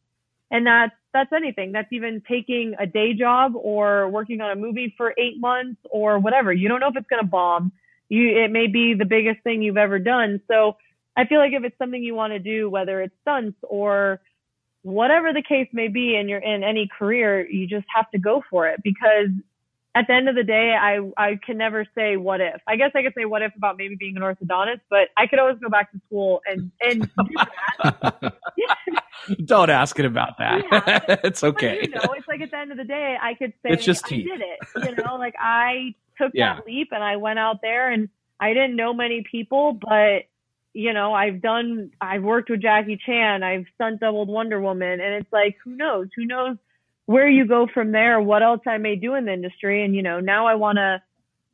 And 0.50 0.66
that's, 0.66 0.94
that's 1.12 1.34
anything. 1.34 1.74
That's 1.74 1.92
even 1.92 2.24
taking 2.26 2.74
a 2.80 2.86
day 2.86 3.14
job 3.14 3.52
or 3.58 4.08
working 4.08 4.40
on 4.40 4.52
a 4.52 4.56
movie 4.56 4.94
for 4.96 5.14
eight 5.18 5.38
months 5.38 5.82
or 5.90 6.20
whatever. 6.20 6.54
You 6.54 6.70
don't 6.70 6.80
know 6.80 6.88
if 6.88 6.96
it's 6.96 7.10
going 7.10 7.22
to 7.22 7.28
bomb. 7.28 7.74
You, 8.08 8.46
it 8.46 8.52
may 8.52 8.68
be 8.68 8.94
the 8.94 9.04
biggest 9.04 9.42
thing 9.44 9.62
you've 9.62 9.76
ever 9.76 10.00
done. 10.00 10.40
So 10.48 10.78
I 11.18 11.26
feel 11.26 11.40
like 11.40 11.52
if 11.52 11.66
it's 11.66 11.78
something 11.78 12.02
you 12.02 12.16
want 12.16 12.32
to 12.32 12.40
do, 12.40 12.70
whether 12.70 13.02
it's 13.02 13.16
stunts 13.24 13.58
or 13.64 14.22
whatever 14.86 15.34
the 15.34 15.42
case 15.42 15.68
may 15.74 15.88
be 15.88 16.16
in 16.16 16.30
your 16.30 16.40
in 16.40 16.64
any 16.64 16.88
career, 16.88 17.48
you 17.50 17.66
just 17.68 17.88
have 17.94 18.10
to 18.12 18.20
go 18.20 18.44
for 18.50 18.68
it 18.68 18.82
because 18.84 19.30
at 19.96 20.06
the 20.08 20.14
end 20.14 20.28
of 20.30 20.36
the 20.36 20.44
day, 20.44 20.76
I 20.80 21.00
I 21.18 21.40
can 21.44 21.58
never 21.58 21.86
say 21.96 22.18
what 22.18 22.40
if. 22.40 22.62
I 22.68 22.76
guess 22.76 22.92
I 22.94 23.02
could 23.02 23.14
say 23.18 23.26
what 23.26 23.42
if 23.42 23.56
about 23.56 23.78
maybe 23.78 23.96
being 23.96 24.16
an 24.16 24.22
orthodontist, 24.24 24.82
but 24.90 25.08
I 25.18 25.26
could 25.26 25.40
always 25.40 25.58
go 25.58 25.70
back 25.70 25.92
to 25.94 26.02
school 26.06 26.42
and 26.46 26.72
and 26.82 27.02
do 27.02 27.36
that. 27.82 28.34
Don't 29.46 29.72
ask 29.72 29.98
it 29.98 30.06
about 30.06 30.38
that. 30.38 30.62
Yeah. 30.72 31.18
it's 31.24 31.42
But, 31.42 31.56
okay. 31.56 31.80
you 31.82 31.90
know, 31.90 32.14
it's 32.16 32.28
like 32.28 32.42
at 32.42 32.52
the 32.52 32.58
end 32.58 32.72
of 32.72 32.78
the 32.78 32.84
day, 32.84 33.18
I 33.20 33.34
could 33.34 33.54
say 33.64 33.70
It's 33.72 33.84
just 33.84 34.06
I 34.06 34.10
teeth. 34.10 34.28
did 34.28 34.42
it. 34.42 34.60
You 34.98 35.04
know, 35.04 35.16
like 35.16 35.34
I 35.40 35.96
took 36.22 36.32
Yeah. 36.36 36.56
that 36.58 36.66
leap 36.68 36.90
and 36.92 37.04
I 37.04 37.16
went 37.16 37.40
out 37.40 37.60
there 37.64 37.90
and 37.90 38.10
I 38.40 38.50
didn't 38.54 38.76
know 38.76 38.94
many 38.94 39.24
people, 39.32 39.74
but 39.74 40.24
you 40.76 40.92
know, 40.92 41.14
I've 41.14 41.42
done, 41.42 41.92
I've 42.02 42.22
worked 42.22 42.50
with 42.50 42.62
Jackie 42.62 43.00
Chan, 43.04 43.44
I've 43.44 43.64
stunt 43.76 44.02
doubled 44.02 44.28
Wonder 44.28 44.60
Woman, 44.60 45.00
and 45.00 45.14
it's 45.14 45.32
like, 45.32 45.56
who 45.64 45.74
knows? 45.78 46.10
Who 46.18 46.26
knows 46.26 46.58
where 47.06 47.30
you 47.30 47.48
go 47.48 47.66
from 47.74 47.94
there? 47.94 48.20
What 48.20 48.44
else 48.44 48.60
I 48.68 48.78
may 48.78 48.98
do 48.98 49.14
in 49.14 49.24
the 49.24 49.32
industry? 49.32 49.86
And 49.86 49.96
you 49.96 50.04
know, 50.04 50.20
now 50.20 50.48
I 50.48 50.56
want 50.56 50.76
to, 50.76 51.02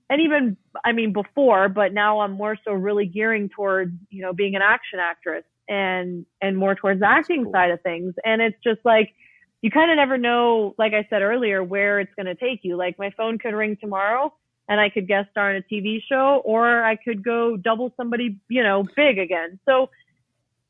and 0.10 0.22
even, 0.22 0.58
I 0.84 0.92
mean, 0.92 1.14
before, 1.14 1.70
but 1.70 1.94
now 1.94 2.22
I'm 2.22 2.32
more 2.32 2.58
so 2.66 2.72
really 2.72 3.06
gearing 3.06 3.48
towards, 3.50 3.94
you 4.10 4.24
know, 4.24 4.34
being 4.34 4.56
an 4.56 4.64
action 4.64 4.98
actress 5.00 5.44
and 5.70 6.26
and 6.42 6.58
more 6.58 6.74
towards 6.74 7.00
the 7.02 7.08
acting 7.08 7.44
cool. 7.44 7.54
side 7.54 7.70
of 7.70 7.80
things. 7.84 8.16
And 8.26 8.42
it's 8.42 8.58
just 8.64 8.80
like 8.84 9.14
you 9.62 9.70
kind 9.70 9.92
of 9.92 9.98
never 9.98 10.18
know, 10.18 10.74
like 10.80 10.94
I 10.94 11.06
said 11.12 11.22
earlier, 11.22 11.64
where 11.64 12.00
it's 12.00 12.14
going 12.16 12.26
to 12.26 12.34
take 12.36 12.62
you. 12.64 12.76
Like 12.76 12.98
my 12.98 13.12
phone 13.16 13.38
could 13.38 13.54
ring 13.54 13.78
tomorrow 13.80 14.34
and 14.72 14.82
I 14.82 14.90
could 14.90 15.08
guest 15.08 15.32
star 15.32 15.52
in 15.54 15.58
a 15.64 15.76
TV 15.76 16.00
show 16.10 16.42
or 16.46 16.84
I 16.86 16.98
could 16.98 17.24
go 17.26 17.58
double 17.58 17.94
somebody, 17.98 18.40
you 18.50 18.64
know, 18.64 18.90
big 18.98 19.20
again. 19.20 19.60
So 19.68 19.92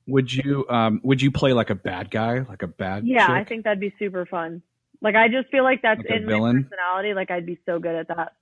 Would 0.07 0.33
you 0.33 0.67
um 0.69 1.01
would 1.03 1.21
you 1.21 1.31
play 1.31 1.53
like 1.53 1.69
a 1.69 1.75
bad 1.75 2.11
guy, 2.11 2.39
like 2.41 2.63
a 2.63 2.67
bad 2.67 3.07
yeah, 3.07 3.17
chick? 3.17 3.41
I 3.41 3.45
think 3.45 3.63
that'd 3.63 3.79
be 3.79 3.93
super 3.99 4.25
fun. 4.25 4.63
Like 5.01 5.15
I 5.15 5.29
just 5.29 5.49
feel 5.51 5.63
like 5.63 5.81
that's 5.81 6.03
Like 6.09 6.09
in 6.09 6.25
villain? 6.25 6.69
my 6.69 6.77
personality. 6.77 7.13
Like 7.13 7.31
I'd 7.31 7.45
be 7.45 7.59
so 7.65 7.79
good 7.79 7.95
at 7.95 8.07
that. 8.09 8.33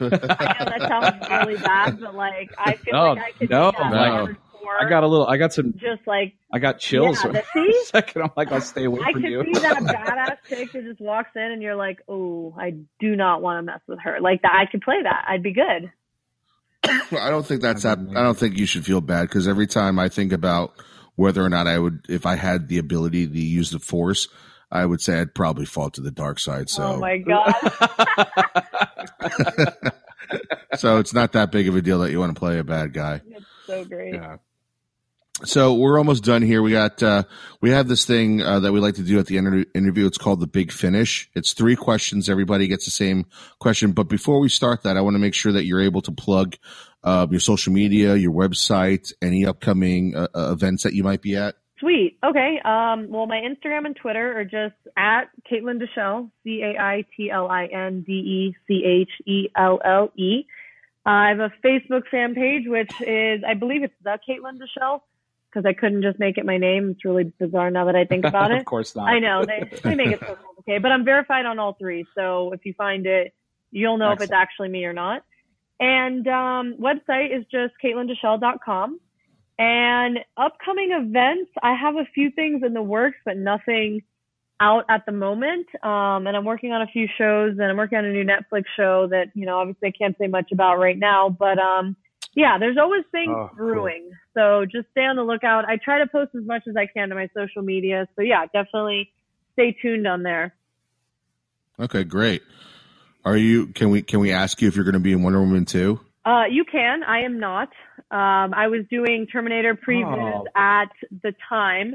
I 0.38 0.46
know 0.46 0.66
that 0.66 0.84
sounds 0.88 1.26
really 1.28 1.58
bad, 1.58 1.98
but 2.00 2.14
like 2.14 2.52
I 2.58 2.76
feel 2.84 2.94
No, 2.94 3.00
like 3.00 3.16
I 3.18 3.32
could 3.38 3.50
no, 3.50 3.72
no. 3.84 4.36
Hardcore, 4.68 4.86
I 4.86 4.88
got 4.88 5.04
a 5.04 5.06
little. 5.06 5.26
I 5.26 5.36
got 5.36 5.52
some. 5.52 5.74
just 5.76 6.06
like 6.06 6.34
I 6.52 6.58
got 6.58 6.78
chills. 6.78 7.16
Yeah, 7.16 7.22
for 7.22 7.32
the- 7.32 7.40
a 7.40 7.44
see? 7.72 7.84
second. 7.86 8.22
I'm 8.22 8.30
like, 8.36 8.52
I'll 8.52 8.60
stay 8.60 8.84
away 8.84 9.00
I 9.04 9.12
from 9.12 9.22
could 9.22 9.30
you. 9.30 9.44
see 9.44 9.60
that 9.60 9.76
badass 9.78 10.36
chick 10.48 10.72
that 10.72 10.84
just 10.84 11.00
walks 11.00 11.30
in 11.36 11.42
and 11.42 11.62
you're 11.62 11.76
like, 11.76 12.00
oh, 12.08 12.54
I 12.58 12.74
do 13.00 13.16
not 13.16 13.42
want 13.42 13.58
to 13.58 13.62
mess 13.72 13.80
with 13.86 14.00
her. 14.00 14.20
Like 14.20 14.42
that, 14.42 14.52
I 14.54 14.70
could 14.70 14.82
play 14.82 15.02
that. 15.02 15.24
I'd 15.28 15.42
be 15.42 15.52
good. 15.52 15.90
I 17.18 17.30
don't 17.30 17.44
think 17.46 17.62
that's 17.62 17.82
that. 17.82 17.98
I 17.98 18.22
don't 18.22 18.38
think 18.38 18.56
you 18.58 18.66
should 18.66 18.84
feel 18.86 19.00
bad 19.00 19.22
because 19.28 19.48
every 19.48 19.66
time 19.66 19.98
I 19.98 20.08
think 20.08 20.32
about 20.32 20.72
whether 21.16 21.44
or 21.44 21.48
not 21.48 21.66
I 21.66 21.78
would, 21.78 22.06
if 22.08 22.24
I 22.26 22.36
had 22.36 22.68
the 22.68 22.78
ability 22.78 23.26
to 23.26 23.40
use 23.40 23.70
the 23.72 23.80
force, 23.80 24.28
I 24.70 24.86
would 24.86 25.00
say 25.00 25.20
I'd 25.20 25.34
probably 25.34 25.64
fall 25.64 25.90
to 25.90 26.00
the 26.00 26.12
dark 26.12 26.38
side. 26.38 26.70
So, 26.70 26.84
Oh 26.84 26.96
my 26.98 27.18
god. 27.18 27.52
so 30.76 30.98
it's 30.98 31.14
not 31.14 31.32
that 31.32 31.50
big 31.50 31.68
of 31.68 31.76
a 31.76 31.82
deal 31.82 32.00
that 32.00 32.10
you 32.10 32.20
want 32.20 32.34
to 32.34 32.38
play 32.38 32.58
a 32.58 32.64
bad 32.64 32.92
guy. 32.92 33.20
That's 33.30 33.44
so 33.66 33.84
great. 33.84 34.14
yeah. 34.14 34.36
So 35.44 35.74
we're 35.74 35.98
almost 35.98 36.24
done 36.24 36.42
here. 36.42 36.62
We 36.62 36.72
got 36.72 37.00
uh, 37.00 37.22
we 37.60 37.70
have 37.70 37.86
this 37.86 38.04
thing 38.04 38.42
uh, 38.42 38.58
that 38.60 38.72
we 38.72 38.80
like 38.80 38.96
to 38.96 39.02
do 39.02 39.20
at 39.20 39.26
the 39.26 39.36
inter- 39.36 39.64
interview. 39.72 40.06
It's 40.06 40.18
called 40.18 40.40
the 40.40 40.48
Big 40.48 40.72
Finish. 40.72 41.30
It's 41.34 41.52
three 41.52 41.76
questions. 41.76 42.28
Everybody 42.28 42.66
gets 42.66 42.84
the 42.84 42.90
same 42.90 43.24
question. 43.60 43.92
But 43.92 44.08
before 44.08 44.40
we 44.40 44.48
start 44.48 44.82
that, 44.82 44.96
I 44.96 45.00
want 45.00 45.14
to 45.14 45.20
make 45.20 45.34
sure 45.34 45.52
that 45.52 45.64
you're 45.64 45.80
able 45.80 46.02
to 46.02 46.12
plug 46.12 46.56
uh, 47.04 47.28
your 47.30 47.38
social 47.38 47.72
media, 47.72 48.16
your 48.16 48.32
website, 48.32 49.12
any 49.22 49.46
upcoming 49.46 50.16
uh, 50.16 50.26
uh, 50.34 50.52
events 50.52 50.82
that 50.82 50.94
you 50.94 51.04
might 51.04 51.22
be 51.22 51.36
at. 51.36 51.54
Sweet. 51.78 52.18
Okay. 52.24 52.58
Um, 52.64 53.08
well, 53.08 53.28
my 53.28 53.40
Instagram 53.40 53.86
and 53.86 53.94
Twitter 53.94 54.40
are 54.40 54.44
just 54.44 54.74
at 54.96 55.30
Caitlin 55.50 55.80
Dechelle, 55.80 56.30
C 56.42 56.62
A 56.62 56.80
I 56.80 57.04
T 57.16 57.30
L 57.30 57.48
I 57.48 57.66
N 57.66 58.02
D 58.04 58.12
E 58.12 58.56
C 58.66 58.82
H 58.84 59.10
E 59.24 59.48
L 59.56 59.78
L 59.84 60.10
E. 60.16 60.46
I 61.06 61.28
have 61.28 61.38
a 61.38 61.52
Facebook 61.64 62.08
fan 62.10 62.34
page, 62.34 62.64
which 62.66 62.90
is, 63.00 63.42
I 63.48 63.54
believe 63.54 63.84
it's 63.84 63.94
the 64.02 64.18
Caitlin 64.28 64.58
Dechelle, 64.58 65.00
because 65.50 65.66
I 65.66 65.72
couldn't 65.72 66.02
just 66.02 66.18
make 66.18 66.38
it 66.38 66.44
my 66.44 66.58
name. 66.58 66.90
It's 66.90 67.04
really 67.04 67.32
bizarre 67.38 67.70
now 67.70 67.86
that 67.86 67.96
I 67.96 68.04
think 68.04 68.24
about 68.24 68.50
it. 68.52 68.58
of 68.60 68.64
course 68.64 68.94
not. 68.94 69.08
I 69.08 69.18
know 69.18 69.44
they 69.44 69.70
they 69.82 69.94
make 69.94 70.08
it 70.08 70.20
so 70.20 70.34
complicated, 70.44 70.82
but 70.82 70.92
I'm 70.92 71.04
verified 71.04 71.46
on 71.46 71.58
all 71.58 71.74
three. 71.74 72.06
So 72.14 72.52
if 72.52 72.64
you 72.64 72.74
find 72.74 73.06
it, 73.06 73.34
you'll 73.70 73.98
know 73.98 74.12
if 74.12 74.20
it's 74.20 74.32
actually 74.32 74.68
me 74.68 74.84
or 74.84 74.92
not. 74.92 75.22
And 75.80 76.26
um, 76.26 76.76
website 76.80 77.36
is 77.36 77.44
just 77.50 77.74
CaitlinDechelle.com. 77.82 79.00
And 79.60 80.18
upcoming 80.36 80.92
events, 80.92 81.50
I 81.62 81.74
have 81.74 81.96
a 81.96 82.04
few 82.14 82.30
things 82.30 82.62
in 82.64 82.74
the 82.74 82.82
works, 82.82 83.18
but 83.24 83.36
nothing 83.36 84.02
out 84.60 84.84
at 84.88 85.04
the 85.06 85.12
moment. 85.12 85.66
Um, 85.82 86.26
and 86.26 86.36
I'm 86.36 86.44
working 86.44 86.72
on 86.72 86.82
a 86.82 86.86
few 86.86 87.08
shows, 87.18 87.52
and 87.52 87.62
I'm 87.62 87.76
working 87.76 87.98
on 87.98 88.04
a 88.04 88.12
new 88.12 88.24
Netflix 88.24 88.64
show 88.76 89.08
that 89.08 89.28
you 89.34 89.46
know 89.46 89.58
obviously 89.58 89.88
I 89.88 89.92
can't 89.92 90.16
say 90.18 90.26
much 90.26 90.52
about 90.52 90.78
right 90.78 90.98
now, 90.98 91.28
but 91.28 91.58
um, 91.58 91.96
yeah, 92.38 92.56
there's 92.58 92.78
always 92.78 93.04
things 93.10 93.34
Oh, 93.36 93.48
cool. 93.48 93.56
brewing. 93.56 94.10
So 94.34 94.64
just 94.64 94.86
stay 94.92 95.02
on 95.04 95.16
the 95.16 95.22
lookout. 95.24 95.64
I 95.68 95.76
try 95.76 95.98
to 95.98 96.06
post 96.06 96.30
as 96.36 96.44
much 96.44 96.62
as 96.68 96.76
I 96.76 96.86
can 96.86 97.08
to 97.08 97.14
my 97.16 97.28
social 97.34 97.62
media. 97.62 98.06
So 98.14 98.22
yeah, 98.22 98.46
definitely 98.52 99.10
stay 99.54 99.72
tuned 99.82 100.06
on 100.06 100.22
there. 100.22 100.54
Okay, 101.80 102.04
great. 102.04 102.42
Are 103.24 103.36
you? 103.36 103.66
Can 103.68 103.90
we? 103.90 104.02
Can 104.02 104.20
we 104.20 104.32
ask 104.32 104.62
you 104.62 104.68
if 104.68 104.76
you're 104.76 104.84
going 104.84 104.94
to 104.94 105.00
be 105.00 105.12
in 105.12 105.22
Wonder 105.22 105.40
Woman 105.40 105.64
two? 105.64 106.00
Uh, 106.24 106.44
you 106.50 106.64
can. 106.64 107.02
I 107.02 107.22
am 107.22 107.40
not. 107.40 107.68
Um, 108.10 108.54
I 108.54 108.68
was 108.68 108.84
doing 108.90 109.26
Terminator 109.26 109.74
previs 109.74 110.18
Oh. 110.18 110.46
at 110.54 110.90
the 111.22 111.34
time, 111.48 111.94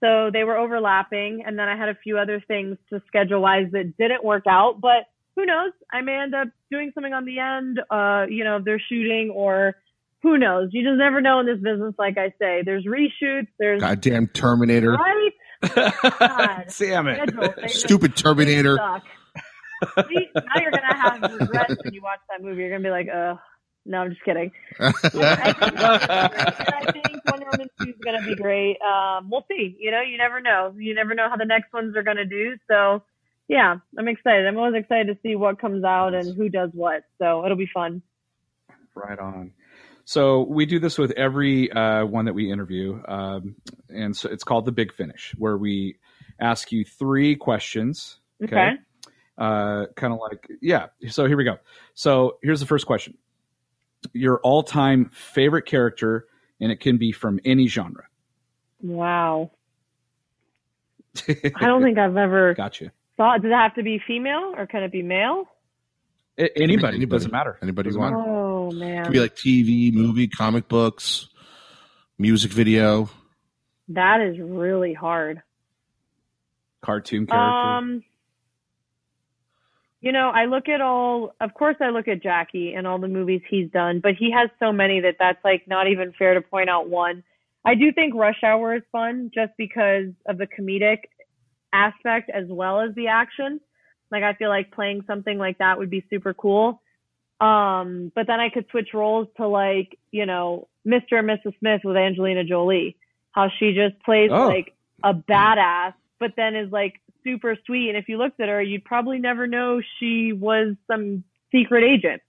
so 0.00 0.30
they 0.32 0.44
were 0.44 0.56
overlapping, 0.56 1.42
and 1.46 1.58
then 1.58 1.68
I 1.68 1.76
had 1.76 1.88
a 1.88 1.94
few 1.94 2.18
other 2.18 2.42
things 2.46 2.76
to 2.90 3.00
schedule 3.06 3.40
wise 3.40 3.70
that 3.72 3.96
didn't 3.96 4.22
work 4.24 4.44
out. 4.48 4.80
But 4.80 5.06
who 5.36 5.46
knows? 5.46 5.72
I 5.92 6.00
may 6.02 6.14
end 6.20 6.34
up 6.34 6.48
doing 6.70 6.92
something 6.94 7.12
on 7.12 7.24
the 7.24 7.38
end. 7.38 7.80
Uh, 7.90 8.26
you 8.28 8.44
know, 8.44 8.58
they're 8.62 8.82
shooting 8.88 9.30
or 9.30 9.74
who 10.24 10.38
knows? 10.38 10.70
You 10.72 10.82
just 10.82 10.96
never 10.98 11.20
know 11.20 11.38
in 11.40 11.46
this 11.46 11.60
business. 11.60 11.94
Like 11.98 12.16
I 12.16 12.30
say, 12.40 12.62
there's 12.64 12.86
reshoots. 12.86 13.48
There's 13.58 13.80
Goddamn 13.80 14.28
Terminator! 14.28 14.92
right. 14.92 15.32
God. 15.74 16.64
Damn 16.78 17.08
it. 17.08 17.28
Schedule. 17.28 17.54
Stupid 17.68 18.16
Terminator! 18.16 18.78
See, 20.08 20.28
now 20.34 20.60
you're 20.62 20.70
gonna 20.70 20.94
have 20.96 21.22
regrets 21.38 21.74
when 21.84 21.92
you 21.92 22.00
watch 22.02 22.20
that 22.30 22.42
movie. 22.42 22.62
You're 22.62 22.70
gonna 22.70 22.82
be 22.82 22.90
like, 22.90 23.08
uh, 23.14 23.34
no, 23.84 23.98
I'm 23.98 24.10
just 24.10 24.24
kidding. 24.24 24.50
I 24.80 24.92
think, 25.02 25.14
I 25.22 26.90
think 26.90 27.06
Wonder 27.30 27.46
Woman 27.52 27.68
2 27.82 27.90
is 27.90 27.94
going 28.02 28.18
to 28.18 28.26
be 28.26 28.34
great. 28.34 28.78
Um, 28.80 29.28
we'll 29.30 29.44
see. 29.46 29.76
You 29.78 29.90
know, 29.90 30.00
you 30.00 30.16
never 30.16 30.40
know. 30.40 30.74
You 30.74 30.94
never 30.94 31.14
know 31.14 31.28
how 31.28 31.36
the 31.36 31.44
next 31.44 31.70
ones 31.70 31.94
are 31.94 32.02
going 32.02 32.16
to 32.16 32.24
do. 32.24 32.56
So, 32.66 33.02
yeah, 33.46 33.76
I'm 33.98 34.08
excited. 34.08 34.46
I'm 34.46 34.56
always 34.56 34.80
excited 34.80 35.08
to 35.08 35.18
see 35.22 35.36
what 35.36 35.60
comes 35.60 35.84
out 35.84 36.14
and 36.14 36.34
who 36.34 36.48
does 36.48 36.70
what. 36.72 37.02
So 37.18 37.44
it'll 37.44 37.58
be 37.58 37.68
fun. 37.74 38.00
Right 38.94 39.18
on. 39.18 39.52
So 40.04 40.42
we 40.42 40.66
do 40.66 40.78
this 40.78 40.98
with 40.98 41.12
every 41.12 41.72
uh, 41.72 42.04
one 42.04 42.26
that 42.26 42.34
we 42.34 42.50
interview, 42.52 43.00
um, 43.08 43.56
and 43.88 44.14
so 44.16 44.28
it's 44.28 44.44
called 44.44 44.66
the 44.66 44.72
Big 44.72 44.92
Finish, 44.92 45.34
where 45.38 45.56
we 45.56 45.96
ask 46.38 46.70
you 46.72 46.84
three 46.84 47.36
questions. 47.36 48.18
Okay. 48.42 48.72
Uh, 49.38 49.86
kind 49.96 50.12
of 50.12 50.18
like 50.20 50.46
yeah. 50.60 50.86
So 51.08 51.26
here 51.26 51.36
we 51.38 51.44
go. 51.44 51.56
So 51.94 52.36
here's 52.42 52.60
the 52.60 52.66
first 52.66 52.84
question: 52.86 53.16
Your 54.12 54.40
all-time 54.40 55.10
favorite 55.12 55.64
character, 55.66 56.26
and 56.60 56.70
it 56.70 56.80
can 56.80 56.98
be 56.98 57.10
from 57.10 57.40
any 57.44 57.66
genre. 57.66 58.04
Wow. 58.82 59.52
I 61.28 61.50
don't 61.66 61.82
think 61.82 61.96
I've 61.96 62.16
ever 62.16 62.54
Gotcha. 62.54 62.92
thought. 63.16 63.40
Does 63.42 63.50
it 63.50 63.54
have 63.54 63.74
to 63.76 63.82
be 63.82 64.00
female 64.06 64.52
or 64.56 64.66
can 64.66 64.82
it 64.82 64.92
be 64.92 65.02
male? 65.02 65.44
A- 66.36 66.50
anybody, 66.60 66.96
Anybody. 66.96 67.06
doesn't 67.06 67.30
matter. 67.32 67.56
Anybody 67.62 67.88
Doesn't 67.90 68.00
want- 68.02 68.16
matter. 68.18 68.30
Oh 68.72 69.04
Could 69.04 69.12
be 69.12 69.20
like 69.20 69.36
TV, 69.36 69.92
movie, 69.92 70.28
comic 70.28 70.68
books, 70.68 71.28
music 72.18 72.52
video. 72.52 73.10
that 73.88 74.20
is 74.20 74.38
really 74.38 74.94
hard. 74.94 75.42
Cartoon 76.82 77.26
character. 77.26 77.68
Um, 77.68 78.04
you 80.00 80.12
know, 80.12 80.28
I 80.28 80.44
look 80.44 80.68
at 80.68 80.80
all. 80.80 81.34
Of 81.40 81.54
course, 81.54 81.76
I 81.80 81.88
look 81.88 82.08
at 82.08 82.22
Jackie 82.22 82.74
and 82.74 82.86
all 82.86 82.98
the 82.98 83.08
movies 83.08 83.40
he's 83.48 83.70
done, 83.70 84.00
but 84.02 84.14
he 84.18 84.30
has 84.32 84.50
so 84.58 84.72
many 84.72 85.00
that 85.00 85.16
that's 85.18 85.42
like 85.44 85.66
not 85.66 85.88
even 85.88 86.12
fair 86.18 86.34
to 86.34 86.42
point 86.42 86.68
out 86.68 86.88
one. 86.88 87.22
I 87.64 87.74
do 87.74 87.90
think 87.92 88.14
Rush 88.14 88.42
Hour 88.42 88.76
is 88.76 88.82
fun 88.92 89.30
just 89.34 89.52
because 89.56 90.08
of 90.28 90.36
the 90.36 90.46
comedic 90.46 90.98
aspect 91.72 92.30
as 92.30 92.44
well 92.48 92.80
as 92.80 92.94
the 92.94 93.08
action. 93.08 93.60
Like 94.10 94.22
I 94.22 94.34
feel 94.34 94.50
like 94.50 94.70
playing 94.72 95.04
something 95.06 95.38
like 95.38 95.58
that 95.58 95.78
would 95.78 95.90
be 95.90 96.04
super 96.10 96.34
cool. 96.34 96.82
Um, 97.44 98.12
but 98.14 98.26
then 98.26 98.40
I 98.40 98.48
could 98.48 98.66
switch 98.70 98.90
roles 98.94 99.28
to 99.36 99.46
like, 99.46 99.98
you 100.10 100.26
know, 100.26 100.68
Mr. 100.86 101.18
and 101.18 101.28
Mrs. 101.28 101.58
Smith 101.58 101.82
with 101.84 101.96
Angelina 101.96 102.44
Jolie. 102.44 102.96
How 103.32 103.48
she 103.58 103.74
just 103.74 104.00
plays 104.04 104.30
Oh. 104.32 104.46
like 104.46 104.74
a 105.02 105.12
badass, 105.12 105.94
but 106.20 106.32
then 106.36 106.54
is 106.54 106.70
like 106.70 107.00
super 107.24 107.56
sweet. 107.66 107.88
And 107.88 107.98
if 107.98 108.08
you 108.08 108.16
looked 108.16 108.40
at 108.40 108.48
her, 108.48 108.62
you'd 108.62 108.84
probably 108.84 109.18
never 109.18 109.46
know 109.46 109.80
she 109.98 110.32
was 110.32 110.76
some 110.86 111.24
secret 111.50 111.82
agent. 111.84 112.22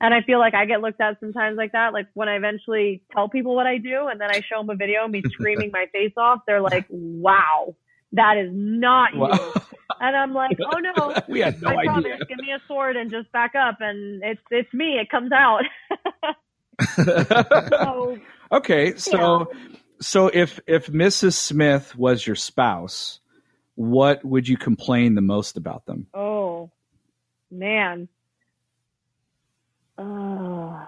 And 0.00 0.12
I 0.12 0.20
feel 0.22 0.38
like 0.38 0.54
I 0.54 0.64
get 0.66 0.80
looked 0.80 1.00
at 1.00 1.20
sometimes 1.20 1.56
like 1.56 1.72
that. 1.72 1.92
Like 1.92 2.06
when 2.14 2.28
I 2.28 2.36
eventually 2.36 3.02
tell 3.12 3.28
people 3.28 3.54
what 3.54 3.66
I 3.66 3.78
do 3.78 4.06
and 4.08 4.20
then 4.20 4.30
I 4.30 4.40
show 4.40 4.58
them 4.60 4.70
a 4.70 4.74
video 4.74 5.04
of 5.04 5.10
me 5.10 5.22
screaming 5.32 5.70
my 5.72 5.86
face 5.92 6.12
off, 6.16 6.40
they're 6.46 6.60
like, 6.60 6.86
wow, 6.90 7.74
that 8.12 8.36
is 8.36 8.50
not 8.52 9.14
you. 9.14 9.20
Wow. 9.20 9.52
And 10.00 10.16
I'm 10.16 10.34
like, 10.34 10.58
oh 10.60 10.78
no, 10.78 11.14
we 11.28 11.40
had 11.40 11.60
no 11.62 11.70
I 11.70 11.76
idea. 11.76 11.90
promise. 11.90 12.20
Give 12.28 12.38
me 12.38 12.52
a 12.52 12.60
sword 12.66 12.96
and 12.96 13.10
just 13.10 13.30
back 13.32 13.54
up, 13.54 13.78
and 13.80 14.22
it's 14.22 14.40
it's 14.50 14.72
me. 14.74 14.98
It 14.98 15.10
comes 15.10 15.32
out. 15.32 15.62
so 17.70 18.18
okay, 18.52 18.94
so 18.96 19.50
so 20.00 20.28
if 20.28 20.60
if 20.66 20.88
Mrs. 20.88 21.34
Smith 21.34 21.96
was 21.96 22.26
your 22.26 22.36
spouse, 22.36 23.20
what 23.74 24.24
would 24.24 24.48
you 24.48 24.56
complain 24.56 25.14
the 25.14 25.22
most 25.22 25.56
about 25.56 25.86
them? 25.86 26.06
oh 26.12 26.70
man. 27.50 28.08
Oh. 29.98 30.86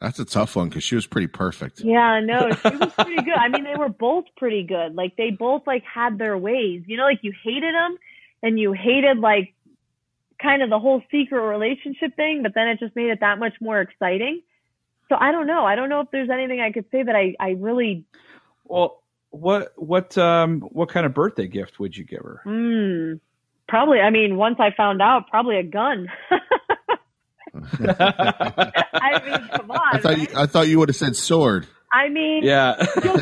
That's 0.00 0.18
a 0.18 0.24
tough 0.24 0.56
one 0.56 0.68
because 0.68 0.84
she 0.84 0.94
was 0.94 1.06
pretty 1.06 1.26
perfect. 1.26 1.80
Yeah, 1.80 2.20
no, 2.20 2.50
she 2.62 2.76
was 2.76 2.92
pretty 2.92 3.22
good. 3.22 3.34
I 3.34 3.48
mean, 3.48 3.64
they 3.64 3.76
were 3.76 3.88
both 3.88 4.24
pretty 4.36 4.62
good. 4.62 4.94
Like 4.94 5.16
they 5.16 5.30
both 5.30 5.62
like 5.66 5.84
had 5.84 6.18
their 6.18 6.36
ways. 6.36 6.82
You 6.86 6.96
know, 6.98 7.04
like 7.04 7.20
you 7.22 7.32
hated 7.42 7.74
them 7.74 7.96
and 8.42 8.58
you 8.58 8.72
hated 8.72 9.18
like 9.18 9.54
kind 10.40 10.62
of 10.62 10.68
the 10.68 10.78
whole 10.78 11.02
secret 11.10 11.40
relationship 11.40 12.14
thing, 12.14 12.42
but 12.42 12.52
then 12.54 12.68
it 12.68 12.78
just 12.78 12.94
made 12.94 13.08
it 13.10 13.20
that 13.20 13.38
much 13.38 13.54
more 13.60 13.80
exciting. 13.80 14.42
So 15.08 15.16
I 15.18 15.32
don't 15.32 15.46
know. 15.46 15.64
I 15.64 15.76
don't 15.76 15.88
know 15.88 16.00
if 16.00 16.10
there's 16.10 16.30
anything 16.30 16.60
I 16.60 16.72
could 16.72 16.84
say 16.90 17.02
that 17.02 17.16
I 17.16 17.34
I 17.40 17.50
really 17.52 18.04
Well, 18.64 19.02
what 19.30 19.72
what 19.76 20.16
um 20.18 20.60
what 20.60 20.90
kind 20.90 21.06
of 21.06 21.14
birthday 21.14 21.46
gift 21.46 21.80
would 21.80 21.96
you 21.96 22.04
give 22.04 22.20
her? 22.20 22.40
Hmm. 22.44 23.14
Probably. 23.68 24.00
I 24.00 24.10
mean, 24.10 24.36
once 24.36 24.56
I 24.60 24.70
found 24.76 25.02
out, 25.02 25.28
probably 25.28 25.56
a 25.56 25.62
gun. 25.62 26.08
I 27.64 29.22
mean, 29.24 29.48
come 29.56 29.70
on. 29.70 29.80
I 29.96 29.98
thought 30.00 30.18
you. 30.18 30.26
I 30.36 30.46
thought 30.46 30.68
you 30.68 30.78
would 30.78 30.88
have 30.88 30.96
said 30.96 31.16
sword. 31.16 31.66
I 31.92 32.08
mean, 32.10 32.42
yeah. 32.44 32.74
I'm 32.78 33.18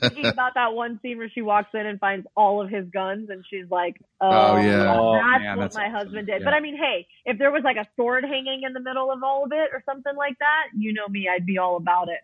thinking 0.00 0.24
about 0.26 0.54
that 0.54 0.72
one 0.72 0.98
scene 1.02 1.18
where 1.18 1.28
she 1.32 1.42
walks 1.42 1.68
in 1.74 1.86
and 1.86 2.00
finds 2.00 2.26
all 2.36 2.60
of 2.62 2.68
his 2.70 2.86
guns, 2.88 3.28
and 3.30 3.44
she's 3.48 3.70
like, 3.70 4.00
"Oh, 4.20 4.28
Oh, 4.28 4.56
yeah. 4.56 4.96
Oh, 4.98 5.12
that's 5.12 5.40
man, 5.42 5.56
what 5.56 5.62
that's 5.64 5.76
my 5.76 5.84
awesome. 5.84 5.94
husband 5.94 6.26
did." 6.26 6.40
Yeah. 6.40 6.44
But 6.44 6.54
I 6.54 6.60
mean, 6.60 6.76
hey, 6.76 7.06
if 7.26 7.38
there 7.38 7.52
was 7.52 7.62
like 7.64 7.76
a 7.76 7.86
sword 7.96 8.24
hanging 8.24 8.62
in 8.66 8.72
the 8.72 8.80
middle 8.80 9.12
of 9.12 9.22
all 9.22 9.44
of 9.44 9.52
it 9.52 9.70
or 9.72 9.82
something 9.86 10.16
like 10.16 10.36
that, 10.40 10.68
you 10.76 10.92
know 10.94 11.06
me, 11.08 11.28
I'd 11.32 11.46
be 11.46 11.58
all 11.58 11.76
about 11.76 12.08
it. 12.08 12.20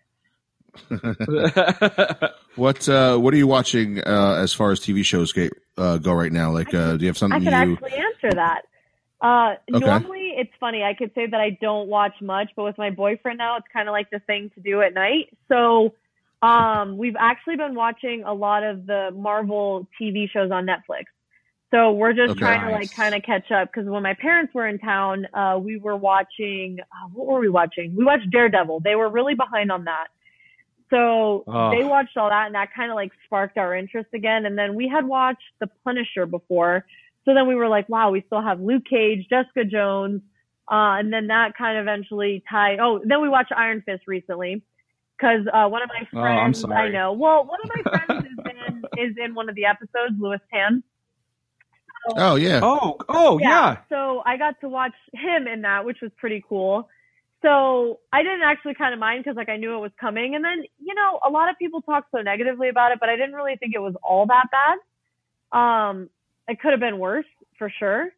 What 2.56 2.88
uh, 2.88 3.16
What 3.18 3.34
are 3.34 3.36
you 3.36 3.46
watching 3.46 3.98
uh, 4.00 4.38
as 4.40 4.52
far 4.52 4.70
as 4.70 4.80
TV 4.80 5.04
shows 5.04 5.32
go, 5.32 5.48
uh, 5.76 5.98
go 5.98 6.12
right 6.12 6.32
now? 6.32 6.52
Like, 6.52 6.72
uh, 6.72 6.96
do 6.96 7.02
you 7.04 7.08
have 7.08 7.16
I 7.16 7.18
something 7.18 7.40
could 7.44 7.52
you? 7.52 7.72
actually 7.74 7.92
answer 7.92 8.30
that. 8.36 8.62
Uh, 9.24 9.54
Okay. 9.74 9.78
Normally, 9.80 10.34
it's 10.36 10.52
funny. 10.60 10.84
I 10.84 10.92
could 10.94 11.10
say 11.14 11.26
that 11.26 11.40
I 11.40 11.56
don't 11.62 11.88
watch 11.88 12.14
much, 12.20 12.50
but 12.56 12.64
with 12.64 12.76
my 12.78 12.90
boyfriend 12.90 13.38
now, 13.38 13.56
it's 13.56 13.66
kind 13.72 13.88
of 13.88 13.92
like 13.92 14.10
the 14.10 14.18
thing 14.20 14.50
to 14.54 14.60
do 14.60 14.82
at 14.82 14.92
night. 14.92 15.30
So, 15.48 15.94
um, 16.42 16.98
we've 16.98 17.16
actually 17.18 17.56
been 17.56 17.74
watching 17.74 18.22
a 18.24 18.34
lot 18.34 18.62
of 18.62 18.86
the 18.86 19.10
Marvel 19.14 19.88
TV 20.00 20.28
shows 20.30 20.50
on 20.50 20.66
Netflix. 20.66 21.04
So 21.70 21.92
we're 21.92 22.12
just 22.12 22.32
Okay. 22.32 22.38
trying 22.38 22.60
to 22.66 22.70
like 22.70 22.94
kind 22.94 23.14
of 23.14 23.22
catch 23.22 23.50
up 23.50 23.72
because 23.72 23.88
when 23.88 24.02
my 24.02 24.14
parents 24.14 24.52
were 24.54 24.68
in 24.68 24.78
town, 24.78 25.26
uh, 25.34 25.58
we 25.60 25.78
were 25.78 25.96
watching. 25.96 26.78
Uh, 26.80 27.08
what 27.14 27.26
were 27.26 27.40
we 27.40 27.48
watching? 27.48 27.96
We 27.96 28.04
watched 28.04 28.30
Daredevil. 28.30 28.80
They 28.80 28.94
were 28.94 29.08
really 29.08 29.34
behind 29.34 29.72
on 29.72 29.84
that. 29.84 30.08
So 30.90 31.44
Oh. 31.48 31.70
they 31.70 31.82
watched 31.82 32.16
all 32.16 32.28
that 32.28 32.46
and 32.46 32.54
that 32.54 32.74
kind 32.74 32.90
of 32.90 32.94
like 32.94 33.10
sparked 33.24 33.58
our 33.58 33.74
interest 33.74 34.10
again. 34.12 34.46
And 34.46 34.56
then 34.56 34.74
we 34.74 34.86
had 34.86 35.06
watched 35.06 35.42
The 35.60 35.68
Punisher 35.82 36.26
before. 36.26 36.84
So 37.24 37.34
then 37.34 37.46
we 37.46 37.54
were 37.54 37.68
like, 37.68 37.88
wow, 37.88 38.10
we 38.10 38.22
still 38.26 38.42
have 38.42 38.60
Luke 38.60 38.84
Cage, 38.88 39.26
Jessica 39.28 39.64
Jones. 39.64 40.22
Uh, 40.70 40.96
and 40.98 41.12
then 41.12 41.26
that 41.28 41.56
kind 41.56 41.76
of 41.78 41.82
eventually 41.82 42.42
tied. 42.50 42.78
Oh, 42.80 43.00
then 43.04 43.20
we 43.20 43.28
watched 43.28 43.52
Iron 43.54 43.82
Fist 43.84 44.04
recently 44.06 44.62
because 45.16 45.46
uh, 45.52 45.68
one 45.68 45.82
of 45.82 45.88
my 45.88 46.06
Oh, 46.12 46.22
I'm 46.22 46.52
friends, 46.52 46.60
sorry. 46.60 46.74
I 46.76 46.88
know. 46.90 47.12
Well, 47.12 47.44
one 47.44 47.58
of 47.62 47.70
my 47.74 47.90
friends 47.90 48.26
is 48.26 48.38
in 48.50 48.84
is 49.10 49.16
in 49.22 49.34
one 49.34 49.48
of 49.48 49.54
the 49.54 49.66
episodes, 49.66 50.14
Lewis 50.18 50.40
Tan. 50.52 50.82
Oh 52.16 52.36
yeah. 52.36 52.60
Oh, 52.62 52.96
oh 53.08 53.38
yeah. 53.38 53.78
So 53.88 54.22
I 54.24 54.36
got 54.36 54.60
to 54.60 54.68
watch 54.68 54.94
him 55.12 55.46
in 55.46 55.62
that, 55.62 55.84
which 55.84 55.98
was 56.02 56.10
pretty 56.16 56.44
cool. 56.48 56.88
So 57.42 58.00
I 58.12 58.22
didn't 58.22 58.42
actually 58.42 58.74
kind 58.74 58.94
of 58.94 59.00
mind 59.00 59.24
because 59.24 59.36
like 59.36 59.48
I 59.48 59.56
knew 59.56 59.74
it 59.74 59.80
was 59.80 59.92
coming. 60.00 60.34
And 60.34 60.44
then, 60.44 60.64
you 60.78 60.94
know, 60.94 61.20
a 61.26 61.30
lot 61.30 61.50
of 61.50 61.58
people 61.58 61.82
talk 61.82 62.06
so 62.14 62.22
negatively 62.22 62.68
about 62.68 62.92
it, 62.92 63.00
but 63.00 63.08
I 63.08 63.16
didn't 63.16 63.34
really 63.34 63.56
think 63.56 63.74
it 63.74 63.80
was 63.80 63.94
all 64.02 64.26
that 64.26 64.46
bad. 64.50 64.78
Um, 65.58 66.10
it 66.48 66.60
could 66.60 66.72
have 66.72 66.80
been 66.80 66.98
worse 66.98 67.26
for 67.58 67.70
sure. 67.78 68.08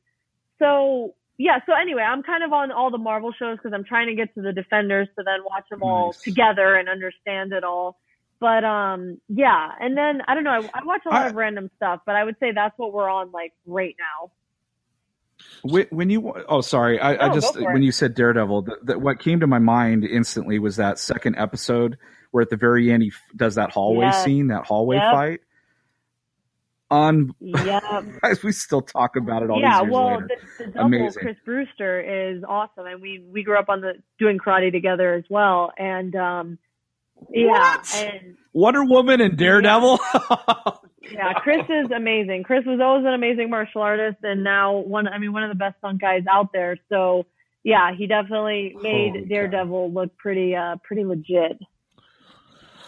So 0.58 1.14
yeah. 1.38 1.58
So 1.66 1.72
anyway, 1.74 2.02
I'm 2.02 2.22
kind 2.22 2.42
of 2.42 2.52
on 2.52 2.72
all 2.72 2.90
the 2.90 2.98
Marvel 2.98 3.32
shows 3.38 3.58
because 3.58 3.72
I'm 3.74 3.84
trying 3.84 4.06
to 4.08 4.14
get 4.14 4.34
to 4.34 4.42
the 4.42 4.52
Defenders 4.52 5.08
to 5.18 5.22
then 5.24 5.40
watch 5.44 5.64
them 5.70 5.82
all 5.82 6.12
together 6.12 6.74
and 6.76 6.88
understand 6.88 7.52
it 7.52 7.62
all. 7.64 7.98
But 8.40 8.64
um, 8.64 9.18
yeah. 9.28 9.70
And 9.80 9.96
then 9.96 10.22
I 10.26 10.34
don't 10.34 10.44
know. 10.44 10.50
I, 10.50 10.80
I 10.80 10.84
watch 10.84 11.02
a 11.06 11.10
lot 11.10 11.22
I- 11.22 11.28
of 11.28 11.34
random 11.34 11.70
stuff, 11.76 12.00
but 12.06 12.16
I 12.16 12.24
would 12.24 12.36
say 12.40 12.52
that's 12.54 12.74
what 12.78 12.92
we're 12.92 13.08
on 13.08 13.32
like 13.32 13.52
right 13.66 13.94
now. 13.98 14.30
When, 15.62 15.86
when 15.90 16.10
you 16.10 16.32
oh 16.48 16.60
sorry, 16.62 16.98
I, 16.98 17.26
I 17.26 17.34
just 17.34 17.60
when 17.60 17.82
you 17.82 17.92
said 17.92 18.14
Daredevil, 18.14 18.62
the, 18.62 18.76
the, 18.82 18.98
what 18.98 19.18
came 19.18 19.40
to 19.40 19.46
my 19.46 19.58
mind 19.58 20.04
instantly 20.04 20.58
was 20.58 20.76
that 20.76 20.98
second 20.98 21.36
episode 21.36 21.98
where 22.30 22.42
at 22.42 22.48
the 22.50 22.56
very 22.56 22.90
end 22.90 23.02
he 23.02 23.08
f- 23.10 23.20
does 23.36 23.56
that 23.56 23.70
hallway 23.70 24.06
Yes. 24.06 24.24
scene, 24.24 24.48
that 24.48 24.64
hallway 24.66 24.96
Yep. 24.96 25.12
fight. 25.12 25.40
On 26.90 27.34
Yeah. 27.40 28.02
we 28.44 28.52
still 28.52 28.82
talk 28.82 29.16
about 29.16 29.42
it 29.42 29.50
all 29.50 29.60
yeah, 29.60 29.80
well, 29.82 30.20
the, 30.20 30.64
the 30.64 30.70
double 30.70 30.86
Amazing. 30.86 31.22
Chris 31.22 31.36
Brewster 31.44 32.00
is 32.00 32.44
awesome, 32.48 32.86
and 32.86 33.02
we 33.02 33.24
we 33.28 33.42
grew 33.42 33.58
up 33.58 33.68
on 33.68 33.80
the 33.80 33.94
doing 34.18 34.38
karate 34.38 34.70
together 34.70 35.14
as 35.14 35.24
well, 35.28 35.72
and 35.76 36.14
um, 36.14 36.58
yeah, 37.30 37.76
What? 37.78 37.94
and 37.96 38.36
Wonder 38.52 38.84
Woman 38.84 39.20
and 39.20 39.36
Daredevil. 39.36 39.98
yeah, 41.10 41.32
Chris 41.42 41.64
is 41.68 41.90
amazing. 41.90 42.44
Chris 42.44 42.64
was 42.64 42.80
always 42.80 43.04
an 43.04 43.14
amazing 43.14 43.50
martial 43.50 43.82
artist, 43.82 44.18
and 44.22 44.44
now 44.44 44.76
one, 44.76 45.08
I 45.08 45.18
mean, 45.18 45.32
one 45.32 45.42
of 45.42 45.48
the 45.48 45.56
best 45.56 45.78
stunt 45.78 46.00
guys 46.00 46.22
out 46.30 46.52
there. 46.52 46.76
So 46.88 47.26
yeah, 47.64 47.90
he 47.96 48.06
definitely 48.06 48.76
made 48.80 49.12
Holy. 49.14 49.24
Daredevil 49.24 49.92
look 49.92 50.16
pretty 50.18 50.54
uh 50.54 50.76
pretty 50.84 51.04
legit. 51.04 51.58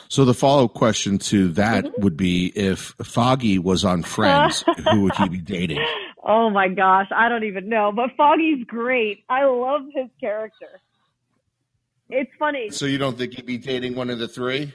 So 0.08 0.24
the 0.24 0.34
follow 0.34 0.64
up 0.64 0.74
question 0.74 1.18
to 1.18 1.48
that 1.52 1.84
Mm-hmm. 1.84 2.02
would 2.02 2.16
be 2.16 2.46
if 2.54 2.94
Foggy 3.04 3.58
was 3.58 3.84
on 3.84 4.02
Friends, 4.02 4.64
who 4.92 5.02
would 5.02 5.14
he 5.16 5.28
be 5.28 5.38
dating? 5.38 5.84
Oh 6.22 6.50
my 6.50 6.68
gosh, 6.68 7.06
I 7.14 7.28
don't 7.28 7.44
even 7.44 7.68
know, 7.68 7.92
but 7.94 8.10
Foggy's 8.16 8.64
great. 8.66 9.24
I 9.28 9.44
love 9.44 9.82
his 9.94 10.08
character. 10.20 10.80
It's 12.10 12.30
funny. 12.38 12.70
So 12.70 12.86
you 12.86 12.96
don't 12.98 13.18
think 13.18 13.34
he'd 13.34 13.44
be 13.46 13.58
dating 13.58 13.94
one 13.94 14.08
of 14.10 14.18
the 14.18 14.28
three? 14.28 14.72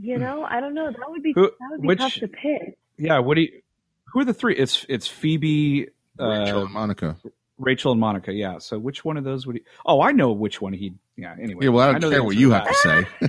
You 0.00 0.18
know, 0.18 0.44
I 0.44 0.60
don't 0.60 0.74
know. 0.74 0.90
That 0.90 1.10
would 1.10 1.22
be 1.22 1.32
Who- 1.34 1.50
that 1.58 1.68
would 1.70 1.80
be 1.82 1.88
which- 1.88 1.98
tough 1.98 2.14
to 2.14 2.28
pick. 2.28 2.78
yeah, 2.98 3.18
what 3.20 3.34
do 3.36 3.42
you? 3.42 3.62
Who 4.12 4.20
are 4.20 4.24
the 4.26 4.34
three? 4.34 4.54
It's 4.56 4.84
it's 4.90 5.06
Phoebe, 5.06 5.88
uh, 6.20 6.28
Rachel 6.28 6.62
and 6.64 6.72
Monica. 6.72 7.16
Rachel, 7.58 7.92
and 7.92 8.00
Monica. 8.00 8.32
Yeah. 8.32 8.58
So 8.58 8.78
which 8.78 9.04
one 9.04 9.16
of 9.16 9.24
those 9.24 9.46
would 9.46 9.56
he? 9.56 9.62
Oh, 9.86 10.00
I 10.00 10.12
know 10.12 10.32
which 10.32 10.60
one 10.60 10.72
he. 10.72 10.94
Yeah. 11.16 11.34
Anyway. 11.40 11.64
Yeah, 11.64 11.70
well, 11.70 11.88
I 11.88 11.98
don't 11.98 12.10
the 12.10 12.16
care 12.16 12.24
what 12.24 12.36
you 12.36 12.48
to 12.48 12.54
have 12.54 12.68
to 12.68 12.74
say. 12.74 13.06
you 13.20 13.26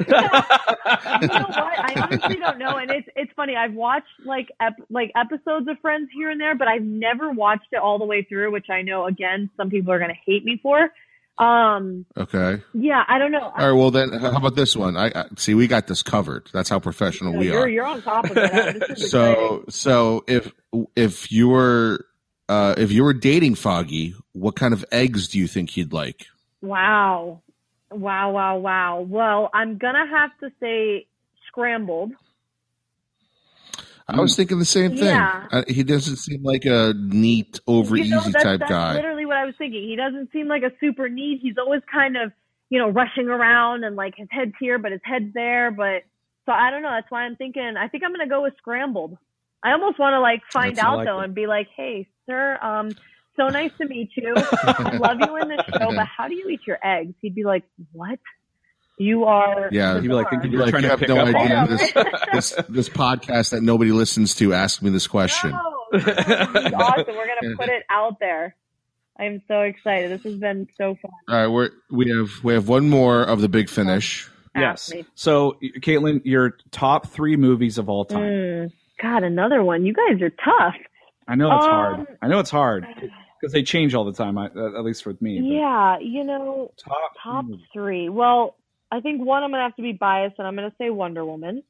know 1.28 1.40
what? 1.46 1.80
I 1.80 1.94
honestly 2.02 2.36
don't 2.38 2.58
know, 2.58 2.78
and 2.78 2.90
it's 2.90 3.08
it's 3.16 3.32
funny. 3.36 3.56
I've 3.56 3.74
watched 3.74 4.08
like 4.26 4.50
ep- 4.60 4.74
like 4.90 5.12
episodes 5.16 5.68
of 5.68 5.78
Friends 5.82 6.10
here 6.16 6.30
and 6.30 6.40
there, 6.40 6.56
but 6.56 6.68
I've 6.68 6.82
never 6.84 7.32
watched 7.32 7.68
it 7.72 7.78
all 7.78 8.00
the 8.00 8.06
way 8.06 8.24
through, 8.24 8.52
which 8.52 8.70
I 8.70 8.82
know 8.82 9.06
again 9.06 9.50
some 9.58 9.70
people 9.70 9.92
are 9.92 10.00
gonna 10.00 10.14
hate 10.26 10.44
me 10.46 10.60
for. 10.62 10.90
Um, 11.40 12.06
Okay. 12.16 12.62
yeah, 12.76 13.04
I 13.08 13.18
don't 13.18 13.32
know. 13.32 13.42
All 13.42 13.52
right. 13.52 13.72
Well, 13.72 13.90
then, 13.90 14.14
how 14.14 14.38
about 14.38 14.56
this 14.56 14.76
one? 14.78 14.96
I, 14.96 15.08
I 15.16 15.26
see. 15.36 15.56
We 15.56 15.66
got 15.68 15.88
this 15.88 16.04
covered. 16.04 16.48
That's 16.54 16.70
how 16.70 16.80
professional 16.80 17.36
we 17.36 17.48
you're 17.48 17.62
are. 17.62 17.68
you're 17.68 17.86
on 17.88 18.02
top 18.04 18.26
of 18.30 18.38
it. 18.38 18.80
This 18.88 19.00
is 19.04 19.12
great. 19.12 19.12
So, 19.12 19.66
so 19.70 20.24
if 20.28 20.52
if 20.96 21.32
you 21.32 21.50
were 21.50 22.06
uh, 22.50 22.76
if 22.78 22.92
you 22.92 23.04
were 23.04 23.14
dating 23.14 23.56
Foggy, 23.56 24.16
what 24.34 24.56
kind 24.56 24.74
of 24.74 24.84
eggs 24.92 25.28
do 25.28 25.40
you 25.40 25.48
think 25.48 25.72
he'd 25.72 25.94
like? 25.94 26.28
wow, 26.62 27.42
wow, 27.92 28.32
wow, 28.32 28.58
wow. 28.58 29.02
Well, 29.02 29.50
I'm 29.54 29.78
gonna 29.78 30.08
have 30.08 30.32
to 30.40 30.50
say 30.60 31.08
scrambled. 31.48 32.12
I 34.08 34.20
was 34.20 34.36
thinking 34.36 34.60
the 34.60 34.66
same 34.66 34.92
thing. 34.98 35.06
Yeah. 35.06 35.48
Uh, 35.52 35.64
he 35.68 35.84
doesn't 35.84 36.18
seem 36.18 36.44
like 36.44 36.66
a 36.66 36.94
neat, 36.98 37.60
over 37.68 37.96
You 37.96 38.10
know, 38.10 38.20
easy 38.20 38.32
that's, 38.32 38.44
type 38.44 38.60
that's 38.60 38.70
guy. 38.70 38.94
literally 38.96 39.26
what 39.26 39.38
I 39.38 39.46
was 39.46 39.56
thinking. 39.58 39.82
He 39.84 39.96
doesn't 39.96 40.32
seem 40.34 40.48
like 40.50 40.64
a 40.64 40.72
super 40.82 41.08
neat. 41.08 41.40
He's 41.42 41.58
always 41.58 41.82
kind 41.92 42.18
of, 42.18 42.34
you 42.70 42.80
know, 42.80 42.90
rushing 42.90 43.28
around 43.30 43.86
and 43.86 43.96
like 43.96 44.16
his 44.18 44.28
head's 44.30 44.52
here, 44.60 44.78
but 44.78 44.92
his 44.92 45.00
head's 45.06 45.34
there. 45.34 45.72
But 45.72 46.04
so 46.46 46.52
I 46.52 46.70
don't 46.70 46.82
know. 46.82 46.92
That's 46.92 47.10
why 47.10 47.22
I'm 47.24 47.38
thinking. 47.38 47.76
I 47.78 47.88
think 47.88 48.04
I'm 48.04 48.12
gonna 48.12 48.28
go 48.28 48.42
with 48.44 48.56
scrambled. 48.58 49.18
I 49.64 49.72
almost 49.72 49.98
want 49.98 50.14
to 50.16 50.20
like 50.20 50.42
find 50.52 50.76
That's- 50.76 50.86
out 50.86 50.98
like 50.98 51.06
though 51.08 51.22
it. 51.22 51.26
and 51.26 51.36
be 51.36 51.48
like, 51.48 51.68
hey, 51.76 52.10
sir, 52.26 52.58
um, 52.62 52.92
so 53.36 53.48
nice 53.48 53.72
to 53.80 53.88
meet 53.88 54.10
you. 54.16 54.34
I 54.36 54.98
love 54.98 55.18
you 55.20 55.36
in 55.38 55.48
the 55.50 55.64
show, 55.80 55.96
but 55.96 56.06
how 56.06 56.28
do 56.28 56.36
you 56.36 56.50
eat 56.50 56.62
your 56.68 56.80
eggs? 56.84 57.14
He'd 57.22 57.36
be 57.36 57.44
like, 57.44 57.64
what? 57.92 58.20
You 59.00 59.24
are. 59.26 59.70
Yeah. 59.72 59.96
He'd 59.96 60.04
be 60.04 60.08
like, 60.10 60.30
bizarre." 60.30 60.42
thinking 60.42 60.52
You're 60.52 60.68
you're 60.68 60.72
like, 60.72 60.76
you 60.76 60.82
to 60.82 60.88
have 60.90 61.00
pick 61.00 61.10
no 61.10 61.18
up 61.18 61.28
idea. 61.36 61.64
it. 61.64 62.32
This, 62.34 62.52
this 62.54 62.66
this 62.70 62.90
podcast 62.90 63.50
that 63.52 63.64
nobody 63.64 63.92
listens 63.92 64.36
to 64.36 64.54
asked 64.54 64.84
me 64.84 64.92
this 64.92 65.08
question. 65.08 65.50
No, 65.50 65.58
no, 65.94 66.00
this 66.00 66.74
awesome. 66.74 67.16
We're 67.16 67.28
gonna 67.28 67.56
put 67.58 67.70
it 67.70 67.84
out 67.90 68.20
there. 68.20 68.56
I'm 69.20 69.42
so 69.48 69.62
excited. 69.62 70.12
This 70.12 70.24
has 70.24 70.40
been 70.40 70.68
so 70.78 70.96
fun. 71.02 71.12
All 71.28 71.36
right, 71.36 71.48
we're, 71.48 71.70
we 71.92 72.10
have 72.10 72.44
we 72.44 72.54
have 72.54 72.68
one 72.68 72.90
more 72.90 73.22
of 73.22 73.42
the 73.42 73.50
big 73.50 73.70
finish. 73.70 74.30
Yes. 74.56 74.92
So, 75.16 75.58
Caitlin, 75.80 76.22
your 76.26 76.58
top 76.72 77.08
three 77.08 77.36
movies 77.38 77.80
of 77.80 77.90
all 77.90 78.06
time. 78.06 78.22
Mm, 78.22 78.72
God, 79.02 79.24
another 79.24 79.64
one. 79.64 79.86
You 79.86 79.94
guys 79.94 80.22
are 80.22 80.30
tough. 80.30 80.76
I 81.28 81.36
know 81.36 81.56
it's 81.56 81.66
Um, 81.66 81.70
hard. 81.72 82.08
I 82.22 82.28
know 82.28 82.40
it's 82.40 82.50
hard 82.50 82.86
because 83.40 83.54
they 83.54 83.64
change 83.64 83.94
all 83.96 84.06
the 84.06 84.14
time. 84.14 84.38
I, 84.38 84.46
at 84.48 84.84
least 84.84 85.06
with 85.06 85.22
me. 85.22 85.40
Yeah, 85.40 86.00
you 86.00 86.24
know, 86.24 86.72
Top, 86.78 86.98
top 87.22 87.46
three 87.72 88.10
Well, 88.10 88.56
I 88.92 89.00
think 89.00 89.22
one 89.22 89.44
I'm 89.44 89.52
gonna 89.52 89.64
have 89.64 89.76
to 89.78 89.82
be 89.82 89.94
biased, 89.94 90.36
and 90.38 90.48
I'm 90.48 90.56
gonna 90.56 90.74
say 90.78 90.90
Wonder 90.90 91.26
Woman. 91.26 91.64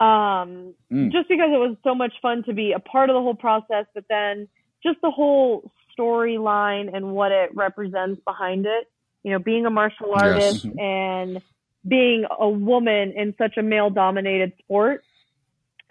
Um, 0.00 0.74
Mm. 0.92 1.12
just 1.12 1.28
because 1.28 1.50
it 1.52 1.58
was 1.58 1.76
so 1.84 1.94
much 1.94 2.12
fun 2.20 2.42
to 2.44 2.52
be 2.52 2.72
a 2.72 2.80
part 2.80 3.10
of 3.10 3.14
the 3.14 3.20
whole 3.20 3.34
process, 3.34 3.86
but 3.94 4.04
then 4.08 4.48
just 4.82 5.00
the 5.02 5.10
whole 5.10 5.70
storyline 5.98 6.94
and 6.94 7.14
what 7.14 7.32
it 7.32 7.54
represents 7.54 8.20
behind 8.26 8.66
it. 8.66 8.90
You 9.22 9.32
know, 9.32 9.38
being 9.38 9.64
a 9.66 9.70
martial 9.70 10.08
Yes. 10.08 10.16
artist 10.16 10.66
and 10.78 11.40
being 11.86 12.26
a 12.38 12.48
woman 12.48 13.12
in 13.12 13.34
such 13.38 13.56
a 13.56 13.62
male-dominated 13.62 14.52
sport. 14.58 15.04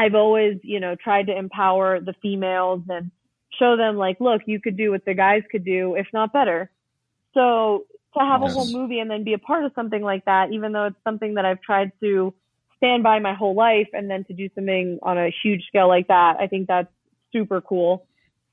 I've 0.03 0.15
always, 0.15 0.59
you 0.63 0.79
know, 0.81 0.95
tried 0.95 1.27
to 1.27 1.37
empower 1.37 2.01
the 2.01 2.13
females 2.21 2.81
and 2.89 3.09
show 3.57 3.77
them 3.77 3.95
like, 3.95 4.19
look, 4.19 4.41
you 4.45 4.59
could 4.59 4.75
do 4.75 4.91
what 4.91 5.05
the 5.05 5.13
guys 5.13 5.43
could 5.49 5.63
do, 5.63 5.95
if 5.95 6.07
not 6.13 6.33
better. 6.33 6.69
So 7.33 7.85
to 8.17 8.19
have 8.19 8.41
Yes. 8.41 8.49
a 8.49 8.53
whole 8.53 8.65
movie 8.65 8.99
and 8.99 9.09
then 9.09 9.23
be 9.23 9.33
a 9.33 9.37
part 9.37 9.63
of 9.63 9.71
something 9.75 10.01
like 10.01 10.25
that, 10.25 10.51
even 10.51 10.73
though 10.73 10.87
it's 10.87 11.03
something 11.03 11.35
that 11.35 11.45
I've 11.45 11.61
tried 11.61 11.91
to 12.01 12.33
stand 12.77 13.01
by 13.03 13.19
my 13.19 13.33
whole 13.33 13.55
life 13.55 13.87
and 13.93 14.09
then 14.09 14.25
to 14.25 14.33
do 14.33 14.49
something 14.55 14.99
on 15.03 15.17
a 15.17 15.33
huge 15.41 15.65
scale 15.67 15.87
like 15.87 16.09
that, 16.09 16.37
I 16.39 16.47
think 16.47 16.67
that's 16.67 16.91
super 17.31 17.61
cool. 17.61 18.05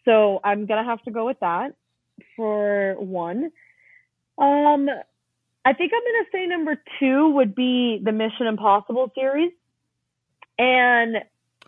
So 0.05 0.40
I'm 0.44 0.66
gonna 0.66 0.84
have 0.84 1.03
to 1.03 1.11
go 1.11 1.26
with 1.26 1.40
that 1.40 1.74
for 2.36 2.94
one. 2.98 3.51
Um, 4.38 4.88
I 5.64 5.72
think 5.74 5.92
I'm 5.94 6.01
gonna 6.01 6.28
say 6.32 6.46
number 6.46 6.82
two 6.98 7.30
would 7.30 7.55
be 7.55 8.01
the 8.03 8.12
Mission 8.12 8.46
Impossible 8.46 9.11
series. 9.14 9.53
And 10.59 11.16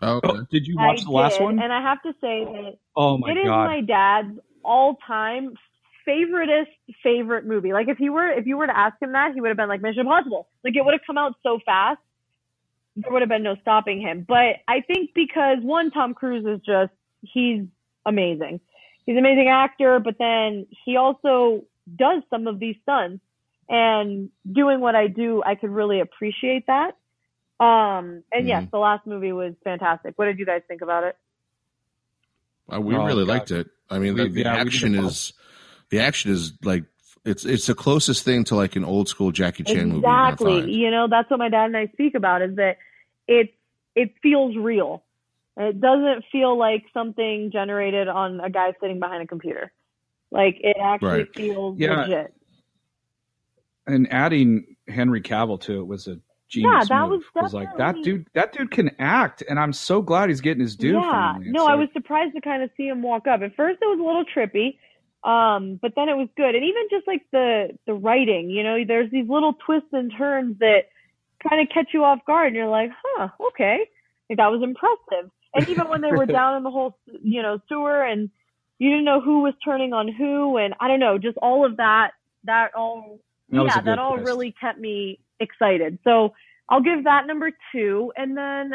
Oh, 0.03 0.17
okay. 0.17 0.39
Oh, 0.39 0.45
did 0.51 0.67
you 0.67 0.75
I 0.79 0.87
watch 0.87 1.03
the 1.03 1.11
last 1.11 1.37
did, 1.37 1.43
one? 1.43 1.59
and 1.59 1.71
I 1.71 1.81
have 1.81 2.01
to 2.03 2.13
say 2.19 2.43
that 2.43 2.77
oh 2.95 3.17
my 3.17 3.31
it 3.31 3.37
is 3.37 3.45
god! 3.45 3.65
my 3.65 3.81
dad's 3.81 4.39
all-time 4.63 5.53
favoriteest 6.07 6.67
favorite 7.01 7.45
movie. 7.45 7.73
Like 7.73 7.87
if 7.87 7.97
he 7.97 8.09
were 8.09 8.29
if 8.29 8.45
you 8.45 8.57
were 8.57 8.67
to 8.67 8.77
ask 8.77 9.01
him 9.01 9.13
that, 9.13 9.33
he 9.33 9.41
would 9.41 9.47
have 9.47 9.57
been 9.57 9.69
like 9.69 9.81
Mission 9.81 10.01
Impossible. 10.01 10.47
Like 10.63 10.75
it 10.75 10.83
would 10.83 10.93
have 10.93 11.01
come 11.07 11.17
out 11.17 11.35
so 11.43 11.59
fast, 11.65 11.99
there 12.95 13.11
would 13.11 13.21
have 13.21 13.29
been 13.29 13.43
no 13.43 13.55
stopping 13.61 14.01
him. 14.01 14.25
But 14.27 14.57
I 14.67 14.81
think 14.85 15.11
because 15.15 15.57
one, 15.61 15.91
Tom 15.91 16.13
Cruise 16.13 16.45
is 16.45 16.59
just 16.65 16.91
he's 17.21 17.63
amazing. 18.05 18.59
He's 19.05 19.13
an 19.13 19.19
amazing 19.19 19.49
actor, 19.49 19.99
but 19.99 20.15
then 20.19 20.67
he 20.85 20.97
also 20.97 21.65
does 21.95 22.23
some 22.29 22.47
of 22.47 22.59
these 22.59 22.75
stunts. 22.83 23.23
And 23.69 24.29
doing 24.51 24.81
what 24.81 24.95
I 24.95 25.07
do, 25.07 25.41
I 25.45 25.55
could 25.55 25.69
really 25.69 26.01
appreciate 26.01 26.67
that. 26.67 26.97
Um, 27.63 28.23
and 28.31 28.47
yes, 28.47 28.63
Mhm. 28.63 28.71
the 28.71 28.77
last 28.79 29.05
movie 29.07 29.31
was 29.31 29.53
fantastic. 29.63 30.13
What 30.17 30.25
did 30.25 30.39
you 30.39 30.45
guys 30.45 30.61
think 30.67 30.81
about 30.81 31.03
it? 31.03 31.15
Uh, 32.73 32.81
we 32.81 32.95
Oh, 32.95 33.05
really 33.05 33.25
God. 33.25 33.33
liked 33.33 33.51
it. 33.51 33.67
I 33.89 33.99
mean, 33.99 34.13
We- 34.15 34.23
the, 34.23 34.29
the 34.29 34.39
yeah, 34.41 34.55
action 34.55 34.95
is 34.95 35.33
the 35.89 35.99
action 35.99 36.31
is 36.31 36.53
like 36.63 36.83
It's 37.25 37.45
it's 37.45 37.67
the 37.67 37.75
closest 37.75 38.25
thing 38.25 38.43
to 38.45 38.55
like 38.55 38.75
an 38.75 38.83
old 38.83 39.07
school 39.07 39.31
Jackie 39.31 39.63
Chan 39.63 39.87
movie. 39.87 39.99
exactly. 39.99 40.69
You 40.73 40.91
know, 40.91 41.07
that's 41.07 41.29
what 41.29 41.39
my 41.39 41.47
dad 41.47 41.65
and 41.67 41.77
I 41.77 41.87
speak 41.87 42.15
about 42.15 42.41
is 42.41 42.55
that 42.57 42.79
it 43.29 43.53
it 43.95 44.13
feels 44.21 44.57
real. 44.57 45.03
It 45.55 45.79
doesn't 45.79 46.25
feel 46.33 46.57
like 46.57 46.83
something 46.93 47.49
generated 47.51 48.09
on 48.09 48.41
a 48.41 48.49
guy 48.49 48.73
sitting 48.81 48.99
behind 48.99 49.23
a 49.23 49.27
computer. 49.27 49.71
Like 50.31 50.57
it 50.61 50.75
actually 50.81 51.07
Right. 51.09 51.33
feels 51.35 51.77
Yeah. 51.79 52.01
legit. 52.01 52.33
and 53.87 54.11
adding 54.11 54.75
Henry 54.87 55.21
Cavill 55.21 55.59
to 55.61 55.79
it 55.79 55.87
was 55.87 56.07
a 56.07 56.17
genius 56.53 56.89
Yeah, 56.89 56.97
that 56.97 57.09
move. 57.09 57.23
was 57.39 57.53
like 57.53 57.69
that 57.77 58.01
dude. 58.03 58.27
That 58.33 58.53
dude 58.53 58.71
can 58.71 58.91
act, 58.99 59.43
and 59.49 59.59
I'm 59.59 59.73
so 59.73 60.01
glad 60.01 60.29
he's 60.29 60.41
getting 60.41 60.61
his 60.61 60.75
due. 60.75 60.99
yeah. 60.99 61.33
No, 61.45 61.61
It's 61.61 61.67
I 61.67 61.75
was 61.75 61.89
surprised 61.93 62.35
to 62.35 62.41
kind 62.41 62.63
of 62.63 62.71
see 62.77 62.87
him 62.87 63.01
walk 63.03 63.27
up. 63.27 63.41
At 63.41 63.55
first, 63.55 63.79
it 63.81 63.85
was 63.85 63.99
a 63.99 64.03
little 64.03 64.25
trippy, 64.25 64.77
um, 65.23 65.79
but 65.81 65.93
then 65.95 66.09
it 66.09 66.15
was 66.17 66.29
good. 66.37 66.55
And 66.55 66.63
even 66.63 66.83
just 66.91 67.07
like 67.07 67.23
the 67.31 67.77
the 67.87 67.93
writing, 67.93 68.49
you 68.49 68.63
know, 68.63 68.77
there's 68.87 69.11
these 69.11 69.29
little 69.29 69.53
twists 69.65 69.89
and 69.93 70.11
turns 70.17 70.57
that 70.59 70.85
kind 71.47 71.61
of 71.61 71.73
catch 71.73 71.89
you 71.93 72.03
off 72.03 72.19
guard, 72.25 72.47
and 72.47 72.55
you're 72.55 72.67
like, 72.69 72.91
huh, 73.03 73.29
okay, 73.49 73.79
like 74.29 74.37
that 74.37 74.51
was 74.51 74.61
impressive. 74.63 75.31
And 75.55 75.67
even 75.69 75.87
when 75.89 76.01
they 76.01 76.13
were 76.13 76.25
down 76.27 76.57
in 76.57 76.63
the 76.63 76.71
whole, 76.71 76.97
you 77.23 77.41
know, 77.41 77.59
sewer, 77.69 78.03
and 78.03 78.29
you 78.79 78.89
didn't 78.89 79.05
know 79.05 79.21
who 79.21 79.41
was 79.43 79.53
turning 79.63 79.93
on 79.93 80.07
who, 80.11 80.57
and 80.57 80.73
I 80.79 80.87
don't 80.87 80.99
know, 80.99 81.17
just 81.17 81.37
all 81.37 81.65
of 81.65 81.77
that. 81.77 82.11
That 82.45 82.71
all 82.75 83.19
That 83.49 83.63
yeah, 83.65 83.81
that 83.81 83.99
all 83.99 84.15
twist. 84.15 84.25
really 84.25 84.53
kept 84.59 84.79
me 84.79 85.19
excited. 85.39 85.99
So 86.03 86.33
I'll 86.69 86.81
give 86.81 87.03
that 87.05 87.27
number 87.27 87.51
two. 87.71 88.11
And 88.15 88.37
then, 88.37 88.73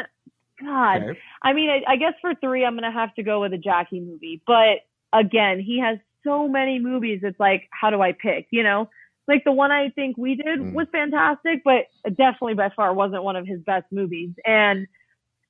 God, 0.61 1.03
Okay. 1.03 1.19
I 1.43 1.53
mean, 1.53 1.69
I, 1.69 1.93
I 1.93 1.95
guess 1.95 2.13
for 2.21 2.33
three, 2.35 2.65
I'm 2.65 2.73
going 2.73 2.83
to 2.83 2.91
have 2.91 3.13
to 3.15 3.23
go 3.23 3.41
with 3.41 3.53
a 3.53 3.57
Jackie 3.57 3.99
movie. 4.01 4.41
But 4.45 4.79
again, 5.13 5.59
he 5.59 5.79
has 5.79 5.97
so 6.23 6.47
many 6.47 6.79
movies. 6.79 7.21
It's 7.23 7.39
like, 7.39 7.67
how 7.71 7.89
do 7.89 8.01
I 8.01 8.11
pick? 8.11 8.47
You 8.51 8.63
know, 8.63 8.89
like 9.27 9.43
the 9.45 9.51
one 9.51 9.71
I 9.71 9.89
think 9.89 10.17
we 10.17 10.35
did 10.35 10.59
Mm. 10.59 10.73
was 10.73 10.87
fantastic, 10.91 11.61
but 11.63 11.85
definitely 12.17 12.55
by 12.55 12.69
far 12.75 12.93
wasn't 12.93 13.23
one 13.23 13.35
of 13.35 13.45
his 13.47 13.61
best 13.61 13.85
movies. 13.91 14.31
And 14.45 14.87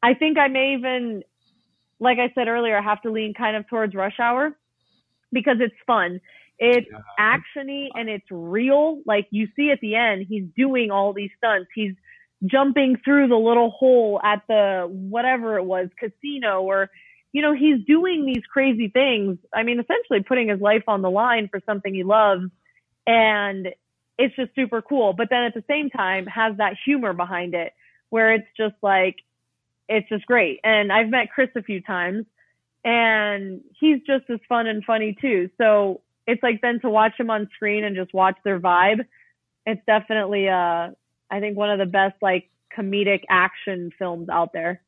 I 0.04 0.14
think 0.14 0.38
I 0.38 0.48
may 0.48 0.74
even, 0.74 1.24
like 2.00 2.20
I 2.20 2.32
said 2.36 2.48
earlier, 2.48 2.80
have 2.82 3.02
to 3.02 3.12
lean 3.12 3.34
kind 3.34 3.58
of 3.58 3.68
towards 3.68 3.96
Rush 3.96 4.20
Hour 4.20 4.56
because 5.32 5.58
it's 5.60 5.76
fun. 5.88 6.22
It's 6.60 6.90
actiony 7.18 7.88
and 7.96 8.10
it's 8.10 8.26
real. 8.30 9.02
Like 9.06 9.28
you 9.32 9.48
see 9.56 9.72
at 9.72 9.80
the 9.82 9.96
end, 9.96 10.26
he's 10.28 10.44
doing 10.58 10.92
all 10.92 11.14
these 11.14 11.32
stunts. 11.38 11.70
He's 11.74 11.94
jumping 12.46 12.98
through 13.04 13.30
the 13.30 13.38
little 13.38 13.70
hole 13.72 14.20
at 14.24 14.44
the 14.48 14.88
whatever 14.90 15.58
it 15.58 15.64
was 15.64 15.90
casino 16.00 16.62
or 16.62 16.90
you 17.34 17.42
know 17.42 17.54
he's 17.54 17.86
doing 17.86 18.26
these 18.26 18.44
crazy 18.52 18.90
things. 18.90 19.38
I 19.54 19.64
mean 19.64 19.80
essentially 19.80 20.22
putting 20.22 20.50
his 20.50 20.60
life 20.60 20.84
on 20.88 21.02
the 21.02 21.10
line 21.10 21.48
for 21.50 21.62
something 21.66 21.94
he 21.94 22.04
loves. 22.04 22.52
And 23.08 23.70
it's 24.18 24.36
just 24.36 24.54
super 24.54 24.82
cool. 24.82 25.14
But 25.14 25.30
then 25.30 25.44
at 25.44 25.54
the 25.54 25.64
same 25.70 25.90
time 25.90 26.26
has 26.28 26.58
that 26.58 26.74
humor 26.86 27.14
behind 27.14 27.54
it 27.56 27.74
where 28.10 28.34
it's 28.34 28.48
just 28.58 28.76
like 28.82 29.16
it's 29.88 30.10
just 30.10 30.26
great. 30.26 30.60
And 30.66 30.92
i've 30.92 31.10
met 31.10 31.32
chris 31.34 31.50
a 31.56 31.64
few 31.64 31.82
times 31.82 32.26
and 32.84 33.62
he's 33.80 34.00
just 34.06 34.30
as 34.30 34.40
fun 34.50 34.68
and 34.68 34.84
funny 34.84 35.16
too. 35.22 35.50
So 35.58 36.02
it's 36.30 36.44
like 36.44 36.62
then 36.62 36.80
to 36.82 36.90
watch 36.90 37.14
them 37.18 37.30
on 37.30 37.50
screen 37.56 37.84
and 37.84 37.96
just 37.96 38.14
watch 38.14 38.38
their 38.44 38.60
vibe 38.60 39.06
it's 39.66 39.82
definitely 39.86 40.48
uh 40.48 40.90
I 41.32 41.40
think 41.40 41.58
one 41.58 41.70
of 41.70 41.80
the 41.80 41.86
best 41.86 42.16
like 42.22 42.50
comedic 42.76 43.24
action 43.30 43.92
films 43.98 44.30
out 44.30 44.52
there. 44.54 44.82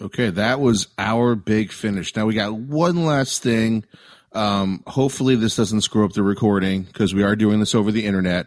Okay, 0.00 0.30
that 0.30 0.60
was 0.60 0.88
our 0.98 1.34
big 1.34 1.70
finish. 1.70 2.16
Now 2.16 2.26
we 2.26 2.34
got 2.34 2.54
one 2.54 3.04
last 3.04 3.42
thing. 3.42 3.84
Um, 4.32 4.82
hopefully 4.86 5.36
this 5.36 5.56
doesn't 5.56 5.82
screw 5.82 6.04
up 6.04 6.12
the 6.12 6.22
recording 6.22 6.82
because 6.82 7.14
we 7.14 7.22
are 7.22 7.36
doing 7.36 7.60
this 7.60 7.74
over 7.74 7.92
the 7.92 8.04
internet. 8.04 8.46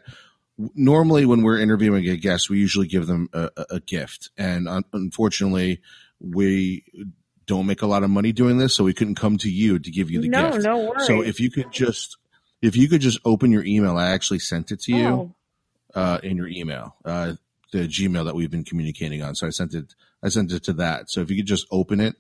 Normally, 0.58 1.26
when 1.26 1.44
we're 1.44 1.60
interviewing 1.60 2.08
a 2.10 2.18
guest, 2.18 2.50
we 2.50 2.60
usually 2.60 2.88
give 2.88 3.08
them 3.08 3.30
a, 3.32 3.50
a, 3.70 3.80
gift, 3.80 4.32
and 4.38 4.68
un- 4.68 4.84
unfortunately, 4.92 5.82
we 6.20 6.84
don't 7.48 7.66
make 7.66 7.82
a 7.82 7.88
lot 7.88 8.04
of 8.04 8.10
money 8.10 8.32
doing 8.32 8.58
this, 8.58 8.76
so 8.76 8.84
we 8.84 8.94
couldn't 8.94 9.16
come 9.16 9.38
to 9.40 9.50
you 9.50 9.80
to 9.80 9.90
give 9.90 10.12
you 10.12 10.22
the 10.22 10.30
no, 10.30 10.52
gift. 10.52 10.66
no 10.66 10.78
worries. 10.78 11.08
So 11.08 11.22
if 11.22 11.40
you 11.40 11.50
could 11.50 11.72
just, 11.72 12.18
if 12.62 12.76
you 12.76 12.88
could 12.88 13.02
just 13.02 13.20
open 13.26 13.52
your 13.52 13.64
email, 13.64 13.98
I 13.98 14.10
actually 14.10 14.40
sent 14.40 14.72
it 14.72 14.82
to 14.82 14.92
you 14.92 15.08
Oh, 15.08 15.36
uh, 15.96 16.20
in 16.22 16.38
your 16.38 16.48
email, 16.48 16.96
uh, 17.06 17.34
the 17.72 17.88
Gmail 17.88 18.26
that 18.26 18.36
we've 18.36 18.52
been 18.52 18.66
communicating 18.66 19.24
on. 19.24 19.34
So 19.34 19.48
I 19.48 19.50
sent 19.50 19.74
it, 19.74 19.96
I 20.22 20.30
sent 20.30 20.52
it 20.52 20.64
to 20.66 20.74
that. 20.74 21.10
So 21.10 21.22
if 21.22 21.32
you 21.32 21.38
could 21.38 21.48
just 21.48 21.66
open 21.72 22.00
it, 22.02 22.16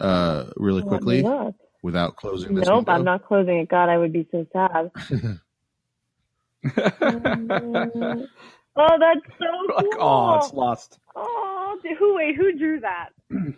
uh, 0.00 0.46
really 0.56 0.82
let 0.82 0.88
quickly 0.88 1.24
without 1.82 2.16
closing 2.16 2.54
this. 2.54 2.66
Nope, 2.66 2.78
window. 2.78 2.92
I'm 2.92 3.04
not 3.04 3.24
closing 3.24 3.58
it. 3.58 3.68
God, 3.68 3.88
I 3.88 3.96
would 3.96 4.12
be 4.12 4.26
so 4.32 4.46
sad. 4.52 4.90
Mm. 4.96 5.40
oh, 8.76 8.98
that's 8.98 9.38
so 9.38 9.74
like, 9.76 9.86
cool. 9.92 10.00
oh, 10.00 10.38
it's 10.38 10.52
lost. 10.52 10.98
Oh, 11.14 11.78
who 11.98 12.16
wait? 12.16 12.36
Who 12.36 12.58
drew 12.58 12.80
that? 12.80 13.10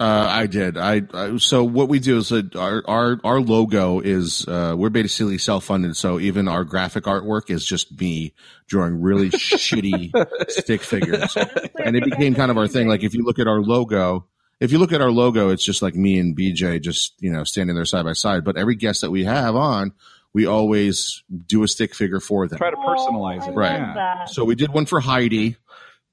Uh, 0.00 0.26
I 0.30 0.46
did. 0.46 0.78
I, 0.78 1.02
I 1.12 1.36
so 1.36 1.62
what 1.62 1.90
we 1.90 1.98
do 1.98 2.16
is 2.16 2.30
that 2.30 2.56
our 2.56 2.82
our 2.88 3.20
our 3.22 3.38
logo 3.40 4.00
is 4.00 4.48
uh, 4.48 4.74
we're 4.74 4.88
basically 4.88 5.36
self 5.36 5.64
funded. 5.64 5.94
So 5.94 6.18
even 6.18 6.48
our 6.48 6.64
graphic 6.64 7.04
artwork 7.04 7.50
is 7.50 7.66
just 7.66 8.00
me 8.00 8.32
drawing 8.66 9.02
really 9.02 9.28
shitty 9.30 10.10
stick 10.50 10.80
figures. 10.82 11.36
And 11.84 11.96
it 11.96 12.04
became 12.04 12.34
kind 12.34 12.50
of 12.50 12.56
our 12.56 12.66
thing. 12.66 12.88
Like 12.88 13.02
if 13.04 13.12
you 13.14 13.24
look 13.24 13.38
at 13.38 13.46
our 13.46 13.60
logo, 13.60 14.26
if 14.58 14.72
you 14.72 14.78
look 14.78 14.92
at 14.94 15.02
our 15.02 15.10
logo, 15.10 15.50
it's 15.50 15.64
just 15.64 15.82
like 15.82 15.94
me 15.94 16.18
and 16.18 16.34
BJ 16.34 16.80
just 16.80 17.12
you 17.20 17.30
know 17.30 17.44
standing 17.44 17.76
there 17.76 17.84
side 17.84 18.06
by 18.06 18.14
side. 18.14 18.42
But 18.42 18.56
every 18.56 18.76
guest 18.76 19.02
that 19.02 19.10
we 19.10 19.24
have 19.24 19.54
on, 19.54 19.92
we 20.32 20.46
always 20.46 21.22
do 21.46 21.62
a 21.62 21.68
stick 21.68 21.94
figure 21.94 22.20
for 22.20 22.48
them. 22.48 22.56
Try 22.56 22.70
to 22.70 22.76
personalize 22.76 23.42
Oh, 23.42 23.50
it. 23.50 23.54
Right. 23.54 23.80
love 23.82 23.94
that. 23.96 24.30
So 24.30 24.46
we 24.46 24.54
did 24.54 24.72
one 24.72 24.86
for 24.86 25.00
Heidi. 25.00 25.56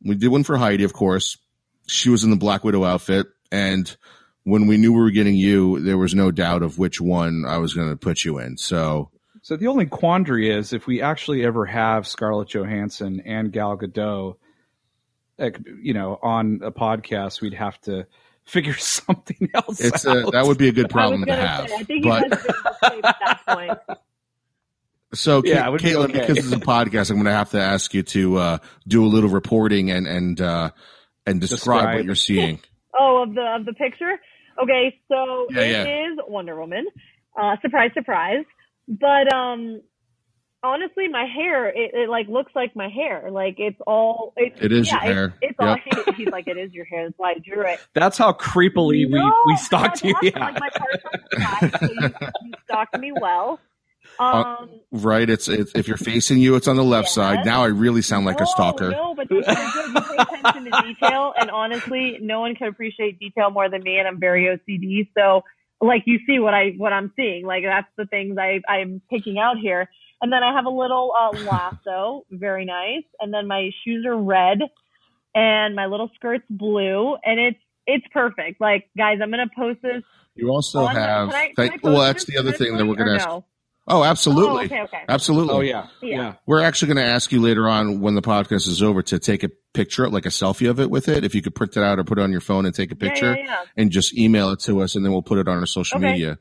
We 0.04 0.16
did 0.16 0.28
one 0.28 0.44
for 0.44 0.58
Heidi, 0.58 0.84
of 0.84 0.92
course. 0.92 1.38
She 1.88 2.10
was 2.10 2.26
in 2.26 2.32
the 2.32 2.36
Black 2.36 2.66
Widow 2.66 2.84
outfit, 2.84 3.28
and 3.52 3.96
when 4.44 4.68
we 4.68 4.78
knew 4.78 4.94
we 4.94 5.00
were 5.02 5.12
getting 5.12 5.36
you, 5.36 5.80
there 5.82 5.98
was 5.98 6.16
no 6.16 6.32
doubt 6.32 6.64
of 6.64 6.78
which 6.78 7.02
one 7.02 7.44
I 7.46 7.58
was 7.58 7.74
going 7.74 7.90
to 7.90 7.98
put 7.98 8.24
you 8.24 8.38
in. 8.40 8.58
So 8.58 9.12
So 9.42 9.58
the 9.58 9.68
only 9.68 9.86
quandary 9.86 10.50
is 10.50 10.72
if 10.74 10.88
we 10.88 11.02
actually 11.02 11.44
ever 11.46 11.66
have 11.66 12.08
Scarlett 12.08 12.50
Johansson 12.50 13.22
and 13.26 13.52
Gal 13.52 13.78
Gadot, 13.78 14.36
like, 15.38 15.60
you 15.82 15.94
know, 15.94 16.18
on 16.24 16.62
a 16.64 16.72
podcast, 16.72 17.42
we'd 17.42 17.54
have 17.56 17.80
to 17.82 18.08
figure 18.46 18.74
something 18.78 19.50
else 19.54 19.82
it's 19.82 20.06
a, 20.06 20.24
that 20.32 20.46
would 20.46 20.58
be 20.58 20.70
a 20.70 20.72
good 20.72 20.90
problem 20.90 21.26
to 21.26 21.36
have. 21.36 21.70
say, 21.70 21.76
I 21.76 21.84
think 21.84 22.06
you 22.06 22.10
But 22.12 22.30
guys 22.32 22.42
did 22.42 22.48
the 22.56 22.90
same 22.90 23.02
at 23.04 23.16
that 23.20 23.42
point. 23.48 23.80
So, 25.14 25.42
Yeah, 25.46 25.64
Ca- 25.64 25.72
be 25.72 25.78
Caitlin, 25.84 26.10
okay. 26.10 26.20
because 26.20 26.38
it's 26.38 26.52
a 26.52 26.60
podcast, 26.60 27.10
I'm 27.10 27.16
going 27.16 27.26
to 27.28 27.32
have 27.32 27.52
to 27.52 27.62
ask 27.62 27.94
you 27.94 28.04
to 28.04 28.38
uh, 28.38 28.58
do 28.88 29.06
a 29.06 29.08
little 29.08 29.30
reporting 29.30 29.90
and 29.90 30.06
and 30.06 30.40
uh, 30.42 30.72
and 31.26 31.40
describe, 31.40 31.96
what 31.96 32.04
you're 32.04 32.14
seeing. 32.14 32.60
Oh, 33.00 33.24
of 33.24 33.34
the 33.36 33.56
of 33.60 33.66
the 33.66 33.74
picture. 33.74 34.14
Okay, 34.62 35.00
so 35.08 35.48
Yeah, 35.52 35.62
it 35.62 36.12
is 36.12 36.18
yeah. 36.18 36.24
Wonder 36.28 36.60
Woman. 36.60 36.88
Uh, 37.40 37.56
surprise, 37.62 37.92
surprise. 37.94 38.44
But 38.88 39.32
um, 39.34 39.82
honestly, 40.64 41.08
my 41.08 41.26
hair 41.26 41.68
it, 41.68 41.92
it 41.94 42.10
like 42.10 42.28
looks 42.28 42.52
like 42.56 42.76
my 42.76 42.90
hair. 42.90 43.30
Like 43.32 43.56
it's 43.60 43.80
all. 43.86 44.34
It's, 44.38 44.60
It 44.62 44.72
is 44.72 44.88
yeah, 44.88 45.04
your 45.06 45.14
hair. 45.14 45.26
It's, 45.42 45.52
it's 45.52 45.60
all. 45.60 46.14
He's 46.16 46.30
like, 46.30 46.48
it 46.48 46.58
is 46.58 46.74
your 46.74 46.86
hair. 46.86 47.06
That's 47.06 47.18
why 47.18 47.32
I 47.32 47.40
drew 47.40 47.66
it. 47.66 47.80
That's 47.94 48.18
how 48.18 48.34
creepily 48.34 49.08
No, 49.08 49.24
we, 49.46 49.54
we 49.54 49.58
stalked 49.58 50.04
you. 50.04 50.14
awesome. 50.16 50.32
Yeah. 50.36 50.46
Like 50.46 50.60
my 50.60 50.70
part's 50.70 51.04
on 51.06 51.22
the 51.32 51.40
side, 51.40 51.80
so 51.80 51.94
you, 51.94 52.30
you 52.46 52.54
stalked 52.66 52.98
me 53.00 53.12
well. 53.12 53.60
Um, 54.20 54.70
Right? 54.92 55.30
It's, 55.30 55.48
it's 55.48 55.72
if 55.76 55.88
you're 55.88 55.98
facing 55.98 56.38
you, 56.40 56.56
it's 56.56 56.68
on 56.68 56.78
the 56.78 56.84
left 56.84 57.10
side. 57.10 57.46
Now 57.46 57.64
I 57.64 57.68
really 57.68 58.02
sound 58.02 58.26
like 58.26 58.40
no, 58.40 58.46
a 58.46 58.48
stalker. 58.48 58.92
No, 58.92 59.14
but 59.16 59.28
this 59.28 59.46
is 59.46 59.74
good. 59.74 59.94
You 59.94 60.02
pay 60.02 60.16
attention 60.18 60.72
to 60.72 60.82
detail, 60.82 61.34
and 61.40 61.52
honestly, 61.52 62.18
no 62.22 62.40
one 62.40 62.56
can 62.56 62.68
appreciate 62.68 63.20
detail 63.20 63.50
more 63.50 63.70
than 63.70 63.84
me, 63.84 64.00
and 64.00 64.08
I'm 64.08 64.20
very 64.20 64.46
OCD. 64.46 65.10
So, 65.18 65.44
like, 65.82 66.04
you 66.06 66.20
see 66.26 66.40
what 66.40 66.54
I 66.54 66.72
what 66.78 66.94
I'm 66.94 67.12
seeing. 67.18 67.46
Like, 67.46 67.64
that's 67.66 67.90
the 67.98 68.06
things 68.06 68.38
I 68.38 68.62
I'm 68.68 69.02
picking 69.10 69.38
out 69.40 69.58
here. 69.62 69.90
And 70.22 70.32
then 70.32 70.42
I 70.42 70.54
have 70.54 70.66
a 70.66 70.70
little 70.70 71.14
uh, 71.20 71.38
lasso, 71.44 72.26
very 72.32 72.66
nice. 72.66 73.04
And 73.20 73.32
then 73.32 73.46
my 73.46 73.70
shoes 73.84 74.06
are 74.08 74.18
red, 74.18 74.60
and 75.36 75.76
my 75.76 75.86
little 75.86 76.10
skirt's 76.16 76.46
blue, 76.50 77.18
and 77.24 77.40
it's 77.40 77.60
it's 77.86 78.06
perfect. 78.14 78.62
Like, 78.62 78.90
guys, 78.98 79.20
I'm 79.22 79.30
gonna 79.32 79.52
post 79.56 79.82
this. 79.82 80.04
You 80.36 80.50
also 80.50 80.86
on- 80.86 80.96
have. 80.96 81.30
Can 81.30 81.36
I, 81.36 81.68
can 81.70 81.80
I 81.84 81.90
well, 81.90 82.02
that's 82.02 82.24
the 82.24 82.38
other 82.38 82.54
thing 82.54 82.78
that 82.78 82.86
we're 82.86 82.96
gonna 82.96 83.16
ask. 83.16 83.28
no? 83.28 83.46
Oh, 83.88 84.04
absolutely. 84.04 84.64
Oh, 84.64 84.66
okay, 84.66 84.82
okay. 84.82 85.04
Absolutely. 85.08 85.54
Oh, 85.56 85.62
yeah. 85.62 85.88
Yeah. 86.02 86.16
Yeah. 86.18 86.34
We're 86.46 86.62
actually 86.62 86.94
going 86.94 87.06
to 87.06 87.12
ask 87.12 87.32
you 87.32 87.42
later 87.42 87.70
on 87.70 88.02
when 88.02 88.16
the 88.16 88.22
podcast 88.22 88.68
is 88.68 88.84
over 88.84 89.02
to 89.04 89.18
take 89.18 89.44
a 89.44 89.50
picture, 89.74 90.10
like 90.10 90.26
a 90.26 90.30
selfie 90.30 90.70
of 90.70 90.80
it 90.80 90.90
with 90.90 91.08
it. 91.08 91.24
If 91.24 91.34
you 91.34 91.42
could 91.42 91.56
print 91.56 91.78
it 91.78 91.84
out 91.84 91.98
or 91.98 92.04
put 92.04 92.20
it 92.20 92.22
on 92.22 92.32
your 92.32 92.42
phone 92.42 92.66
and 92.66 92.76
take 92.76 92.92
a 92.92 92.96
picture 92.96 93.36
yeah, 93.38 93.46
yeah. 93.46 93.64
and 93.78 93.90
just 93.90 94.18
email 94.18 94.50
it 94.52 94.60
to 94.62 94.82
us 94.82 94.96
and 94.96 95.06
then 95.06 95.14
we'll 95.14 95.22
put 95.22 95.38
it 95.38 95.48
on 95.48 95.58
our 95.58 95.66
social 95.66 95.98
Okay. 96.00 96.12
media. 96.12 96.38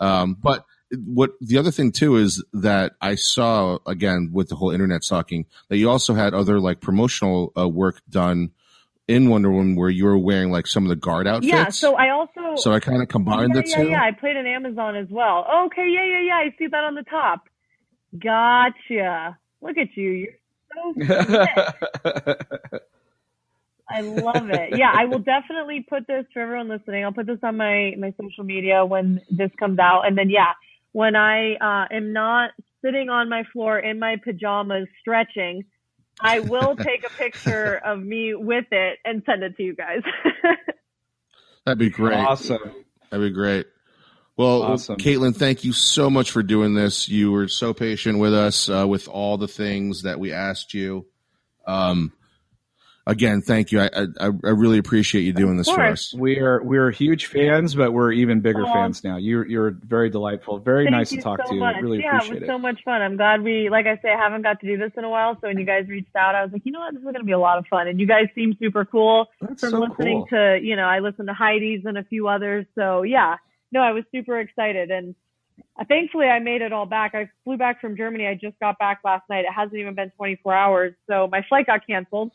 Um, 0.00 0.36
but 0.42 0.64
what 1.06 1.30
the 1.40 1.58
other 1.58 1.70
thing 1.70 1.92
too 1.92 2.16
is 2.16 2.44
that 2.52 2.94
I 3.00 3.14
saw 3.14 3.78
again 3.86 4.30
with 4.32 4.48
the 4.48 4.56
whole 4.56 4.72
internet 4.72 5.04
talking 5.06 5.46
that 5.68 5.76
you 5.76 5.88
also 5.88 6.14
had 6.14 6.34
other 6.34 6.58
like 6.58 6.80
promotional 6.80 7.52
uh, 7.56 7.68
work 7.68 8.00
done 8.08 8.50
in 9.10 9.28
Wonder 9.28 9.50
Woman 9.50 9.74
where 9.74 9.90
you 9.90 10.04
were 10.04 10.16
wearing 10.16 10.50
like 10.50 10.66
some 10.66 10.84
of 10.84 10.88
the 10.88 10.96
guard 10.96 11.26
outfits. 11.26 11.52
Yeah, 11.52 11.68
so 11.68 11.96
I 11.96 12.10
also 12.10 12.54
so 12.56 12.72
I 12.72 12.80
kind 12.80 13.02
of 13.02 13.08
combined 13.08 13.52
yeah, 13.54 13.62
the 13.62 13.68
yeah, 13.68 13.76
two. 13.76 13.88
Yeah, 13.88 14.02
I 14.02 14.12
played 14.12 14.36
in 14.36 14.46
Amazon 14.46 14.96
as 14.96 15.08
well. 15.10 15.46
Okay, 15.66 15.88
yeah, 15.88 16.04
yeah, 16.04 16.20
yeah. 16.20 16.34
I 16.34 16.54
see 16.58 16.68
that 16.68 16.84
on 16.84 16.94
the 16.94 17.02
top. 17.02 17.48
Gotcha. 18.16 19.36
Look 19.60 19.76
at 19.78 19.96
you. 19.96 20.10
You're 20.10 20.32
so. 20.74 20.94
I 23.92 24.02
love 24.02 24.48
it. 24.50 24.78
Yeah, 24.78 24.92
I 24.94 25.06
will 25.06 25.18
definitely 25.18 25.84
put 25.88 26.06
this 26.06 26.24
for 26.32 26.40
everyone 26.40 26.68
listening. 26.68 27.04
I'll 27.04 27.12
put 27.12 27.26
this 27.26 27.40
on 27.42 27.56
my 27.56 27.94
my 27.98 28.14
social 28.20 28.44
media 28.44 28.86
when 28.86 29.20
this 29.28 29.50
comes 29.58 29.80
out, 29.80 30.06
and 30.06 30.16
then 30.16 30.30
yeah, 30.30 30.52
when 30.92 31.16
I 31.16 31.54
uh, 31.54 31.86
am 31.90 32.12
not 32.12 32.50
sitting 32.82 33.08
on 33.10 33.28
my 33.28 33.42
floor 33.52 33.80
in 33.80 33.98
my 33.98 34.16
pajamas 34.22 34.86
stretching, 35.00 35.64
I 36.22 36.40
will 36.40 36.76
take 36.76 37.04
a 37.06 37.10
picture 37.10 37.80
of 37.84 38.02
me 38.02 38.34
with 38.34 38.66
it 38.70 38.98
and 39.04 39.22
send 39.24 39.42
it 39.42 39.56
to 39.56 39.62
you 39.62 39.74
guys. 39.74 40.02
That'd 41.64 41.78
be 41.78 41.90
great. 41.90 42.16
Awesome. 42.16 42.58
That'd 43.10 43.30
be 43.30 43.34
great. 43.34 43.66
Well, 44.36 44.62
Awesome. 44.62 44.96
Caitlin, 44.96 45.36
thank 45.36 45.64
you 45.64 45.72
so 45.72 46.08
much 46.08 46.30
for 46.30 46.42
doing 46.42 46.74
this. 46.74 47.08
You 47.08 47.30
were 47.32 47.48
so 47.48 47.74
patient 47.74 48.18
with 48.18 48.32
us 48.32 48.70
uh, 48.70 48.86
with 48.88 49.06
all 49.08 49.36
the 49.36 49.48
things 49.48 50.02
that 50.02 50.18
we 50.18 50.32
asked 50.32 50.72
you. 50.72 51.06
Um, 51.66 52.12
again, 53.10 53.42
thank 53.42 53.72
you. 53.72 53.80
I, 53.80 53.90
I, 54.20 54.26
I 54.26 54.50
really 54.50 54.78
appreciate 54.78 55.22
you 55.22 55.32
doing 55.32 55.56
this 55.56 55.68
for 55.68 55.80
us. 55.82 56.14
We 56.14 56.38
are 56.38 56.62
we're 56.62 56.90
huge 56.90 57.26
fans, 57.26 57.74
but 57.74 57.92
we're 57.92 58.12
even 58.12 58.40
bigger 58.40 58.64
Aw. 58.64 58.72
fans 58.72 59.02
now. 59.04 59.16
You're 59.16 59.46
you're 59.46 59.70
very 59.70 60.08
delightful, 60.10 60.58
very 60.58 60.84
Thank 60.84 60.96
nice 60.96 61.10
to 61.10 61.20
talk 61.20 61.40
so 61.42 61.48
to 61.48 61.54
you. 61.54 61.60
Much. 61.60 61.76
Really 61.82 61.98
yeah, 61.98 62.16
appreciate 62.16 62.30
it 62.30 62.40
was 62.40 62.42
it. 62.44 62.46
so 62.46 62.58
much 62.58 62.80
fun. 62.84 63.02
I'm 63.02 63.16
glad 63.16 63.42
we, 63.42 63.68
like 63.68 63.86
I 63.86 63.96
say, 63.96 64.10
I 64.10 64.18
haven't 64.18 64.42
got 64.42 64.60
to 64.60 64.66
do 64.66 64.76
this 64.76 64.92
in 64.96 65.04
a 65.04 65.10
while. 65.10 65.34
So 65.40 65.48
when 65.48 65.58
you 65.58 65.66
guys 65.66 65.88
reached 65.88 66.14
out, 66.16 66.34
I 66.34 66.42
was 66.44 66.52
like, 66.52 66.62
you 66.64 66.72
know 66.72 66.80
what, 66.80 66.94
this 66.94 67.00
is 67.00 67.04
going 67.04 67.14
to 67.16 67.24
be 67.24 67.32
a 67.32 67.38
lot 67.38 67.58
of 67.58 67.66
fun. 67.66 67.88
And 67.88 68.00
you 68.00 68.06
guys 68.06 68.26
seem 68.34 68.56
super 68.60 68.84
cool. 68.84 69.26
That's 69.40 69.60
From 69.60 69.70
so 69.70 69.80
listening 69.80 70.26
cool. 70.30 70.38
to, 70.38 70.60
you 70.62 70.76
know, 70.76 70.86
I 70.86 71.00
listened 71.00 71.28
to 71.28 71.34
Heidi's 71.34 71.84
and 71.84 71.98
a 71.98 72.04
few 72.04 72.28
others. 72.28 72.66
So 72.74 73.02
yeah, 73.02 73.36
no, 73.72 73.80
I 73.80 73.92
was 73.92 74.04
super 74.12 74.38
excited. 74.38 74.90
And 74.90 75.14
uh, 75.78 75.84
thankfully, 75.88 76.26
I 76.26 76.38
made 76.38 76.62
it 76.62 76.72
all 76.72 76.86
back. 76.86 77.14
I 77.14 77.28
flew 77.44 77.56
back 77.56 77.80
from 77.80 77.96
Germany. 77.96 78.26
I 78.26 78.34
just 78.34 78.58
got 78.60 78.78
back 78.78 79.00
last 79.04 79.28
night. 79.28 79.44
It 79.44 79.52
hasn't 79.54 79.78
even 79.78 79.94
been 79.94 80.10
24 80.16 80.54
hours. 80.54 80.94
So 81.08 81.28
my 81.30 81.44
flight 81.48 81.66
got 81.66 81.86
canceled. 81.86 82.32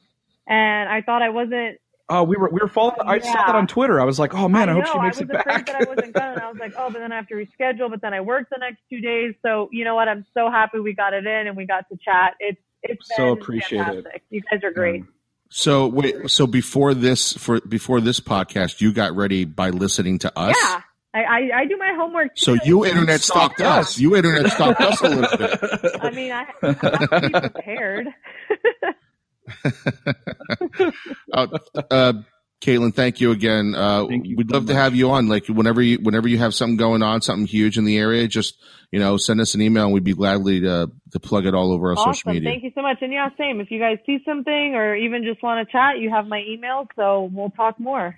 And 0.47 0.89
I 0.89 1.01
thought 1.01 1.21
I 1.21 1.29
wasn't 1.29 1.79
Oh, 2.07 2.21
we 2.23 2.35
were 2.37 2.49
we 2.51 2.59
were 2.61 2.67
following. 2.67 2.97
I 3.03 3.17
saw 3.17 3.33
that 3.33 3.55
on 3.55 3.65
Twitter. 3.65 3.99
I 3.99 4.03
was 4.03 4.19
like, 4.19 4.35
oh 4.35 4.47
man, 4.47 4.69
I, 4.69 4.73
I 4.73 4.75
hope 4.75 4.85
she 4.93 4.99
makes 4.99 5.17
I 5.17 5.21
it 5.21 5.27
was 5.27 5.37
back. 5.43 5.45
afraid 5.47 5.65
that 5.65 5.75
I 5.75 5.89
wasn't 5.91 6.13
gonna. 6.13 6.39
I 6.43 6.49
was 6.51 6.59
like, 6.59 6.73
oh, 6.77 6.91
but 6.91 6.99
then 6.99 7.11
I 7.11 7.15
have 7.15 7.27
to 7.29 7.33
reschedule. 7.33 7.89
But 7.89 8.01
then 8.01 8.13
I 8.13 8.21
worked 8.21 8.51
the 8.51 8.57
next 8.59 8.77
two 8.91 9.01
days. 9.01 9.33
So 9.41 9.69
you 9.71 9.83
know 9.83 9.95
what? 9.95 10.07
I'm 10.07 10.23
so 10.35 10.51
happy 10.51 10.79
we 10.79 10.93
got 10.93 11.15
it 11.15 11.25
in 11.25 11.47
and 11.47 11.57
we 11.57 11.65
got 11.65 11.89
to 11.89 11.97
chat. 11.97 12.35
It's 12.39 12.61
it's 12.83 13.07
So 13.15 13.33
been 13.33 13.41
appreciate 13.41 13.79
it. 13.81 13.85
fantastic. 13.85 14.23
You 14.29 14.41
guys 14.51 14.63
are 14.63 14.69
great. 14.71 15.03
So 15.49 15.87
wait, 15.87 16.29
so 16.29 16.45
before 16.45 16.93
this 16.93 17.33
for 17.33 17.59
before 17.61 17.99
this 18.01 18.19
podcast, 18.19 18.81
you 18.81 18.93
got 18.93 19.15
ready 19.15 19.43
by 19.45 19.71
listening 19.71 20.19
to 20.19 20.37
us. 20.37 20.55
Yeah, 20.61 20.81
I, 21.15 21.23
I 21.23 21.49
I 21.61 21.65
do 21.65 21.75
my 21.77 21.93
homework. 21.97 22.33
So 22.35 22.55
you 22.63 22.85
internet 22.85 23.21
stalked 23.21 23.55
stalked 23.57 23.61
us. 23.79 23.97
You 23.97 24.15
internet 24.15 24.51
stalked 24.51 24.79
us 24.79 25.01
a 25.01 25.09
little 25.09 25.37
bit. 25.39 25.91
I 26.01 26.11
mean, 26.11 26.31
I, 26.31 26.45
I 26.61 26.67
have 26.71 27.09
to 27.09 27.29
be 27.33 27.49
prepared. 27.49 28.07
Uh, 31.33 31.47
uh, 31.91 32.13
Caitlin, 32.61 32.95
thank 32.95 33.19
you 33.19 33.31
again. 33.31 33.75
Uh, 33.75 34.07
Thank 34.07 34.25
you 34.25 34.37
we'd 34.37 34.49
so 34.49 34.55
love 34.55 34.67
to 34.67 34.73
have 34.73 34.95
you 34.95 35.11
on. 35.11 35.27
Like 35.27 35.47
whenever 35.47 35.81
you 35.81 35.97
whenever 35.97 36.27
you 36.27 36.37
have 36.37 36.55
something 36.55 36.77
going 36.77 37.03
on, 37.03 37.21
something 37.21 37.45
huge 37.45 37.77
in 37.77 37.83
the 37.83 37.97
area, 37.97 38.27
just 38.27 38.57
you 38.91 38.99
know, 38.99 39.17
send 39.17 39.41
us 39.41 39.55
an 39.55 39.61
email 39.61 39.85
and 39.85 39.93
we'd 39.93 40.03
be 40.03 40.13
gladly 40.13 40.61
to 40.61 40.89
to 41.11 41.19
plug 41.19 41.45
it 41.45 41.53
all 41.53 41.73
over 41.73 41.91
our 41.91 41.97
social 41.97 42.31
media. 42.31 42.49
Thank 42.49 42.63
you 42.63 42.71
so 42.73 42.81
much. 42.81 42.97
And 43.01 43.11
yeah, 43.11 43.29
same. 43.37 43.59
If 43.59 43.69
you 43.71 43.79
guys 43.79 43.97
see 44.05 44.19
something 44.25 44.73
or 44.75 44.95
even 44.95 45.23
just 45.23 45.43
want 45.43 45.67
to 45.67 45.71
chat, 45.71 45.99
you 45.99 46.09
have 46.09 46.27
my 46.27 46.41
email. 46.47 46.87
So 46.95 47.29
we'll 47.31 47.51
talk 47.51 47.79
more. 47.79 48.17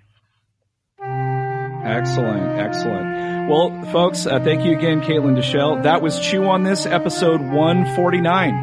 Excellent, 1.84 2.60
excellent. 2.60 3.50
Well, 3.50 3.82
folks, 3.92 4.26
uh, 4.26 4.40
thank 4.40 4.66
you 4.66 4.78
again, 4.78 5.02
Caitlin 5.02 5.38
Dechelle. 5.38 5.84
That 5.84 6.02
was 6.02 6.20
Chew 6.20 6.44
on 6.46 6.64
This, 6.64 6.86
episode 6.86 7.40
149. 7.42 8.54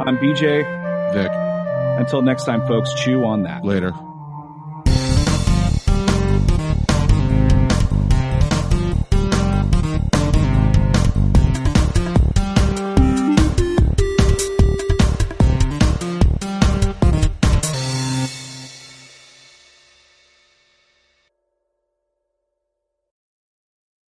I'm 0.00 0.16
BJ. 0.18 1.12
Vic, 1.12 1.47
Until 1.98 2.22
next 2.22 2.44
time, 2.44 2.66
folks, 2.66 2.94
chew 2.94 3.24
on 3.24 3.42
that. 3.42 3.64
later. 3.64 3.92